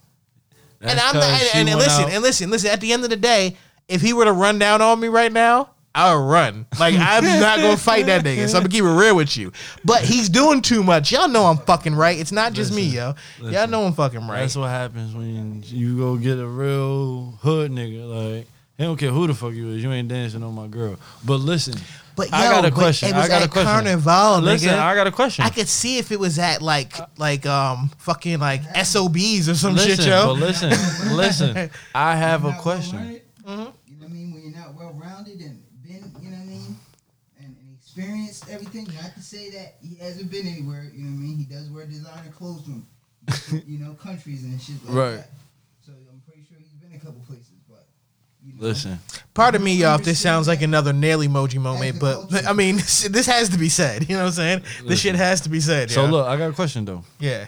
and 0.80 0.98
I'm 0.98 1.14
not, 1.14 1.40
and, 1.54 1.68
and 1.68 1.78
listen, 1.78 2.04
out- 2.04 2.10
and 2.10 2.22
listen, 2.22 2.50
listen. 2.50 2.70
At 2.70 2.80
the 2.80 2.92
end 2.92 3.04
of 3.04 3.10
the 3.10 3.16
day, 3.16 3.56
if 3.86 4.00
he 4.00 4.12
were 4.12 4.24
to 4.24 4.32
run 4.32 4.58
down 4.58 4.82
on 4.82 4.98
me 4.98 5.08
right 5.08 5.32
now, 5.32 5.70
I'll 5.98 6.24
run. 6.24 6.66
Like 6.78 6.94
I'm 6.96 7.24
not 7.40 7.58
gonna 7.58 7.76
fight 7.76 8.06
that 8.06 8.24
nigga. 8.24 8.48
So 8.48 8.58
I'm 8.58 8.62
gonna 8.62 8.72
keep 8.72 8.84
it 8.84 8.88
real 8.88 9.16
with 9.16 9.36
you. 9.36 9.52
But 9.84 10.02
he's 10.02 10.28
doing 10.28 10.62
too 10.62 10.84
much. 10.84 11.10
Y'all 11.10 11.28
know 11.28 11.46
I'm 11.46 11.58
fucking 11.58 11.94
right. 11.94 12.18
It's 12.18 12.30
not 12.30 12.52
just 12.52 12.72
me, 12.72 12.82
yo. 12.82 13.14
Y'all 13.42 13.66
know 13.66 13.84
I'm 13.84 13.92
fucking 13.94 14.26
right. 14.26 14.40
That's 14.40 14.56
what 14.56 14.68
happens 14.68 15.14
when 15.14 15.62
you 15.66 15.98
go 15.98 16.16
get 16.16 16.38
a 16.38 16.46
real 16.46 17.32
hood 17.42 17.72
nigga. 17.72 18.36
Like 18.36 18.46
he 18.76 18.84
don't 18.84 18.96
care 18.96 19.10
who 19.10 19.26
the 19.26 19.34
fuck 19.34 19.54
you 19.54 19.70
is, 19.70 19.82
you 19.82 19.90
ain't 19.90 20.06
dancing 20.06 20.44
on 20.44 20.54
my 20.54 20.68
girl. 20.68 20.96
But 21.24 21.38
listen, 21.38 21.74
But 22.14 22.32
I 22.32 22.44
yo, 22.44 22.50
got 22.52 22.64
a 22.64 22.70
but 22.70 22.74
question. 22.74 23.08
It 23.08 23.16
was 23.16 23.24
I 23.24 23.28
got 23.28 23.42
at 23.42 23.48
a 23.48 23.50
question. 23.50 23.66
Carnival, 23.72 24.40
Listen, 24.40 24.68
nigga. 24.68 24.78
I 24.78 24.94
got 24.94 25.06
a 25.08 25.10
question. 25.10 25.44
I 25.44 25.48
could 25.50 25.66
see 25.66 25.98
if 25.98 26.12
it 26.12 26.20
was 26.20 26.38
at 26.38 26.62
like 26.62 26.92
like 27.18 27.44
um 27.44 27.90
fucking 27.98 28.38
like 28.38 28.62
SOBs 28.84 29.48
or 29.48 29.56
some 29.56 29.74
listen, 29.74 29.96
shit, 29.96 30.06
yo. 30.06 30.26
But 30.26 30.34
listen, 30.34 30.70
listen. 31.16 31.70
I 31.94 32.14
have 32.14 32.44
a 32.44 32.52
question. 32.52 33.20
You 33.44 33.54
know 33.54 33.54
what 33.64 33.74
I 34.04 34.06
mean? 34.12 34.32
When 34.32 34.42
you're 34.44 34.56
not 34.56 34.76
well 34.76 34.92
rounded 34.92 35.40
and 35.40 35.60
been, 35.82 36.12
you 36.22 36.30
know 36.30 36.36
what 36.36 36.42
I 36.42 36.46
mean? 36.46 36.76
And, 37.40 37.56
and 37.58 37.76
experienced 37.98 38.48
everything. 38.50 38.84
Not 39.02 39.14
to 39.14 39.22
say 39.22 39.50
that 39.50 39.76
he 39.82 39.96
hasn't 39.96 40.30
been 40.30 40.46
anywhere, 40.46 40.84
you 40.94 41.04
know 41.04 41.10
what 41.10 41.22
I 41.24 41.26
mean? 41.26 41.38
He 41.38 41.44
does 41.44 41.68
wear 41.70 41.86
designer 41.86 42.30
clothes 42.36 42.62
from, 42.62 42.86
you 43.66 43.78
know, 43.78 43.94
countries 43.94 44.44
and 44.44 44.60
shit 44.60 44.76
like 44.86 44.94
Right. 44.94 45.16
that. 45.16 45.30
So 45.84 45.92
I'm 46.10 46.20
pretty 46.26 46.46
sure 46.48 46.58
he's 46.58 46.68
been 46.80 46.94
a 46.94 46.98
couple 47.04 47.20
places, 47.26 47.46
but. 47.68 47.86
You 48.44 48.52
know, 48.54 48.60
Listen, 48.68 48.98
Pardon 49.34 49.62
me, 49.62 49.74
y'all, 49.74 49.96
if 49.98 50.04
this 50.04 50.20
sounds 50.20 50.46
like 50.48 50.62
another 50.62 50.92
nail 50.92 51.18
emoji 51.20 51.60
moment, 51.60 51.98
but 52.00 52.46
I 52.46 52.52
mean, 52.52 52.76
this 52.76 53.26
has 53.26 53.48
to 53.50 53.58
be 53.58 53.68
said. 53.68 54.08
You 54.08 54.16
know 54.16 54.22
what 54.22 54.28
I'm 54.28 54.32
saying? 54.32 54.62
This 54.86 55.00
shit 55.00 55.16
has 55.16 55.40
to 55.42 55.48
be 55.48 55.60
said. 55.60 55.90
so 55.90 56.04
yo. 56.04 56.10
look, 56.10 56.26
I 56.26 56.36
got 56.36 56.50
a 56.50 56.54
question 56.54 56.84
though. 56.84 57.04
yeah. 57.18 57.46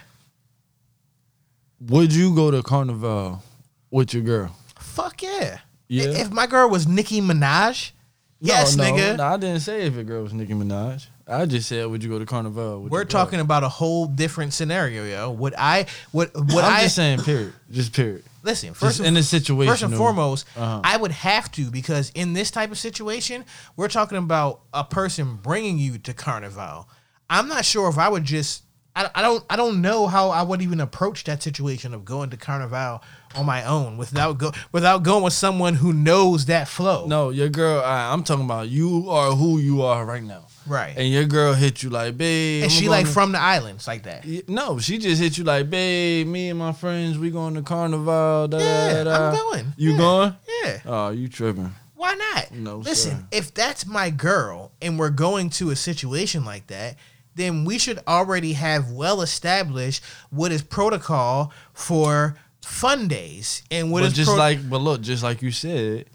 Would 1.89 2.13
you 2.15 2.35
go 2.35 2.51
to 2.51 2.63
Carnival 2.63 3.43
with 3.91 4.13
your 4.13 4.23
girl? 4.23 4.55
Fuck 4.79 5.23
yeah. 5.23 5.61
Yeah. 5.89 6.09
If 6.11 6.31
my 6.31 6.47
girl 6.47 6.69
was 6.69 6.87
Nicki 6.87 7.23
Minaj, 7.23 7.93
yes, 8.41 8.77
no, 8.77 8.85
nigga. 8.85 9.17
No, 9.17 9.25
I 9.25 9.37
didn't 9.37 9.61
say 9.61 9.83
if 9.83 9.95
your 9.95 10.05
girl 10.05 10.23
was 10.23 10.33
Nicki 10.33 10.53
Minaj. 10.55 11.07
I 11.29 11.47
just 11.47 11.69
said, 11.69 11.87
would 11.87 12.03
you 12.03 12.11
go 12.11 12.19
to 12.19 12.27
Carnival? 12.27 12.83
We're 12.83 13.05
girl? 13.05 13.05
talking 13.07 13.39
about 13.41 13.63
a 13.63 13.69
whole 13.69 14.07
different 14.07 14.53
scenario, 14.53 15.05
yo. 15.05 15.31
Would 15.31 15.55
I? 15.57 15.87
Would 16.13 16.35
would 16.35 16.65
I'm 16.65 16.73
I? 16.75 16.83
just 16.83 16.97
saying, 16.97 17.21
period. 17.21 17.53
Just 17.71 17.93
period. 17.93 18.25
Listen, 18.43 18.71
Just 18.71 18.81
first 18.81 19.01
in 19.01 19.15
this 19.15 19.29
situation. 19.29 19.71
First 19.71 19.83
and 19.83 19.95
foremost, 19.95 20.47
Uh-huh. 20.57 20.81
I 20.83 20.97
would 20.97 21.13
have 21.13 21.53
to 21.53 21.71
because 21.71 22.11
in 22.15 22.33
this 22.33 22.51
type 22.51 22.71
of 22.73 22.79
situation, 22.79 23.45
we're 23.77 23.89
talking 23.89 24.17
about 24.19 24.63
a 24.73 24.83
person 24.83 25.37
bringing 25.37 25.79
you 25.79 25.99
to 25.99 26.15
Carnival. 26.15 26.89
I'm 27.29 27.47
not 27.49 27.65
sure 27.65 27.89
if 27.89 27.99
I 27.99 28.09
would 28.09 28.25
just. 28.25 28.65
I, 28.97 29.09
I 29.15 29.23
don't. 29.23 29.45
I 29.49 29.55
don't 29.55 29.81
know 29.83 30.09
how 30.09 30.31
I 30.31 30.43
would 30.43 30.63
even 30.63 30.81
approach 30.81 31.23
that 31.25 31.43
situation 31.45 31.95
of 31.95 32.05
going 32.05 32.31
to 32.31 32.37
Carnival 32.37 33.03
on 33.37 33.47
my 33.47 33.65
own 33.65 33.97
without 33.97 34.39
go 34.39 34.53
without 34.73 35.03
going 35.03 35.23
with 35.23 35.33
someone 35.33 35.75
who 35.75 35.93
knows 35.93 36.47
that 36.47 36.69
flow. 36.69 37.07
No, 37.07 37.31
your 37.31 37.49
girl. 37.49 37.81
I, 37.85 38.13
I'm 38.13 38.25
talking 38.25 38.45
about 38.45 38.69
you 38.69 39.09
are 39.09 39.33
who 39.33 39.59
you 39.59 39.83
are 39.83 40.05
right 40.05 40.23
now. 40.23 40.47
Right. 40.67 40.95
And 40.97 41.09
your 41.09 41.25
girl 41.25 41.55
hit 41.55 41.83
you 41.83 41.91
like, 41.91 42.17
babe. 42.19 42.65
and 42.65 42.71
she 42.73 42.89
like 42.89 43.07
to-" 43.07 43.13
from 43.13 43.33
the 43.33 43.41
islands 43.41 43.87
like 43.87 44.03
that. 44.05 44.27
No, 44.49 44.79
she 44.79 44.99
just 44.99 45.21
hit 45.21 45.39
you 45.39 45.45
like, 45.45 45.71
babe. 45.71 46.27
Me 46.27 46.51
and 46.51 46.59
my 46.59 46.73
friends, 46.73 47.19
we 47.19 47.31
going 47.31 47.55
to 47.55 47.63
Carnival. 47.63 48.49
Da, 48.49 48.59
Yeah, 48.59 49.05
da, 49.05 49.05
da. 49.05 49.29
I'm 49.31 49.35
going. 49.37 49.73
You 49.77 49.93
Yeah. 49.93 49.97
going? 49.99 50.37
Yeah. 50.65 50.79
Oh, 50.87 51.11
you 51.11 51.29
tripping? 51.29 51.75
Why 51.95 52.15
not? 52.15 52.53
No, 52.53 52.77
Listen, 52.79 53.19
sir. 53.19 53.27
if 53.31 53.53
that's 53.55 53.85
my 53.87 54.11
girl 54.11 54.73
and 54.81 54.99
we're 54.99 55.11
going 55.11 55.51
to 55.51 55.71
a 55.71 55.77
situation 55.77 56.45
like 56.45 56.67
that, 56.69 56.97
then 57.35 57.65
we 57.65 57.79
should 57.79 58.01
already 58.09 58.55
have 58.55 58.91
well 58.91 59.23
established 59.23 60.03
what 60.31 60.51
is 60.53 60.63
protocol 60.63 61.53
for 61.75 62.37
fun 62.63 63.09
days 63.09 63.63
and 63.71 63.91
what 63.91 64.01
but 64.01 64.09
is 64.09 64.13
just 64.15 64.29
pro- 64.31 64.39
like, 64.39 64.69
but 64.69 64.79
look, 64.79 65.01
just 65.01 65.23
like 65.23 65.43
you 65.43 65.51
said, 65.51 66.07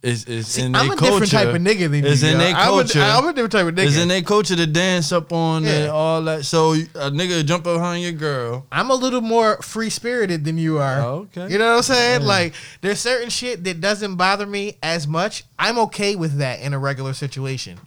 it's 0.00 0.24
it's 0.26 0.50
See, 0.50 0.62
in 0.62 0.70
their 0.72 0.82
culture. 0.82 0.92
I'm 0.92 0.96
a 0.96 1.00
culture. 1.00 1.10
different 1.24 1.32
type 1.32 1.54
of 1.56 1.60
nigga 1.62 1.90
than 1.90 2.04
it's 2.06 2.22
you, 2.22 2.28
in 2.28 2.38
their 2.38 2.54
I'm 2.54 2.68
a- 2.68 2.70
culture. 2.70 3.00
I'm 3.02 3.24
a 3.26 3.32
different 3.32 3.52
type 3.52 3.66
of 3.66 3.74
nigga. 3.74 3.86
It's 3.88 3.96
in 3.96 4.06
their 4.08 4.22
culture 4.22 4.54
to 4.54 4.66
dance 4.66 5.10
up 5.10 5.32
on 5.32 5.64
Yeah. 5.64 5.80
the, 5.80 5.92
all 5.92 6.22
that. 6.22 6.44
So 6.44 6.74
a 6.74 7.10
nigga 7.10 7.44
jump 7.44 7.64
behind 7.64 8.04
your 8.04 8.12
girl. 8.12 8.64
I'm 8.70 8.90
a 8.90 8.94
little 8.94 9.22
more 9.22 9.60
free 9.60 9.90
spirited 9.90 10.44
than 10.44 10.56
you 10.56 10.78
are. 10.78 11.00
Oh, 11.00 11.28
okay. 11.36 11.52
You 11.52 11.58
know 11.58 11.70
what 11.70 11.76
I'm 11.78 11.82
saying? 11.82 12.20
Yeah. 12.20 12.26
Like 12.28 12.54
there's 12.80 13.00
certain 13.00 13.28
shit 13.28 13.64
that 13.64 13.80
doesn't 13.80 14.14
bother 14.14 14.46
me 14.46 14.76
as 14.84 15.08
much. 15.08 15.42
I'm 15.58 15.78
okay 15.80 16.14
with 16.14 16.38
that 16.38 16.60
in 16.60 16.74
a 16.74 16.78
regular 16.78 17.12
situation. 17.12 17.80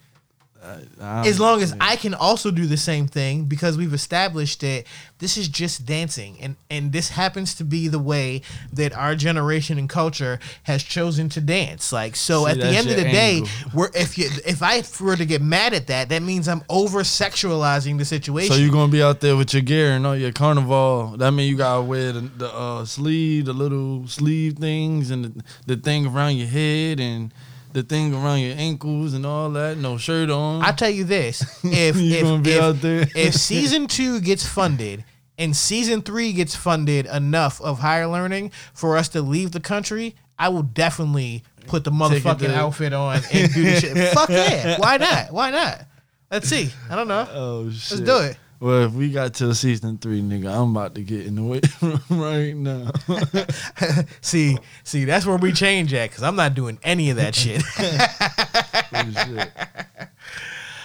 I'm- 0.64 1.26
as 1.26 1.40
long 1.40 1.62
as 1.64 1.74
I 1.82 1.96
can 1.96 2.14
also 2.14 2.52
do 2.52 2.68
the 2.68 2.78
same 2.78 3.08
thing 3.08 3.46
because 3.46 3.78
we've 3.78 3.94
established 3.94 4.62
that 4.62 4.84
this 5.18 5.38
is 5.38 5.48
just 5.48 5.86
dancing. 5.86 6.38
And 6.40 6.56
and 6.70 6.92
this 6.92 7.10
happens 7.10 7.56
to 7.56 7.64
be 7.64 7.88
the 7.88 8.00
way 8.00 8.42
that 8.74 8.96
our 8.96 9.16
generation 9.16 9.78
and 9.78 9.90
culture 9.90 10.40
has 10.64 10.84
chosen 10.84 11.30
to 11.30 11.42
dance. 11.42 11.92
Like 11.92 12.16
so 12.16 12.46
See, 12.46 12.52
at 12.52 12.58
the 12.60 12.68
end 12.68 12.90
of 12.90 12.96
the 12.96 13.04
your 13.04 13.12
day 13.12 13.44
we're 13.74 13.90
if 13.96 14.18
you 14.18 14.30
if 14.46 14.62
I 14.62 14.84
were 15.04 15.16
to 15.16 15.26
get 15.26 15.42
mad 15.42 15.74
at 15.74 15.88
that 15.88 16.10
that 16.10 16.22
means 16.22 16.48
I'm 16.48 16.64
over 16.70 17.02
sexualizing 17.02 17.98
the 17.98 18.06
situation 18.06 18.54
So 18.54 18.60
you're 18.60 18.72
gonna 18.72 18.92
be 18.92 19.02
out 19.02 19.20
there 19.20 19.36
with 19.36 19.54
your 19.54 19.64
gear 19.64 19.92
and 19.94 20.06
all 20.06 20.16
your 20.16 20.32
carnival. 20.32 21.16
That 21.18 21.32
means 21.32 21.50
you 21.50 21.58
gotta 21.58 21.82
wear 21.82 22.12
the, 22.12 22.22
the 22.22 22.54
uh, 22.54 22.86
sleeve, 22.86 23.46
the 23.46 23.54
little 23.54 24.08
sleeve 24.08 24.58
things, 24.58 25.10
and 25.12 25.26
the, 25.26 25.44
the 25.66 25.76
thing 25.76 26.06
around 26.06 26.38
your 26.38 26.48
head, 26.48 27.00
and 27.00 27.34
the 27.74 27.84
thing 27.84 28.14
around 28.14 28.40
your 28.40 28.56
ankles, 28.58 29.14
and 29.14 29.26
all 29.26 29.50
that. 29.52 29.78
No 29.78 29.98
shirt 29.98 30.30
on. 30.30 30.62
I 30.64 30.72
tell 30.72 30.90
you 30.90 31.04
this: 31.04 31.42
if 31.64 31.96
if, 31.98 32.48
if, 32.48 33.16
if 33.16 33.34
season 33.34 33.88
two 33.88 34.20
gets 34.22 34.46
funded 34.46 35.04
and 35.38 35.56
season 35.56 36.02
three 36.02 36.34
gets 36.34 36.56
funded 36.56 37.06
enough 37.08 37.62
of 37.62 37.80
higher 37.80 38.08
learning 38.08 38.52
for 38.74 38.98
us 38.98 39.10
to 39.10 39.22
leave 39.22 39.52
the 39.52 39.60
country, 39.60 40.16
I 40.38 40.50
will 40.50 40.64
definitely 40.64 41.44
put 41.68 41.84
the 41.84 41.92
motherfucking 41.92 42.54
outfit 42.54 42.94
on 42.94 43.22
and 43.32 43.54
do 43.54 43.64
the 43.64 43.80
shit. 43.80 43.98
Fuck 44.14 44.30
yeah! 44.30 44.78
Why 44.78 44.98
not? 44.98 45.32
Why 45.32 45.52
not? 45.52 45.86
Let's 46.30 46.48
see. 46.48 46.70
I 46.90 46.96
don't 46.96 47.08
know. 47.08 47.28
oh 47.32 47.72
shit. 47.72 48.00
Let's 48.00 48.10
do 48.10 48.18
it. 48.30 48.38
Well, 48.62 48.84
if 48.84 48.94
we 48.94 49.10
got 49.10 49.34
to 49.36 49.56
season 49.56 49.98
three, 49.98 50.22
nigga, 50.22 50.56
I'm 50.56 50.76
about 50.76 50.94
to 50.94 51.02
get 51.02 51.26
in 51.26 51.34
the 51.34 51.42
weight 51.42 51.82
room 51.82 52.00
right 52.12 52.56
now. 52.56 52.92
see, 54.22 54.60
see, 54.84 55.04
that's 55.04 55.26
where 55.26 55.38
we 55.38 55.52
change 55.52 55.96
at 55.96 56.12
because 56.12 56.22
I'm 56.22 56.36
not 56.36 56.54
doing 56.54 56.78
any 56.84 57.10
of 57.10 57.18
that 57.18 57.34
shit. 57.34 57.64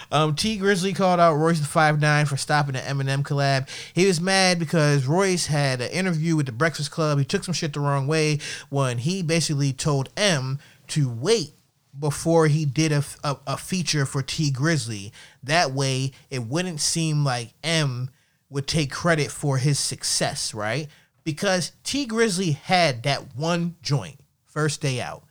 Um, 0.09 0.35
Tee 0.35 0.57
Grizzley 0.57 0.95
called 0.95 1.19
out 1.19 1.33
Royce 1.33 1.59
da 1.59 1.65
Five 1.65 1.99
Nine 1.99 2.25
for 2.25 2.37
stopping 2.37 2.75
the 2.75 2.79
Eminem 2.79 3.23
collab. 3.23 3.67
He 3.93 4.05
was 4.05 4.21
mad 4.21 4.57
because 4.57 5.05
Royce 5.05 5.47
had 5.47 5.81
an 5.81 5.91
interview 5.91 6.37
with 6.37 6.45
the 6.45 6.53
Breakfast 6.53 6.91
Club. 6.91 7.19
He 7.19 7.25
took 7.25 7.43
some 7.43 7.53
shit 7.53 7.73
the 7.73 7.81
wrong 7.81 8.07
way 8.07 8.39
when 8.69 8.99
he 8.99 9.21
basically 9.21 9.73
told 9.73 10.07
M 10.15 10.59
to 10.87 11.09
wait 11.09 11.56
before 11.99 12.47
he 12.47 12.65
did 12.65 12.91
a, 12.91 13.03
a, 13.23 13.37
a 13.47 13.57
feature 13.57 14.05
for 14.05 14.21
Tee 14.21 14.51
Grizzley. 14.51 15.11
That 15.43 15.71
way, 15.71 16.11
it 16.29 16.43
wouldn't 16.43 16.81
seem 16.81 17.23
like 17.23 17.53
M 17.63 18.09
would 18.49 18.67
take 18.67 18.91
credit 18.91 19.31
for 19.31 19.57
his 19.57 19.79
success, 19.79 20.53
right? 20.53 20.87
Because 21.23 21.71
Tee 21.83 22.07
Grizzley 22.07 22.55
had 22.55 23.03
that 23.03 23.35
one 23.35 23.75
joint 23.81 24.19
first 24.45 24.81
day 24.81 25.01
out. 25.01 25.23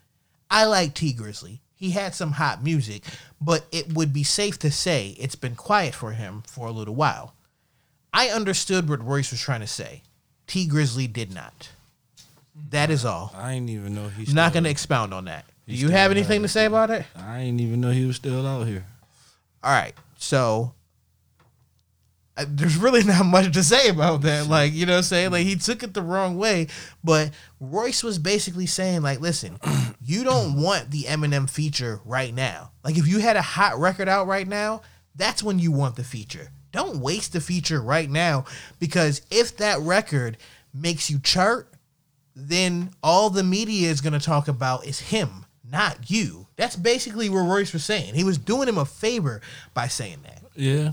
I 0.51 0.65
like 0.65 0.95
Tee 0.95 1.15
Grizzley. 1.15 1.61
He 1.75 1.91
had 1.91 2.15
some 2.15 2.33
hot 2.33 2.63
music, 2.63 3.05
but 3.41 3.67
it 3.71 3.93
would 3.95 4.13
be 4.13 4.23
safe 4.23 4.59
to 4.61 4.71
say 4.71 5.17
it's 5.19 5.35
been 5.35 5.57
quiet 5.57 5.95
for 5.95 6.13
him 6.13 6.43
for 6.47 6.67
a 6.67 6.73
little 6.73 6.95
while. 6.95 7.35
I 8.13 8.29
understood 8.29 8.89
what 8.89 9.05
Royce 9.05 9.31
was 9.31 9.41
trying 9.41 9.61
to 9.61 9.67
say. 9.67 10.03
Tee 10.47 10.69
Grizzley 10.69 11.13
did 11.13 11.35
not. 11.35 11.71
That 12.71 12.91
is 12.91 13.05
all. 13.05 13.35
I 13.37 13.53
ain't 13.53 13.69
even 13.69 13.95
know 13.95 14.09
he's 14.09 14.33
not 14.33 14.55
going 14.55 14.65
to 14.65 14.71
expound 14.71 15.13
on 15.13 15.27
that. 15.27 15.45
Do 15.69 15.75
you 15.75 15.89
have 15.89 16.11
anything 16.11 16.43
to 16.43 16.49
say 16.49 16.67
about 16.67 16.91
it? 16.91 17.05
I 17.17 17.41
didn't 17.41 17.61
even 17.61 17.81
know 17.81 17.91
he 17.91 18.05
was 18.05 18.17
still 18.17 18.47
out 18.47 18.67
here. 18.67 18.87
All 19.65 19.73
right. 19.73 19.95
So 20.17 20.75
uh, 22.37 22.45
there's 22.49 22.77
really 22.77 23.03
not 23.05 23.27
much 23.27 23.53
to 23.53 23.63
say 23.63 23.89
about 23.89 24.23
that. 24.23 24.47
Like, 24.47 24.73
you 24.73 24.87
know 24.87 24.93
what 24.93 24.99
I'm 24.99 25.05
saying? 25.05 25.33
Like, 25.33 25.47
he 25.47 25.57
took 25.57 25.83
it 25.83 25.95
the 25.95 26.03
wrong 26.03 26.37
way. 26.37 26.69
But 27.03 27.33
Royce 27.59 28.05
was 28.05 28.19
basically 28.19 28.67
saying, 28.67 29.03
like, 29.03 29.21
listen, 29.21 29.59
you 30.01 30.23
don't 30.23 30.61
want 30.61 30.91
the 30.91 31.03
Eminem 31.03 31.49
feature 31.49 32.01
right 32.05 32.35
now. 32.35 32.71
Like, 32.85 32.97
if 32.97 33.09
you 33.09 33.19
had 33.19 33.37
a 33.37 33.43
hot 33.43 33.79
record 33.79 34.09
out 34.09 34.27
right 34.27 34.47
now, 34.47 34.83
that's 35.15 35.43
when 35.43 35.59
you 35.59 35.73
want 35.73 35.97
the 35.97 36.05
feature. 36.05 36.51
Don't 36.73 37.01
waste 37.01 37.33
the 37.33 37.41
feature 37.41 37.81
right 37.81 38.11
now 38.11 38.45
because 38.79 39.23
if 39.31 39.57
that 39.57 39.81
record 39.81 40.37
makes 40.75 41.11
you 41.11 41.19
chart, 41.19 41.73
then 42.35 42.91
all 43.03 43.31
the 43.31 43.43
media 43.43 43.91
is 43.91 44.03
going 44.03 44.13
to 44.13 44.19
talk 44.21 44.47
about 44.47 44.87
is 44.87 45.01
him, 45.01 45.46
not 45.71 46.11
you. 46.11 46.47
That's 46.57 46.77
basically 46.77 47.29
what 47.29 47.41
Royce 47.41 47.73
was 47.73 47.85
saying. 47.85 48.15
He 48.15 48.25
was 48.25 48.39
doing 48.39 48.69
him 48.69 48.79
a 48.79 48.85
favor 48.85 49.41
by 49.75 49.89
saying 49.89 50.19
that. 50.25 50.43
Yeah. 50.55 50.93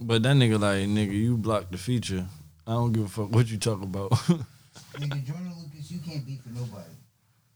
But 0.00 0.22
that 0.22 0.36
nigga 0.36 0.58
like, 0.60 0.86
nigga, 0.88 1.12
you 1.12 1.36
blocked 1.36 1.72
the 1.72 1.78
feature. 1.78 2.26
I 2.66 2.72
don't 2.72 2.92
give 2.92 3.04
a 3.04 3.08
fuck 3.08 3.30
what 3.30 3.48
you 3.50 3.58
talk 3.58 3.82
about. 3.82 4.10
Nigga, 4.94 5.24
Joyner 5.24 5.52
Lucas, 5.56 5.90
you 5.90 6.00
can't 6.00 6.26
beef 6.26 6.40
for 6.42 6.48
nobody. 6.50 6.90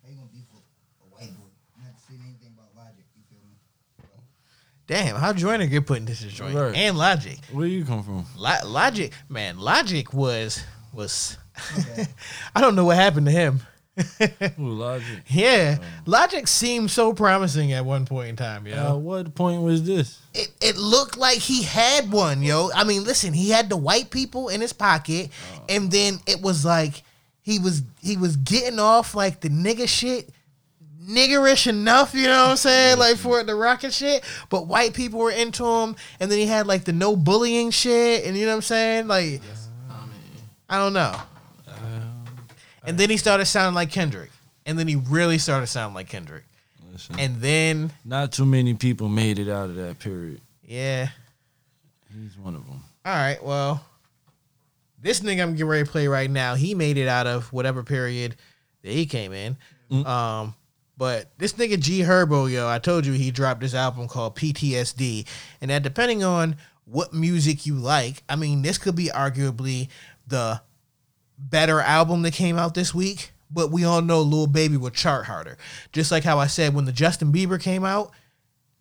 How 0.02 0.08
you 0.08 0.14
gonna 0.16 0.28
beef 0.32 0.44
for 0.50 0.58
a 1.04 1.14
white 1.14 1.36
boy? 1.36 1.48
Not 1.82 1.96
to 1.96 2.02
say 2.02 2.14
anything 2.14 2.54
about 2.54 2.68
logic, 2.76 3.04
you 3.16 3.22
feel 3.28 3.40
me? 3.46 3.56
Damn, 4.86 5.16
how 5.16 5.32
Joyner 5.32 5.66
get 5.66 5.86
put 5.86 5.98
in 5.98 6.04
this 6.04 6.20
joint? 6.20 6.54
Right. 6.54 6.74
And 6.74 6.96
Logic. 6.96 7.38
Where 7.50 7.66
you 7.66 7.84
come 7.84 8.02
from? 8.02 8.24
Lo- 8.36 8.64
Logic, 8.64 9.12
man, 9.28 9.58
Logic 9.58 10.12
was 10.12 10.62
was 10.92 11.36
I 12.54 12.60
don't 12.60 12.74
know 12.74 12.84
what 12.84 12.96
happened 12.96 13.26
to 13.26 13.32
him. 13.32 13.60
Who 14.56 14.68
Logic? 14.70 15.18
Yeah, 15.28 15.78
Logic 16.06 16.46
seemed 16.48 16.90
so 16.90 17.12
promising 17.12 17.72
at 17.72 17.84
one 17.84 18.06
point 18.06 18.30
in 18.30 18.36
time, 18.36 18.66
yo. 18.66 18.92
Uh, 18.92 18.96
what 18.96 19.34
point 19.34 19.62
was 19.62 19.84
this? 19.84 20.20
it, 20.34 20.50
it 20.62 20.76
looked 20.76 21.18
like 21.18 21.38
he 21.38 21.62
had 21.62 22.10
one, 22.10 22.42
yo. 22.42 22.70
I 22.74 22.84
mean, 22.84 23.04
listen, 23.04 23.32
he 23.34 23.50
had 23.50 23.68
the 23.68 23.76
white 23.76 24.10
people 24.10 24.48
in 24.48 24.60
his 24.62 24.72
pocket, 24.72 25.30
and 25.68 25.90
then 25.90 26.20
it 26.26 26.40
was 26.40 26.64
like 26.64 27.02
he 27.42 27.58
was 27.58 27.82
he 28.00 28.16
was 28.16 28.36
getting 28.36 28.78
off 28.78 29.14
like 29.14 29.40
the 29.40 29.50
nigga 29.50 29.86
shit, 29.86 30.30
niggerish 31.02 31.66
enough, 31.66 32.14
you 32.14 32.28
know 32.28 32.44
what 32.44 32.50
I'm 32.52 32.56
saying? 32.56 32.98
Like 32.98 33.16
for 33.18 33.42
the 33.42 33.54
rocket 33.54 33.92
shit. 33.92 34.24
But 34.48 34.66
white 34.68 34.94
people 34.94 35.20
were 35.20 35.30
into 35.30 35.66
him, 35.66 35.96
and 36.18 36.30
then 36.30 36.38
he 36.38 36.46
had 36.46 36.66
like 36.66 36.84
the 36.84 36.92
no 36.94 37.14
bullying 37.14 37.70
shit, 37.70 38.24
and 38.24 38.36
you 38.38 38.46
know 38.46 38.52
what 38.52 38.56
I'm 38.56 38.62
saying? 38.62 39.06
Like 39.06 39.42
I 40.70 40.78
don't 40.78 40.94
know. 40.94 41.14
And 42.84 42.98
then 42.98 43.10
he 43.10 43.16
started 43.16 43.46
sounding 43.46 43.74
like 43.74 43.90
Kendrick. 43.90 44.30
And 44.66 44.78
then 44.78 44.88
he 44.88 44.96
really 44.96 45.38
started 45.38 45.66
sounding 45.66 45.94
like 45.94 46.08
Kendrick. 46.08 46.44
Listen, 46.92 47.18
And 47.18 47.40
then 47.40 47.92
not 48.04 48.32
too 48.32 48.44
many 48.44 48.74
people 48.74 49.08
made 49.08 49.38
it 49.38 49.48
out 49.48 49.70
of 49.70 49.76
that 49.76 49.98
period. 49.98 50.40
yeah. 50.62 51.08
He's 52.14 52.36
one 52.36 52.54
of 52.54 52.66
them. 52.66 52.82
All 53.06 53.14
right, 53.14 53.42
well, 53.42 53.82
this 55.00 55.20
nigga 55.20 55.42
I'm 55.42 55.52
getting 55.52 55.66
ready 55.66 55.84
to 55.84 55.90
play 55.90 56.06
right 56.08 56.30
now, 56.30 56.54
he 56.54 56.74
made 56.74 56.98
it 56.98 57.08
out 57.08 57.26
of 57.26 57.50
whatever 57.52 57.82
period 57.82 58.36
that 58.82 58.92
he 58.92 59.06
came 59.06 59.32
in. 59.32 59.56
Um, 60.06 60.54
but 60.98 61.30
this 61.38 61.54
nigga 61.54 61.80
G 61.80 62.00
Herbo, 62.00 62.50
yo, 62.52 62.68
I 62.68 62.78
told 62.78 63.06
you 63.06 63.12
he 63.14 63.30
dropped 63.30 63.60
this 63.60 63.74
album 63.74 64.08
called 64.08 64.36
PTSD, 64.36 65.26
and 65.60 65.70
that 65.70 65.82
depending 65.82 66.22
on 66.22 66.56
what 66.84 67.12
music 67.14 67.64
you 67.66 67.74
like, 67.76 68.22
I 68.28 68.36
mean, 68.36 68.60
this 68.62 68.76
could 68.78 68.94
be 68.94 69.06
arguably 69.08 69.88
the 70.26 70.60
better 71.50 71.80
album 71.80 72.22
that 72.22 72.32
came 72.32 72.58
out 72.58 72.74
this 72.74 72.94
week. 72.94 73.32
But 73.50 73.70
we 73.70 73.84
all 73.84 74.00
know 74.00 74.22
Lil 74.22 74.46
Baby 74.46 74.78
would 74.78 74.94
chart 74.94 75.26
harder. 75.26 75.58
Just 75.92 76.10
like 76.10 76.24
how 76.24 76.38
I 76.38 76.46
said 76.46 76.74
when 76.74 76.86
the 76.86 76.92
Justin 76.92 77.32
Bieber 77.32 77.60
came 77.60 77.84
out, 77.84 78.10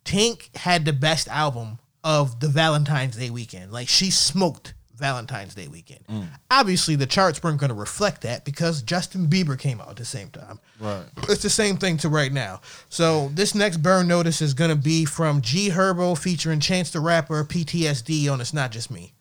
Tink 0.05 0.55
had 0.55 0.85
the 0.85 0.93
best 0.93 1.27
album 1.27 1.79
of 2.03 2.39
the 2.39 2.47
Valentine's 2.47 3.17
Day 3.17 3.29
weekend. 3.29 3.71
Like 3.71 3.89
she 3.89 4.09
smoked 4.09 4.73
Valentine's 4.95 5.55
Day 5.55 5.67
weekend. 5.67 6.05
Mm. 6.07 6.27
Obviously, 6.49 6.95
the 6.95 7.05
charts 7.05 7.43
weren't 7.43 7.59
going 7.59 7.69
to 7.69 7.75
reflect 7.75 8.21
that 8.21 8.45
because 8.45 8.81
Justin 8.81 9.27
Bieber 9.27 9.59
came 9.59 9.81
out 9.81 9.89
at 9.89 9.95
the 9.97 10.05
same 10.05 10.29
time. 10.29 10.59
Right. 10.79 11.03
It's 11.27 11.41
the 11.41 11.49
same 11.49 11.77
thing 11.77 11.97
to 11.97 12.09
right 12.09 12.31
now. 12.31 12.61
So 12.87 13.29
this 13.33 13.53
next 13.55 13.77
burn 13.77 14.07
notice 14.07 14.41
is 14.41 14.53
going 14.53 14.69
to 14.69 14.75
be 14.75 15.03
from 15.05 15.41
G 15.41 15.69
Herbo 15.69 16.17
featuring 16.17 16.59
Chance 16.59 16.91
the 16.91 16.99
Rapper, 16.99 17.43
PTSD 17.43 18.31
on 18.31 18.39
It's 18.39 18.53
Not 18.53 18.71
Just 18.71 18.91
Me. 18.91 19.13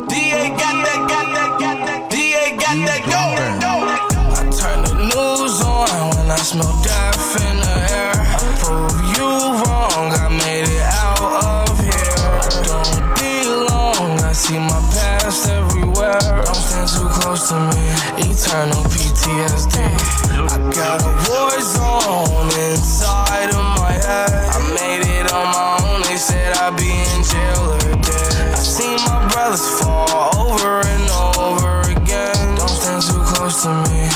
DA 0.08 0.48
got 0.56 0.76
that, 0.80 1.00
got 1.12 1.26
that, 1.36 1.50
got 1.60 1.78
that. 1.84 2.08
DA 2.08 2.56
got 2.56 2.76
that, 2.88 3.02
go. 3.12 3.24
I 4.32 4.48
turn 4.56 4.84
the 4.88 4.94
news 5.12 5.60
on 5.60 6.16
when 6.16 6.30
I 6.30 6.40
smell 6.40 6.72
death 6.80 7.36
in 7.44 7.56
the 7.60 7.76
air. 7.92 8.12
I 8.16 8.40
you 9.12 9.28
wrong, 9.60 10.08
I 10.16 10.32
made 10.32 10.64
it 10.64 10.80
out 10.96 11.68
of 11.68 11.76
here. 11.76 12.24
Don't 12.64 13.04
belong, 13.20 14.18
I 14.24 14.32
see 14.32 14.58
my 14.58 14.80
past 14.96 15.46
everywhere. 15.50 16.18
Don't 16.46 16.54
stand 16.54 16.88
too 16.88 17.06
close 17.20 17.50
to 17.50 17.60
me, 17.60 17.84
eternal 18.16 18.82
PTSD. 18.88 20.21
Got 20.74 21.02
a 21.02 21.12
war 21.28 21.60
zone 21.60 22.48
inside 22.70 23.50
of 23.50 23.62
my 23.76 23.92
head. 23.92 24.32
I 24.32 24.58
made 24.72 25.04
it 25.06 25.30
on 25.30 25.44
my 25.44 25.78
own. 25.84 26.00
They 26.02 26.16
said 26.16 26.56
I'd 26.56 26.74
be 26.78 26.88
in 26.88 27.22
jail 27.22 27.72
or 27.72 28.02
dead. 28.02 28.52
I've 28.52 28.58
seen 28.58 28.96
my 29.04 29.28
brothers 29.28 29.68
fall 29.80 30.32
over 30.38 30.80
and 30.80 31.10
over 31.36 31.82
again. 31.92 32.56
Don't 32.56 32.68
stand 32.68 33.02
too 33.02 33.20
close 33.20 33.62
to 33.64 33.68
me. 33.68 34.08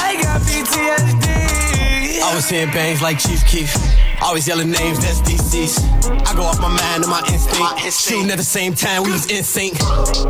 I 0.00 0.18
got 0.22 0.40
PTSD. 0.40 2.22
I 2.22 2.34
was 2.34 2.46
seeing 2.46 2.70
bangs 2.70 3.02
like 3.02 3.18
Chief 3.18 3.44
Keef. 3.44 3.76
Always 4.20 4.48
yelling 4.48 4.70
names, 4.70 4.98
that's 4.98 5.20
DC's. 5.22 5.78
I 6.26 6.34
go 6.34 6.42
off 6.42 6.58
my 6.60 6.68
mind 6.68 7.06
and 7.06 7.10
my 7.10 7.22
instinct. 7.30 7.62
Shooting 7.94 8.30
at 8.30 8.36
the 8.36 8.44
same 8.44 8.74
time, 8.74 9.04
we 9.04 9.12
was 9.12 9.30
in 9.30 9.44
sync. 9.44 9.78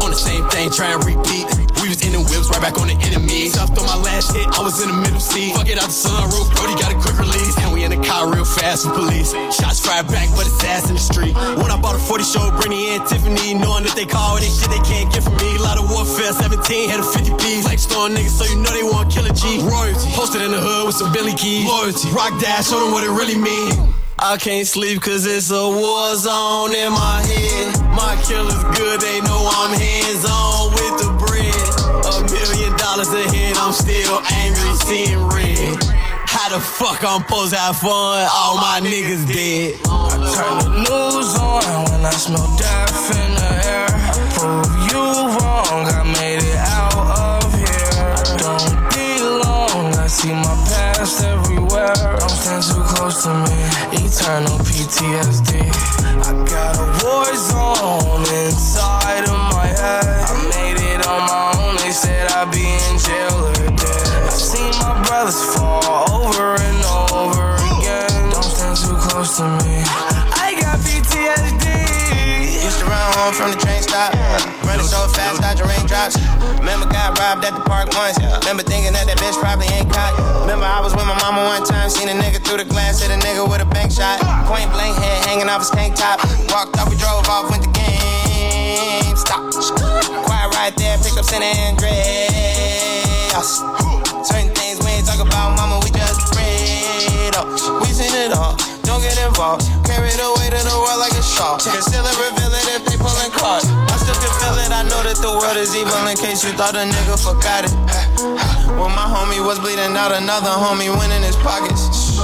On 0.05 0.11
the 0.13 0.19
same 0.19 0.45
thing, 0.49 0.71
trying 0.71 1.01
to 1.01 1.07
repeat. 1.07 1.49
We 1.81 1.89
was 1.89 2.05
in 2.05 2.13
the 2.13 2.21
whips, 2.21 2.51
right 2.51 2.61
back 2.61 2.77
on 2.77 2.91
the 2.91 2.99
enemy. 3.07 3.49
Stuffed 3.49 3.79
on 3.79 3.87
my 3.87 3.97
last 3.97 4.35
hit, 4.37 4.45
I 4.51 4.61
was 4.61 4.83
in 4.83 4.91
the 4.91 4.99
middle 4.99 5.23
seat. 5.23 5.55
Fuck 5.57 5.71
it 5.73 5.81
out 5.81 5.89
the 5.89 5.97
sunroof, 5.97 6.53
Brody 6.59 6.77
got 6.77 6.93
a 6.93 6.99
quick 7.01 7.17
release. 7.17 7.57
And 7.65 7.73
we 7.73 7.85
in 7.87 7.91
the 7.95 8.03
car 8.05 8.29
real 8.29 8.45
fast 8.45 8.85
with 8.85 8.99
police. 8.99 9.33
Shots 9.55 9.81
fired 9.81 10.07
back, 10.13 10.29
but 10.37 10.45
it's 10.45 10.59
ass 10.69 10.91
in 10.91 10.99
the 10.99 11.03
street. 11.03 11.33
When 11.57 11.71
I 11.73 11.81
bought 11.81 11.97
a 11.97 12.03
40 12.03 12.25
show, 12.27 12.51
Brittany 12.61 12.99
and 12.99 13.07
Tiffany, 13.07 13.55
knowing 13.55 13.89
that 13.89 13.97
they 13.97 14.07
call 14.07 14.37
it 14.37 14.45
shit 14.45 14.69
they 14.69 14.83
can't 14.85 15.09
get 15.09 15.25
from 15.25 15.39
me. 15.41 15.57
A 15.57 15.63
lot 15.65 15.79
of 15.79 15.89
warfare, 15.89 16.35
17 16.35 16.91
had 16.91 17.01
a 17.01 17.07
50 17.07 17.31
P. 17.41 17.63
Like 17.63 17.79
storm 17.79 18.13
niggas, 18.13 18.37
so 18.37 18.45
you 18.45 18.59
know 18.61 18.75
they 18.75 18.85
want 18.85 19.09
killer 19.09 19.33
G. 19.33 19.63
Royalty, 19.65 20.11
posted 20.13 20.43
in 20.43 20.51
the 20.51 20.61
hood 20.61 20.93
with 20.93 20.99
some 20.99 21.15
Billy 21.15 21.33
keys. 21.33 21.65
Loyalty, 21.65 22.11
rock 22.11 22.35
dash, 22.43 22.69
show 22.69 22.83
them 22.83 22.91
what 22.91 23.07
it 23.07 23.15
really 23.15 23.39
mean. 23.39 23.78
I 24.21 24.37
can't 24.37 24.67
sleep 24.67 25.01
cause 25.03 25.27
it's 25.27 25.53
a 25.53 25.69
war 25.69 26.17
zone 26.17 26.75
in 26.75 26.91
my 26.91 27.23
head. 27.23 27.71
My 27.95 28.19
killer's 28.27 28.65
good, 28.75 29.01
they 29.01 29.21
know 29.23 29.47
I'm 29.47 29.79
hands 29.79 30.27
on 30.27 30.75
with 30.75 30.95
the 30.99 31.11
bread. 31.23 31.55
A 32.03 32.27
million 32.27 32.77
dollars 32.77 33.15
ahead, 33.15 33.57
I'm 33.59 33.73
still 33.73 34.19
angry, 34.43 34.75
seeing 34.83 35.23
red. 35.29 35.79
How 36.27 36.51
the 36.51 36.59
fuck 36.59 37.05
I'm 37.05 37.23
supposed 37.23 37.55
to 37.55 37.61
have 37.61 37.79
fun? 37.79 38.27
All 38.35 38.57
my 38.57 38.81
niggas 38.83 39.23
dead. 39.31 39.79
I 39.87 40.19
turn 40.35 40.67
the 40.67 40.73
news 40.83 41.39
on 41.39 41.63
when 41.87 42.05
I 42.05 42.11
smell 42.11 42.43
death 42.59 43.15
in 43.23 43.35
the 43.39 43.51
air. 43.71 43.87
Prove 44.35 44.67
you 44.91 44.99
wrong, 45.39 45.87
I 45.95 46.03
made 46.19 46.43
it 46.43 46.59
out 46.59 47.47
of 47.47 47.55
here. 47.55 48.19
Don't 48.35 48.75
belong, 48.91 49.95
I 49.95 50.09
see 50.09 50.33
my 50.35 50.55
past 50.67 51.23
everywhere. 51.79 52.19
Don't 52.19 52.31
stand 52.31 52.63
too 52.63 52.83
close 52.83 53.23
to 53.25 53.31
me, 53.31 53.55
eternal 54.03 54.59
PTSD. 54.67 55.71
I 56.27 56.33
got 56.51 56.75
a 56.77 56.87
war 57.03 57.31
zone 57.35 58.27
inside 58.45 59.25
of 59.25 59.39
my 59.55 59.67
head. 59.67 60.05
I 60.05 60.35
made 60.51 60.79
it 60.83 61.07
on 61.07 61.21
my 61.31 61.55
own, 61.59 61.77
they 61.77 61.93
said 61.93 62.31
I'd 62.33 62.51
be 62.51 62.67
in 62.67 62.95
jail 62.99 63.37
or 63.47 63.55
dead. 63.55 64.09
I 64.27 64.31
seen 64.31 64.73
my 64.83 64.95
brothers 65.07 65.41
fall 65.55 65.83
over 66.11 66.55
and 66.59 66.81
over 67.15 67.55
again. 67.79 68.31
Don't 68.33 68.43
stand 68.43 68.77
too 68.77 68.97
close 69.09 69.37
to 69.39 69.47
me. 69.65 70.08
Home 73.19 73.35
from 73.35 73.51
the 73.51 73.59
train 73.59 73.83
stop. 73.83 74.15
Running 74.63 74.87
so 74.87 75.03
fast, 75.11 75.43
dodging 75.43 75.67
raindrops. 75.67 76.15
Remember, 76.63 76.87
got 76.87 77.19
robbed 77.19 77.45
at 77.45 77.55
the 77.59 77.65
park 77.67 77.91
once. 77.99 78.15
Remember 78.47 78.63
thinking 78.63 78.95
that 78.95 79.11
that 79.11 79.19
bitch 79.19 79.35
probably 79.43 79.67
ain't 79.75 79.91
caught. 79.91 80.15
Remember, 80.47 80.65
I 80.65 80.79
was 80.79 80.95
with 80.95 81.05
my 81.05 81.19
mama 81.19 81.43
one 81.51 81.67
time. 81.67 81.91
Seen 81.91 82.09
a 82.09 82.15
nigga 82.15 82.39
through 82.39 82.63
the 82.63 82.69
glass, 82.69 83.03
hit 83.03 83.11
a 83.11 83.19
nigga 83.19 83.43
with 83.43 83.61
a 83.61 83.67
bank 83.67 83.91
shot. 83.91 84.23
Point 84.47 84.71
blank 84.71 84.95
head 85.03 85.27
hanging 85.27 85.51
off 85.51 85.67
his 85.67 85.71
tank 85.75 85.99
top. 85.99 86.23
Walked 86.55 86.79
off, 86.79 86.89
we 86.89 86.97
drove 86.97 87.27
off, 87.27 87.51
went 87.51 87.67
to 87.67 87.73
game. 87.75 89.17
Stop. 89.19 89.51
Quiet 90.23 90.55
right 90.55 90.75
there, 90.79 90.97
picked 91.03 91.19
up 91.19 91.27
San 91.27 91.43
Andreas. 91.43 91.99
Certain 94.23 94.55
things 94.55 94.79
we 94.85 94.95
ain't 94.95 95.07
talk 95.07 95.19
about, 95.19 95.59
mama, 95.59 95.83
we 95.83 95.91
just 95.91 96.31
afraid 96.31 97.35
of. 97.35 97.51
We 97.83 97.91
seen 97.91 98.15
it 98.15 98.31
all, 98.33 98.55
don't 98.99 99.07
get 99.07 99.27
involved. 99.27 99.63
Carry 99.87 100.11
the 100.11 100.29
weight 100.39 100.51
of 100.51 100.65
the 100.67 100.75
world 100.75 100.99
like 100.99 101.15
a 101.15 101.23
shawl. 101.23 101.59
Conceal 101.59 102.03
it, 102.03 102.17
reveal 102.19 102.51
it 102.51 102.67
if 102.75 102.83
they 102.83 102.99
pulling 102.99 103.31
cards. 103.31 103.67
I 103.71 103.97
still 104.03 104.19
can 104.19 104.33
feel 104.43 104.59
it, 104.59 104.71
I 104.75 104.83
know 104.83 105.01
that 105.07 105.19
the 105.23 105.31
world 105.31 105.57
is 105.57 105.75
evil 105.75 105.95
in 106.11 106.17
case 106.19 106.43
you 106.43 106.51
thought 106.59 106.75
a 106.75 106.83
nigga 106.83 107.15
forgot 107.15 107.63
it. 107.63 107.75
When 108.75 108.91
my 108.91 109.07
homie 109.07 109.39
was 109.39 109.59
bleeding 109.59 109.95
out, 109.95 110.11
another 110.11 110.51
homie 110.51 110.91
went 110.91 111.15
in 111.15 111.23
his 111.23 111.37
pockets. 111.47 112.19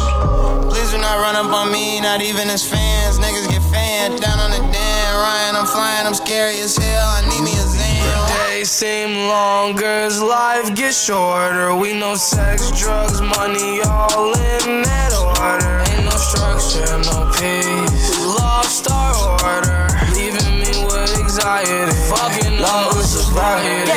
Please 0.66 0.90
do 0.90 0.98
not 0.98 1.22
run 1.22 1.38
up 1.38 1.50
on 1.54 1.70
me, 1.70 2.00
not 2.00 2.20
even 2.20 2.50
as 2.50 2.66
fans. 2.66 3.18
Niggas 3.22 3.46
get 3.50 3.62
fanned 3.70 4.18
down 4.20 4.38
on 4.38 4.50
the 4.50 4.58
den. 4.58 5.10
Ryan, 5.14 5.54
I'm 5.54 5.66
flying, 5.66 6.06
I'm 6.06 6.14
scary 6.14 6.58
as 6.58 6.76
hell. 6.76 7.06
I 7.06 7.22
need 7.30 7.44
me 7.44 7.54
a. 7.54 7.73
Days 8.28 8.70
seem 8.70 9.28
longer 9.28 9.84
as 9.84 10.22
life 10.22 10.74
gets 10.74 11.04
shorter. 11.04 11.74
We 11.74 11.92
know 11.98 12.14
sex, 12.14 12.70
drugs, 12.78 13.20
money, 13.20 13.80
all 13.82 14.32
in 14.32 14.82
that 14.82 15.12
order. 15.14 15.82
Ain't 15.90 16.04
no 16.04 16.16
structure, 16.16 16.92
no 17.10 17.30
peace. 17.34 18.20
Lost 18.38 18.90
our 18.90 19.14
order, 19.42 19.88
leaving 20.14 20.60
me 20.60 20.72
with 20.86 21.18
anxiety. 21.18 21.92
Fucking 22.08 22.60
up 22.62 22.94
with 22.96 23.06
sobriety. 23.06 23.90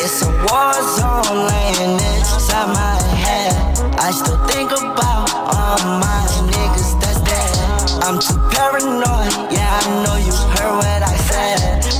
It's 0.00 0.22
a 0.22 0.30
war 0.48 0.72
zone 0.96 1.46
laying 1.50 1.98
inside 1.98 2.68
my 2.72 2.96
head. 3.18 3.52
I 3.98 4.10
still 4.10 4.38
think 4.46 4.70
about 4.70 5.28
all 5.34 5.78
my 5.98 6.22
niggas 6.48 7.00
that's 7.00 7.20
dead. 7.26 8.02
I'm 8.04 8.18
too 8.18 8.38
paranoid, 8.54 9.52
yeah, 9.52 9.68
I 9.68 10.04
know 10.04 10.16
you 10.16 10.32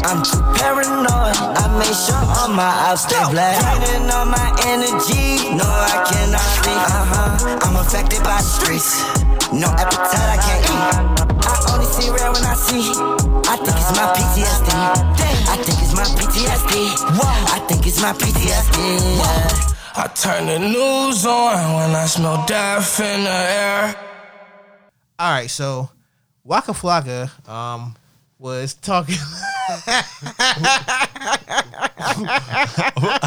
I'm 0.04 0.22
too 0.22 0.40
paranoid, 0.58 1.36
I 1.58 1.64
make 1.78 1.94
sure 1.94 2.18
all 2.38 2.48
my 2.52 2.68
outs 2.86 3.02
stay 3.08 3.18
black. 3.30 3.58
Draining 3.58 4.10
all 4.10 4.26
my 4.26 4.48
energy, 4.66 5.50
no, 5.56 5.66
I 5.66 6.04
cannot 6.06 6.46
sleep. 6.60 6.76
Uh 6.76 7.04
huh, 7.10 7.58
I'm 7.64 7.76
affected 7.76 8.22
by 8.22 8.38
the 8.38 8.46
streets. 8.46 9.02
No 9.52 9.68
appetite, 9.74 10.28
I 10.28 10.38
can't 10.38 10.64
eat. 10.68 11.18
I 11.42 11.54
only 11.72 11.86
see 11.86 12.10
red 12.10 12.30
when 12.32 12.44
I 12.44 12.54
see. 12.54 12.92
I 13.48 13.56
think 13.56 13.76
it's 13.80 13.92
my 13.96 14.06
PTSD. 14.12 14.70
I 15.48 15.56
think 15.64 15.78
it's 15.80 15.94
my 15.94 16.04
PTSD. 16.04 16.72
I 17.50 17.58
think 17.66 17.86
it's 17.86 18.00
my 18.00 18.12
PTSD. 18.12 18.78
Yeah. 19.16 19.68
I 19.96 20.06
turn 20.14 20.46
the 20.46 20.58
news 20.58 21.26
on 21.26 21.74
when 21.74 21.96
I 21.96 22.06
smell 22.06 22.44
death 22.46 23.00
in 23.00 23.24
the 23.24 23.30
air. 23.30 23.96
All 25.18 25.32
right, 25.32 25.50
so 25.50 25.90
Waka 26.44 26.72
Flocka 26.72 27.48
um, 27.48 27.96
was 28.38 28.74
talking. 28.74 29.16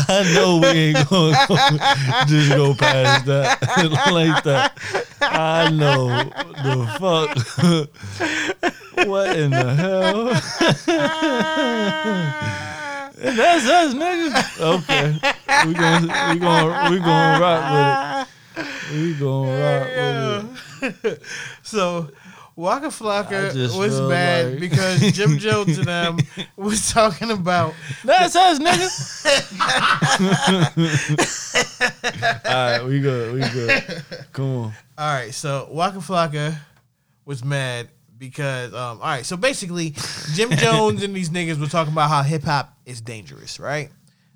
I 0.04 0.32
know 0.34 0.60
we 0.62 0.68
ain't 0.68 1.10
gonna 1.10 1.34
just 2.28 2.50
go 2.50 2.74
past 2.74 3.26
that 3.26 3.60
like 4.12 4.44
that. 4.44 4.78
I 5.22 5.70
know 5.70 6.08
the 6.64 6.88
fuck. 6.98 7.36
what 9.08 9.38
in 9.38 9.52
the 9.52 9.76
hell? 9.76 10.26
That's 13.18 13.66
us, 13.68 13.94
nigga. 13.94 14.62
Okay, 14.62 15.14
we 15.68 15.74
gonna 15.74 16.34
we 16.34 16.40
gonna 16.40 16.90
we 16.90 17.00
gonna 17.00 17.40
rock 17.42 17.64
with 17.72 18.66
it. 18.66 18.94
We 18.94 19.14
gonna 19.16 19.52
rock 19.62 19.88
with 20.82 21.06
it. 21.06 21.22
so 21.64 22.10
Waka 22.62 22.88
Flocka 22.90 23.54
was 23.76 23.98
feel 23.98 24.08
mad 24.08 24.52
like- 24.52 24.60
because 24.60 25.02
Jim 25.14 25.38
Jones 25.40 25.80
and 25.80 25.88
them 25.88 26.20
was 26.56 26.92
talking 26.92 27.32
about 27.32 27.74
That's 28.06 28.36
us, 28.36 28.60
nigga. 28.60 28.88
All 32.46 32.54
right, 32.54 32.84
we 32.86 33.00
good. 33.00 33.34
We 33.34 33.40
good. 33.50 34.04
Come 34.32 34.46
on. 34.46 34.74
All 34.98 35.14
right, 35.14 35.34
so 35.34 35.68
Waka 35.72 35.98
Flocka 35.98 36.56
was 37.26 37.44
mad 37.44 37.90
because 38.20 38.72
um 38.76 39.00
all 39.02 39.08
right, 39.08 39.26
so 39.26 39.36
basically 39.38 39.96
Jim 40.34 40.52
Jones 40.58 41.02
and 41.02 41.16
these 41.16 41.32
niggas 41.32 41.60
were 41.60 41.66
talking 41.66 41.94
about 41.94 42.10
how 42.10 42.22
hip 42.22 42.44
hop 42.44 42.78
is 42.86 43.02
dangerous, 43.02 43.60
right? 43.60 43.90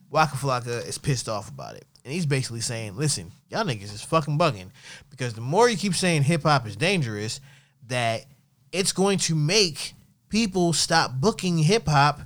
Waka 0.09 0.35
Flocka 0.35 0.87
is 0.87 0.97
pissed 0.97 1.29
off 1.29 1.49
about 1.49 1.75
it. 1.75 1.85
And 2.03 2.11
he's 2.13 2.25
basically 2.25 2.61
saying, 2.61 2.97
listen, 2.97 3.31
y'all 3.49 3.63
niggas 3.63 3.93
is 3.93 4.01
fucking 4.01 4.37
bugging 4.39 4.69
because 5.11 5.33
the 5.35 5.41
more 5.41 5.69
you 5.69 5.77
keep 5.77 5.93
saying 5.93 6.23
hip 6.23 6.41
hop 6.43 6.65
is 6.67 6.75
dangerous, 6.75 7.39
that 7.87 8.25
it's 8.71 8.91
going 8.91 9.17
to 9.19 9.35
make 9.35 9.93
people 10.29 10.73
stop 10.73 11.13
booking 11.13 11.59
hip 11.59 11.87
hop 11.87 12.21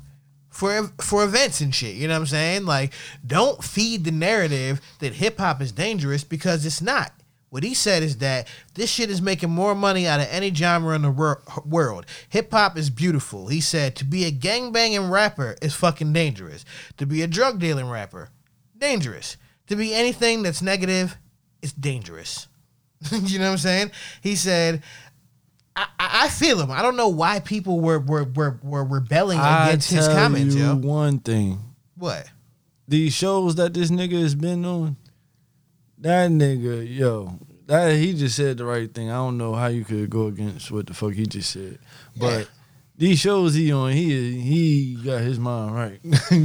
for 0.50 0.92
for 1.02 1.24
events 1.24 1.62
and 1.62 1.74
shit. 1.74 1.96
You 1.96 2.08
know 2.08 2.16
what 2.16 2.22
I'm 2.22 2.28
saying? 2.28 2.66
Like, 2.66 2.94
don't 3.26 3.64
feed 3.64 4.04
the 4.04 4.12
narrative 4.12 4.82
that 5.00 5.14
hip 5.14 5.38
hop 5.38 5.62
is 5.62 5.72
dangerous 5.72 6.24
because 6.24 6.66
it's 6.66 6.82
not. 6.82 7.14
What 7.50 7.64
he 7.64 7.74
said 7.74 8.04
is 8.04 8.18
that 8.18 8.48
this 8.76 8.92
shit 8.92 9.10
is 9.10 9.22
making 9.22 9.50
more 9.50 9.74
money 9.74 10.06
out 10.06 10.20
of 10.20 10.28
any 10.30 10.54
genre 10.54 10.96
in 10.96 11.02
the 11.02 11.10
wor- 11.10 11.42
world. 11.66 12.06
Hip 12.30 12.52
hop 12.52 12.78
is 12.78 12.92
beautiful. 12.92 13.48
He 13.48 13.60
said 13.60 13.96
to 13.96 14.06
be 14.06 14.26
a 14.26 14.32
gangbanging 14.32 15.10
rapper 15.10 15.56
is 15.62 15.74
fucking 15.74 16.14
dangerous. 16.14 16.64
To 16.98 17.08
be 17.08 17.24
a 17.24 17.28
drug 17.28 17.60
dealing 17.60 17.90
rapper, 17.90 18.30
dangerous. 18.78 19.38
To 19.68 19.76
be 19.76 19.96
anything 19.96 20.44
that's 20.44 20.62
negative 20.62 21.18
is 21.62 21.74
dangerous. 21.74 22.48
you 23.12 23.40
know 23.40 23.46
what 23.46 23.52
I'm 23.52 23.58
saying? 23.58 23.92
He 24.22 24.36
said, 24.36 24.84
I, 26.00 26.26
I 26.26 26.30
feel 26.30 26.60
him. 26.60 26.72
I 26.72 26.82
don't 26.82 26.96
know 26.98 27.10
why 27.10 27.40
people 27.40 27.80
were 27.80 28.00
were 28.00 28.24
were, 28.24 28.60
were 28.64 28.84
rebelling 28.84 29.40
I 29.40 29.68
against 29.70 29.92
his 29.92 30.08
comments, 30.08 30.56
you 30.56 30.64
yo. 30.66 30.76
one 30.76 31.20
thing. 31.20 31.60
What? 31.96 32.28
These 32.88 33.14
shows 33.14 33.56
that 33.56 33.74
this 33.74 33.92
nigga 33.92 34.20
has 34.22 34.34
been 34.36 34.66
on, 34.66 34.98
that 36.00 36.32
nigga, 36.32 36.88
yo, 36.98 37.38
that 37.68 37.96
he 37.98 38.14
just 38.14 38.36
said 38.36 38.58
the 38.58 38.66
right 38.66 38.92
thing. 38.94 39.10
I 39.10 39.16
don't 39.16 39.38
know 39.38 39.54
how 39.54 39.68
you 39.68 39.86
could 39.86 40.10
go 40.10 40.28
against 40.28 40.72
what 40.72 40.88
the 40.88 40.94
fuck 40.94 41.14
he 41.14 41.26
just 41.28 41.52
said, 41.52 41.78
but 42.18 42.50
these 42.98 43.20
shows 43.20 43.54
he 43.54 43.72
on, 43.72 43.92
he 43.92 44.40
he 44.42 44.96
got 45.04 45.22
his 45.22 45.40
mind 45.40 45.76
right. 45.76 46.00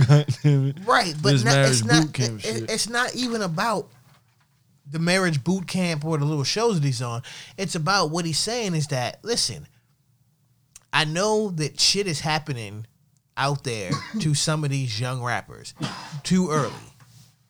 God 0.06 0.26
damn 0.42 0.68
it. 0.68 0.76
Right, 0.84 1.14
but 1.22 1.32
This 1.32 1.44
not, 1.44 1.52
marriage 1.54 1.70
it's 1.70 1.84
not. 1.84 2.02
boot 2.02 2.12
camp 2.14 2.38
it- 2.40 2.42
shit. 2.42 2.70
it's 2.70 2.88
not 2.88 3.14
even 3.14 3.40
about 3.42 3.90
the 4.90 4.98
marriage 4.98 5.42
boot 5.44 5.66
camp 5.66 6.04
or 6.04 6.18
the 6.18 6.24
little 6.24 6.44
shows 6.44 6.80
that 6.80 6.86
he's 6.86 7.02
on. 7.02 7.22
It's 7.56 7.74
about 7.74 8.10
what 8.10 8.24
he's 8.24 8.38
saying 8.38 8.74
is 8.74 8.86
that 8.88 9.18
listen, 9.24 9.66
I 10.92 11.04
know 11.04 11.50
that 11.52 11.80
shit 11.80 12.06
is 12.06 12.20
happening 12.20 12.86
out 13.36 13.64
there 13.64 13.90
to 14.20 14.34
some 14.34 14.62
of 14.64 14.70
these 14.70 15.00
young 15.00 15.22
rappers 15.22 15.74
too 16.22 16.50
early, 16.50 16.72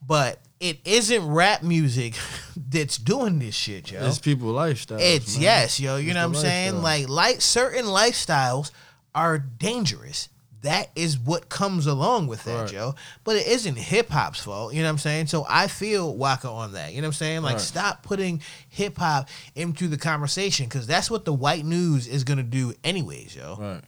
but 0.06 0.40
it 0.60 0.78
isn't 0.86 1.26
rap 1.28 1.62
music 1.62 2.14
that's 2.56 2.96
doing 2.96 3.38
this 3.38 3.54
shit, 3.54 3.90
yo. 3.90 4.06
It's 4.06 4.18
people 4.18 4.48
lifestyle. 4.48 4.98
It's 5.00 5.36
yes, 5.36 5.78
yo. 5.78 5.96
You 5.96 6.08
It's 6.08 6.14
know 6.14 6.28
what 6.28 6.36
I'm 6.36 6.42
saying? 6.42 6.82
lifestyle. 6.82 7.08
Like, 7.16 7.32
like 7.34 7.40
certain 7.42 7.84
lifestyles 7.84 8.70
are 9.14 9.38
dangerous. 9.38 10.28
That 10.64 10.88
is 10.96 11.18
what 11.18 11.48
comes 11.48 11.86
along 11.86 12.26
with 12.26 12.44
that, 12.44 12.60
Right. 12.62 12.72
yo. 12.72 12.94
But 13.22 13.36
it 13.36 13.46
isn't 13.46 13.76
hip 13.76 14.10
hop's 14.10 14.40
fault. 14.40 14.72
You 14.74 14.80
know 14.82 14.88
what 14.88 14.92
I'm 14.92 14.98
saying? 14.98 15.26
So 15.28 15.46
I 15.48 15.66
feel 15.68 16.14
Waka 16.14 16.48
on 16.48 16.72
that. 16.72 16.92
You 16.92 17.00
know 17.02 17.08
what 17.08 17.14
I'm 17.14 17.18
saying? 17.18 17.42
Like, 17.42 17.54
Right. 17.56 17.60
stop 17.60 18.02
putting 18.02 18.40
hip 18.68 18.98
hop 18.98 19.28
into 19.54 19.88
the 19.88 19.96
conversation 19.98 20.66
because 20.66 20.86
that's 20.86 21.10
what 21.10 21.24
the 21.26 21.32
white 21.32 21.64
news 21.64 22.06
is 22.06 22.24
gonna 22.24 22.42
do, 22.42 22.74
anyways, 22.82 23.36
yo. 23.36 23.56
Right. 23.60 23.80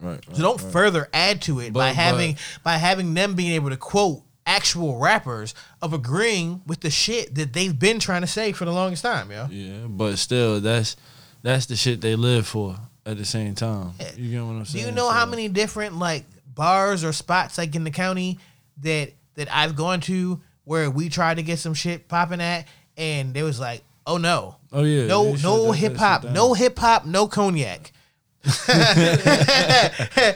Right. 0.00 0.24
So 0.32 0.42
don't 0.42 0.60
further 0.60 1.08
add 1.12 1.42
to 1.42 1.60
it 1.60 1.72
by 1.72 1.90
But- 1.90 1.96
having 1.96 2.38
by 2.64 2.76
having 2.78 3.14
them 3.14 3.34
being 3.34 3.52
able 3.52 3.70
to 3.70 3.76
quote 3.76 4.22
actual 4.46 4.98
rappers 4.98 5.54
of 5.80 5.92
agreeing 5.92 6.62
with 6.66 6.80
the 6.80 6.90
shit 6.90 7.34
that 7.36 7.52
they've 7.52 7.78
been 7.78 7.98
trying 8.00 8.22
to 8.22 8.26
say 8.26 8.50
for 8.52 8.64
the 8.64 8.72
longest 8.72 9.02
time, 9.04 9.30
yo. 9.30 9.46
Yeah, 9.50 9.86
but 9.88 10.18
still, 10.18 10.60
that's 10.60 10.96
that's 11.42 11.66
the 11.66 11.74
shit 11.76 12.00
they 12.00 12.14
live 12.16 12.46
for 12.46 12.78
at 13.06 13.18
the 13.18 13.24
same 13.24 13.54
time. 13.54 13.92
You 14.16 14.30
get 14.30 14.44
what 14.44 14.52
I'm 14.52 14.64
saying? 14.64 14.84
Do 14.84 14.90
you 14.90 14.94
know 14.94 15.10
how 15.10 15.26
many 15.26 15.48
different 15.48 15.98
like 15.98 16.24
bars 16.54 17.04
or 17.04 17.12
spots 17.12 17.58
like 17.58 17.74
in 17.74 17.84
the 17.84 17.90
county 17.90 18.38
that 18.82 19.12
that 19.34 19.54
I've 19.54 19.76
gone 19.76 20.00
to 20.02 20.40
where 20.64 20.90
we 20.90 21.08
tried 21.08 21.36
to 21.38 21.42
get 21.42 21.58
some 21.58 21.74
shit 21.74 22.08
popping 22.08 22.40
at 22.40 22.66
and 22.96 23.34
they 23.34 23.42
was 23.42 23.58
like, 23.58 23.82
oh 24.06 24.18
no, 24.18 24.56
Oh 24.72 24.84
yeah. 24.84 25.06
no 25.06 25.34
no 25.34 25.72
hip 25.72 25.96
hop, 25.96 26.24
no 26.24 26.54
hip 26.54 26.78
hop, 26.78 27.06
no 27.06 27.26
cognac. 27.28 27.91
I 28.44 30.34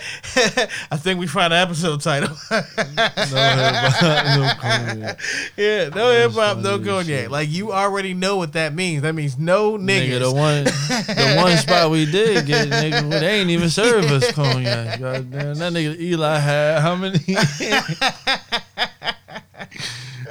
think 0.97 1.19
we 1.19 1.27
found 1.27 1.53
an 1.53 1.61
episode 1.61 2.01
title. 2.01 2.37
no 2.51 2.57
hip-hop, 2.61 4.37
no 4.37 4.53
cognac. 4.61 5.21
yeah, 5.57 5.89
no 5.89 6.13
hip 6.13 6.31
hop, 6.31 6.59
no 6.59 6.79
cognac. 6.79 7.31
Like 7.31 7.49
you 7.51 7.73
already 7.73 8.15
know 8.15 8.37
what 8.37 8.53
that 8.53 8.75
means. 8.75 9.03
That 9.03 9.17
means 9.17 9.37
no 9.37 9.77
niggas. 9.77 10.09
Nigga, 10.09 10.21
the 10.21 10.33
one, 10.33 10.63
the 10.65 11.35
one 11.43 11.57
spot 11.57 11.91
we 11.91 12.07
did 12.07 12.47
get, 12.47 12.69
nigga, 12.69 13.11
they 13.11 13.41
ain't 13.41 13.51
even 13.51 13.69
serve 13.71 14.05
us 14.05 14.31
cognac. 14.31 15.01
Goddamn, 15.01 15.55
that 15.57 15.73
nigga 15.73 15.99
Eli 15.99 16.39
had 16.39 16.81
how 16.83 16.95
many? 16.95 17.19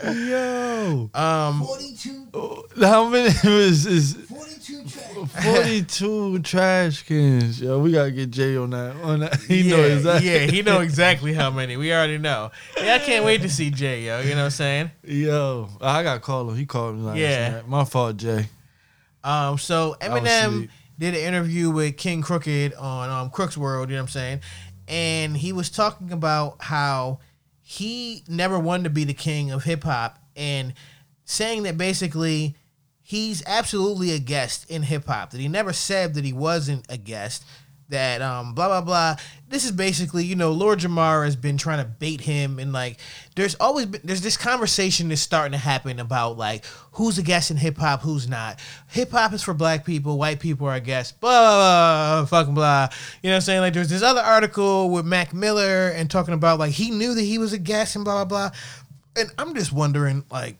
Yo, 0.03 1.09
um, 1.13 1.63
42, 1.63 2.27
how 2.81 3.07
many 3.09 3.29
was 3.43 3.85
is 3.85 4.13
42 4.13 4.83
trash. 4.89 5.43
forty-two 5.45 6.39
trash 6.39 7.03
cans? 7.03 7.61
Yo, 7.61 7.79
we 7.79 7.91
gotta 7.93 8.11
get 8.11 8.29
Jay 8.29 8.57
on 8.57 8.71
that. 8.71 8.95
On 8.97 9.19
that, 9.21 9.35
he 9.41 9.61
yeah, 9.61 9.75
know 9.77 9.83
exactly. 9.83 10.31
Yeah, 10.31 10.39
he 10.39 10.61
know 10.61 10.79
exactly 10.81 11.33
how 11.33 11.49
many. 11.49 11.77
We 11.77 11.93
already 11.93 12.17
know. 12.17 12.51
Yeah, 12.77 12.95
I 12.95 12.99
can't 12.99 13.23
wait 13.23 13.41
to 13.43 13.49
see 13.49 13.71
Jay, 13.71 14.03
yo. 14.03 14.19
You 14.19 14.31
know 14.31 14.37
what 14.37 14.43
I'm 14.45 14.49
saying? 14.51 14.91
Yo, 15.05 15.69
I 15.79 16.03
got 16.03 16.15
to 16.15 16.19
call 16.19 16.49
him. 16.49 16.57
He 16.57 16.65
called 16.65 16.95
me 16.97 17.01
last 17.03 17.17
Yeah. 17.17 17.49
night. 17.51 17.67
My 17.67 17.85
fault, 17.85 18.17
Jay. 18.17 18.47
Um, 19.23 19.57
so 19.57 19.95
Eminem 20.01 20.69
did 20.99 21.13
an 21.15 21.21
interview 21.21 21.71
with 21.71 21.97
King 21.97 22.21
Crooked 22.21 22.73
on 22.75 23.09
um, 23.09 23.29
Crook's 23.29 23.57
World. 23.57 23.89
You 23.89 23.95
know 23.95 24.01
what 24.03 24.07
I'm 24.09 24.11
saying? 24.11 24.39
And 24.87 25.35
he 25.37 25.51
was 25.53 25.69
talking 25.69 26.11
about 26.11 26.57
how 26.59 27.19
he 27.67 28.23
never 28.27 28.59
wanted 28.59 28.83
to 28.83 28.89
be 28.91 29.05
the 29.05 29.13
king 29.15 29.49
of 29.49 29.63
hip 29.63 29.83
hop, 29.83 30.19
and 30.35 30.71
saying 31.23 31.63
that 31.63 31.79
basically 31.79 32.55
he's 33.01 33.41
absolutely 33.47 34.11
a 34.11 34.19
guest 34.19 34.69
in 34.69 34.83
hip 34.83 35.05
hop. 35.07 35.31
That 35.31 35.41
he 35.41 35.47
never 35.47 35.73
said 35.73 36.13
that 36.13 36.23
he 36.23 36.31
wasn't 36.31 36.85
a 36.89 36.97
guest. 36.97 37.43
That 37.89 38.21
um 38.23 38.55
blah 38.55 38.67
blah 38.67 38.81
blah. 38.81 39.15
This 39.47 39.63
is 39.63 39.71
basically 39.71 40.25
you 40.25 40.35
know 40.35 40.51
Lord 40.51 40.79
Jamar 40.79 41.23
has 41.23 41.35
been 41.35 41.57
trying 41.57 41.77
to 41.77 41.85
bait 41.85 42.21
him 42.21 42.57
and 42.57 42.73
like 42.73 42.97
there's 43.35 43.53
always 43.55 43.85
been 43.85 44.01
there's 44.03 44.21
this 44.21 44.37
conversation 44.37 45.09
that's 45.09 45.21
starting 45.21 45.51
to 45.51 45.57
happen 45.59 45.99
about 45.99 46.35
like 46.35 46.65
who's 46.93 47.19
a 47.19 47.23
guest 47.23 47.51
in 47.51 47.57
hip 47.57 47.77
hop, 47.77 48.01
who's 48.01 48.27
not. 48.27 48.59
Hip 48.87 49.11
hop 49.11 49.33
is 49.33 49.43
for 49.43 49.53
black 49.53 49.85
people, 49.85 50.17
white 50.17 50.39
people 50.39 50.65
are 50.65 50.79
guests. 50.79 51.11
Blah, 51.11 51.29
blah 51.29 52.21
blah 52.21 52.25
fucking 52.25 52.55
blah. 52.55 52.89
You 53.21 53.29
know 53.29 53.33
what 53.33 53.35
I'm 53.35 53.41
saying? 53.41 53.61
Like 53.61 53.73
there's 53.73 53.89
this 53.89 54.01
other 54.01 54.21
article 54.21 54.89
with 54.89 55.05
Mac 55.05 55.31
Miller 55.31 55.89
and 55.89 56.09
talking 56.09 56.33
about 56.33 56.57
like 56.57 56.71
he 56.71 56.89
knew 56.89 57.13
that 57.13 57.21
he 57.21 57.37
was 57.37 57.53
a 57.53 57.59
guest 57.59 57.95
and 57.95 58.03
blah 58.03 58.25
blah 58.25 58.49
blah. 58.49 58.57
And 59.15 59.29
I'm 59.37 59.53
just 59.53 59.71
wondering 59.71 60.25
like 60.31 60.57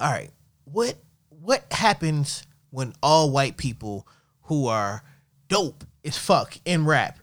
all 0.00 0.10
right, 0.10 0.30
what 0.64 0.96
what 1.28 1.64
happens 1.72 2.44
when 2.70 2.92
all 3.02 3.30
white 3.30 3.56
people 3.56 4.06
who 4.42 4.66
are 4.66 5.02
dope 5.48 5.84
as 6.04 6.18
fuck 6.18 6.58
in 6.64 6.84
rap 6.84 7.18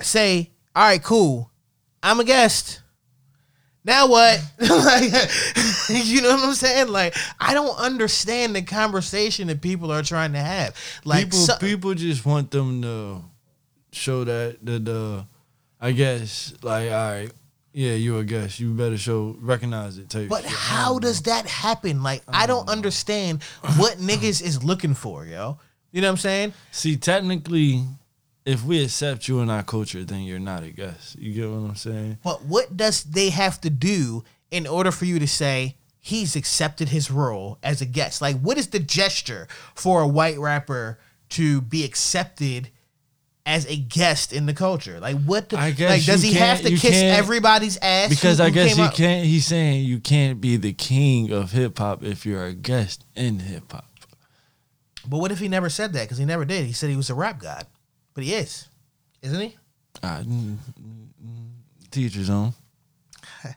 say, 0.00 0.50
"All 0.74 0.84
right, 0.84 1.02
cool, 1.02 1.50
I'm 2.02 2.20
a 2.20 2.24
guest." 2.24 2.82
Now 3.84 4.08
what? 4.08 4.42
like, 4.58 5.12
you 5.88 6.20
know 6.20 6.34
what 6.34 6.44
I'm 6.44 6.54
saying? 6.54 6.88
Like, 6.88 7.16
I 7.38 7.54
don't 7.54 7.78
understand 7.78 8.56
the 8.56 8.62
conversation 8.62 9.46
that 9.46 9.60
people 9.60 9.92
are 9.92 10.02
trying 10.02 10.32
to 10.32 10.40
have. 10.40 10.74
Like, 11.04 11.26
people, 11.26 11.38
so- 11.38 11.56
people 11.58 11.94
just 11.94 12.26
want 12.26 12.50
them 12.50 12.82
to 12.82 13.22
show 13.92 14.24
that 14.24 14.58
the 14.62 14.78
the 14.78 15.26
I 15.80 15.92
guess 15.92 16.52
like 16.62 16.90
all 16.90 16.96
right, 17.12 17.30
yeah, 17.72 17.92
you're 17.92 18.20
a 18.20 18.24
guest. 18.24 18.58
You 18.58 18.72
better 18.72 18.98
show 18.98 19.36
recognize 19.40 19.98
it. 19.98 20.08
Take 20.08 20.28
But 20.28 20.44
how 20.44 20.98
does 20.98 21.22
that 21.22 21.46
happen? 21.46 22.02
Like, 22.02 22.22
I 22.26 22.46
don't 22.46 22.68
understand 22.68 23.42
what 23.76 23.98
niggas 23.98 24.42
is 24.42 24.64
looking 24.64 24.94
for, 24.94 25.24
yo. 25.26 25.58
You 25.92 26.00
know 26.00 26.08
what 26.08 26.12
I'm 26.12 26.16
saying? 26.18 26.54
see 26.72 26.96
technically, 26.96 27.84
if 28.46 28.64
we 28.64 28.82
accept 28.82 29.28
you 29.28 29.40
in 29.40 29.50
our 29.50 29.62
culture, 29.62 30.04
then 30.04 30.20
you're 30.22 30.38
not 30.38 30.62
a 30.62 30.70
guest. 30.70 31.18
You 31.18 31.32
get 31.34 31.50
what 31.50 31.68
I'm 31.68 31.76
saying? 31.76 32.18
But 32.24 32.44
what 32.44 32.76
does 32.76 33.02
they 33.04 33.30
have 33.30 33.60
to 33.62 33.70
do 33.70 34.24
in 34.50 34.66
order 34.66 34.90
for 34.92 35.04
you 35.04 35.18
to 35.18 35.26
say 35.26 35.76
he's 35.98 36.36
accepted 36.36 36.88
his 36.90 37.10
role 37.10 37.58
as 37.62 37.82
a 37.82 37.86
guest? 37.86 38.22
Like, 38.22 38.38
what 38.40 38.56
is 38.56 38.68
the 38.68 38.78
gesture 38.78 39.48
for 39.74 40.00
a 40.00 40.06
white 40.08 40.38
rapper 40.38 40.98
to 41.30 41.60
be 41.60 41.84
accepted 41.84 42.70
as 43.44 43.66
a 43.66 43.76
guest 43.76 44.32
in 44.32 44.46
the 44.46 44.54
culture? 44.54 45.00
Like, 45.00 45.16
what? 45.24 45.48
The, 45.48 45.58
I 45.58 45.72
guess 45.72 45.90
like, 45.90 46.04
does 46.04 46.22
he 46.22 46.34
have 46.34 46.62
to 46.62 46.70
kiss 46.70 46.94
everybody's 47.02 47.76
ass? 47.78 48.08
Because 48.10 48.38
who- 48.38 48.44
I 48.44 48.50
guess 48.50 48.76
he 48.76 48.88
can't. 48.90 49.26
He's 49.26 49.44
saying 49.46 49.84
you 49.84 49.98
can't 49.98 50.40
be 50.40 50.56
the 50.56 50.72
king 50.72 51.32
of 51.32 51.50
hip 51.52 51.78
hop 51.78 52.04
if 52.04 52.24
you're 52.24 52.44
a 52.44 52.54
guest 52.54 53.04
in 53.16 53.40
hip 53.40 53.72
hop. 53.72 53.90
But 55.08 55.18
what 55.18 55.30
if 55.32 55.38
he 55.38 55.48
never 55.48 55.68
said 55.68 55.92
that? 55.92 56.02
Because 56.04 56.18
he 56.18 56.24
never 56.24 56.44
did. 56.44 56.66
He 56.66 56.72
said 56.72 56.90
he 56.90 56.96
was 56.96 57.10
a 57.10 57.14
rap 57.14 57.38
god, 57.40 57.66
but 58.16 58.24
he 58.24 58.34
is, 58.34 58.66
isn't 59.22 59.38
he? 59.40 59.56
Uh, 60.02 60.18
mm, 60.20 60.56
mm, 60.80 61.06
mm, 61.24 61.48
teacher's 61.92 62.28
on. 62.30 62.52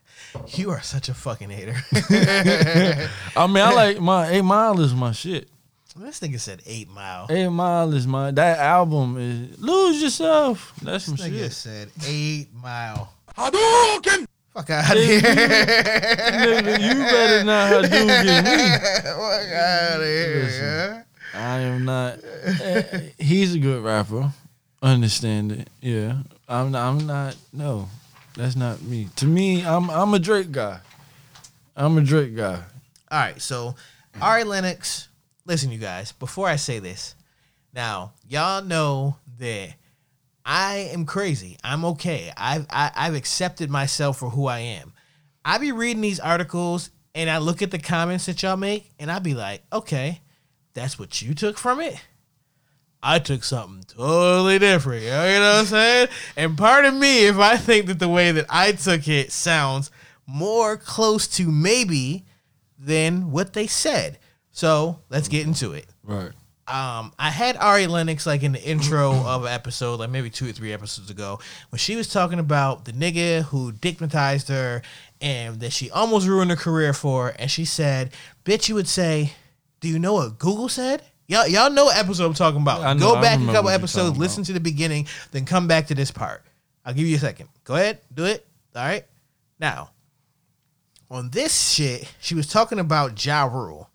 You 0.55 0.70
are 0.70 0.82
such 0.82 1.10
a 1.10 1.14
fucking 1.16 1.49
hater. 1.49 1.76
I 3.36 3.47
mean, 3.47 3.64
I 3.64 3.72
like 3.74 3.99
my 3.99 4.30
Eight 4.30 4.43
Mile 4.43 4.80
is 4.82 4.93
my 4.93 5.12
shit. 5.12 5.49
this 5.95 6.20
nigga 6.20 6.39
said 6.39 6.62
Eight 6.68 6.88
Mile. 6.88 7.26
Eight 7.32 7.49
Mile 7.49 7.91
is 7.95 8.05
my 8.05 8.30
that 8.32 8.60
album 8.60 9.18
is 9.18 9.60
Lose 9.60 10.01
Yourself. 10.03 10.74
That's 10.84 11.05
some 11.05 11.16
This 11.16 11.26
nigga 11.28 11.39
shit. 11.39 11.51
said 11.53 11.89
Eight 12.05 12.49
Mile. 12.53 13.12
Hadouken! 13.36 14.28
Fuck 14.53 14.70
out 14.70 14.95
of 14.97 15.03
Yeah, 15.03 15.05
here. 15.07 15.22
Nigga, 16.62 16.80
you 16.80 16.93
better 16.99 17.43
not 17.45 17.72
Hadouken 17.72 18.43
me. 18.43 18.70
Fuck 19.01 19.53
out 19.53 19.99
of 20.01 20.05
here. 20.05 21.05
I 21.34 21.60
am 21.60 21.86
not. 21.86 22.20
eh, 22.62 23.10
he's 23.18 23.55
a 23.55 23.60
good 23.60 23.84
rapper. 23.84 24.32
Understand 24.82 25.51
it? 25.51 25.69
Yeah. 25.82 26.19
I'm. 26.47 26.71
Not, 26.71 26.88
I'm 26.88 27.07
not. 27.07 27.36
No, 27.51 27.89
that's 28.36 28.55
not 28.55 28.82
me. 28.82 29.09
To 29.17 29.25
me, 29.25 29.65
I'm. 29.65 29.89
I'm 29.89 30.13
a 30.13 30.19
Drake 30.19 30.51
guy. 30.51 30.80
I'm 31.75 31.97
a 31.97 32.01
Drake 32.01 32.36
guy. 32.36 32.61
All 33.11 33.19
right, 33.19 33.41
so 33.41 33.75
Ari 34.21 34.43
Lennox, 34.43 35.07
listen, 35.45 35.71
you 35.71 35.80
guys, 35.80 36.11
before 36.11 36.47
I 36.47 36.57
say 36.57 36.80
this, 36.80 37.15
now 37.73 38.13
y'all 38.27 38.63
know 38.63 39.15
that 39.39 39.73
I 40.45 40.89
am 40.93 41.05
crazy. 41.05 41.57
I'm 41.63 41.86
okay. 41.86 42.32
I've 42.38 42.67
I, 42.69 42.91
I've 42.95 43.15
accepted 43.15 43.69
myself 43.69 44.19
for 44.19 44.30
who 44.30 44.47
I 44.47 44.59
am. 44.59 44.93
I 45.43 45.57
be 45.57 45.71
reading 45.71 46.01
these 46.01 46.19
articles 46.19 46.91
and 47.15 47.30
I 47.30 47.39
look 47.39 47.61
at 47.61 47.71
the 47.71 47.80
comments 47.80 48.27
that 48.27 48.43
y'all 48.43 48.57
make, 48.57 48.91
and 48.99 49.11
I 49.11 49.19
be 49.19 49.34
like, 49.34 49.63
okay, 49.73 50.21
that's 50.73 50.99
what 50.99 51.21
you 51.21 51.34
took 51.34 51.57
from 51.57 51.82
it. 51.82 51.99
I 53.01 53.19
took 53.19 53.43
something 53.43 53.83
totally 53.87 54.59
different. 54.59 55.03
You 55.03 55.09
know 55.09 55.17
what 55.53 55.59
I'm 55.59 55.65
saying? 55.65 56.07
And 56.35 56.57
part 56.57 56.85
of 56.85 56.93
me, 56.93 57.27
if 57.27 57.37
I 57.37 57.55
think 57.57 57.85
that 57.87 57.99
the 57.99 58.09
way 58.09 58.31
that 58.33 58.45
I 58.49 58.73
took 58.73 59.07
it 59.07 59.31
sounds 59.31 59.89
more 60.27 60.75
close 60.77 61.27
to 61.37 61.49
maybe 61.49 62.25
than 62.77 63.31
what 63.31 63.53
they 63.53 63.67
said. 63.67 64.19
So 64.51 64.99
let's 65.09 65.27
get 65.27 65.45
into 65.47 65.71
it. 65.71 65.85
Right. 66.03 66.31
um, 66.67 67.13
I 67.17 67.29
had 67.29 67.55
Ari 67.57 67.87
Lennox 67.87 68.25
like 68.25 68.43
in 68.43 68.51
the 68.51 68.61
intro 68.61 69.11
of 69.25 69.43
an 69.43 69.51
episode, 69.51 69.99
like 69.99 70.09
maybe 70.09 70.29
two 70.29 70.49
or 70.49 70.51
three 70.51 70.73
episodes 70.73 71.09
ago, 71.09 71.39
when 71.69 71.79
she 71.79 71.95
was 71.95 72.09
talking 72.09 72.39
about 72.39 72.85
the 72.85 72.91
nigga 72.91 73.43
who 73.43 73.71
dignitized 73.71 74.49
her 74.49 74.81
and 75.21 75.59
that 75.61 75.71
she 75.71 75.89
almost 75.89 76.27
ruined 76.27 76.51
her 76.51 76.57
career 76.57 76.93
for. 76.93 77.33
And 77.39 77.49
she 77.49 77.65
said, 77.65 78.11
"Bitch, 78.45 78.69
you 78.69 78.75
would 78.75 78.87
say, 78.87 79.33
do 79.79 79.87
you 79.87 79.99
know 79.99 80.13
what 80.15 80.37
Google 80.37 80.69
said?" 80.69 81.03
Y'all, 81.30 81.47
y'all 81.47 81.69
know 81.69 81.86
what 81.86 81.95
episode 81.97 82.25
I'm 82.25 82.34
talking 82.34 82.61
about. 82.61 82.82
I 82.82 82.93
know- 82.93 83.11
Go 83.13 83.15
I 83.15 83.21
back 83.21 83.36
a 83.36 83.39
remember 83.39 83.53
couple 83.53 83.65
what 83.65 83.69
you're 83.71 83.75
episodes, 83.75 84.09
talking 84.09 84.19
listen 84.21 84.43
to 84.45 84.53
the 84.53 84.59
beginning, 84.59 85.07
then 85.32 85.45
come 85.45 85.67
back 85.67 85.88
to 85.88 85.95
this 85.95 86.09
part. 86.09 86.43
I'll 86.84 86.93
give 86.93 87.05
you 87.05 87.15
a 87.17 87.19
second. 87.19 87.49
Go 87.65 87.75
ahead, 87.75 87.99
do 88.13 88.25
it. 88.25 88.47
All 88.75 88.82
right. 88.84 89.05
Now, 89.59 89.91
on 91.11 91.30
this 91.30 91.69
shit, 91.69 92.11
she 92.19 92.34
was 92.34 92.47
talking 92.47 92.80
about 92.80 93.23
Ja 93.23 93.43
Rule 93.45 93.88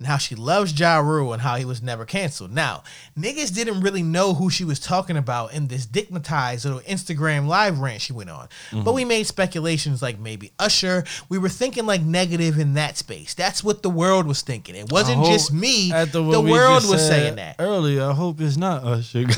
and 0.00 0.06
how 0.06 0.16
she 0.16 0.34
loves 0.34 0.76
Ja 0.80 0.98
Rule 0.98 1.34
and 1.34 1.42
how 1.42 1.56
he 1.56 1.64
was 1.66 1.82
never 1.82 2.06
canceled. 2.06 2.50
Now, 2.52 2.82
niggas 3.18 3.54
didn't 3.54 3.82
really 3.82 4.02
know 4.02 4.32
who 4.32 4.48
she 4.48 4.64
was 4.64 4.80
talking 4.80 5.18
about 5.18 5.52
in 5.52 5.68
this 5.68 5.86
dignitized 5.86 6.64
little 6.64 6.80
Instagram 6.80 7.46
live 7.46 7.78
rant 7.80 8.00
she 8.00 8.14
went 8.14 8.30
on. 8.30 8.48
But 8.72 8.94
we 8.94 9.04
made 9.04 9.26
speculations 9.26 10.00
like 10.00 10.18
maybe 10.18 10.52
Usher. 10.58 11.04
We 11.28 11.36
were 11.36 11.50
thinking 11.50 11.84
like 11.84 12.00
negative 12.00 12.58
in 12.58 12.72
that 12.74 12.96
space. 12.96 13.34
That's 13.34 13.62
what 13.62 13.82
the 13.82 13.90
world 13.90 14.26
was 14.26 14.40
thinking. 14.40 14.74
It 14.74 14.90
wasn't 14.90 15.22
just 15.26 15.52
me. 15.52 15.90
The 15.90 16.22
we 16.42 16.50
world 16.50 16.88
was 16.88 17.06
saying 17.06 17.36
that. 17.36 17.56
earlier. 17.58 18.04
I 18.04 18.12
hope 18.14 18.40
it's 18.40 18.56
not 18.56 18.82
Usher. 18.82 19.24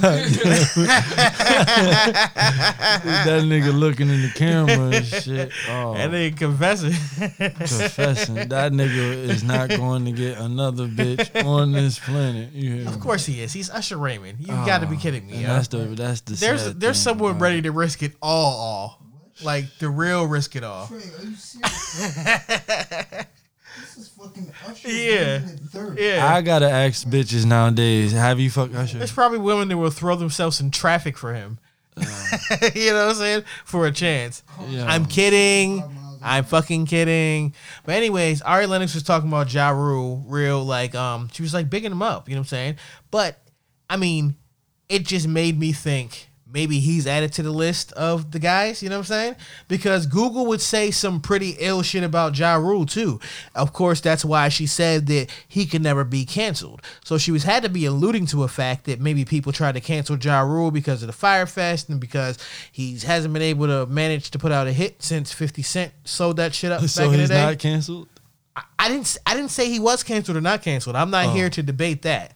that 2.23 3.43
nigga 3.45 3.77
looking 3.77 4.09
in 4.09 4.23
the 4.23 4.31
camera 4.35 4.97
and 4.97 5.05
shit. 5.07 5.51
Oh, 5.69 5.95
And 5.95 6.13
they 6.15 6.31
confessing. 6.31 6.93
confessing 6.93 8.35
that 8.49 8.71
nigga 8.73 9.29
is 9.29 9.43
not 9.43 9.69
going 9.69 10.05
to 10.05 10.13
get 10.13 10.39
another 10.53 10.87
bitch 10.87 11.45
on 11.45 11.73
this 11.73 11.99
planet. 11.99 12.53
You 12.53 12.77
hear 12.77 12.89
Of 12.89 12.97
me? 12.97 13.01
course 13.01 13.27
he 13.27 13.41
is. 13.41 13.53
He's 13.53 13.71
Usher 13.71 13.97
Raymond. 13.97 14.39
You 14.41 14.53
ah, 14.53 14.67
got 14.67 14.81
to 14.83 14.87
be 14.87 14.97
kidding 14.97 15.27
me. 15.27 15.35
and 15.35 15.43
yo. 15.43 15.49
that's 15.49 15.69
the 15.69 15.79
that's 15.79 16.21
the 16.23 16.35
there's 16.35 16.63
sad 16.63 16.81
there's 16.81 16.97
thing 16.97 17.13
someone 17.15 17.33
about 17.33 17.41
ready 17.43 17.63
to 17.63 17.73
risk 17.73 18.03
it 18.03 18.13
all, 18.23 18.53
all 18.53 19.03
like 19.43 19.65
the 19.79 19.89
real 19.89 20.27
risk 20.27 20.55
it 20.57 20.65
all. 20.65 20.87
Trey, 20.87 20.99
are 20.99 21.25
you 21.25 21.35
serious? 21.35 22.05
this 23.81 23.97
is 23.97 24.09
fucking 24.09 24.53
Usher. 24.69 24.89
Yeah, 24.89 25.39
Raymond 25.39 25.59
the 25.59 25.69
third. 25.69 25.99
yeah. 25.99 26.35
I 26.35 26.43
gotta 26.43 26.71
ask 26.71 27.07
bitches 27.07 27.45
nowadays. 27.45 28.13
Have 28.13 28.39
you 28.39 28.51
fucked 28.51 28.75
Usher? 28.75 28.99
There's 28.99 29.13
probably 29.13 29.39
women 29.39 29.69
that 29.69 29.77
will 29.79 29.91
throw 29.91 30.17
themselves 30.17 30.61
in 30.61 30.71
traffic 30.71 31.17
for 31.17 31.35
him. 31.35 31.59
you 31.97 32.91
know 32.93 33.07
what 33.07 33.09
I'm 33.11 33.15
saying? 33.15 33.45
For 33.65 33.87
a 33.87 33.93
chance. 33.93 34.43
Yeah. 34.69 34.87
I'm 34.87 35.05
kidding. 35.07 35.83
I'm 36.23 36.45
fucking 36.45 36.87
kidding. 36.87 37.55
But 37.85 37.95
anyways, 37.95 38.43
Ari 38.43 38.67
Lennox 38.67 38.95
was 38.95 39.03
talking 39.03 39.29
about 39.29 39.53
Ja 39.53 39.71
Rule, 39.71 40.25
real 40.27 40.65
like 40.65 40.95
um 40.95 41.29
she 41.33 41.43
was 41.43 41.55
like 41.55 41.71
bigging 41.71 41.93
him 41.93 42.03
up, 42.03 42.29
you 42.29 42.35
know 42.35 42.41
what 42.41 42.47
I'm 42.47 42.49
saying? 42.49 42.77
But 43.11 43.39
I 43.89 43.97
mean, 43.97 44.37
it 44.89 45.07
just 45.07 45.29
made 45.29 45.59
me 45.59 45.73
think 45.73 46.29
maybe 46.53 46.79
he's 46.81 47.07
added 47.07 47.33
to 47.35 47.43
the 47.43 47.51
list 47.51 47.93
of 47.93 48.31
the 48.33 48.39
guys, 48.39 48.83
you 48.83 48.89
know 48.89 48.97
what 48.97 49.11
I'm 49.11 49.17
saying? 49.17 49.37
Because 49.69 50.07
Google 50.07 50.47
would 50.47 50.61
say 50.61 50.91
some 50.91 51.21
pretty 51.21 51.57
ill 51.59 51.83
shit 51.83 52.05
about 52.05 52.39
Ja 52.39 52.55
Rule 52.57 52.87
too. 52.87 53.21
Of 53.55 53.73
course, 53.73 54.01
that's 54.01 54.25
why 54.25 54.49
she 54.49 54.67
said 54.67 55.07
that 55.07 55.29
he 55.49 55.67
could 55.67 55.83
never 55.83 56.05
be 56.05 56.25
canceled. 56.25 56.83
So 57.05 57.19
she 57.19 57.33
was 57.33 57.45
had 57.45 57.63
to 57.63 57.69
be 57.69 57.85
alluding 57.87 58.27
to 58.27 58.43
a 58.45 58.49
fact 58.49 58.85
that 58.85 59.01
maybe 59.01 59.25
people 59.25 59.53
tried 59.53 59.73
to 59.73 59.81
cancel 59.81 60.19
Ja 60.19 60.41
Rule 60.41 60.71
because 60.71 61.03
of 61.03 61.07
the 61.07 61.13
Fyre 61.13 61.47
Fest 61.47 61.89
and 61.89 62.01
because 62.01 62.39
he 62.71 62.99
hasn't 62.99 63.33
been 63.33 63.43
able 63.43 63.67
to 63.67 63.87
manage 63.87 64.31
to 64.33 64.39
put 64.39 64.53
out 64.53 64.67
a 64.67 64.73
hit 64.73 65.03
since 65.03 65.33
50 65.33 65.63
Cent 65.63 65.93
sold 66.05 66.37
that 66.37 66.55
shit 66.55 66.73
up 66.73 66.81
so 66.89 67.03
back 67.03 67.07
in 67.07 67.13
the 67.13 67.19
he's 67.21 67.29
day. 67.29 67.43
not 67.43 67.59
canceled. 67.59 68.09
I 68.79 68.89
didn't 68.89 69.17
I 69.27 69.35
didn't 69.35 69.51
say 69.51 69.71
he 69.71 69.81
was 69.81 70.03
canceled 70.03 70.37
or 70.37 70.43
not 70.43 70.61
canceled. 70.61 70.95
I'm 70.97 71.11
not 71.11 71.29
Oh. 71.29 71.33
here 71.33 71.49
to 71.49 71.63
debate 71.63 72.03
that. 72.03 72.35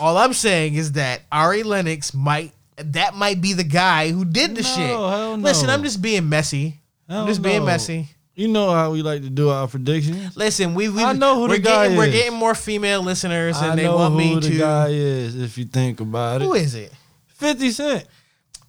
All 0.00 0.16
I'm 0.16 0.32
saying 0.32 0.74
is 0.74 0.92
that 0.92 1.20
Ari 1.30 1.62
Lennox 1.62 2.12
might 2.14 2.52
that 2.76 3.14
might 3.14 3.40
be 3.40 3.52
the 3.52 3.64
guy 3.64 4.10
who 4.10 4.24
did 4.24 4.50
the 4.56 4.62
No, 4.62 4.68
shit. 4.68 4.86
hell 4.88 5.36
Listen. 5.36 5.70
I'm 5.70 5.82
just 5.82 6.00
being 6.02 6.28
messy. 6.28 6.80
I'm 7.08 7.14
Hell 7.16 7.26
just 7.26 7.42
being 7.42 7.64
messy. 7.64 8.08
You 8.34 8.48
know 8.48 8.70
how 8.70 8.90
we 8.90 9.00
like 9.02 9.22
to 9.22 9.30
do 9.30 9.48
our 9.48 9.66
predictions. 9.66 10.36
Listen, 10.36 10.74
we 10.74 10.90
we 10.90 11.02
I 11.02 11.14
know 11.14 11.36
who 11.36 11.42
we're 11.48 11.56
the 11.56 11.62
guy 11.62 11.84
getting 11.84 11.96
we're 11.96 12.10
getting 12.10 12.34
more 12.38 12.54
female 12.54 13.00
listeners 13.02 13.56
and 13.56 13.72
I 13.72 13.76
they 13.76 13.84
know 13.84 13.96
want 13.96 14.12
who 14.12 14.18
me 14.18 14.34
the 14.34 14.40
to 14.42 14.58
guy 14.58 14.88
is. 14.88 15.40
If 15.40 15.56
you 15.56 15.64
think 15.64 16.00
about 16.00 16.42
it, 16.42 16.44
Who 16.44 16.52
is 16.54 16.74
it? 16.74 16.92
Fifty 17.28 17.70
Cent. 17.70 18.06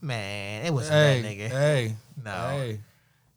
Man, 0.01 0.65
it 0.65 0.73
wasn't 0.73 0.93
Hey, 0.93 1.21
that 1.21 1.27
nigga. 1.27 1.47
hey, 1.49 1.95
no. 2.23 2.31
hey. 2.31 2.79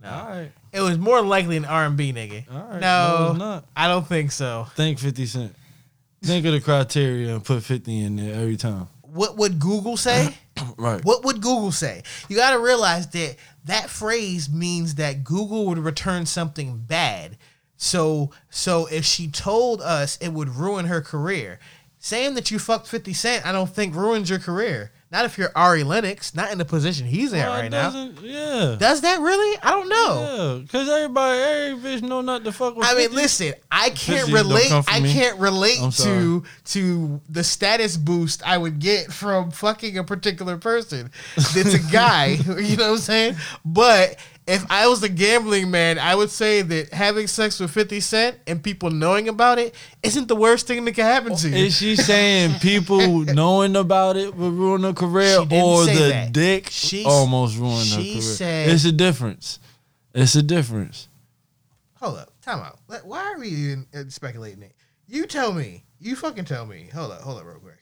No. 0.02 0.08
All 0.10 0.28
right. 0.28 0.52
It 0.72 0.80
was 0.80 0.98
more 0.98 1.20
likely 1.20 1.56
an 1.56 1.64
R&B 1.66 2.12
nigga. 2.12 2.44
All 2.50 2.58
right. 2.70 2.80
No, 2.80 3.32
No, 3.32 3.38
not. 3.38 3.64
I 3.76 3.86
don't 3.88 4.06
think 4.06 4.30
so. 4.32 4.66
Think 4.76 4.98
Fifty 4.98 5.26
Cent. 5.26 5.54
Think 6.22 6.46
of 6.46 6.52
the 6.52 6.60
criteria 6.60 7.34
and 7.34 7.44
put 7.44 7.62
Fifty 7.64 8.00
in 8.00 8.16
there 8.16 8.34
every 8.40 8.56
time. 8.56 8.86
What 9.12 9.36
would 9.36 9.58
Google 9.58 9.96
say? 9.96 10.34
Right. 10.76 11.02
What 11.06 11.24
would 11.24 11.40
Google 11.40 11.72
say? 11.72 12.02
You 12.28 12.36
got 12.36 12.50
to 12.50 12.58
realize 12.58 13.06
that 13.08 13.36
that 13.64 13.88
phrase 13.88 14.50
means 14.50 14.96
that 14.96 15.24
Google 15.24 15.64
would 15.66 15.78
return 15.78 16.26
something 16.26 16.76
bad. 16.86 17.38
So, 17.78 18.30
so 18.50 18.84
if 18.86 19.06
she 19.06 19.28
told 19.28 19.80
us 19.80 20.18
it 20.18 20.34
would 20.34 20.50
ruin 20.50 20.84
her 20.84 21.00
career, 21.00 21.60
saying 21.98 22.34
that 22.34 22.50
you 22.50 22.58
fucked 22.58 22.88
Fifty 22.88 23.14
Cent, 23.14 23.46
I 23.46 23.52
don't 23.52 23.70
think 23.70 23.94
ruins 23.94 24.28
your 24.28 24.38
career. 24.38 24.92
Not 25.12 25.24
if 25.24 25.36
you're 25.38 25.50
Ari 25.56 25.82
Lennox, 25.82 26.36
not 26.36 26.52
in 26.52 26.58
the 26.58 26.64
position 26.64 27.04
he's 27.04 27.32
in 27.32 27.40
oh, 27.40 27.50
Well, 27.50 27.60
right 27.60 27.70
now. 27.70 28.10
Yeah. 28.22 28.76
Does 28.78 29.00
that 29.00 29.18
really? 29.18 29.58
I 29.60 29.70
don't 29.70 29.88
know. 29.88 30.58
Yeah, 30.60 30.66
cause 30.70 30.88
everybody, 30.88 31.38
every 31.40 31.96
bitch 31.96 32.02
know 32.02 32.20
not 32.20 32.44
to 32.44 32.52
fuck 32.52 32.76
with. 32.76 32.86
I 32.86 32.94
mean, 32.94 33.12
listen, 33.12 33.54
I 33.72 33.90
can't 33.90 34.32
relate. 34.32 34.70
I 34.86 35.00
me. 35.00 35.12
can't 35.12 35.36
relate 35.40 35.80
to 35.94 36.44
to 36.66 37.20
the 37.28 37.42
status 37.42 37.96
boost 37.96 38.46
I 38.46 38.56
would 38.56 38.78
get 38.78 39.12
from 39.12 39.50
fucking 39.50 39.98
a 39.98 40.04
particular 40.04 40.58
person. 40.58 41.10
It's 41.36 41.74
a 41.74 41.92
guy, 41.92 42.26
you 42.46 42.76
know 42.76 42.90
what 42.90 42.92
I'm 42.92 42.98
saying? 42.98 43.36
But 43.64 44.16
if 44.50 44.66
I 44.70 44.86
was 44.88 45.02
a 45.02 45.08
gambling 45.08 45.70
man, 45.70 45.98
I 45.98 46.14
would 46.14 46.30
say 46.30 46.62
that 46.62 46.92
having 46.92 47.26
sex 47.26 47.60
with 47.60 47.70
50 47.70 48.00
Cent 48.00 48.38
and 48.46 48.62
people 48.62 48.90
knowing 48.90 49.28
about 49.28 49.58
it 49.58 49.74
isn't 50.02 50.28
the 50.28 50.36
worst 50.36 50.66
thing 50.66 50.84
that 50.84 50.92
can 50.92 51.04
happen 51.04 51.36
to 51.36 51.48
you. 51.48 51.54
Is 51.54 51.76
she 51.76 51.96
saying 51.96 52.58
people 52.60 53.20
knowing 53.24 53.76
about 53.76 54.16
it 54.16 54.34
would 54.34 54.52
ruin 54.52 54.82
her 54.82 54.92
career, 54.92 55.38
or 55.38 55.84
the 55.86 56.08
that. 56.10 56.32
dick 56.32 56.68
She- 56.70 57.04
almost 57.04 57.56
ruined 57.58 57.88
her 57.90 58.02
she 58.02 58.12
career? 58.14 58.22
said- 58.22 58.68
it's 58.70 58.84
a 58.84 58.92
difference. 58.92 59.58
It's 60.14 60.34
a 60.34 60.42
difference. 60.42 61.08
Hold 61.94 62.18
up, 62.18 62.32
time 62.40 62.58
out. 62.60 62.78
Why 63.04 63.32
are 63.32 63.38
we 63.38 63.48
even 63.48 63.86
uh, 63.94 64.04
speculating 64.08 64.62
it? 64.62 64.72
You 65.06 65.26
tell 65.26 65.52
me. 65.52 65.84
You 66.00 66.16
fucking 66.16 66.46
tell 66.46 66.66
me. 66.66 66.88
Hold 66.94 67.12
up, 67.12 67.20
hold 67.20 67.38
up, 67.38 67.44
real 67.46 67.56
quick. 67.58 67.76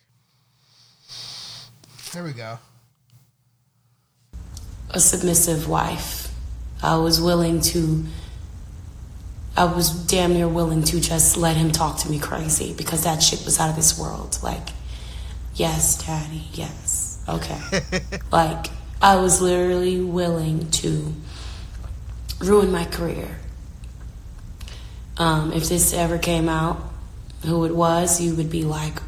There 2.13 2.25
we 2.25 2.33
go. 2.33 2.59
a 4.91 4.99
submissive 5.01 5.69
wife. 5.69 6.28
I 6.83 6.97
was 6.97 7.21
willing 7.21 7.61
to, 7.61 8.05
I 9.57 9.65
was 9.65 9.91
damn 10.07 10.33
near 10.33 10.49
willing 10.49 10.83
to 10.85 11.01
just 11.01 11.37
let 11.37 11.57
him 11.57 11.73
talk 11.73 11.99
to 12.01 12.11
me 12.11 12.19
crazy 12.19 12.75
because 12.75 13.05
that 13.05 13.23
shit 13.23 13.45
was 13.45 13.59
out 13.59 13.71
of 13.71 13.77
this 13.77 13.99
world. 13.99 14.39
Like, 14.43 14.69
yes, 15.55 16.05
daddy, 16.05 16.45
yes, 16.53 17.23
okay. 17.29 17.61
like, 18.33 18.67
I 19.03 19.17
was 19.17 19.41
literally 19.41 20.01
willing 20.01 20.71
to 20.71 21.15
ruin 22.41 22.71
my 22.71 22.85
career. 22.85 23.39
Um, 25.17 25.53
if 25.53 25.69
this 25.69 25.93
ever 25.93 26.19
came 26.19 26.49
out, 26.49 26.81
who 27.45 27.65
it 27.65 27.75
was, 27.75 28.21
you 28.21 28.35
would 28.35 28.51
be 28.51 28.63
like, 28.63 29.01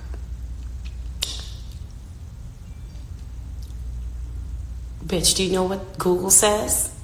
Bitch, 5.11 5.35
do 5.35 5.43
you 5.43 5.53
know 5.53 5.65
what 5.65 5.99
Google 5.99 6.31
says? 6.31 6.95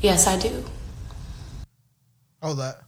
Yes, 0.00 0.26
I 0.26 0.38
do. 0.38 0.64
Oh, 2.42 2.46
Hold 2.48 2.60
up. 2.60 2.84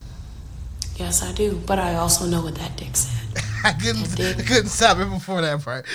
Yes, 0.97 1.23
I 1.23 1.33
do. 1.33 1.61
But 1.67 1.79
I 1.79 1.95
also 1.97 2.27
know 2.27 2.43
what 2.43 2.55
that 2.57 2.77
dick 2.77 2.97
said. 2.97 3.43
I 3.65 3.73
couldn't, 3.73 4.19
I 4.21 4.43
couldn't 4.43 4.69
stop 4.69 4.99
it 4.99 5.09
before 5.11 5.41
that 5.43 5.63
part. 5.63 5.87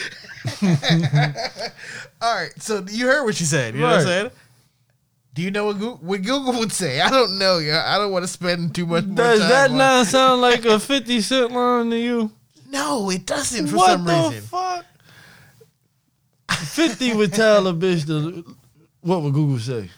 All 2.21 2.35
right, 2.35 2.51
so 2.61 2.85
you 2.89 3.05
heard 3.07 3.25
what 3.25 3.35
she 3.35 3.43
said. 3.43 3.73
You 3.75 3.81
know 3.81 3.87
what 3.87 3.93
I'm 3.99 4.05
Right. 4.05 4.07
saying? 4.07 4.31
Do 5.33 5.41
you 5.43 5.51
know 5.51 5.65
what 5.65 5.73
Google, 5.77 5.97
what 5.97 6.21
Google 6.23 6.53
would 6.59 6.71
say? 6.71 6.99
I 6.99 7.09
don't 7.11 7.37
know. 7.37 7.59
Yeah, 7.59 7.83
I 7.85 7.99
don't 7.99 8.11
want 8.11 8.23
to 8.23 8.27
spend 8.27 8.73
too 8.73 8.87
much 8.87 9.05
more 9.05 9.15
Does 9.17 9.39
time. 9.41 9.49
that 9.49 9.69
on- 9.71 9.77
not 9.77 10.07
sound 10.07 10.41
like 10.41 10.65
a 10.65 10.79
Fifty 10.93 11.21
Cent 11.21 11.51
line 11.51 11.91
to 11.91 11.97
you? 11.97 12.31
No, 12.69 13.09
it 13.11 13.25
doesn't 13.27 13.67
for 13.67 13.75
what 13.77 13.91
some 13.91 14.05
the 14.05 14.13
reason. 14.13 14.41
fuck? 14.43 14.85
Fifty 16.51 17.13
would 17.13 17.33
tell 17.33 17.67
a 17.67 17.73
bitch 17.73 18.07
to. 18.07 18.55
What 19.01 19.21
would 19.21 19.33
Google 19.33 19.59
say? 19.59 19.89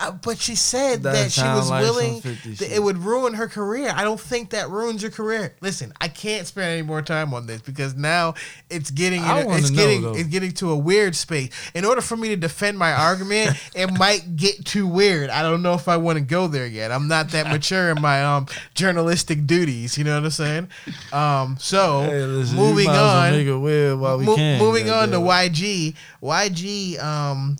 Uh, 0.00 0.12
but 0.12 0.38
she 0.38 0.54
said 0.54 1.02
That 1.02 1.12
that, 1.12 1.32
she 1.32 1.42
was 1.42 1.68
like 1.70 1.82
willing 1.82 2.20
that 2.20 2.68
it 2.72 2.80
would 2.80 2.98
ruin 2.98 3.34
her 3.34 3.48
career. 3.48 3.92
I 3.92 4.04
don't 4.04 4.20
think 4.20 4.50
that 4.50 4.70
ruins 4.70 5.02
your 5.02 5.10
career. 5.10 5.56
Listen, 5.60 5.92
I 6.00 6.06
can't 6.06 6.46
spend 6.46 6.68
any 6.68 6.82
more 6.82 7.02
time 7.02 7.34
on 7.34 7.46
this 7.46 7.60
because 7.62 7.96
now 7.96 8.34
it's 8.70 8.92
getting 8.92 9.22
in 9.22 9.28
a- 9.28 9.56
it's 9.56 9.70
know, 9.70 9.76
getting 9.76 10.02
though. 10.02 10.14
it's 10.14 10.28
getting 10.28 10.52
to 10.52 10.70
a 10.70 10.76
weird 10.76 11.16
space. 11.16 11.50
In 11.74 11.84
order 11.84 12.00
for 12.00 12.16
me 12.16 12.28
to 12.28 12.36
defend 12.36 12.78
my 12.78 12.92
argument, 12.92 13.56
it 13.74 13.90
might 13.98 14.36
get 14.36 14.64
too 14.64 14.86
weird. 14.86 15.30
I 15.30 15.42
don't 15.42 15.62
know 15.62 15.74
if 15.74 15.88
I 15.88 15.96
want 15.96 16.16
to 16.16 16.24
go 16.24 16.46
there 16.46 16.66
yet. 16.68 16.92
I'm 16.92 17.08
not 17.08 17.30
that 17.30 17.48
mature 17.48 17.90
in 17.90 18.00
my 18.00 18.24
um 18.24 18.46
journalistic 18.74 19.46
duties. 19.48 19.98
You 19.98 20.04
know 20.04 20.14
what 20.14 20.24
I'm 20.26 20.30
saying? 20.30 20.68
Um, 21.12 21.56
so 21.58 22.02
Hey, 22.02 22.22
listen, 22.22 22.56
moving 22.56 22.86
well 22.86 23.16
on, 23.18 23.32
make 23.32 23.48
it 23.48 23.56
weird 23.58 23.98
while 23.98 24.16
we 24.16 24.26
Mo- 24.26 24.36
can, 24.36 24.60
Moving 24.60 24.90
on 24.90 25.10
to. 25.10 25.16
YG. 25.18 25.96
YG 26.22 27.02
um 27.02 27.56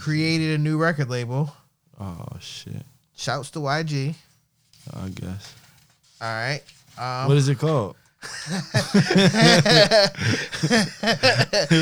created 0.00 0.54
a 0.58 0.58
new 0.62 0.78
record 0.78 1.10
label. 1.10 1.52
Oh 2.00 2.26
shit! 2.40 2.84
Shouts 3.16 3.50
to 3.52 3.60
YG. 3.60 4.14
I 4.94 5.08
guess. 5.08 5.54
All 6.20 6.28
right. 6.28 6.60
Um, 6.98 7.28
what 7.28 7.36
is 7.36 7.48
it 7.48 7.58
called? 7.58 7.96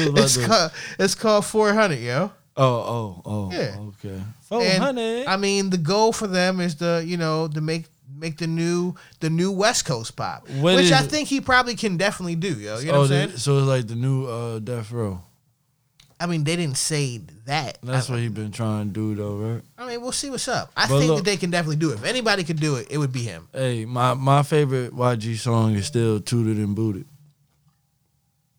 it's 0.00 0.46
called 0.46 0.72
it's 0.98 1.14
called 1.14 1.44
400, 1.44 1.94
yo. 2.00 2.30
Oh, 2.56 2.64
oh, 2.66 3.22
oh. 3.24 3.50
Yeah. 3.52 3.76
Okay. 3.78 4.08
And, 4.14 4.34
Four 4.42 4.64
hundred. 4.64 5.26
I 5.26 5.36
mean, 5.36 5.70
the 5.70 5.78
goal 5.78 6.12
for 6.12 6.26
them 6.26 6.60
is 6.60 6.76
to 6.76 7.02
you 7.04 7.16
know 7.16 7.48
to 7.48 7.60
make 7.60 7.86
make 8.16 8.38
the 8.38 8.46
new 8.46 8.94
the 9.20 9.30
new 9.30 9.50
West 9.50 9.84
Coast 9.84 10.14
pop, 10.16 10.48
What 10.48 10.76
which 10.76 10.92
I 10.92 11.02
it? 11.02 11.10
think 11.10 11.28
he 11.28 11.40
probably 11.40 11.74
can 11.74 11.96
definitely 11.96 12.36
do, 12.36 12.54
yo. 12.54 12.78
You 12.78 12.86
know 12.86 12.92
oh, 12.92 13.00
what 13.00 13.10
I'm 13.12 13.28
saying? 13.28 13.36
so 13.38 13.58
it's 13.58 13.66
like 13.66 13.86
the 13.88 13.96
new 13.96 14.26
uh, 14.26 14.58
Death 14.60 14.92
Row. 14.92 15.20
I 16.24 16.26
mean, 16.26 16.42
they 16.42 16.56
didn't 16.56 16.78
say 16.78 17.18
that. 17.44 17.76
That's 17.82 18.08
I, 18.08 18.14
what 18.14 18.22
he's 18.22 18.30
been 18.30 18.50
trying 18.50 18.88
to 18.88 18.92
do 18.94 19.14
though, 19.14 19.36
right? 19.36 19.62
I 19.76 19.86
mean, 19.86 20.00
we'll 20.00 20.10
see 20.12 20.30
what's 20.30 20.48
up. 20.48 20.72
I 20.74 20.88
But 20.88 21.00
think 21.00 21.10
look- 21.10 21.18
that 21.18 21.24
they 21.26 21.36
can 21.36 21.50
definitely 21.50 21.76
do 21.76 21.90
it. 21.90 21.96
If 21.96 22.04
anybody 22.04 22.44
could 22.44 22.58
do 22.58 22.76
it, 22.76 22.86
it 22.88 22.96
would 22.96 23.12
be 23.12 23.20
him. 23.24 23.46
Hey, 23.52 23.84
my 23.84 24.14
my 24.14 24.42
favorite 24.42 24.92
YG 24.94 25.36
song 25.36 25.74
is 25.74 25.84
still 25.84 26.18
"Tooted 26.20 26.56
and 26.56 26.74
Booted." 26.74 27.04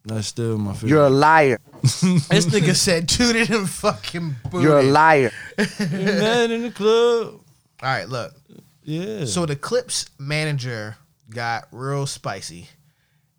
That's 0.03 0.27
still 0.27 0.59
my 0.59 0.73
favorite. 0.73 0.89
You're 0.91 1.07
a 1.07 1.09
liar. 1.09 1.59
this 1.81 2.45
nigga 2.45 2.75
said 2.75 3.09
tooted 3.09 3.49
and 3.49 3.67
fucking 3.67 4.35
booted. 4.51 4.61
You're 4.61 4.77
a 4.77 4.83
liar. 4.83 5.31
Man 5.79 6.51
in 6.51 6.61
the 6.61 6.71
club. 6.71 7.41
All 7.81 7.89
right, 7.89 8.07
look. 8.07 8.35
Yeah. 8.83 9.25
So 9.25 9.47
the 9.47 9.55
Clipse 9.55 10.05
manager 10.19 10.97
got 11.31 11.67
real 11.71 12.05
spicy 12.05 12.69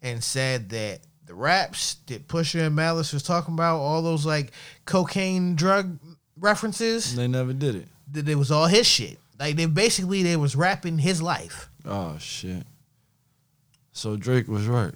and 0.02 0.24
said 0.24 0.70
that 0.70 0.98
the 1.26 1.34
raps 1.34 1.96
that 2.06 2.28
Pusha 2.28 2.66
and 2.66 2.74
Malice 2.76 3.12
was 3.12 3.22
talking 3.22 3.54
about, 3.54 3.78
all 3.78 4.02
those 4.02 4.24
like 4.24 4.52
cocaine 4.84 5.54
drug 5.56 5.98
references, 6.38 7.14
They 7.16 7.26
never 7.28 7.52
did 7.52 7.74
it. 7.74 7.88
that 8.12 8.28
it 8.28 8.36
was 8.36 8.50
all 8.50 8.66
his 8.66 8.86
shit. 8.86 9.18
Like 9.38 9.56
they 9.56 9.66
basically 9.66 10.22
they 10.22 10.36
was 10.36 10.56
rapping 10.56 10.98
his 10.98 11.20
life. 11.20 11.68
Oh 11.84 12.16
shit. 12.18 12.64
So 13.92 14.16
Drake 14.16 14.48
was 14.48 14.66
right. 14.66 14.94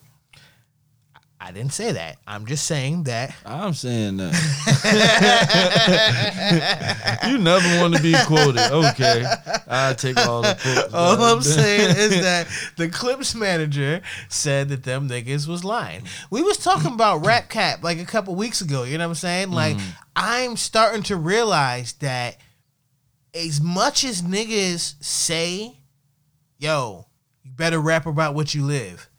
I 1.42 1.52
didn't 1.52 1.72
say 1.72 1.92
that. 1.92 2.18
I'm 2.26 2.44
just 2.44 2.66
saying 2.66 3.04
that. 3.04 3.34
I'm 3.46 3.72
saying 3.72 4.18
that. 4.18 4.34
you 7.30 7.38
never 7.38 7.80
want 7.80 7.96
to 7.96 8.02
be 8.02 8.14
quoted. 8.26 8.60
Okay. 8.70 9.24
I 9.66 9.94
take 9.94 10.18
all 10.18 10.42
the 10.42 10.54
quotes. 10.60 10.92
All 11.00 11.18
I'm 11.22 11.40
saying 11.40 11.96
is 11.96 12.20
that 12.22 12.46
the 12.76 12.90
Clipse 12.90 13.34
manager 13.34 14.02
said 14.28 14.68
that 14.68 14.82
them 14.82 15.08
niggas 15.08 15.48
was 15.48 15.64
lying. 15.64 16.02
We 16.30 16.42
was 16.42 16.58
talking 16.58 16.92
about 16.92 17.24
Rap 17.24 17.48
Cap 17.48 17.82
like 17.82 17.98
a 17.98 18.04
couple 18.04 18.34
weeks 18.34 18.60
ago. 18.60 18.82
You 18.84 18.98
know 18.98 19.04
what 19.04 19.12
I'm 19.12 19.14
saying? 19.14 19.50
Like 19.50 19.78
mm-hmm. 19.78 19.90
I'm 20.14 20.58
starting 20.58 21.04
to 21.04 21.16
realize 21.16 21.94
that 21.94 22.36
as 23.34 23.62
much 23.62 24.04
as 24.04 24.20
niggas 24.20 25.02
say, 25.02 25.78
"Yo, 26.58 27.06
you 27.42 27.52
better 27.52 27.80
rap 27.80 28.04
about 28.04 28.34
what 28.34 28.54
you 28.54 28.62
live." 28.62 29.09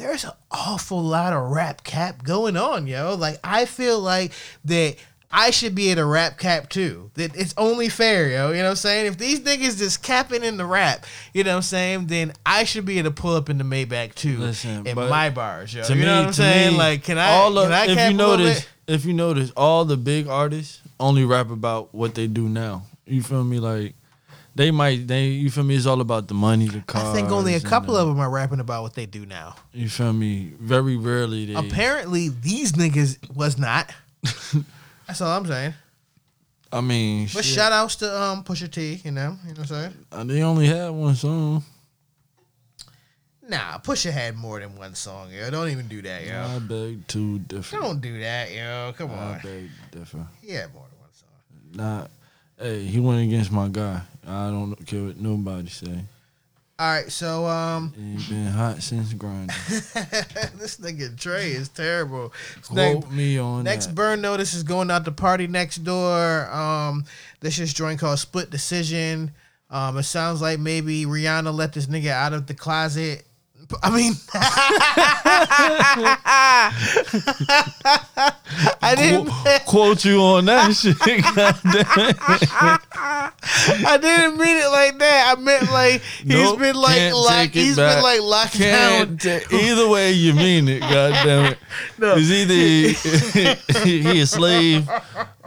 There's 0.00 0.24
an 0.24 0.30
awful 0.50 1.02
lot 1.02 1.32
of 1.32 1.50
rap 1.50 1.84
cap 1.84 2.22
going 2.24 2.56
on, 2.56 2.86
yo. 2.86 3.14
Like 3.14 3.38
I 3.44 3.66
feel 3.66 4.00
like 4.00 4.32
that 4.64 4.96
I 5.30 5.50
should 5.50 5.74
be 5.74 5.92
at 5.92 5.98
a 5.98 6.04
rap 6.04 6.38
cap 6.38 6.68
too. 6.70 7.10
That 7.14 7.36
it's 7.36 7.54
only 7.56 7.88
fair, 7.88 8.28
yo. 8.30 8.48
You 8.50 8.56
know 8.58 8.62
what 8.64 8.70
I'm 8.70 8.76
saying? 8.76 9.06
If 9.06 9.18
these 9.18 9.40
niggas 9.40 9.78
just 9.78 10.02
capping 10.02 10.42
in 10.42 10.56
the 10.56 10.64
rap, 10.64 11.04
you 11.34 11.44
know 11.44 11.50
what 11.50 11.56
I'm 11.56 11.62
saying, 11.62 12.06
then 12.06 12.32
I 12.44 12.64
should 12.64 12.84
be 12.84 12.98
able 12.98 13.10
to 13.10 13.14
pull 13.22 13.34
up 13.36 13.48
in 13.50 13.58
the 13.58 13.62
Maybach 13.64 14.14
too 14.14 14.38
Listen, 14.38 14.86
in 14.86 14.96
my 14.96 15.30
bars, 15.30 15.72
yo. 15.74 15.82
to 15.84 15.94
You 15.94 16.04
know 16.04 16.12
me- 16.14 16.18
what 16.20 16.26
I'm 16.28 16.32
saying? 16.32 16.72
me, 16.72 16.78
like, 16.78 17.04
can 17.04 17.18
I? 17.18 17.30
all 17.32 17.56
of, 17.58 17.64
can 17.68 17.72
I 17.72 17.86
if 17.92 18.10
you 18.10 18.16
notice, 18.16 18.66
if 18.88 19.04
you 19.04 19.12
notice, 19.12 19.52
all 19.56 19.84
the 19.84 19.96
big 19.96 20.26
artists 20.26 20.80
only 20.98 21.24
rap 21.24 21.50
about 21.50 21.94
what 21.94 22.14
they 22.14 22.26
do 22.26 22.48
now. 22.48 22.86
You 23.06 23.22
feel 23.22 23.44
me? 23.44 23.58
Like 23.60 23.94
they 24.60 24.70
might, 24.70 25.08
they 25.08 25.28
you 25.28 25.50
feel 25.50 25.64
me? 25.64 25.74
It's 25.74 25.86
all 25.86 26.02
about 26.02 26.28
the 26.28 26.34
money, 26.34 26.68
the 26.68 26.82
cars. 26.82 27.02
I 27.06 27.12
think 27.14 27.30
only 27.30 27.54
a 27.54 27.60
couple 27.60 27.96
of 27.96 28.06
them 28.08 28.20
are 28.20 28.28
rapping 28.28 28.60
about 28.60 28.82
what 28.82 28.92
they 28.92 29.06
do 29.06 29.24
now. 29.24 29.56
You 29.72 29.88
feel 29.88 30.12
me? 30.12 30.52
Very 30.60 30.98
rarely 30.98 31.46
they. 31.46 31.54
Apparently, 31.54 32.28
these 32.28 32.72
niggas 32.72 33.34
was 33.34 33.56
not. 33.56 33.90
That's 35.06 35.22
all 35.22 35.30
I'm 35.34 35.46
saying. 35.46 35.72
I 36.70 36.82
mean, 36.82 37.22
But 37.32 37.42
shit. 37.46 37.54
shout 37.54 37.72
outs 37.72 37.96
to 37.96 38.22
um 38.22 38.44
Pusha 38.44 38.70
T, 38.70 39.00
you 39.02 39.12
know, 39.12 39.38
you 39.46 39.54
know 39.54 39.60
what 39.62 39.70
I'm 39.70 39.92
saying? 39.92 39.94
Uh, 40.12 40.24
they 40.24 40.42
only 40.42 40.66
had 40.66 40.90
one 40.90 41.14
song. 41.14 41.64
Nah, 43.48 43.78
Pusha 43.78 44.10
had 44.12 44.36
more 44.36 44.60
than 44.60 44.76
one 44.76 44.94
song, 44.94 45.30
yo. 45.32 45.50
Don't 45.50 45.70
even 45.70 45.88
do 45.88 46.02
that, 46.02 46.26
yo. 46.26 46.38
I 46.38 46.58
beg 46.58 47.06
to 47.08 47.38
differ. 47.38 47.78
Don't 47.80 48.00
do 48.02 48.20
that, 48.20 48.52
yo. 48.52 48.92
Come 48.98 49.10
I 49.12 49.14
on. 49.14 49.34
I 49.36 49.38
beg 49.42 49.70
differ. 49.90 50.26
He 50.42 50.52
had 50.52 50.72
more 50.74 50.84
than 50.90 51.00
one 51.00 51.12
song. 51.14 51.30
Nah, 52.02 52.06
hey, 52.60 52.84
he 52.84 53.00
went 53.00 53.22
against 53.22 53.50
my 53.50 53.68
guy. 53.68 54.02
I 54.26 54.48
don't 54.48 54.76
care 54.86 55.04
what 55.04 55.16
nobody 55.16 55.68
say. 55.68 56.04
All 56.78 56.90
right, 56.90 57.12
so 57.12 57.44
um, 57.44 57.92
He 57.92 58.32
been 58.32 58.46
hot 58.46 58.82
since 58.82 59.12
grinding. 59.12 59.48
this 59.68 60.78
nigga 60.80 61.14
Trey 61.20 61.50
is 61.50 61.68
terrible. 61.68 62.32
Quote 62.66 63.10
me 63.10 63.38
on 63.38 63.64
Next 63.64 63.86
that. 63.88 63.94
burn 63.94 64.22
notice 64.22 64.54
is 64.54 64.62
going 64.62 64.90
out 64.90 65.04
to 65.04 65.12
PARTYNEXTDOOR. 65.12 66.50
Um, 66.50 67.04
this 67.40 67.58
is 67.58 67.74
joint 67.74 68.00
called 68.00 68.18
Split 68.18 68.48
Decision. 68.48 69.32
Um, 69.68 69.98
it 69.98 70.04
sounds 70.04 70.40
like 70.40 70.58
maybe 70.58 71.04
Rihanna 71.04 71.52
let 71.52 71.74
this 71.74 71.84
nigga 71.86 72.12
out 72.12 72.32
of 72.32 72.46
the 72.46 72.54
closet. 72.54 73.26
I 73.82 73.90
mean, 73.96 74.14
I 78.82 78.94
didn't. 78.96 79.30
Quote 79.66 80.04
you 80.04 80.20
on 80.20 80.44
that 80.46 80.72
shit. 80.76 80.96
I 83.86 83.96
didn't 84.00 84.38
mean 84.38 84.56
it 84.56 84.68
like 84.70 84.98
that. 84.98 85.34
I 85.36 85.40
meant 85.40 85.70
like 85.70 86.00
he's 86.02 86.26
Nope, 86.26 86.58
been 86.58 86.74
like 86.76 87.12
locked. 87.12 87.54
He's 87.54 87.76
back. 87.76 87.96
been 87.96 88.02
like 88.02 88.20
locked 88.22 88.58
down. 88.58 89.16
Can't 89.18 89.20
ta- 89.50 89.56
either 89.56 89.88
way 89.88 90.12
you 90.12 90.34
mean 90.34 90.68
it, 90.68 90.80
God 90.80 91.12
damn 91.24 91.52
it. 91.52 91.58
No. 91.98 92.14
It's 92.16 92.30
either 92.30 92.54
he, 93.84 94.00
he 94.02 94.20
a 94.22 94.26
slave 94.26 94.88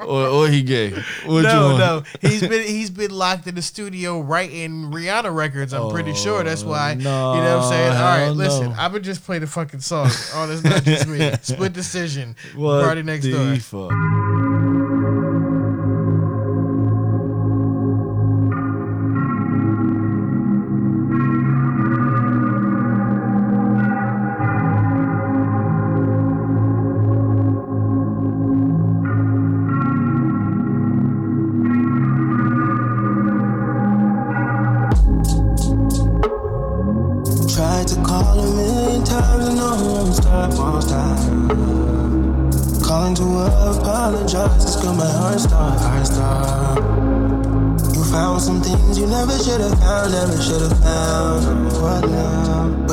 or, 0.03 0.27
or 0.27 0.47
he 0.47 0.61
gay. 0.61 0.91
What 1.25 1.43
no, 1.43 1.77
no, 1.77 2.03
he's 2.21 2.41
been 2.41 2.67
he's 2.67 2.89
been 2.89 3.11
locked 3.11 3.47
in 3.47 3.55
the 3.55 3.61
studio 3.61 4.19
writing 4.19 4.91
Rihanna 4.91 5.33
records. 5.33 5.73
I'm 5.73 5.89
pretty 5.89 6.11
oh, 6.11 6.15
sure 6.15 6.43
that's 6.43 6.63
why. 6.63 6.95
no, 6.95 7.35
you 7.35 7.41
know 7.41 7.57
what 7.57 7.65
I'm 7.65 7.69
saying? 7.69 7.93
All 7.93 8.03
right, 8.03 8.29
listen, 8.29 8.69
No. 8.69 8.75
I'm 8.77 8.91
gonna 8.91 9.03
just 9.03 9.23
play 9.23 9.39
the 9.39 9.47
fucking 9.47 9.79
song. 9.81 10.09
Oh, 10.33 10.51
it's 10.51 10.63
not 10.63 10.83
just 10.83 11.07
me. 11.07 11.31
Split 11.41 11.73
decision. 11.73 12.35
What 12.55 12.83
PARTYNEXTDOOR. 12.83 13.61
fuck? 13.61 14.32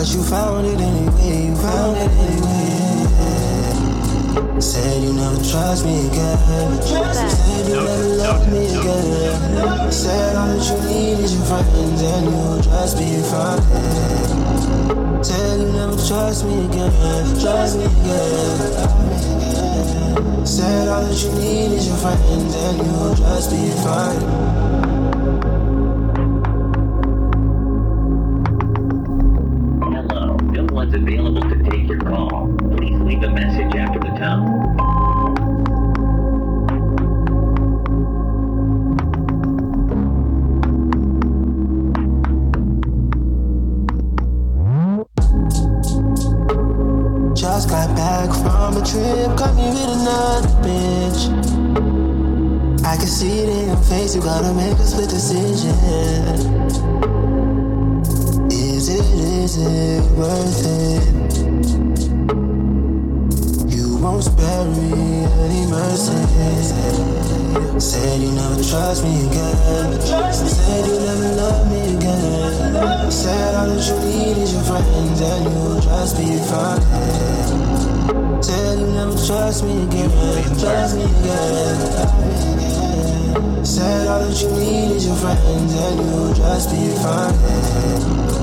But 0.00 0.08
you 0.14 0.22
found 0.22 0.64
it 0.66 0.80
anyway, 0.80 1.48
you 1.48 1.54
found 1.56 1.94
it 1.98 2.10
anyway. 2.24 3.04
Said 4.58 5.02
you 5.02 5.12
never 5.12 5.36
trust 5.44 5.84
me 5.84 6.06
again. 6.06 6.80
Said 6.80 7.68
you 7.68 7.74
never 7.74 8.08
love 8.16 8.48
me 8.50 8.64
again. 8.80 9.92
Said 9.92 10.36
all 10.36 10.56
that 10.56 10.64
you 10.64 10.76
need 10.88 11.18
is 11.20 11.34
your 11.34 11.44
friends 11.44 12.00
and 12.00 12.24
you'll 12.32 12.62
just 12.62 12.96
be 12.96 13.20
fine. 13.28 13.60
Tell 15.22 15.58
you 15.60 15.68
never 15.70 15.96
trust 16.08 16.46
me 16.46 16.64
again, 16.64 16.92
trust 17.38 17.76
me 17.76 17.84
again. 17.84 18.56
Said 20.46 20.88
all 20.88 21.02
that 21.04 21.22
you 21.22 21.30
need 21.32 21.72
is 21.76 21.86
your 21.86 21.98
friends 21.98 22.54
and 22.56 22.78
you'll 22.78 23.14
just 23.16 23.50
be 23.50 23.70
fine. 23.84 24.69
Make 54.54 54.78
a 54.78 54.86
split 54.86 55.08
decision. 55.10 56.19
That 84.30 84.42
you 84.42 84.50
need 84.50 84.94
is 84.94 85.06
your 85.06 85.16
friends 85.16 85.74
and 85.74 86.08
you'll 86.08 86.32
just 86.32 86.70
be 86.70 86.94
fine. 87.02 88.39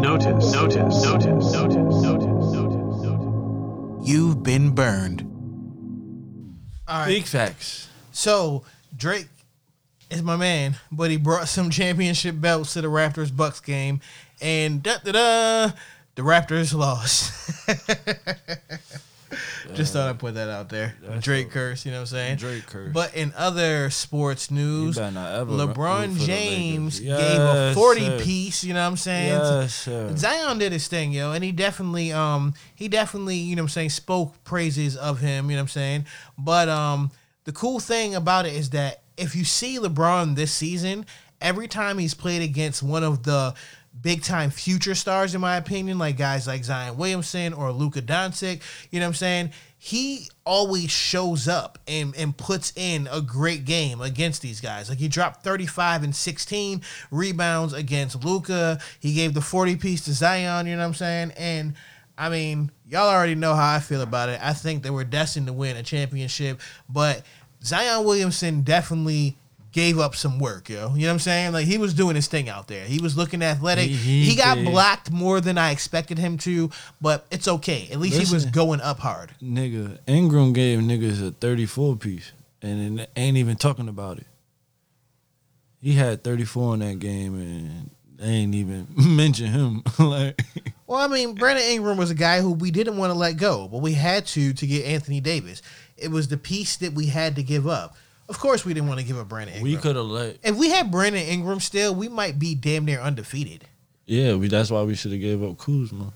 Notice, 0.00 0.52
notice, 0.52 1.52
notice, 1.52 1.52
notice, 1.52 2.02
notice, 2.02 3.02
notice. 3.02 4.08
You've 4.08 4.42
been 4.42 4.70
burned. 4.70 5.22
All 6.88 7.00
right. 7.00 7.06
Big 7.06 7.24
facts. 7.24 7.88
So 8.12 8.64
Drake 8.96 9.28
is 10.10 10.22
my 10.22 10.36
man, 10.36 10.76
but 10.90 11.10
he 11.10 11.16
brought 11.16 11.48
some 11.48 11.70
championship 11.70 12.40
belts 12.40 12.72
to 12.74 12.80
the 12.80 12.88
Raptors 12.88 13.34
Bucks 13.34 13.60
game, 13.60 14.00
and 14.40 14.82
da 14.82 14.98
da 15.04 15.12
da, 15.12 15.72
the 16.14 16.22
Raptors 16.22 16.74
lost. 16.74 17.32
Just 19.74 19.92
thought 19.92 20.08
I'd 20.08 20.18
put 20.18 20.34
that 20.34 20.48
out 20.48 20.68
there. 20.68 20.96
Drake 21.20 21.50
curse, 21.50 21.86
you 21.86 21.92
know 21.92 21.98
what 21.98 22.12
I'm 22.12 22.16
saying? 22.16 22.36
Drake 22.38 22.66
curse. 22.66 22.92
But 22.92 23.14
in 23.14 23.32
other 23.36 23.88
sports 23.90 24.50
news, 24.50 24.96
better 24.96 25.12
not 25.12 25.32
ever 25.32 25.52
root 25.52 25.70
LeBron 25.70 26.18
James 26.18 27.00
Lakers. 27.00 27.18
gave 27.18 27.40
a 27.40 27.72
40 27.74 28.00
sir. 28.00 28.20
piece, 28.20 28.64
you 28.64 28.74
know 28.74 28.80
what 28.80 28.88
I'm 28.88 28.96
saying? 28.96 29.28
Yes. 29.28 29.88
Zion 30.18 30.58
did 30.58 30.72
his 30.72 30.88
thing, 30.88 31.12
yo, 31.12 31.32
and 31.32 31.44
he 31.44 31.52
definitely 31.52 32.12
um 32.12 32.54
he 32.74 32.88
definitely, 32.88 33.36
you 33.36 33.54
know 33.54 33.62
what 33.62 33.66
I'm 33.66 33.70
saying, 33.70 33.90
spoke 33.90 34.42
praises 34.42 34.96
of 34.96 35.20
him, 35.20 35.50
you 35.50 35.56
know 35.56 35.62
what 35.62 35.64
I'm 35.64 35.68
saying? 35.68 36.06
But 36.36 36.68
um 36.68 37.12
the 37.44 37.52
cool 37.52 37.80
thing 37.80 38.14
about 38.14 38.46
it 38.46 38.54
is 38.54 38.70
that 38.70 38.99
if 39.20 39.36
you 39.36 39.44
see 39.44 39.78
LeBron 39.78 40.34
this 40.34 40.52
season, 40.52 41.06
every 41.40 41.68
time 41.68 41.98
he's 41.98 42.14
played 42.14 42.42
against 42.42 42.82
one 42.82 43.04
of 43.04 43.22
the 43.22 43.54
big 44.00 44.22
time 44.22 44.50
future 44.50 44.94
stars, 44.94 45.34
in 45.34 45.40
my 45.40 45.56
opinion, 45.56 45.98
like 45.98 46.16
guys 46.16 46.46
like 46.46 46.64
Zion 46.64 46.96
Williamson 46.96 47.52
or 47.52 47.70
Luka 47.70 48.00
Doncic, 48.00 48.62
you 48.90 48.98
know 48.98 49.06
what 49.06 49.10
I'm 49.10 49.14
saying? 49.14 49.50
He 49.76 50.28
always 50.44 50.90
shows 50.90 51.48
up 51.48 51.78
and, 51.88 52.14
and 52.16 52.36
puts 52.36 52.72
in 52.76 53.08
a 53.10 53.20
great 53.20 53.64
game 53.64 54.00
against 54.00 54.42
these 54.42 54.60
guys. 54.60 54.88
Like 54.88 54.98
he 54.98 55.08
dropped 55.08 55.42
35 55.42 56.02
and 56.02 56.14
16 56.14 56.82
rebounds 57.10 57.72
against 57.72 58.24
Luka. 58.24 58.78
He 59.00 59.14
gave 59.14 59.34
the 59.34 59.40
40 59.40 59.76
piece 59.76 60.04
to 60.04 60.12
Zion, 60.12 60.66
you 60.66 60.74
know 60.74 60.82
what 60.82 60.88
I'm 60.88 60.94
saying? 60.94 61.32
And 61.36 61.74
I 62.20 62.28
mean, 62.28 62.70
y'all 62.86 63.08
already 63.08 63.34
know 63.34 63.54
how 63.54 63.74
I 63.74 63.78
feel 63.80 64.02
about 64.02 64.28
it. 64.28 64.38
I 64.42 64.52
think 64.52 64.82
they 64.82 64.90
were 64.90 65.04
destined 65.04 65.46
to 65.46 65.54
win 65.54 65.78
a 65.78 65.82
championship, 65.82 66.60
but 66.86 67.24
Zion 67.64 68.04
Williamson 68.04 68.62
definitely 68.62 69.36
gave 69.72 69.98
up 70.00 70.16
some 70.16 70.38
work, 70.40 70.68
yo. 70.68 70.92
You 70.94 71.02
know 71.02 71.06
what 71.08 71.12
I'm 71.12 71.18
saying? 71.20 71.52
Like 71.52 71.66
he 71.66 71.78
was 71.78 71.94
doing 71.94 72.16
his 72.16 72.26
thing 72.26 72.48
out 72.48 72.66
there. 72.66 72.84
He 72.86 72.98
was 73.00 73.16
looking 73.16 73.40
athletic. 73.42 73.88
He- 73.88 73.94
He, 73.94 74.24
he 74.30 74.36
got 74.36 74.56
did. 74.56 74.64
blocked 74.66 75.10
more 75.12 75.40
than 75.40 75.58
I 75.58 75.70
expected 75.70 76.18
him 76.18 76.38
to, 76.38 76.70
but 77.00 77.26
it's 77.30 77.46
okay. 77.46 77.88
At 77.92 78.00
least 78.00 78.16
he 78.20 78.34
was 78.34 78.46
going 78.46 78.80
up 78.80 78.98
hard. 78.98 79.30
Nigga, 79.42 79.98
Ingram 80.08 80.52
gave 80.52 80.80
niggas 80.80 81.24
a 81.24 81.30
34 81.30 81.96
piece 81.96 82.32
and 82.62 83.00
it 83.00 83.10
ain't 83.14 83.36
even 83.36 83.56
talking 83.56 83.88
about 83.88 84.18
it. 84.18 84.26
He 85.80 85.92
had 85.94 86.22
34 86.24 86.74
in 86.74 86.80
that 86.80 86.98
game 86.98 87.34
and 87.40 87.90
they 88.18 88.26
ain't 88.26 88.54
even 88.54 88.86
mention 88.96 89.46
him. 89.46 89.82
like 89.98 90.42
Well, 90.86 90.98
I 91.00 91.06
mean, 91.08 91.34
Brandon 91.34 91.64
Ingram 91.64 91.96
was 91.96 92.10
a 92.10 92.14
guy 92.14 92.40
who 92.40 92.52
we 92.52 92.70
didn't 92.70 92.96
want 92.98 93.12
to 93.12 93.18
let 93.18 93.36
go, 93.36 93.68
but 93.68 93.78
we 93.78 93.92
had 93.94 94.26
to 94.26 94.52
to 94.52 94.66
get 94.66 94.84
Anthony 94.84 95.20
Davis. 95.20 95.62
It 96.00 96.10
was 96.10 96.28
the 96.28 96.36
piece 96.36 96.76
that 96.78 96.92
we 96.92 97.06
had 97.06 97.36
to 97.36 97.42
give 97.42 97.66
up. 97.66 97.96
Of 98.28 98.38
course, 98.38 98.64
we 98.64 98.72
didn't 98.74 98.88
want 98.88 99.00
to 99.00 99.06
give 99.06 99.18
up 99.18 99.28
Brandon 99.28 99.56
Ingram. 99.56 99.72
we 99.72 99.76
could 99.76 99.96
have 99.96 100.04
let 100.04 100.38
If 100.44 100.56
we 100.56 100.70
had 100.70 100.90
Brandon 100.90 101.22
Ingram 101.22 101.58
still, 101.58 101.94
we 101.94 102.08
might 102.08 102.38
be 102.38 102.54
damn 102.54 102.84
near 102.84 103.00
undefeated. 103.00 103.64
Yeah, 104.06 104.36
we, 104.36 104.48
that's 104.48 104.70
why 104.70 104.82
we 104.82 104.94
should 104.94 105.12
have 105.12 105.20
gave 105.20 105.42
up 105.42 105.58
Kuzma. 105.58 106.12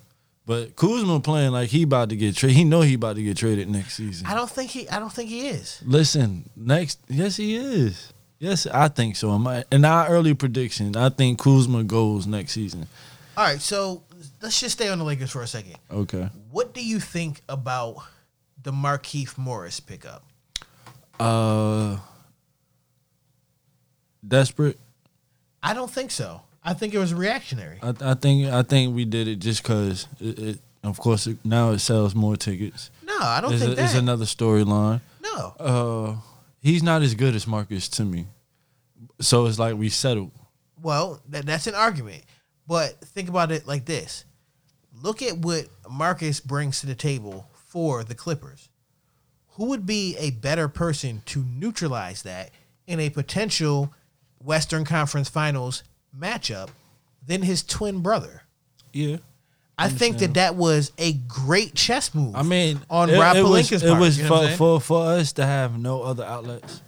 But 0.47 0.77
Kuzma 0.77 1.21
playing 1.21 1.53
like 1.53 1.71
he 1.71 1.83
about 1.85 2.11
to 2.11 2.17
get 2.17 2.37
traded. 2.37 2.57
He 2.57 2.65
know 2.65 2.83
he 2.83 2.95
about 2.95 3.17
to 3.17 3.23
get 3.23 3.37
traded 3.37 3.69
next 3.69 3.95
season. 3.95 4.27
I 4.27 4.35
don't 4.35 4.51
think 4.51 4.71
he. 4.71 4.89
I 4.89 4.99
don't 4.99 5.13
think 5.13 5.31
he 5.31 5.49
is. 5.49 5.81
Listen, 5.85 6.49
next, 6.55 7.01
yes, 7.09 7.37
he 7.37 7.57
is. 7.57 8.13
Yes, 8.39 8.67
I 8.67 8.89
think 8.89 9.17
so. 9.17 9.37
My, 9.39 9.65
in 9.73 9.85
our 9.85 10.07
early 10.09 10.35
prediction, 10.35 10.97
I 10.97 11.09
think 11.09 11.39
Kuzma 11.39 11.83
goes 11.85 12.27
next 12.27 12.53
season. 12.53 12.87
All 13.37 13.45
right, 13.45 13.61
so 13.61 14.03
let's 14.43 14.61
just 14.61 14.75
stay 14.75 14.89
on 14.89 14.99
the 14.99 15.05
Lakers 15.05 15.31
for 15.31 15.43
a 15.43 15.47
second. 15.47 15.77
Okay. 15.91 16.29
What 16.51 16.75
do 16.75 16.85
you 16.85 17.01
think 17.01 17.41
about 17.49 17.97
the 18.65 18.73
Markieff 18.73 19.39
Morris 19.39 19.79
pickup? 19.79 20.25
Uh, 21.21 21.99
desperate. 24.27 24.79
I 25.63 25.73
don't 25.73 25.91
think 25.91 26.11
so. 26.11 26.43
I 26.63 26.75
think 26.75 26.93
it 26.95 26.99
was 26.99 27.15
reactionary. 27.15 27.79
I, 27.83 27.95
I 28.01 28.15
think 28.15 28.49
I 28.49 28.63
think 28.63 28.95
we 28.95 29.05
did 29.05 29.29
it 29.29 29.37
just 29.37 29.63
because 29.63 30.09
it, 30.21 30.39
it. 30.39 30.59
Of 30.83 30.99
course, 30.99 31.27
it, 31.27 31.39
now 31.45 31.71
it 31.71 31.79
sells 31.79 32.15
more 32.15 32.37
tickets. 32.37 32.91
No, 33.07 33.17
I 33.19 33.41
don't 33.41 33.55
it's 33.55 33.63
think 33.63 33.79
a, 33.79 33.85
It's 33.85 33.95
another 33.95 34.27
storyline. 34.27 35.01
No. 35.23 35.55
Uh, 35.59 36.17
he's 36.61 36.83
not 36.83 37.01
as 37.01 37.15
good 37.15 37.35
as 37.35 37.47
Marcus 37.47 37.89
to 37.91 38.05
me. 38.05 38.27
So 39.21 39.47
it's 39.47 39.59
like 39.59 39.77
we 39.77 39.89
settled. 39.89 40.33
Well, 40.83 41.23
that, 41.31 41.47
that's 41.47 41.67
an 41.67 41.75
argument. 41.75 42.25
But 42.67 43.01
think 43.01 43.31
about 43.31 43.51
it 43.51 43.67
like 43.67 43.87
this 43.87 44.25
look 45.03 45.23
at 45.23 45.39
what 45.39 45.67
Marcus 45.91 46.41
brings 46.41 46.81
to 46.81 46.87
the 46.87 46.95
table 46.95 47.49
for 47.75 48.05
the 48.05 48.15
Clippers. 48.15 48.69
Who 49.57 49.65
would 49.67 49.85
be 49.85 50.17
a 50.17 50.31
better 50.31 50.69
person 50.69 51.23
to 51.27 51.43
neutralize 51.43 52.23
that 52.23 52.51
in 52.87 53.01
a 53.01 53.11
potential 53.11 53.93
Western 54.39 54.85
Conference 54.85 55.29
Finals 55.29 55.83
matchup 56.17 56.69
than 57.27 57.43
his 57.43 57.65
twin 57.65 58.01
brother? 58.01 58.43
Yeah. 58.93 59.17
I 59.77 59.89
think 59.89 60.19
that 60.19 60.35
that 60.35 60.55
was 60.55 60.93
a 60.99 61.15
great 61.15 61.75
chess 61.75 62.15
move. 62.15 62.37
I 62.37 62.43
mean, 62.45 62.81
on 62.89 63.11
it, 63.11 63.19
Rob 63.19 63.37
it 63.37 63.43
was, 63.43 63.69
Pelinka's 63.69 63.83
it 63.83 63.89
part. 63.89 64.01
was 64.01 64.19
you 64.19 64.29
know 64.29 64.49
for, 64.49 64.57
for 64.57 64.81
for 64.81 65.07
us 65.09 65.33
to 65.33 65.45
have 65.45 65.77
no 65.77 66.05
other 66.05 66.25
outlets. 66.25 66.81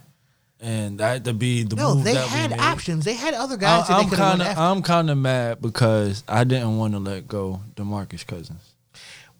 and 0.61 1.01
that 1.01 1.25
to 1.25 1.33
be 1.33 1.63
the 1.63 1.75
No, 1.75 1.95
move 1.95 2.05
they 2.05 2.13
that 2.13 2.23
we 2.23 2.29
had 2.29 2.53
options. 2.53 3.03
They 3.03 3.15
had 3.15 3.33
other 3.33 3.57
guys 3.57 3.89
that 3.89 3.93
I, 3.93 4.01
am 4.03 4.09
kind 4.09 4.41
of. 4.41 4.57
I'm 4.57 4.81
kind 4.83 5.09
of 5.09 5.17
mad 5.17 5.61
because 5.61 6.23
I 6.29 6.45
didn't 6.45 6.77
want 6.77 6.93
to 6.93 6.99
let 6.99 7.27
go 7.27 7.59
Demarcus 7.75 8.25
Cousins. 8.25 8.75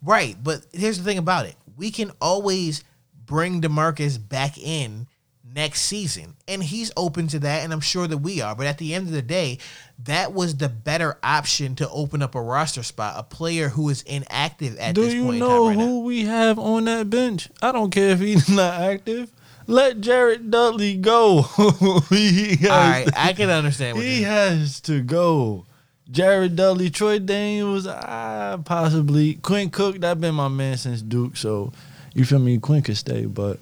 Right, 0.02 0.36
but 0.42 0.64
here's 0.72 0.98
the 0.98 1.04
thing 1.04 1.18
about 1.18 1.46
it: 1.46 1.56
we 1.76 1.90
can 1.90 2.12
always 2.20 2.84
bring 3.26 3.60
Demarcus 3.60 4.16
back 4.16 4.56
in 4.58 5.06
next 5.54 5.82
season, 5.82 6.36
and 6.46 6.62
he's 6.62 6.92
open 6.96 7.26
to 7.28 7.38
that, 7.40 7.64
and 7.64 7.72
I'm 7.72 7.80
sure 7.80 8.06
that 8.06 8.18
we 8.18 8.40
are. 8.40 8.54
But 8.54 8.66
at 8.66 8.78
the 8.78 8.94
end 8.94 9.06
of 9.06 9.12
the 9.12 9.22
day, 9.22 9.58
that 10.04 10.32
was 10.32 10.56
the 10.56 10.68
better 10.68 11.18
option 11.22 11.74
to 11.76 11.88
open 11.90 12.22
up 12.22 12.34
a 12.34 12.40
roster 12.40 12.82
spot, 12.82 13.14
a 13.16 13.22
player 13.22 13.68
who 13.70 13.88
is 13.88 14.02
inactive 14.02 14.76
at 14.78 14.94
Do 14.94 15.02
this 15.02 15.14
you 15.14 15.24
point 15.24 15.38
know 15.38 15.68
in 15.68 15.76
time 15.76 15.78
right 15.78 15.88
who 15.88 16.00
we 16.04 16.24
have 16.24 16.58
on 16.58 16.84
that 16.84 17.10
bench? 17.10 17.48
I 17.60 17.72
don't 17.72 17.90
care 17.90 18.10
if 18.10 18.20
he's 18.20 18.48
not 18.54 18.80
active. 18.80 19.32
Let 19.66 20.00
Jared 20.00 20.50
Dudley 20.50 20.96
go. 20.96 21.44
All 21.58 22.00
right, 22.10 23.06
I 23.14 23.34
can 23.36 23.50
understand 23.50 23.96
what 23.96 24.06
he 24.06 24.20
you- 24.20 24.24
has 24.26 24.80
to 24.82 25.02
go. 25.02 25.66
Jared 26.10 26.56
Dudley, 26.56 26.88
Troy 26.90 27.18
Daniels, 27.18 27.86
ah, 27.86 28.58
possibly 28.64 29.34
Quinn 29.34 29.68
Cook. 29.68 30.00
That 30.00 30.20
been 30.20 30.34
my 30.34 30.48
man 30.48 30.76
since 30.78 31.02
Duke, 31.02 31.36
so 31.36 31.72
you 32.14 32.24
feel 32.24 32.38
me? 32.38 32.58
Quinn 32.58 32.82
could 32.82 32.96
stay, 32.96 33.26
but 33.26 33.58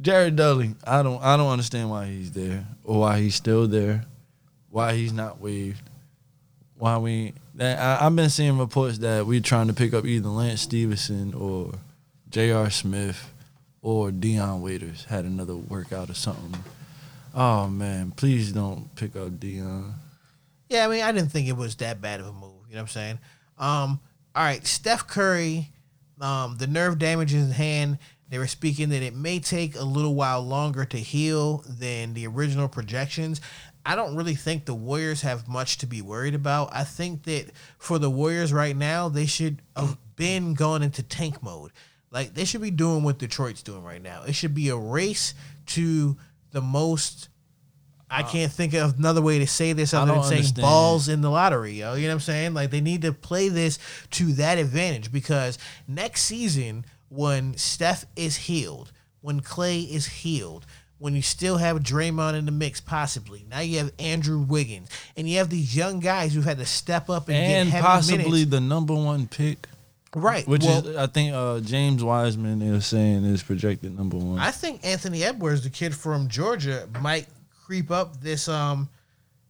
Jared 0.00 0.36
Dudley, 0.36 0.74
I 0.86 1.02
don't, 1.02 1.22
I 1.22 1.36
don't 1.36 1.50
understand 1.50 1.90
why 1.90 2.06
he's 2.06 2.32
there 2.32 2.64
or 2.84 3.00
why 3.00 3.20
he's 3.20 3.34
still 3.34 3.68
there, 3.68 4.04
why 4.70 4.94
he's 4.94 5.12
not 5.12 5.40
waived, 5.40 5.82
why 6.78 6.96
we. 6.98 7.34
That, 7.56 7.78
I, 7.78 8.06
I've 8.06 8.16
been 8.16 8.30
seeing 8.30 8.58
reports 8.58 8.98
that 8.98 9.26
we're 9.26 9.40
trying 9.40 9.68
to 9.68 9.74
pick 9.74 9.92
up 9.94 10.06
either 10.06 10.28
Lance 10.28 10.62
Stephenson 10.62 11.34
or 11.34 11.72
J.R. 12.30 12.70
Smith 12.70 13.30
or 13.82 14.10
Dion 14.10 14.62
Waiters 14.62 15.04
had 15.04 15.24
another 15.24 15.54
workout 15.54 16.08
or 16.08 16.14
something. 16.14 16.64
Oh 17.34 17.68
man, 17.68 18.10
please 18.12 18.52
don't 18.52 18.92
pick 18.96 19.14
up 19.14 19.38
Dion. 19.38 19.94
Yeah, 20.74 20.86
I 20.86 20.88
mean, 20.88 21.02
I 21.04 21.12
didn't 21.12 21.30
think 21.30 21.46
it 21.46 21.56
was 21.56 21.76
that 21.76 22.00
bad 22.00 22.18
of 22.18 22.26
a 22.26 22.32
move. 22.32 22.66
You 22.68 22.74
know 22.74 22.78
what 22.78 22.80
I'm 22.80 22.88
saying? 22.88 23.18
Um, 23.58 24.00
all 24.34 24.42
right, 24.42 24.66
Steph 24.66 25.06
Curry, 25.06 25.70
um, 26.20 26.56
the 26.58 26.66
nerve 26.66 26.98
damage 26.98 27.32
in 27.32 27.38
his 27.38 27.52
hand. 27.52 27.98
They 28.28 28.38
were 28.38 28.48
speaking 28.48 28.88
that 28.88 29.00
it 29.00 29.14
may 29.14 29.38
take 29.38 29.76
a 29.76 29.84
little 29.84 30.16
while 30.16 30.42
longer 30.42 30.84
to 30.84 30.96
heal 30.96 31.64
than 31.68 32.14
the 32.14 32.26
original 32.26 32.66
projections. 32.66 33.40
I 33.86 33.94
don't 33.94 34.16
really 34.16 34.34
think 34.34 34.64
the 34.64 34.74
Warriors 34.74 35.22
have 35.22 35.46
much 35.46 35.78
to 35.78 35.86
be 35.86 36.02
worried 36.02 36.34
about. 36.34 36.74
I 36.74 36.82
think 36.82 37.22
that 37.22 37.52
for 37.78 38.00
the 38.00 38.10
Warriors 38.10 38.52
right 38.52 38.74
now, 38.74 39.08
they 39.08 39.26
should 39.26 39.62
have 39.76 39.96
been 40.16 40.54
going 40.54 40.82
into 40.82 41.04
tank 41.04 41.40
mode. 41.40 41.70
Like 42.10 42.34
they 42.34 42.44
should 42.44 42.62
be 42.62 42.72
doing 42.72 43.04
what 43.04 43.18
Detroit's 43.18 43.62
doing 43.62 43.84
right 43.84 44.02
now. 44.02 44.24
It 44.26 44.34
should 44.34 44.56
be 44.56 44.70
a 44.70 44.76
race 44.76 45.34
to 45.66 46.16
the 46.50 46.60
most. 46.60 47.28
I 48.10 48.22
can't 48.22 48.52
think 48.52 48.74
of 48.74 48.98
another 48.98 49.22
way 49.22 49.38
to 49.40 49.46
say 49.46 49.72
this 49.72 49.92
other 49.94 50.12
than 50.12 50.22
saying 50.22 50.38
understand. 50.38 50.62
balls 50.62 51.08
in 51.08 51.20
the 51.20 51.30
lottery, 51.30 51.72
yo. 51.72 51.94
You 51.94 52.02
know 52.02 52.08
what 52.08 52.14
I'm 52.14 52.20
saying? 52.20 52.54
Like 52.54 52.70
they 52.70 52.80
need 52.80 53.02
to 53.02 53.12
play 53.12 53.48
this 53.48 53.78
to 54.12 54.32
that 54.34 54.58
advantage 54.58 55.10
because 55.10 55.58
next 55.88 56.22
season, 56.22 56.84
when 57.08 57.56
Steph 57.56 58.04
is 58.16 58.36
healed, 58.36 58.92
when 59.20 59.40
Clay 59.40 59.80
is 59.80 60.06
healed, 60.06 60.66
when 60.98 61.14
you 61.14 61.22
still 61.22 61.56
have 61.56 61.78
Draymond 61.80 62.34
in 62.34 62.46
the 62.46 62.52
mix, 62.52 62.80
possibly 62.80 63.44
now 63.50 63.60
you 63.60 63.78
have 63.78 63.92
Andrew 63.98 64.38
Wiggins, 64.40 64.88
and 65.16 65.28
you 65.28 65.38
have 65.38 65.50
these 65.50 65.76
young 65.76 65.98
guys 66.00 66.34
who've 66.34 66.44
had 66.44 66.58
to 66.58 66.66
step 66.66 67.10
up 67.10 67.28
and, 67.28 67.36
and 67.36 67.66
get 67.68 67.72
heavy 67.74 67.82
possibly 67.84 68.24
minutes. 68.30 68.50
the 68.50 68.60
number 68.60 68.94
one 68.94 69.26
pick. 69.26 69.66
Right, 70.16 70.46
Which 70.46 70.62
well- 70.62 70.86
is 70.86 70.96
I 70.96 71.08
think 71.08 71.34
uh, 71.34 71.58
James 71.60 72.04
Wiseman 72.04 72.62
is 72.62 72.86
saying 72.86 73.24
is 73.24 73.42
projected 73.42 73.96
number 73.96 74.16
one. 74.16 74.38
I 74.38 74.52
think 74.52 74.84
Anthony 74.86 75.24
Edwards, 75.24 75.62
the 75.62 75.70
kid 75.70 75.92
from 75.94 76.28
Georgia, 76.28 76.88
might 77.00 77.26
creep 77.64 77.90
up 77.90 78.20
this 78.20 78.48
um 78.48 78.88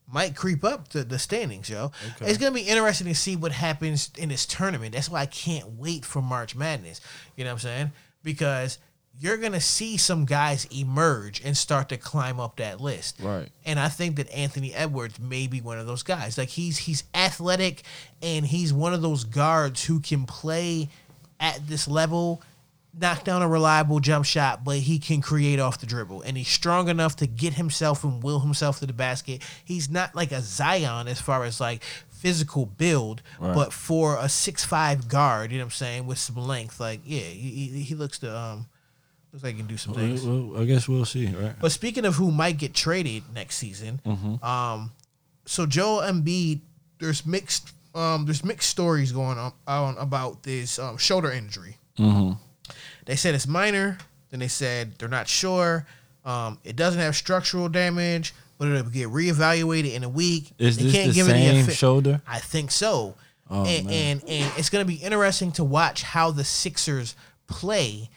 might 0.07 0.37
creep 0.37 0.65
up 0.65 0.89
the, 0.89 1.03
the 1.03 1.19
standings, 1.19 1.69
yo. 1.69 1.91
Okay. 2.17 2.31
It's 2.31 2.39
gonna 2.39 2.55
be 2.55 2.63
interesting 2.63 3.07
to 3.09 3.15
see 3.15 3.37
what 3.37 3.53
happens 3.53 4.11
in 4.17 4.29
this 4.29 4.47
tournament. 4.47 4.95
That's 4.95 5.09
why 5.09 5.21
I 5.21 5.27
can't 5.27 5.79
wait 5.79 6.05
for 6.05 6.23
March 6.23 6.55
Madness. 6.55 7.01
You 7.37 7.45
know 7.45 7.51
what 7.51 7.55
I'm 7.55 7.61
saying? 7.61 7.93
Because 8.23 8.79
you're 9.19 9.37
gonna 9.37 9.61
see 9.61 9.97
some 9.97 10.25
guys 10.25 10.67
emerge 10.67 11.43
and 11.45 11.57
start 11.57 11.89
to 11.89 11.97
climb 11.97 12.39
up 12.39 12.57
that 12.57 12.81
list. 12.81 13.19
Right. 13.21 13.49
And 13.65 13.81
I 13.81 13.89
think 13.89 14.17
that 14.17 14.31
Anthony 14.31 14.75
Edwards 14.75 15.19
may 15.19 15.47
be 15.47 15.61
one 15.61 15.79
of 15.79 15.87
those 15.87 16.03
guys. 16.03 16.37
Like 16.37 16.51
he's 16.51 16.79
he's 16.79 17.05
athletic 17.15 17.83
and 18.23 18.45
he's 18.45 18.73
one 18.73 18.93
of 18.93 19.03
those 19.03 19.25
guards 19.25 19.85
who 19.85 20.01
can 20.01 20.27
play 20.27 20.91
at 21.41 21.67
this 21.67 21.89
level, 21.89 22.43
knock 22.99 23.25
down 23.25 23.43
a 23.43 23.49
reliable 23.49 23.99
jump 24.01 24.25
shot, 24.25 24.65
but 24.65 24.79
he 24.79 24.99
can 24.99 25.21
create 25.21 25.59
off 25.59 25.81
the 25.81 25.87
dribble. 25.87 26.23
And 26.23 26.37
he's 26.37 26.49
strong 26.49 26.89
enough 26.89 27.17
to 27.17 27.27
get 27.27 27.55
himself 27.55 28.05
and 28.05 28.23
will 28.23 28.41
himself 28.41 28.79
to 28.81 28.87
the 28.87 28.93
basket. 28.93 29.43
He's 29.65 29.91
not 29.91 30.15
like 30.15 30.31
a 30.33 30.41
Zion 30.41 31.09
as 31.09 31.21
far 31.21 31.45
as 31.45 31.61
like 31.61 31.83
physical 32.11 32.65
build, 32.67 33.21
Right. 33.39 33.55
but 33.55 33.73
for 33.73 34.17
a 34.19 34.29
six 34.29 34.65
five 34.65 35.09
guard, 35.09 35.51
you 35.53 35.59
know 35.59 35.65
what 35.65 35.67
I'm 35.67 35.71
saying, 35.73 36.07
with 36.07 36.19
some 36.19 36.37
length, 36.37 36.81
like 36.81 37.01
yeah, 37.05 37.21
he, 37.21 37.69
he, 37.83 37.95
looks 37.95 38.19
to 38.21 38.35
um 38.35 38.67
looks 39.33 39.43
like 39.45 39.55
he 39.55 39.59
can 39.61 39.67
do 39.67 39.77
some 39.77 39.93
Well, 39.95 40.05
things. 40.05 40.25
well, 40.25 40.63
I 40.63 40.65
guess 40.65 40.89
we'll 40.89 41.05
see, 41.05 41.27
right? 41.27 41.55
But 41.61 41.73
speaking 41.73 42.05
of 42.05 42.15
who 42.15 42.31
might 42.31 42.57
get 42.59 42.73
traded 42.75 43.25
next 43.35 43.57
season, 43.57 44.01
Mhm. 44.07 44.43
um, 44.43 44.93
so 45.45 45.67
Joel 45.67 46.01
Embiid, 46.03 46.61
there's 47.01 47.27
mixed, 47.27 47.73
um, 47.95 48.25
there's 48.25 48.45
mixed 48.45 48.71
stories 48.71 49.13
going 49.13 49.37
on, 49.37 49.53
on 49.67 49.99
about 49.99 50.45
this 50.45 50.79
um, 50.79 50.97
shoulder 50.97 51.31
injury. 51.31 51.77
Mhm. 51.99 52.39
They 53.05 53.17
said 53.17 53.35
it's 53.35 53.47
minor. 53.47 53.99
Then 54.31 54.41
they 54.41 54.49
said 54.49 54.95
they're 54.99 55.09
not 55.09 55.29
sure. 55.29 55.87
Um, 56.25 56.59
it 56.65 56.77
doesn't 56.77 57.01
have 57.01 57.15
structural 57.15 57.69
damage, 57.69 58.35
but 58.59 58.69
it'll 58.69 58.91
get 58.91 59.09
reevaluated 59.09 59.95
in 59.95 60.05
a 60.05 60.09
week. 60.09 60.53
Is 60.59 60.77
They 60.77 60.85
this 60.85 60.93
can't 60.93 61.09
the 61.09 61.15
give 61.15 61.29
it 61.29 61.65
same 61.67 61.75
shoulder? 61.75 62.23
I 62.27 62.39
think 62.39 62.71
so. 62.71 63.15
Oh, 63.51 63.65
and, 63.67 63.87
man. 63.87 64.21
and 64.21 64.29
and 64.29 64.53
it's 64.57 64.71
going 64.71 64.85
to 64.85 64.89
be 64.91 64.97
interesting 64.97 65.53
to 65.53 65.65
watch 65.65 66.03
how 66.03 66.31
the 66.31 66.45
Sixers 66.45 67.15
play 67.47 68.09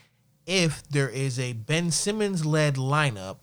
if 0.46 0.88
there 0.88 1.10
is 1.10 1.38
a 1.38 1.52
Ben 1.52 1.92
Simmons 1.92 2.46
led 2.46 2.76
lineup 2.76 3.38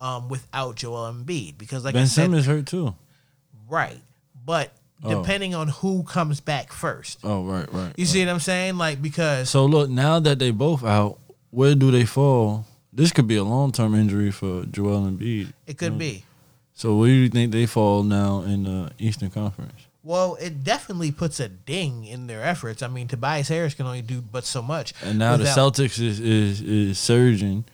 um, 0.00 0.28
without 0.28 0.76
Joel 0.76 1.12
Embiid 1.12 1.58
because 1.58 1.84
like 1.84 1.96
I 1.96 1.98
ben 1.98 2.06
said, 2.06 2.22
Simmons 2.22 2.46
hurt 2.46 2.66
too. 2.66 2.94
right, 3.68 4.00
but. 4.44 4.72
Oh. 5.04 5.20
depending 5.22 5.54
on 5.54 5.68
who 5.68 6.02
comes 6.04 6.40
back 6.40 6.72
first. 6.72 7.18
Oh, 7.22 7.44
right, 7.44 7.70
right. 7.72 7.92
You 7.96 8.06
see 8.06 8.24
what 8.24 8.32
I'm 8.32 8.40
saying? 8.40 8.78
Like 8.78 9.02
because 9.02 9.50
So 9.50 9.66
look, 9.66 9.90
now 9.90 10.18
that 10.20 10.38
they 10.38 10.50
both 10.50 10.82
out, 10.84 11.18
where 11.50 11.74
do 11.74 11.90
they 11.90 12.04
fall? 12.06 12.64
This 12.92 13.12
could 13.12 13.28
be 13.28 13.36
a 13.36 13.44
long 13.44 13.72
term 13.72 13.94
injury 13.94 14.30
for 14.30 14.64
Joel 14.64 15.02
Embiid. 15.02 15.52
it 15.66 15.76
could 15.76 15.98
be. 15.98 16.24
So 16.72 16.96
where 16.96 17.08
do 17.08 17.14
you 17.14 17.28
think 17.28 17.52
they 17.52 17.66
fall 17.66 18.02
now 18.02 18.40
in 18.42 18.64
the 18.64 18.90
Eastern 18.98 19.30
Conference? 19.30 19.86
Well, 20.02 20.36
it 20.40 20.62
definitely 20.64 21.10
puts 21.10 21.40
a 21.40 21.48
ding 21.48 22.04
in 22.04 22.26
their 22.26 22.42
efforts. 22.42 22.80
I 22.82 22.88
mean, 22.88 23.08
Tobias 23.08 23.48
Harris 23.48 23.74
can 23.74 23.86
only 23.86 24.02
do 24.02 24.22
but 24.22 24.44
so 24.44 24.62
much. 24.62 24.94
And 25.02 25.18
now 25.18 25.36
without- 25.36 25.74
the 25.74 25.82
Celtics 25.84 26.00
is, 26.00 26.20
is 26.20 26.60
is 26.62 26.98
surging. 26.98 27.64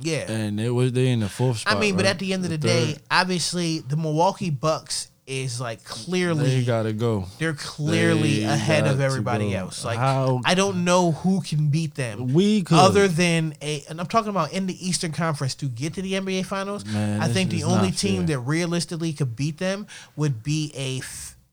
Yeah. 0.00 0.30
And 0.30 0.60
it 0.60 0.70
was 0.70 0.92
they 0.92 1.08
in 1.08 1.20
the 1.20 1.28
fourth 1.28 1.58
spot. 1.58 1.76
I 1.76 1.80
mean, 1.80 1.96
but 1.96 2.04
right? 2.04 2.10
at 2.12 2.18
the 2.18 2.32
end 2.32 2.44
of 2.44 2.50
the, 2.50 2.56
The 2.56 2.68
day, 2.68 2.92
third. 2.92 3.02
obviously 3.10 3.80
the 3.80 3.96
Milwaukee 3.96 4.50
Bucks 4.50 5.08
is 5.28 5.60
like 5.60 5.84
clearly 5.84 6.48
they 6.60 6.64
gotta 6.64 6.92
go. 6.92 7.26
they're 7.38 7.52
clearly 7.54 8.40
They 8.40 8.44
ahead 8.44 8.86
of 8.86 9.00
everybody 9.00 9.54
else. 9.54 9.84
Like 9.84 9.98
How- 9.98 10.40
I 10.44 10.54
don't 10.54 10.84
know 10.84 11.12
who 11.12 11.42
can 11.42 11.68
beat 11.68 11.94
them. 11.94 12.32
We 12.32 12.62
could. 12.62 12.78
other 12.78 13.06
than 13.06 13.54
a 13.62 13.84
and 13.88 14.00
I'm 14.00 14.06
talking 14.06 14.30
about 14.30 14.52
in 14.52 14.66
the 14.66 14.86
Eastern 14.88 15.12
Conference 15.12 15.54
to 15.56 15.66
get 15.66 15.94
to 15.94 16.02
the 16.02 16.14
NBA 16.14 16.46
Finals. 16.46 16.84
Man, 16.86 17.20
I 17.20 17.28
think 17.28 17.50
the 17.50 17.64
only 17.64 17.90
team 17.90 18.26
fair. 18.26 18.36
that 18.36 18.40
realistically 18.40 19.12
could 19.12 19.36
beat 19.36 19.58
them 19.58 19.86
would 20.16 20.42
be 20.42 20.72
a 20.74 21.02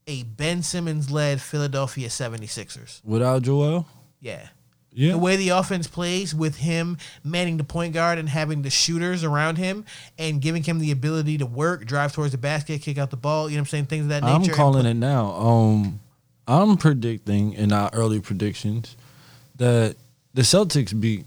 a 0.08 0.24
Ben 0.24 0.64
Simmons 0.64 1.12
led 1.12 1.42
Philadelphia 1.42 2.08
76ers. 2.10 3.02
Without 3.04 3.42
Joel? 3.42 3.88
Yeah. 4.22 4.48
Yeah. 4.96 5.12
The 5.12 5.18
way 5.18 5.36
the 5.36 5.50
offense 5.50 5.88
plays 5.88 6.34
with 6.34 6.56
him 6.56 6.98
manning 7.22 7.58
the 7.58 7.66
point 7.66 7.94
guard 7.94 8.18
and 8.18 8.30
having 8.30 8.62
the 8.62 8.70
shooters 8.70 9.26
around 9.26 9.58
him 9.58 9.84
and 10.18 10.42
giving 10.42 10.64
him 10.64 10.80
the 10.80 10.92
ability 10.92 11.38
to 11.40 11.46
work, 11.46 11.86
drive 11.86 12.14
towards 12.14 12.32
the 12.32 12.38
basket, 12.38 12.82
kick 12.82 12.98
out 12.98 13.10
the 13.12 13.18
ball, 13.18 13.50
you 13.50 13.58
know 13.58 13.62
what 13.62 13.68
I'm 13.68 13.70
saying? 13.72 13.86
Things 13.88 14.04
of 14.04 14.10
that 14.10 14.24
nature. 14.24 14.52
I'm 14.52 14.58
calling 14.58 14.86
it 14.86 14.94
now. 14.94 15.32
Um, 15.32 16.00
I'm 16.48 16.78
predicting 16.78 17.52
in 17.54 17.74
our 17.74 17.90
early 17.92 18.22
predictions 18.22 18.96
that 19.58 19.98
the 20.34 20.44
Celtics 20.44 20.98
beat 20.98 21.26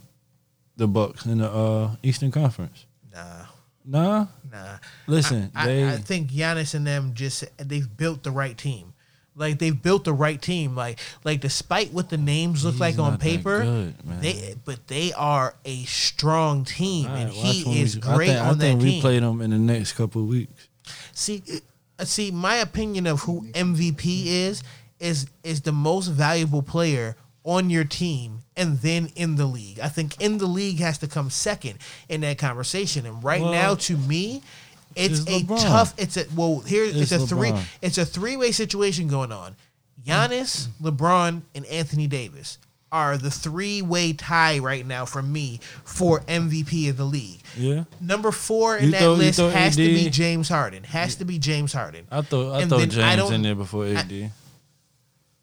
the 0.76 0.88
Bucks 0.88 1.26
in 1.26 1.38
the 1.38 1.50
uh, 1.50 1.96
Eastern 2.02 2.30
Conference. 2.30 2.86
Nah. 3.12 3.44
Nah. 3.84 4.26
Nah. 4.50 4.78
Listen, 5.06 5.50
I, 5.54 5.66
they 5.66 5.84
I, 5.84 5.94
I 5.94 5.96
think 5.96 6.30
Giannis 6.30 6.74
and 6.74 6.86
them 6.86 7.12
just 7.12 7.44
they've 7.58 7.96
built 7.96 8.22
the 8.22 8.30
right 8.30 8.56
team. 8.56 8.94
Like 9.38 9.58
they've 9.58 9.80
built 9.80 10.04
the 10.04 10.12
right 10.12 10.40
team. 10.40 10.74
Like 10.74 10.98
like 11.24 11.40
despite 11.40 11.92
what 11.92 12.10
the 12.10 12.16
names 12.18 12.64
look 12.64 12.74
He's 12.74 12.80
like 12.80 12.98
on 12.98 13.18
paper, 13.18 13.62
good, 13.62 13.94
they 14.20 14.54
but 14.64 14.86
they 14.88 15.12
are 15.12 15.54
a 15.64 15.84
strong 15.84 16.64
team, 16.64 17.06
and 17.06 17.30
he 17.30 17.80
is 17.80 17.96
we- 17.96 18.02
I 18.02 18.14
great 18.16 18.26
think, 18.28 18.40
I 18.40 18.48
on 18.48 18.58
that 18.58 18.64
think 18.64 18.82
we 18.82 18.90
team. 18.92 19.00
play 19.00 19.18
them 19.20 19.40
in 19.40 19.50
the 19.50 19.58
next 19.58 19.92
couple 19.92 20.22
of 20.22 20.28
weeks. 20.28 20.68
See, 21.12 21.42
uh, 21.98 22.04
see, 22.04 22.30
my 22.30 22.56
opinion 22.56 23.06
of 23.06 23.20
who 23.20 23.42
MVP 23.54 24.26
is 24.26 24.62
is 24.98 25.26
is 25.44 25.60
the 25.62 25.72
most 25.72 26.08
valuable 26.08 26.62
player 26.62 27.16
on 27.44 27.70
your 27.70 27.84
team 27.84 28.40
and 28.56 28.78
then 28.80 29.10
in 29.14 29.36
the 29.36 29.46
league. 29.46 29.78
I 29.80 29.88
think 29.88 30.20
in 30.20 30.38
the 30.38 30.46
league 30.46 30.80
has 30.80 30.98
to 30.98 31.06
come 31.06 31.30
second 31.30 31.78
in 32.08 32.20
that 32.22 32.36
conversation. 32.38 33.06
And 33.06 33.22
right 33.22 33.40
Well, 33.40 33.52
now, 33.52 33.74
to 33.76 33.96
me, 33.96 34.42
it's 34.96 35.20
it's 35.20 35.28
a 35.28 35.40
LeBron. 35.44 35.62
tough. 35.62 35.94
It's 35.98 36.16
a 36.16 36.24
well 36.34 36.60
here. 36.60 36.84
It's, 36.84 36.96
It's 36.96 37.12
a 37.12 37.26
three. 37.26 37.52
It's 37.82 37.98
a 37.98 38.04
three 38.06 38.36
way 38.36 38.52
situation 38.52 39.08
going 39.08 39.32
on. 39.32 39.56
Giannis, 40.06 40.68
LeBron, 40.80 41.42
and 41.54 41.66
Anthony 41.66 42.06
Davis 42.06 42.58
are 42.90 43.18
the 43.18 43.30
three 43.30 43.82
way 43.82 44.14
tie 44.14 44.58
right 44.60 44.86
now 44.86 45.04
for 45.04 45.20
me 45.20 45.60
for 45.84 46.20
MVP 46.20 46.88
of 46.88 46.96
the 46.96 47.04
league. 47.04 47.40
Yeah. 47.56 47.84
Number 48.00 48.32
four 48.32 48.78
in 48.78 48.86
You 48.86 48.90
that 48.92 49.00
throw- 49.00 49.12
list 49.14 49.38
has 49.40 49.76
to 49.76 49.84
be 49.84 50.08
James 50.08 50.48
Harden. 50.48 50.84
Has 50.84 51.16
to 51.16 51.24
be 51.26 51.38
James 51.38 51.72
Harden. 51.74 52.06
I 52.10 52.22
thought 52.22 52.54
I 52.54 52.64
thought 52.64 52.88
then 52.88 53.00
I 53.02 53.16
James 53.16 53.30
in 53.30 53.42
there 53.42 53.54
before 53.54 53.86
AD. 53.86 54.30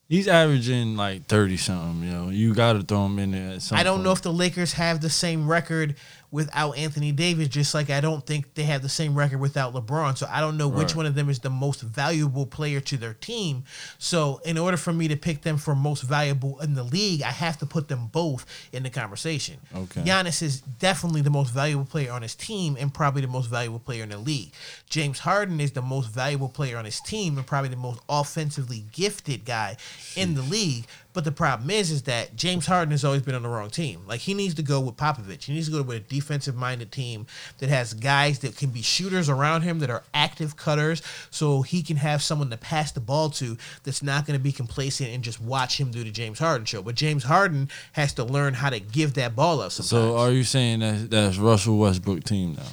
He's 0.07 0.27
averaging 0.27 0.95
like 0.97 1.25
thirty 1.25 1.57
something. 1.57 2.03
You 2.07 2.13
know, 2.13 2.29
you 2.29 2.53
got 2.53 2.73
to 2.73 2.83
throw 2.83 3.05
him 3.07 3.17
in 3.17 3.31
there. 3.31 3.53
At 3.53 3.61
some 3.63 3.77
I 3.77 3.83
don't 3.83 4.03
know 4.03 4.11
if 4.11 4.21
the 4.21 4.31
Lakers 4.33 4.73
have 4.73 5.01
the 5.01 5.09
same 5.09 5.47
record 5.47 5.95
without 6.35 6.77
Anthony 6.77 7.13
Davis, 7.13 7.47
just 7.47 7.73
like 7.73 7.89
I 7.89 8.01
don't 8.01 8.25
think 8.25 8.55
they 8.55 8.63
have 8.63 8.81
the 8.81 8.89
same 8.89 9.15
record 9.15 9.39
without 9.39 9.73
LeBron. 9.73 10.17
So 10.17 10.27
I 10.29 10.41
don't 10.41 10.57
know 10.57 10.67
which 10.67 10.93
one 10.93 11.05
of 11.05 11.15
them 11.15 11.29
is 11.29 11.39
the 11.39 11.49
most 11.49 11.81
valuable 11.81 12.45
player 12.45 12.81
to 12.81 12.97
their 12.97 13.13
team. 13.13 13.63
So 13.99 14.41
in 14.43 14.57
order 14.57 14.75
for 14.75 14.91
me 14.91 15.07
to 15.07 15.15
pick 15.15 15.43
them 15.43 15.57
for 15.57 15.73
most 15.75 16.01
valuable 16.01 16.59
in 16.59 16.73
the 16.73 16.83
league, 16.83 17.21
I 17.21 17.31
have 17.31 17.57
to 17.59 17.65
put 17.65 17.87
them 17.87 18.07
both 18.07 18.45
in 18.73 18.83
the 18.83 18.89
conversation. 18.89 19.59
Okay. 19.73 20.01
Giannis 20.01 20.41
is 20.41 20.59
definitely 20.59 21.21
the 21.21 21.29
most 21.29 21.53
valuable 21.53 21.85
player 21.85 22.11
on 22.11 22.21
his 22.21 22.35
team 22.35 22.75
and 22.77 22.93
probably 22.93 23.21
the 23.21 23.29
most 23.29 23.47
valuable 23.47 23.79
player 23.79 24.03
in 24.03 24.09
the 24.09 24.17
league. 24.17 24.51
James 24.89 25.19
Harden 25.19 25.61
is 25.61 25.71
the 25.71 25.81
most 25.81 26.09
valuable 26.09 26.49
player 26.49 26.77
on 26.77 26.83
his 26.83 26.99
team 26.99 27.37
and 27.37 27.47
probably 27.47 27.69
the 27.69 27.77
most 27.77 28.01
offensively 28.09 28.83
gifted 28.91 29.45
guy 29.45 29.77
in 30.17 30.35
the 30.35 30.41
league. 30.41 30.85
But 31.15 31.23
the 31.23 31.31
problem 31.31 31.69
is, 31.69 31.91
is 31.91 32.03
that 32.03 32.35
James 32.35 32.65
Harden 32.65 32.91
has 32.91 33.05
always 33.05 33.21
been 33.21 33.35
on 33.35 33.41
the 33.41 33.49
wrong 33.49 33.69
team. 33.69 34.01
Like 34.05 34.19
he 34.19 34.33
needs 34.33 34.53
to 34.55 34.61
go 34.61 34.81
with 34.81 34.97
Popovich. 34.97 35.45
He 35.45 35.53
needs 35.53 35.67
to 35.67 35.71
go 35.71 35.81
with 35.81 35.95
a 35.95 35.99
defensive-minded 36.01 36.91
team 36.91 37.25
that 37.59 37.69
has 37.69 37.93
guys 37.93 38.39
that 38.39 38.57
can 38.57 38.69
be 38.69 38.81
shooters 38.81 39.29
around 39.29 39.61
him 39.61 39.79
that 39.79 39.89
are 39.89 40.03
active 40.13 40.57
cutters, 40.57 41.01
so 41.31 41.61
he 41.61 41.81
can 41.81 41.95
have 41.95 42.21
someone 42.21 42.49
to 42.49 42.57
pass 42.57 42.91
the 42.91 42.99
ball 42.99 43.29
to 43.29 43.57
that's 43.83 44.03
not 44.03 44.25
going 44.27 44.37
to 44.37 44.43
be 44.43 44.51
complacent 44.51 45.09
and 45.09 45.23
just 45.23 45.39
watch 45.39 45.79
him 45.79 45.89
do 45.89 46.03
the 46.03 46.11
James 46.11 46.37
Harden 46.37 46.65
show. 46.65 46.81
But 46.81 46.95
James 46.95 47.23
Harden 47.23 47.69
has 47.93 48.13
to 48.15 48.25
learn 48.25 48.53
how 48.53 48.69
to 48.69 48.81
give 48.81 49.13
that 49.13 49.37
ball 49.37 49.61
up. 49.61 49.71
Sometimes. 49.71 49.89
So 49.89 50.17
are 50.17 50.31
you 50.31 50.43
saying 50.43 50.81
that 50.81 51.09
that's 51.09 51.37
Russell 51.37 51.77
Westbrook 51.77 52.25
team 52.25 52.55
now? 52.55 52.63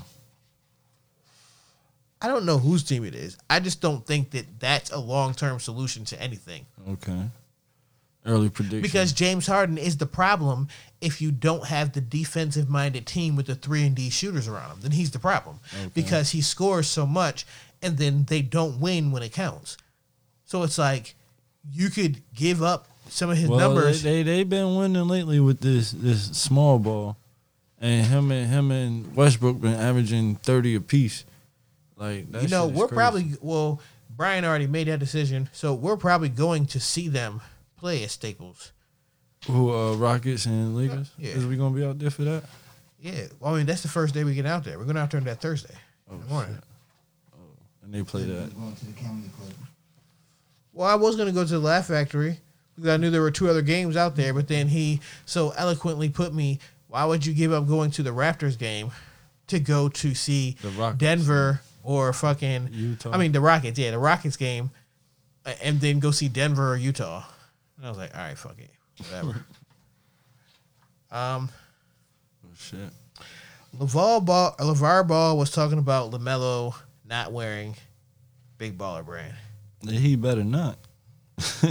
I 2.21 2.27
don't 2.27 2.45
know 2.45 2.59
whose 2.59 2.83
team 2.83 3.05
it 3.05 3.15
is. 3.15 3.39
I 3.49 3.61
just 3.61 3.81
don't 3.81 4.05
think 4.05 4.33
that 4.33 4.47
that's 4.59 4.91
a 4.91 4.99
long-term 4.99 5.61
solution 5.61 6.05
to 6.07 6.21
anything. 6.21 6.67
Okay. 6.89 7.29
Early 8.25 8.51
prediction. 8.51 8.83
Because 8.83 9.13
James 9.13 9.47
Harden 9.49 9.79
is 9.79 9.97
the 9.97 10.07
problem 10.07 10.69
if 11.01 11.21
you 11.21 11.33
don't 11.33 11.67
have 11.67 11.93
the 11.93 12.01
defensive 12.01 12.71
minded 12.71 13.05
team 13.05 13.35
with 13.35 13.47
the 13.47 13.57
three 13.57 13.85
and 13.85 13.97
D 13.97 14.11
shooters 14.11 14.47
around 14.47 14.71
him. 14.71 14.79
Then 14.81 14.93
he's 14.93 15.11
the 15.11 15.19
problem. 15.19 15.59
Because 15.93 16.31
he 16.31 16.41
scores 16.41 16.87
so 16.87 17.05
much 17.05 17.45
and 17.83 17.99
then 17.99 18.25
they 18.29 18.41
don't 18.41 18.81
win 18.81 19.11
when 19.11 19.23
it 19.23 19.33
counts. 19.33 19.77
So 20.45 20.63
it's 20.63 20.79
like 20.79 21.15
you 21.71 21.91
could 21.91 22.23
give 22.35 22.63
up 22.63 22.87
some 23.09 23.31
of 23.31 23.37
his 23.37 23.49
well, 23.49 23.59
numbers. 23.59 24.03
They 24.03 24.23
they 24.23 24.39
have 24.39 24.49
been 24.49 24.77
winning 24.77 25.09
lately 25.09 25.41
with 25.41 25.61
this 25.61 25.91
this 25.91 26.25
small 26.37 26.79
ball, 26.79 27.17
and 27.81 28.07
him 28.07 28.31
and 28.31 28.49
him 28.49 28.71
and 28.71 29.15
Westbrook 29.15 29.61
been 29.61 29.75
averaging 29.75 30.37
thirty 30.37 30.75
apiece. 30.75 31.25
Like 31.97 32.31
that 32.33 32.43
you 32.43 32.49
know, 32.49 32.67
we're 32.67 32.87
crazy. 32.87 32.95
probably 32.95 33.33
well, 33.41 33.81
Brian 34.11 34.45
already 34.45 34.67
made 34.67 34.89
that 34.89 35.01
decision, 35.01 35.49
so 35.53 35.75
we're 35.75 35.97
probably 35.97 36.29
going 36.29 36.67
to 36.67 36.81
see 36.81 37.09
them 37.09 37.41
play 37.83 38.05
at 38.05 38.11
Staples. 38.11 38.71
who 39.49 39.73
uh, 39.75 39.95
Rockets 39.97 40.47
and 40.47 40.77
Lakers. 40.77 41.11
Yeah. 41.19 41.31
Is 41.33 41.45
we 41.45 41.57
gonna 41.57 41.75
be 41.75 41.85
out 41.85 41.99
there 41.99 42.11
for 42.11 42.23
that? 42.23 42.45
Yeah, 43.01 43.25
well, 43.41 43.55
I 43.55 43.59
mean 43.59 43.67
that's 43.67 43.83
the 43.83 43.89
first 43.89 44.15
day 44.15 44.23
we 44.23 44.35
get 44.35 44.47
out 44.47 44.63
there. 44.63 44.79
We're 44.79 44.85
going 44.85 44.97
out 44.97 45.11
there 45.11 45.19
on 45.19 45.27
that 45.27 45.41
Thursday 45.41 45.75
Oh, 46.09 46.15
in 46.15 46.21
the 46.21 46.27
morning. 46.27 46.59
And 47.83 47.93
they 47.93 48.05
play 48.05 48.23
that. 48.23 48.55
Going 48.57 48.77
to 48.77 48.87
the 48.87 48.93
comedy 48.93 49.29
club. 49.37 49.51
Well, 50.73 50.89
I 50.89 50.95
was 50.95 51.17
going 51.17 51.27
to 51.27 51.35
go 51.35 51.43
to 51.45 51.53
the 51.53 51.59
Laugh 51.59 51.89
Factory 51.89 52.39
because 52.77 52.89
I 52.89 52.97
knew 52.97 53.11
there 53.11 53.21
were 53.21 53.33
two 53.33 53.51
other 53.51 53.61
games 53.61 53.97
out 53.97 54.15
there, 54.15 54.33
but 54.33 54.47
then 54.47 54.69
he 54.69 55.01
so 55.27 55.51
eloquently 55.57 56.09
put 56.09 56.33
me, 56.33 56.61
"Why 56.87 57.05
would 57.05 57.27
you 57.27 57.35
give 57.35 57.53
up 57.53 57.67
going 57.67 57.91
to 57.93 58.05
the 58.05 58.11
Raptors 58.11 58.57
game 58.57 58.93
to 59.49 59.59
go 59.59 59.89
to 59.89 60.15
see 60.15 60.57
The 60.63 60.69
Rockets. 60.69 60.99
Denver 61.01 61.61
or 61.83 62.13
fucking 62.13 62.69
Utah. 62.71 63.11
I 63.11 63.19
mean 63.19 63.33
the 63.33 63.41
Rockets, 63.41 63.77
yeah, 63.77 63.91
the 63.91 63.99
Rockets 63.99 64.37
game, 64.37 64.71
and 65.61 65.81
then 65.81 65.99
go 65.99 66.13
see 66.13 66.29
Denver 66.29 66.73
or 66.75 66.77
Utah." 66.77 67.25
And 67.83 67.89
I 67.89 67.91
was 67.91 67.99
like, 67.99 68.17
"All 68.17 68.23
right, 68.23 68.39
fuck 68.39 68.57
it, 68.59 68.71
whatever." 69.11 69.45
um, 71.11 71.51
Oh, 72.45 72.55
shit. 72.57 72.79
LeVar 73.77 74.25
Ball, 74.25 74.55
LeVar 74.59 75.09
Ball 75.09 75.37
was 75.39 75.51
talking 75.51 75.79
about 75.79 76.13
Lamelo 76.13 76.75
not 77.05 77.33
wearing 77.33 77.75
Big 78.59 78.77
Baller 78.79 79.05
Brand. 79.05 79.35
He 79.89 80.17
better 80.17 80.45
not. 80.45 80.79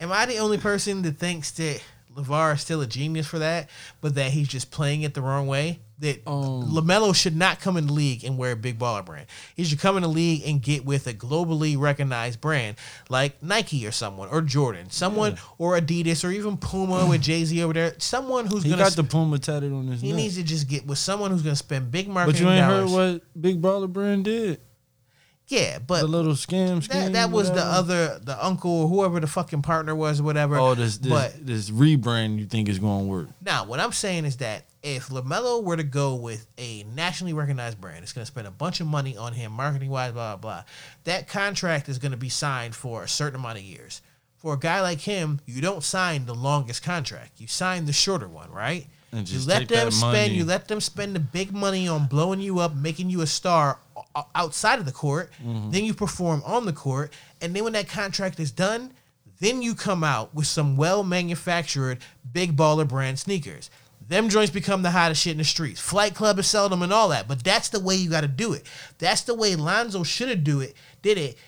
Am 0.00 0.10
I 0.10 0.26
the 0.26 0.38
only 0.38 0.58
person 0.58 1.02
that 1.02 1.18
thinks 1.18 1.50
that 1.52 1.82
LeVar 2.16 2.54
is 2.54 2.60
still 2.60 2.80
a 2.80 2.86
genius 2.86 3.26
for 3.26 3.38
that, 3.38 3.70
but 4.00 4.14
that 4.14 4.32
he's 4.32 4.48
just 4.48 4.70
playing 4.70 5.02
it 5.02 5.14
the 5.14 5.22
wrong 5.22 5.46
way? 5.46 5.80
That 6.02 6.22
um, 6.26 6.70
LaMelo 6.70 7.14
should 7.14 7.34
not 7.36 7.60
come 7.60 7.76
in 7.76 7.86
the 7.86 7.92
league 7.92 8.24
and 8.24 8.36
wear 8.36 8.52
a 8.52 8.56
big 8.56 8.78
baller 8.78 9.04
brand. 9.04 9.26
He 9.56 9.64
should 9.64 9.78
come 9.78 9.96
in 9.96 10.02
the 10.02 10.08
league 10.08 10.42
and 10.46 10.60
get 10.60 10.84
with 10.84 11.06
a 11.06 11.14
globally 11.14 11.78
recognized 11.78 12.40
brand 12.40 12.76
like 13.08 13.42
Nike 13.42 13.86
or 13.86 13.92
someone, 13.92 14.28
or 14.28 14.40
Jordan, 14.42 14.90
someone, 14.90 15.36
or 15.58 15.78
Adidas, 15.80 16.24
or 16.24 16.30
even 16.32 16.56
Puma 16.56 17.06
with 17.06 17.22
Jay 17.28 17.44
Z 17.44 17.62
over 17.62 17.72
there. 17.72 17.94
Someone 17.98 18.46
who's 18.46 18.64
He 18.64 18.70
gonna. 18.70 18.82
got 18.82 18.92
the 18.92 19.04
Puma 19.04 19.38
tatted 19.38 19.72
on 19.72 19.86
his 19.86 20.00
he 20.00 20.08
neck. 20.08 20.16
needs 20.16 20.36
to 20.36 20.42
just 20.42 20.68
get 20.68 20.86
with 20.86 20.98
someone 20.98 21.30
who's 21.30 21.42
gonna 21.42 21.56
spend 21.56 21.90
big 21.90 22.08
marketing. 22.08 22.44
but 22.46 22.50
you 22.50 22.52
ain't 22.54 22.68
dollars. 22.68 22.90
heard 22.92 23.14
what 23.14 23.40
Big 23.42 23.62
Baller 23.62 23.88
Brand 23.92 24.24
did? 24.24 24.60
yeah, 25.48 25.78
but 25.78 26.00
The 26.00 26.06
little 26.08 26.32
scam 26.32 26.86
that, 26.88 27.12
that 27.12 27.30
was 27.30 27.50
the 27.52 27.62
other 27.62 28.18
the 28.22 28.42
uncle 28.44 28.70
or 28.82 28.88
whoever 28.88 29.20
the 29.20 29.26
fucking 29.26 29.62
partner 29.62 29.94
was 29.94 30.20
or 30.20 30.24
whatever. 30.24 30.56
Oh, 30.58 30.74
this 30.74 30.96
this, 30.98 31.10
but 31.12 31.46
this 31.46 31.70
rebrand 31.70 32.38
you 32.38 32.46
think 32.46 32.68
is 32.68 32.78
going 32.78 33.04
to 33.04 33.06
work? 33.06 33.28
Now, 33.44 33.64
what 33.66 33.78
I'm 33.78 33.92
saying 33.92 34.24
is 34.24 34.38
that 34.38 34.64
if 34.82 35.08
LaMelo 35.08 35.62
were 35.62 35.76
to 35.76 35.84
go 35.84 36.14
with 36.14 36.46
a 36.58 36.82
nationally 36.94 37.32
recognized 37.32 37.80
brand, 37.80 38.02
it's 38.02 38.12
going 38.12 38.22
to 38.24 38.30
spend 38.30 38.46
a 38.46 38.50
bunch 38.50 38.80
of 38.80 38.86
money 38.86 39.16
on 39.16 39.32
him, 39.32 39.52
marketing 39.52 39.90
wise, 39.90 40.12
blah, 40.12 40.36
blah, 40.36 40.62
blah. 40.62 40.64
That 41.04 41.28
contract 41.28 41.88
is 41.88 41.98
going 41.98 42.12
to 42.12 42.18
be 42.18 42.28
signed 42.28 42.74
for 42.74 43.04
a 43.04 43.08
certain 43.08 43.38
amount 43.38 43.58
of 43.58 43.64
years. 43.64 44.02
For 44.38 44.54
a 44.54 44.58
guy 44.58 44.80
like 44.80 45.00
him, 45.00 45.40
you 45.46 45.60
don't 45.60 45.84
sign 45.84 46.26
the 46.26 46.34
longest 46.34 46.82
contract. 46.82 47.40
You 47.40 47.46
sign 47.46 47.86
the 47.86 47.92
shorter 47.92 48.26
one, 48.26 48.50
right? 48.50 48.86
And 49.12 49.28
You 49.30 49.46
let 49.46 49.60
take 49.60 49.68
them 49.68 49.86
that 49.86 49.92
spend. 49.92 50.12
money. 50.12 50.28
You 50.34 50.44
let 50.44 50.66
them 50.66 50.80
spend 50.80 51.14
the 51.14 51.20
big 51.20 51.52
money 51.52 51.86
on 51.86 52.06
blowing 52.06 52.40
you 52.40 52.58
up, 52.58 52.74
making 52.74 53.08
you 53.08 53.20
a 53.20 53.26
star 53.26 53.78
outside 54.34 54.80
of 54.80 54.84
the 54.84 54.92
court. 54.92 55.30
Mm-hmm. 55.44 55.70
Then 55.70 55.84
you 55.84 55.94
perform 55.94 56.42
on 56.44 56.66
the 56.66 56.72
court, 56.72 57.12
and 57.40 57.54
then 57.54 57.62
when 57.62 57.74
that 57.74 57.88
contract 57.88 58.40
is 58.40 58.50
done, 58.50 58.92
then 59.38 59.60
you 59.60 59.74
come 59.74 60.02
out 60.02 60.34
with 60.34 60.46
some 60.46 60.76
well 60.76 61.04
manufactured 61.04 61.98
big 62.32 62.56
baller 62.56 62.88
brand 62.88 63.18
sneakers. 63.18 63.70
Them 64.08 64.28
joints 64.28 64.50
become 64.50 64.82
the 64.82 64.90
hottest 64.90 65.22
shit 65.22 65.32
in 65.32 65.38
the 65.38 65.44
streets. 65.44 65.80
Flight 65.80 66.14
Club 66.14 66.38
is 66.38 66.46
selling 66.46 66.70
them 66.70 66.82
and 66.82 66.92
all 66.92 67.08
that, 67.10 67.28
but 67.28 67.42
that's 67.44 67.68
the 67.68 67.80
way 67.80 67.94
you 67.94 68.10
got 68.10 68.22
to 68.22 68.28
do 68.28 68.52
it. 68.52 68.66
That's 68.98 69.22
the 69.22 69.34
way 69.34 69.56
Lonzo 69.56 70.02
should 70.02 70.28
have 70.28 70.44
do 70.44 70.60
it. 70.60 70.74
Did 71.02 71.18
it 71.18 71.38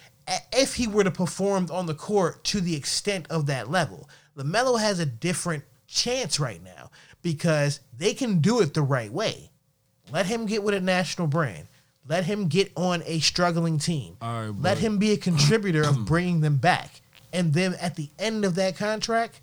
if 0.52 0.74
he 0.74 0.86
were 0.86 1.04
to 1.04 1.10
perform 1.10 1.68
on 1.70 1.86
the 1.86 1.94
court 1.94 2.44
to 2.44 2.60
the 2.60 2.76
extent 2.76 3.26
of 3.30 3.46
that 3.46 3.70
level. 3.70 4.08
Lamelo 4.36 4.80
has 4.80 4.98
a 4.98 5.06
different 5.06 5.64
chance 5.86 6.40
right 6.40 6.62
now 6.62 6.90
because 7.22 7.80
they 7.96 8.14
can 8.14 8.40
do 8.40 8.60
it 8.60 8.74
the 8.74 8.82
right 8.82 9.12
way. 9.12 9.50
Let 10.12 10.26
him 10.26 10.46
get 10.46 10.62
with 10.62 10.74
a 10.74 10.80
national 10.80 11.28
brand. 11.28 11.68
Let 12.06 12.24
him 12.24 12.48
get 12.48 12.70
on 12.76 13.02
a 13.06 13.20
struggling 13.20 13.78
team. 13.78 14.16
Right, 14.20 14.50
Let 14.58 14.78
him 14.78 14.98
be 14.98 15.12
a 15.12 15.16
contributor 15.16 15.82
of 15.82 16.04
bringing 16.06 16.40
them 16.40 16.56
back. 16.56 17.00
And 17.32 17.52
then 17.52 17.74
at 17.80 17.96
the 17.96 18.10
end 18.18 18.44
of 18.44 18.54
that 18.56 18.76
contract, 18.76 19.40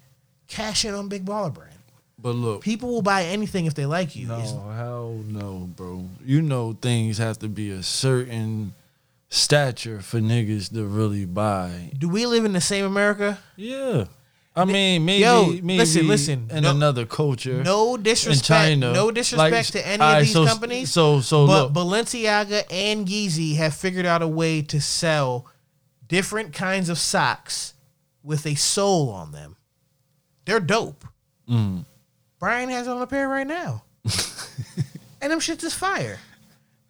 cash 0.47 0.85
in 0.85 0.93
on 0.93 1.09
Big 1.09 1.25
Baller 1.25 1.53
Brand. 1.53 1.70
But 2.21 2.35
look, 2.35 2.61
People 2.61 2.89
will 2.89 3.01
buy 3.01 3.23
anything 3.25 3.65
if 3.65 3.73
they 3.73 3.85
like 3.87 4.15
you. 4.15 4.27
no, 4.27 4.37
It's- 4.37 4.51
hell 4.51 5.19
no, 5.27 5.69
bro. 5.75 6.07
You 6.25 6.41
know 6.41 6.77
things 6.81 7.17
have 7.17 7.39
to 7.39 7.49
be 7.49 7.71
a 7.71 7.81
certain 7.81 8.73
stature 9.29 10.01
for 10.01 10.19
niggas 10.19 10.71
to 10.73 10.85
really 10.85 11.25
buy. 11.25 11.91
do 11.97 12.07
we 12.09 12.25
live 12.25 12.45
in 12.45 12.53
the 12.53 12.61
same 12.61 12.85
America? 12.85 13.39
Yeah. 13.55 14.05
I 14.53 14.65
mean, 14.65 15.05
maybe, 15.05 15.23
Yo, 15.23 15.45
maybe 15.47 15.77
listen, 15.77 16.07
listen. 16.09 16.47
in 16.51 16.63
No- 16.63 16.71
another 16.71 17.05
culture. 17.05 17.63
No 17.63 17.95
in 17.95 18.03
disrespect. 18.03 18.45
China. 18.47 18.91
No 18.91 19.09
disrespect 19.09 19.53
Like, 19.53 19.65
to 19.67 19.87
any 19.87 20.03
all 20.03 20.13
of 20.17 20.23
these 20.25 20.33
so- 20.33 20.45
companies. 20.45 20.91
So, 20.91 21.21
so 21.21 21.47
but 21.47 21.71
look, 21.71 21.73
Balenciaga 21.73 22.65
and 22.69 23.07
Yeezy 23.07 23.55
have 23.55 23.73
figured 23.73 24.05
out 24.05 24.21
a 24.21 24.27
way 24.27 24.61
to 24.63 24.81
sell 24.81 25.45
different 26.07 26.51
kinds 26.53 26.89
of 26.89 26.97
socks 26.99 27.73
with 28.23 28.45
a 28.45 28.55
sole 28.55 29.09
on 29.09 29.31
them. 29.31 29.55
They're 30.43 30.59
dope. 30.59 31.05
Mm. 31.49 31.85
Brian 32.41 32.69
has 32.69 32.87
on 32.87 32.99
a 32.99 33.05
pair 33.05 33.29
right 33.29 33.45
now. 33.45 33.83
and 35.21 35.31
them 35.31 35.39
shits 35.39 35.63
is 35.63 35.75
fire. 35.75 36.17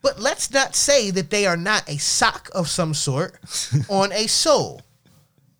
But 0.01 0.17
let's 0.17 0.49
not 0.51 0.75
say 0.75 1.11
that 1.11 1.29
they 1.29 1.45
are 1.45 1.57
not 1.57 1.87
a 1.89 1.97
sock 1.97 2.49
of 2.55 2.69
some 2.69 2.93
sort 2.93 3.35
on 3.89 4.13
a 4.13 4.27
sole. 4.27 4.81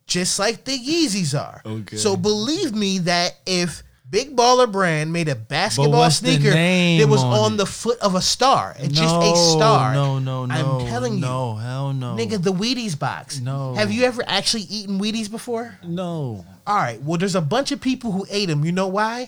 just 0.07 0.39
like 0.39 0.63
the 0.63 0.72
Yeezys 0.80 1.38
are. 1.39 1.61
Okay. 1.65 1.97
So 1.97 2.15
believe 2.15 2.73
me 2.73 2.99
that 2.99 3.34
if 3.45 3.84
Big 4.09 4.34
Baller 4.34 4.72
Brand 4.72 5.11
made 5.11 5.27
a 5.27 5.35
basketball 5.35 6.09
sneaker 6.09 6.51
that 6.51 7.07
was 7.09 7.22
on 7.22 7.34
on 7.51 7.57
the 7.57 7.65
foot 7.65 7.99
of 7.99 8.15
a 8.15 8.22
star, 8.22 8.73
it's 8.80 8.97
just 8.97 9.15
a 9.15 9.35
star. 9.35 9.93
No, 9.93 10.19
no, 10.19 10.45
no. 10.45 10.53
I'm 10.80 10.88
telling 10.88 11.15
you. 11.15 11.19
No, 11.19 11.55
hell 11.55 11.91
no. 11.91 12.15
Nigga, 12.15 12.41
the 12.41 12.53
Wheaties 12.53 12.97
box. 12.97 13.41
No. 13.41 13.73
Have 13.76 13.91
you 13.91 14.03
ever 14.05 14.23
actually 14.26 14.63
eaten 14.63 14.99
Wheaties 14.99 15.30
before? 15.30 15.77
No. 15.84 16.45
All 16.65 16.76
right. 16.77 17.01
Well, 17.01 17.18
there's 17.18 17.35
a 17.35 17.41
bunch 17.41 17.73
of 17.73 17.81
people 17.81 18.13
who 18.13 18.26
ate 18.30 18.47
them. 18.47 18.63
You 18.63 18.72
know 18.72 18.88
why? 18.88 19.27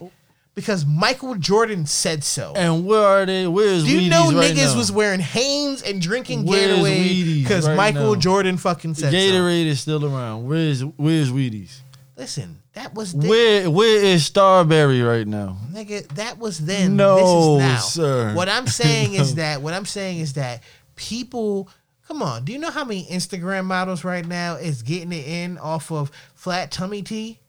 Because 0.55 0.85
Michael 0.85 1.33
Jordan 1.35 1.87
said 1.87 2.23
so. 2.23 2.53
And 2.55 2.85
where 2.85 3.01
are 3.01 3.25
they? 3.25 3.47
Where's 3.47 3.83
Do 3.83 3.89
you 3.91 4.01
Wheaties 4.01 4.09
know 4.11 4.31
right 4.39 4.51
niggas 4.53 4.73
now? 4.73 4.77
was 4.77 4.91
wearing 4.91 5.19
Hanes 5.19 5.81
and 5.81 5.99
drinking 5.99 6.45
Where's 6.45 6.77
Gatorade 6.77 7.41
because 7.43 7.67
right 7.67 7.75
Michael 7.75 8.13
now? 8.13 8.19
Jordan 8.19 8.57
fucking 8.57 8.93
said 8.93 9.11
so? 9.11 9.17
Gatorade 9.17 9.65
is 9.65 9.81
still 9.81 10.05
around. 10.05 10.47
Where's 10.47 10.81
Where's 10.81 11.31
Wheaties? 11.31 11.77
Listen, 12.15 12.61
that 12.73 12.93
was 12.93 13.13
then. 13.13 13.29
Where 13.29 13.69
Where 13.71 14.03
is 14.03 14.25
Starbury 14.25 15.01
right 15.01 15.25
now? 15.27 15.57
Nigga, 15.71 16.07
that 16.09 16.37
was 16.37 16.59
then. 16.59 16.95
No, 16.95 17.57
this 17.57 17.63
is 17.63 17.97
now. 17.97 18.03
sir. 18.03 18.33
What 18.35 18.47
I'm 18.47 18.67
saying 18.67 19.13
is 19.15 19.35
that 19.41 19.61
what 19.63 19.73
I'm 19.73 19.85
saying 19.85 20.19
is 20.19 20.33
that 20.33 20.61
people 20.95 21.67
come 22.07 22.21
on, 22.21 22.43
do 22.45 22.51
you 22.51 22.59
know 22.59 22.69
how 22.69 22.83
many 22.83 23.05
Instagram 23.05 23.65
models 23.65 24.03
right 24.03 24.25
now 24.25 24.55
is 24.55 24.83
getting 24.83 25.11
it 25.11 25.27
in 25.27 25.57
off 25.57 25.91
of 25.91 26.11
flat 26.35 26.69
tummy 26.69 27.01
tea? 27.01 27.39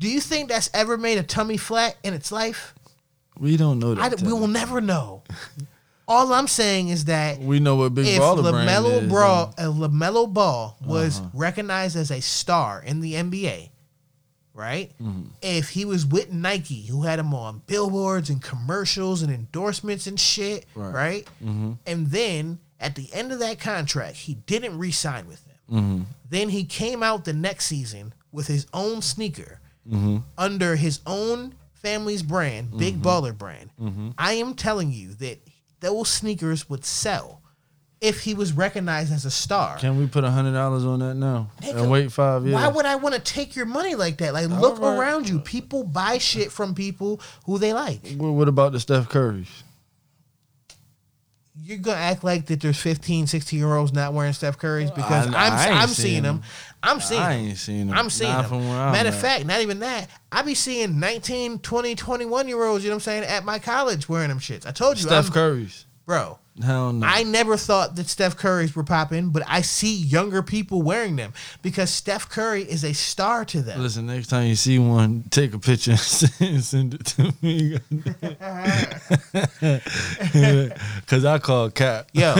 Do 0.00 0.08
you 0.08 0.20
think 0.20 0.48
that's 0.48 0.68
ever 0.74 0.96
made 0.98 1.18
a 1.18 1.22
tummy 1.22 1.56
flat 1.58 1.96
in 2.02 2.14
its 2.14 2.32
life? 2.32 2.74
We 3.38 3.56
don't 3.56 3.78
know 3.78 3.94
that. 3.94 4.20
I, 4.20 4.24
we 4.26 4.32
will 4.32 4.48
never 4.48 4.80
know. 4.80 5.22
All 6.08 6.32
I'm 6.32 6.48
saying 6.48 6.88
is 6.88 7.04
that 7.04 7.38
we 7.38 7.60
know 7.60 7.76
what 7.76 7.94
Big 7.94 8.06
if 8.06 8.20
Baller 8.20 8.42
LaMelo. 8.52 9.08
Ball, 9.08 9.54
uh, 9.56 9.62
LaMelo 9.62 10.32
Ball 10.32 10.76
was 10.84 11.20
Uh-huh. 11.20 11.28
recognized 11.34 11.96
as 11.96 12.10
a 12.10 12.20
star 12.20 12.82
in 12.82 12.98
the 13.00 13.12
NBA, 13.14 13.68
right? 14.52 14.90
Mhm. 15.00 15.26
If 15.40 15.68
he 15.68 15.84
was 15.84 16.04
with 16.04 16.32
Nike, 16.32 16.86
who 16.86 17.02
had 17.02 17.20
him 17.20 17.32
on 17.32 17.62
billboards 17.68 18.28
and 18.28 18.42
commercials 18.42 19.22
and 19.22 19.32
endorsements 19.32 20.08
and 20.08 20.18
shit, 20.18 20.66
Right. 20.74 20.92
right? 20.92 21.28
Mhm. 21.44 21.78
And 21.86 22.08
then 22.10 22.58
at 22.80 22.96
the 22.96 23.12
end 23.12 23.30
of 23.30 23.38
that 23.38 23.60
contract, 23.60 24.16
he 24.16 24.34
didn't 24.34 24.78
re-sign 24.78 25.28
with 25.28 25.44
them. 25.44 25.56
Mhm. 25.70 26.04
Then 26.28 26.48
he 26.48 26.64
came 26.64 27.04
out 27.04 27.24
the 27.24 27.32
next 27.34 27.66
season 27.66 28.14
with 28.32 28.48
his 28.48 28.66
own 28.72 29.00
sneaker 29.02 29.59
Mhm. 29.90 30.22
under 30.38 30.76
his 30.76 31.00
own 31.06 31.54
family's 31.74 32.22
brand, 32.22 32.76
Big 32.78 33.00
Mhm. 33.00 33.02
Baller 33.02 33.36
brand. 33.36 33.70
Mhm. 33.80 34.14
I 34.18 34.34
am 34.34 34.54
telling 34.54 34.92
you 34.92 35.14
that 35.14 35.40
those 35.80 36.08
sneakers 36.08 36.68
would 36.68 36.84
sell 36.84 37.40
if 38.00 38.20
he 38.22 38.32
was 38.34 38.52
recognized 38.52 39.12
as 39.12 39.24
a 39.24 39.30
star. 39.30 39.76
Can 39.78 39.98
we 39.98 40.06
put 40.06 40.24
a 40.24 40.30
hundred 40.30 40.52
dollars 40.52 40.84
on 40.84 41.00
that 41.00 41.14
now 41.16 41.48
Nigga, 41.62 41.82
and 41.82 41.90
wait 41.90 42.12
five 42.12 42.44
years? 42.44 42.54
Why 42.54 42.68
would 42.68 42.86
I 42.86 42.96
want 42.96 43.14
to 43.14 43.20
take 43.20 43.54
your 43.56 43.66
money 43.66 43.94
like 43.94 44.18
that? 44.18 44.32
Like, 44.32 44.48
look 44.48 44.78
right. 44.80 44.96
around 44.96 45.28
you. 45.28 45.38
People 45.40 45.84
buy 45.84 46.18
shit 46.18 46.50
from 46.52 46.74
people 46.74 47.20
who 47.46 47.58
they 47.58 47.72
like. 47.74 48.14
What 48.16 48.32
what 48.32 48.48
about 48.48 48.72
the 48.72 48.80
Steph 48.80 49.08
Currys? 49.08 49.48
You're 51.62 51.78
gonna 51.78 51.98
act 51.98 52.24
like 52.24 52.46
that 52.46 52.60
there's 52.60 52.78
15, 52.80 53.26
16 53.26 53.58
year 53.58 53.74
olds 53.74 53.92
not 53.92 54.14
wearing 54.14 54.32
Steph 54.32 54.56
Curry's 54.56 54.90
because 54.90 55.26
I- 55.26 55.46
I'm 55.46 55.52
I 55.52 55.82
I'm 55.82 55.88
seeing 55.88 56.22
them. 56.22 56.36
them. 56.38 56.44
I'm 56.82 57.00
seeing 57.00 57.20
I 57.20 57.34
ain't 57.34 57.58
seen 57.58 57.88
them. 57.88 57.98
I'm 57.98 58.10
seeing 58.10 58.32
them. 58.32 58.44
from 58.46 58.68
where 58.68 58.78
I'm 58.78 58.92
Matter 58.92 59.10
of 59.10 59.20
fact, 59.20 59.46
not 59.46 59.60
even 59.60 59.80
that. 59.80 60.08
I 60.32 60.42
be 60.42 60.54
seeing 60.54 60.98
19, 60.98 61.58
20, 61.58 61.94
21 61.94 62.48
year 62.48 62.64
olds, 62.64 62.84
you 62.84 62.90
know 62.90 62.96
what 62.96 63.02
I'm 63.02 63.04
saying, 63.04 63.24
at 63.24 63.44
my 63.44 63.58
college 63.58 64.08
wearing 64.08 64.28
them 64.28 64.40
shits. 64.40 64.66
I 64.66 64.70
told 64.70 64.96
you. 64.96 65.02
Steph 65.02 65.26
I'm- 65.26 65.34
Currys. 65.34 65.84
Bro. 66.06 66.38
Hell 66.62 66.92
no. 66.92 67.06
I 67.06 67.22
never 67.22 67.56
thought 67.56 67.96
that 67.96 68.08
Steph 68.08 68.36
Curry's 68.36 68.76
were 68.76 68.82
popping, 68.82 69.30
but 69.30 69.42
I 69.46 69.62
see 69.62 69.96
younger 69.96 70.42
people 70.42 70.82
wearing 70.82 71.16
them 71.16 71.32
because 71.62 71.88
Steph 71.88 72.28
Curry 72.28 72.64
is 72.64 72.84
a 72.84 72.92
star 72.92 73.46
to 73.46 73.62
them. 73.62 73.80
Listen, 73.80 74.06
next 74.06 74.26
time 74.26 74.46
you 74.46 74.56
see 74.56 74.78
one, 74.78 75.24
take 75.30 75.54
a 75.54 75.58
picture 75.58 75.92
and 75.92 76.00
send 76.64 76.94
it 76.94 77.06
to 77.06 77.32
me. 77.40 77.78
Cause 81.06 81.24
I 81.24 81.38
call 81.38 81.70
Cap. 81.70 82.10
Yo, 82.12 82.34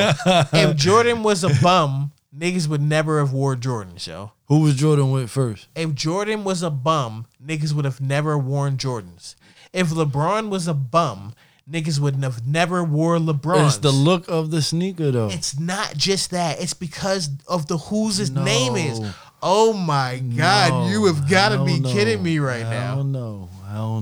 if 0.53 0.77
Jordan 0.77 1.23
was 1.23 1.45
a 1.45 1.51
bum, 1.63 2.13
niggas 2.37 2.69
would 2.69 2.83
never 2.83 3.19
have 3.19 3.33
wore 3.33 3.57
Jordans, 3.57 4.07
yo. 4.07 4.33
Who 4.47 4.61
was 4.61 4.75
Jordan 4.75 5.11
with 5.11 5.31
first? 5.31 5.69
If 5.75 5.95
Jordan 5.95 6.45
was 6.45 6.63
a 6.63 6.71
bum, 6.71 7.27
niggas 7.45 7.73
would 7.73 7.85
have 7.85 8.01
never 8.01 8.37
worn 8.39 8.77
Jordans. 8.77 9.35
If 9.73 9.91
LeBron 9.91 10.49
was 10.49 10.67
a 10.67 10.75
bum, 10.75 11.35
niggas 11.71 12.01
would 12.01 12.17
have 12.23 12.47
never 12.47 12.83
wore 12.83 13.19
LeBron. 13.19 13.67
It's 13.67 13.77
the 13.79 13.93
look 13.93 14.29
of 14.29 14.51
the 14.51 14.63
sneaker 14.63 15.11
though. 15.11 15.29
It's 15.29 15.59
not 15.59 15.97
just 15.97 16.31
that. 16.33 16.61
It's 16.61 16.75
because 16.75 17.31
of 17.47 17.67
the 17.69 17.79
whose 17.79 18.17
his 18.17 18.31
No. 18.31 18.43
name 18.45 18.77
is. 18.77 19.01
Oh 19.43 19.73
my 19.73 20.19
God, 20.19 20.71
No, 20.71 20.89
you 20.89 21.07
have 21.07 21.29
got 21.31 21.51
to 21.51 21.65
be 21.65 21.81
kidding 21.81 22.23
me 22.23 22.39
right 22.41 22.63
Hell 22.67 22.71
now. 22.71 22.95
don't 22.97 23.13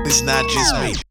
It's 0.06 0.22
not 0.22 0.48
just 0.48 0.76
me. 0.76 1.07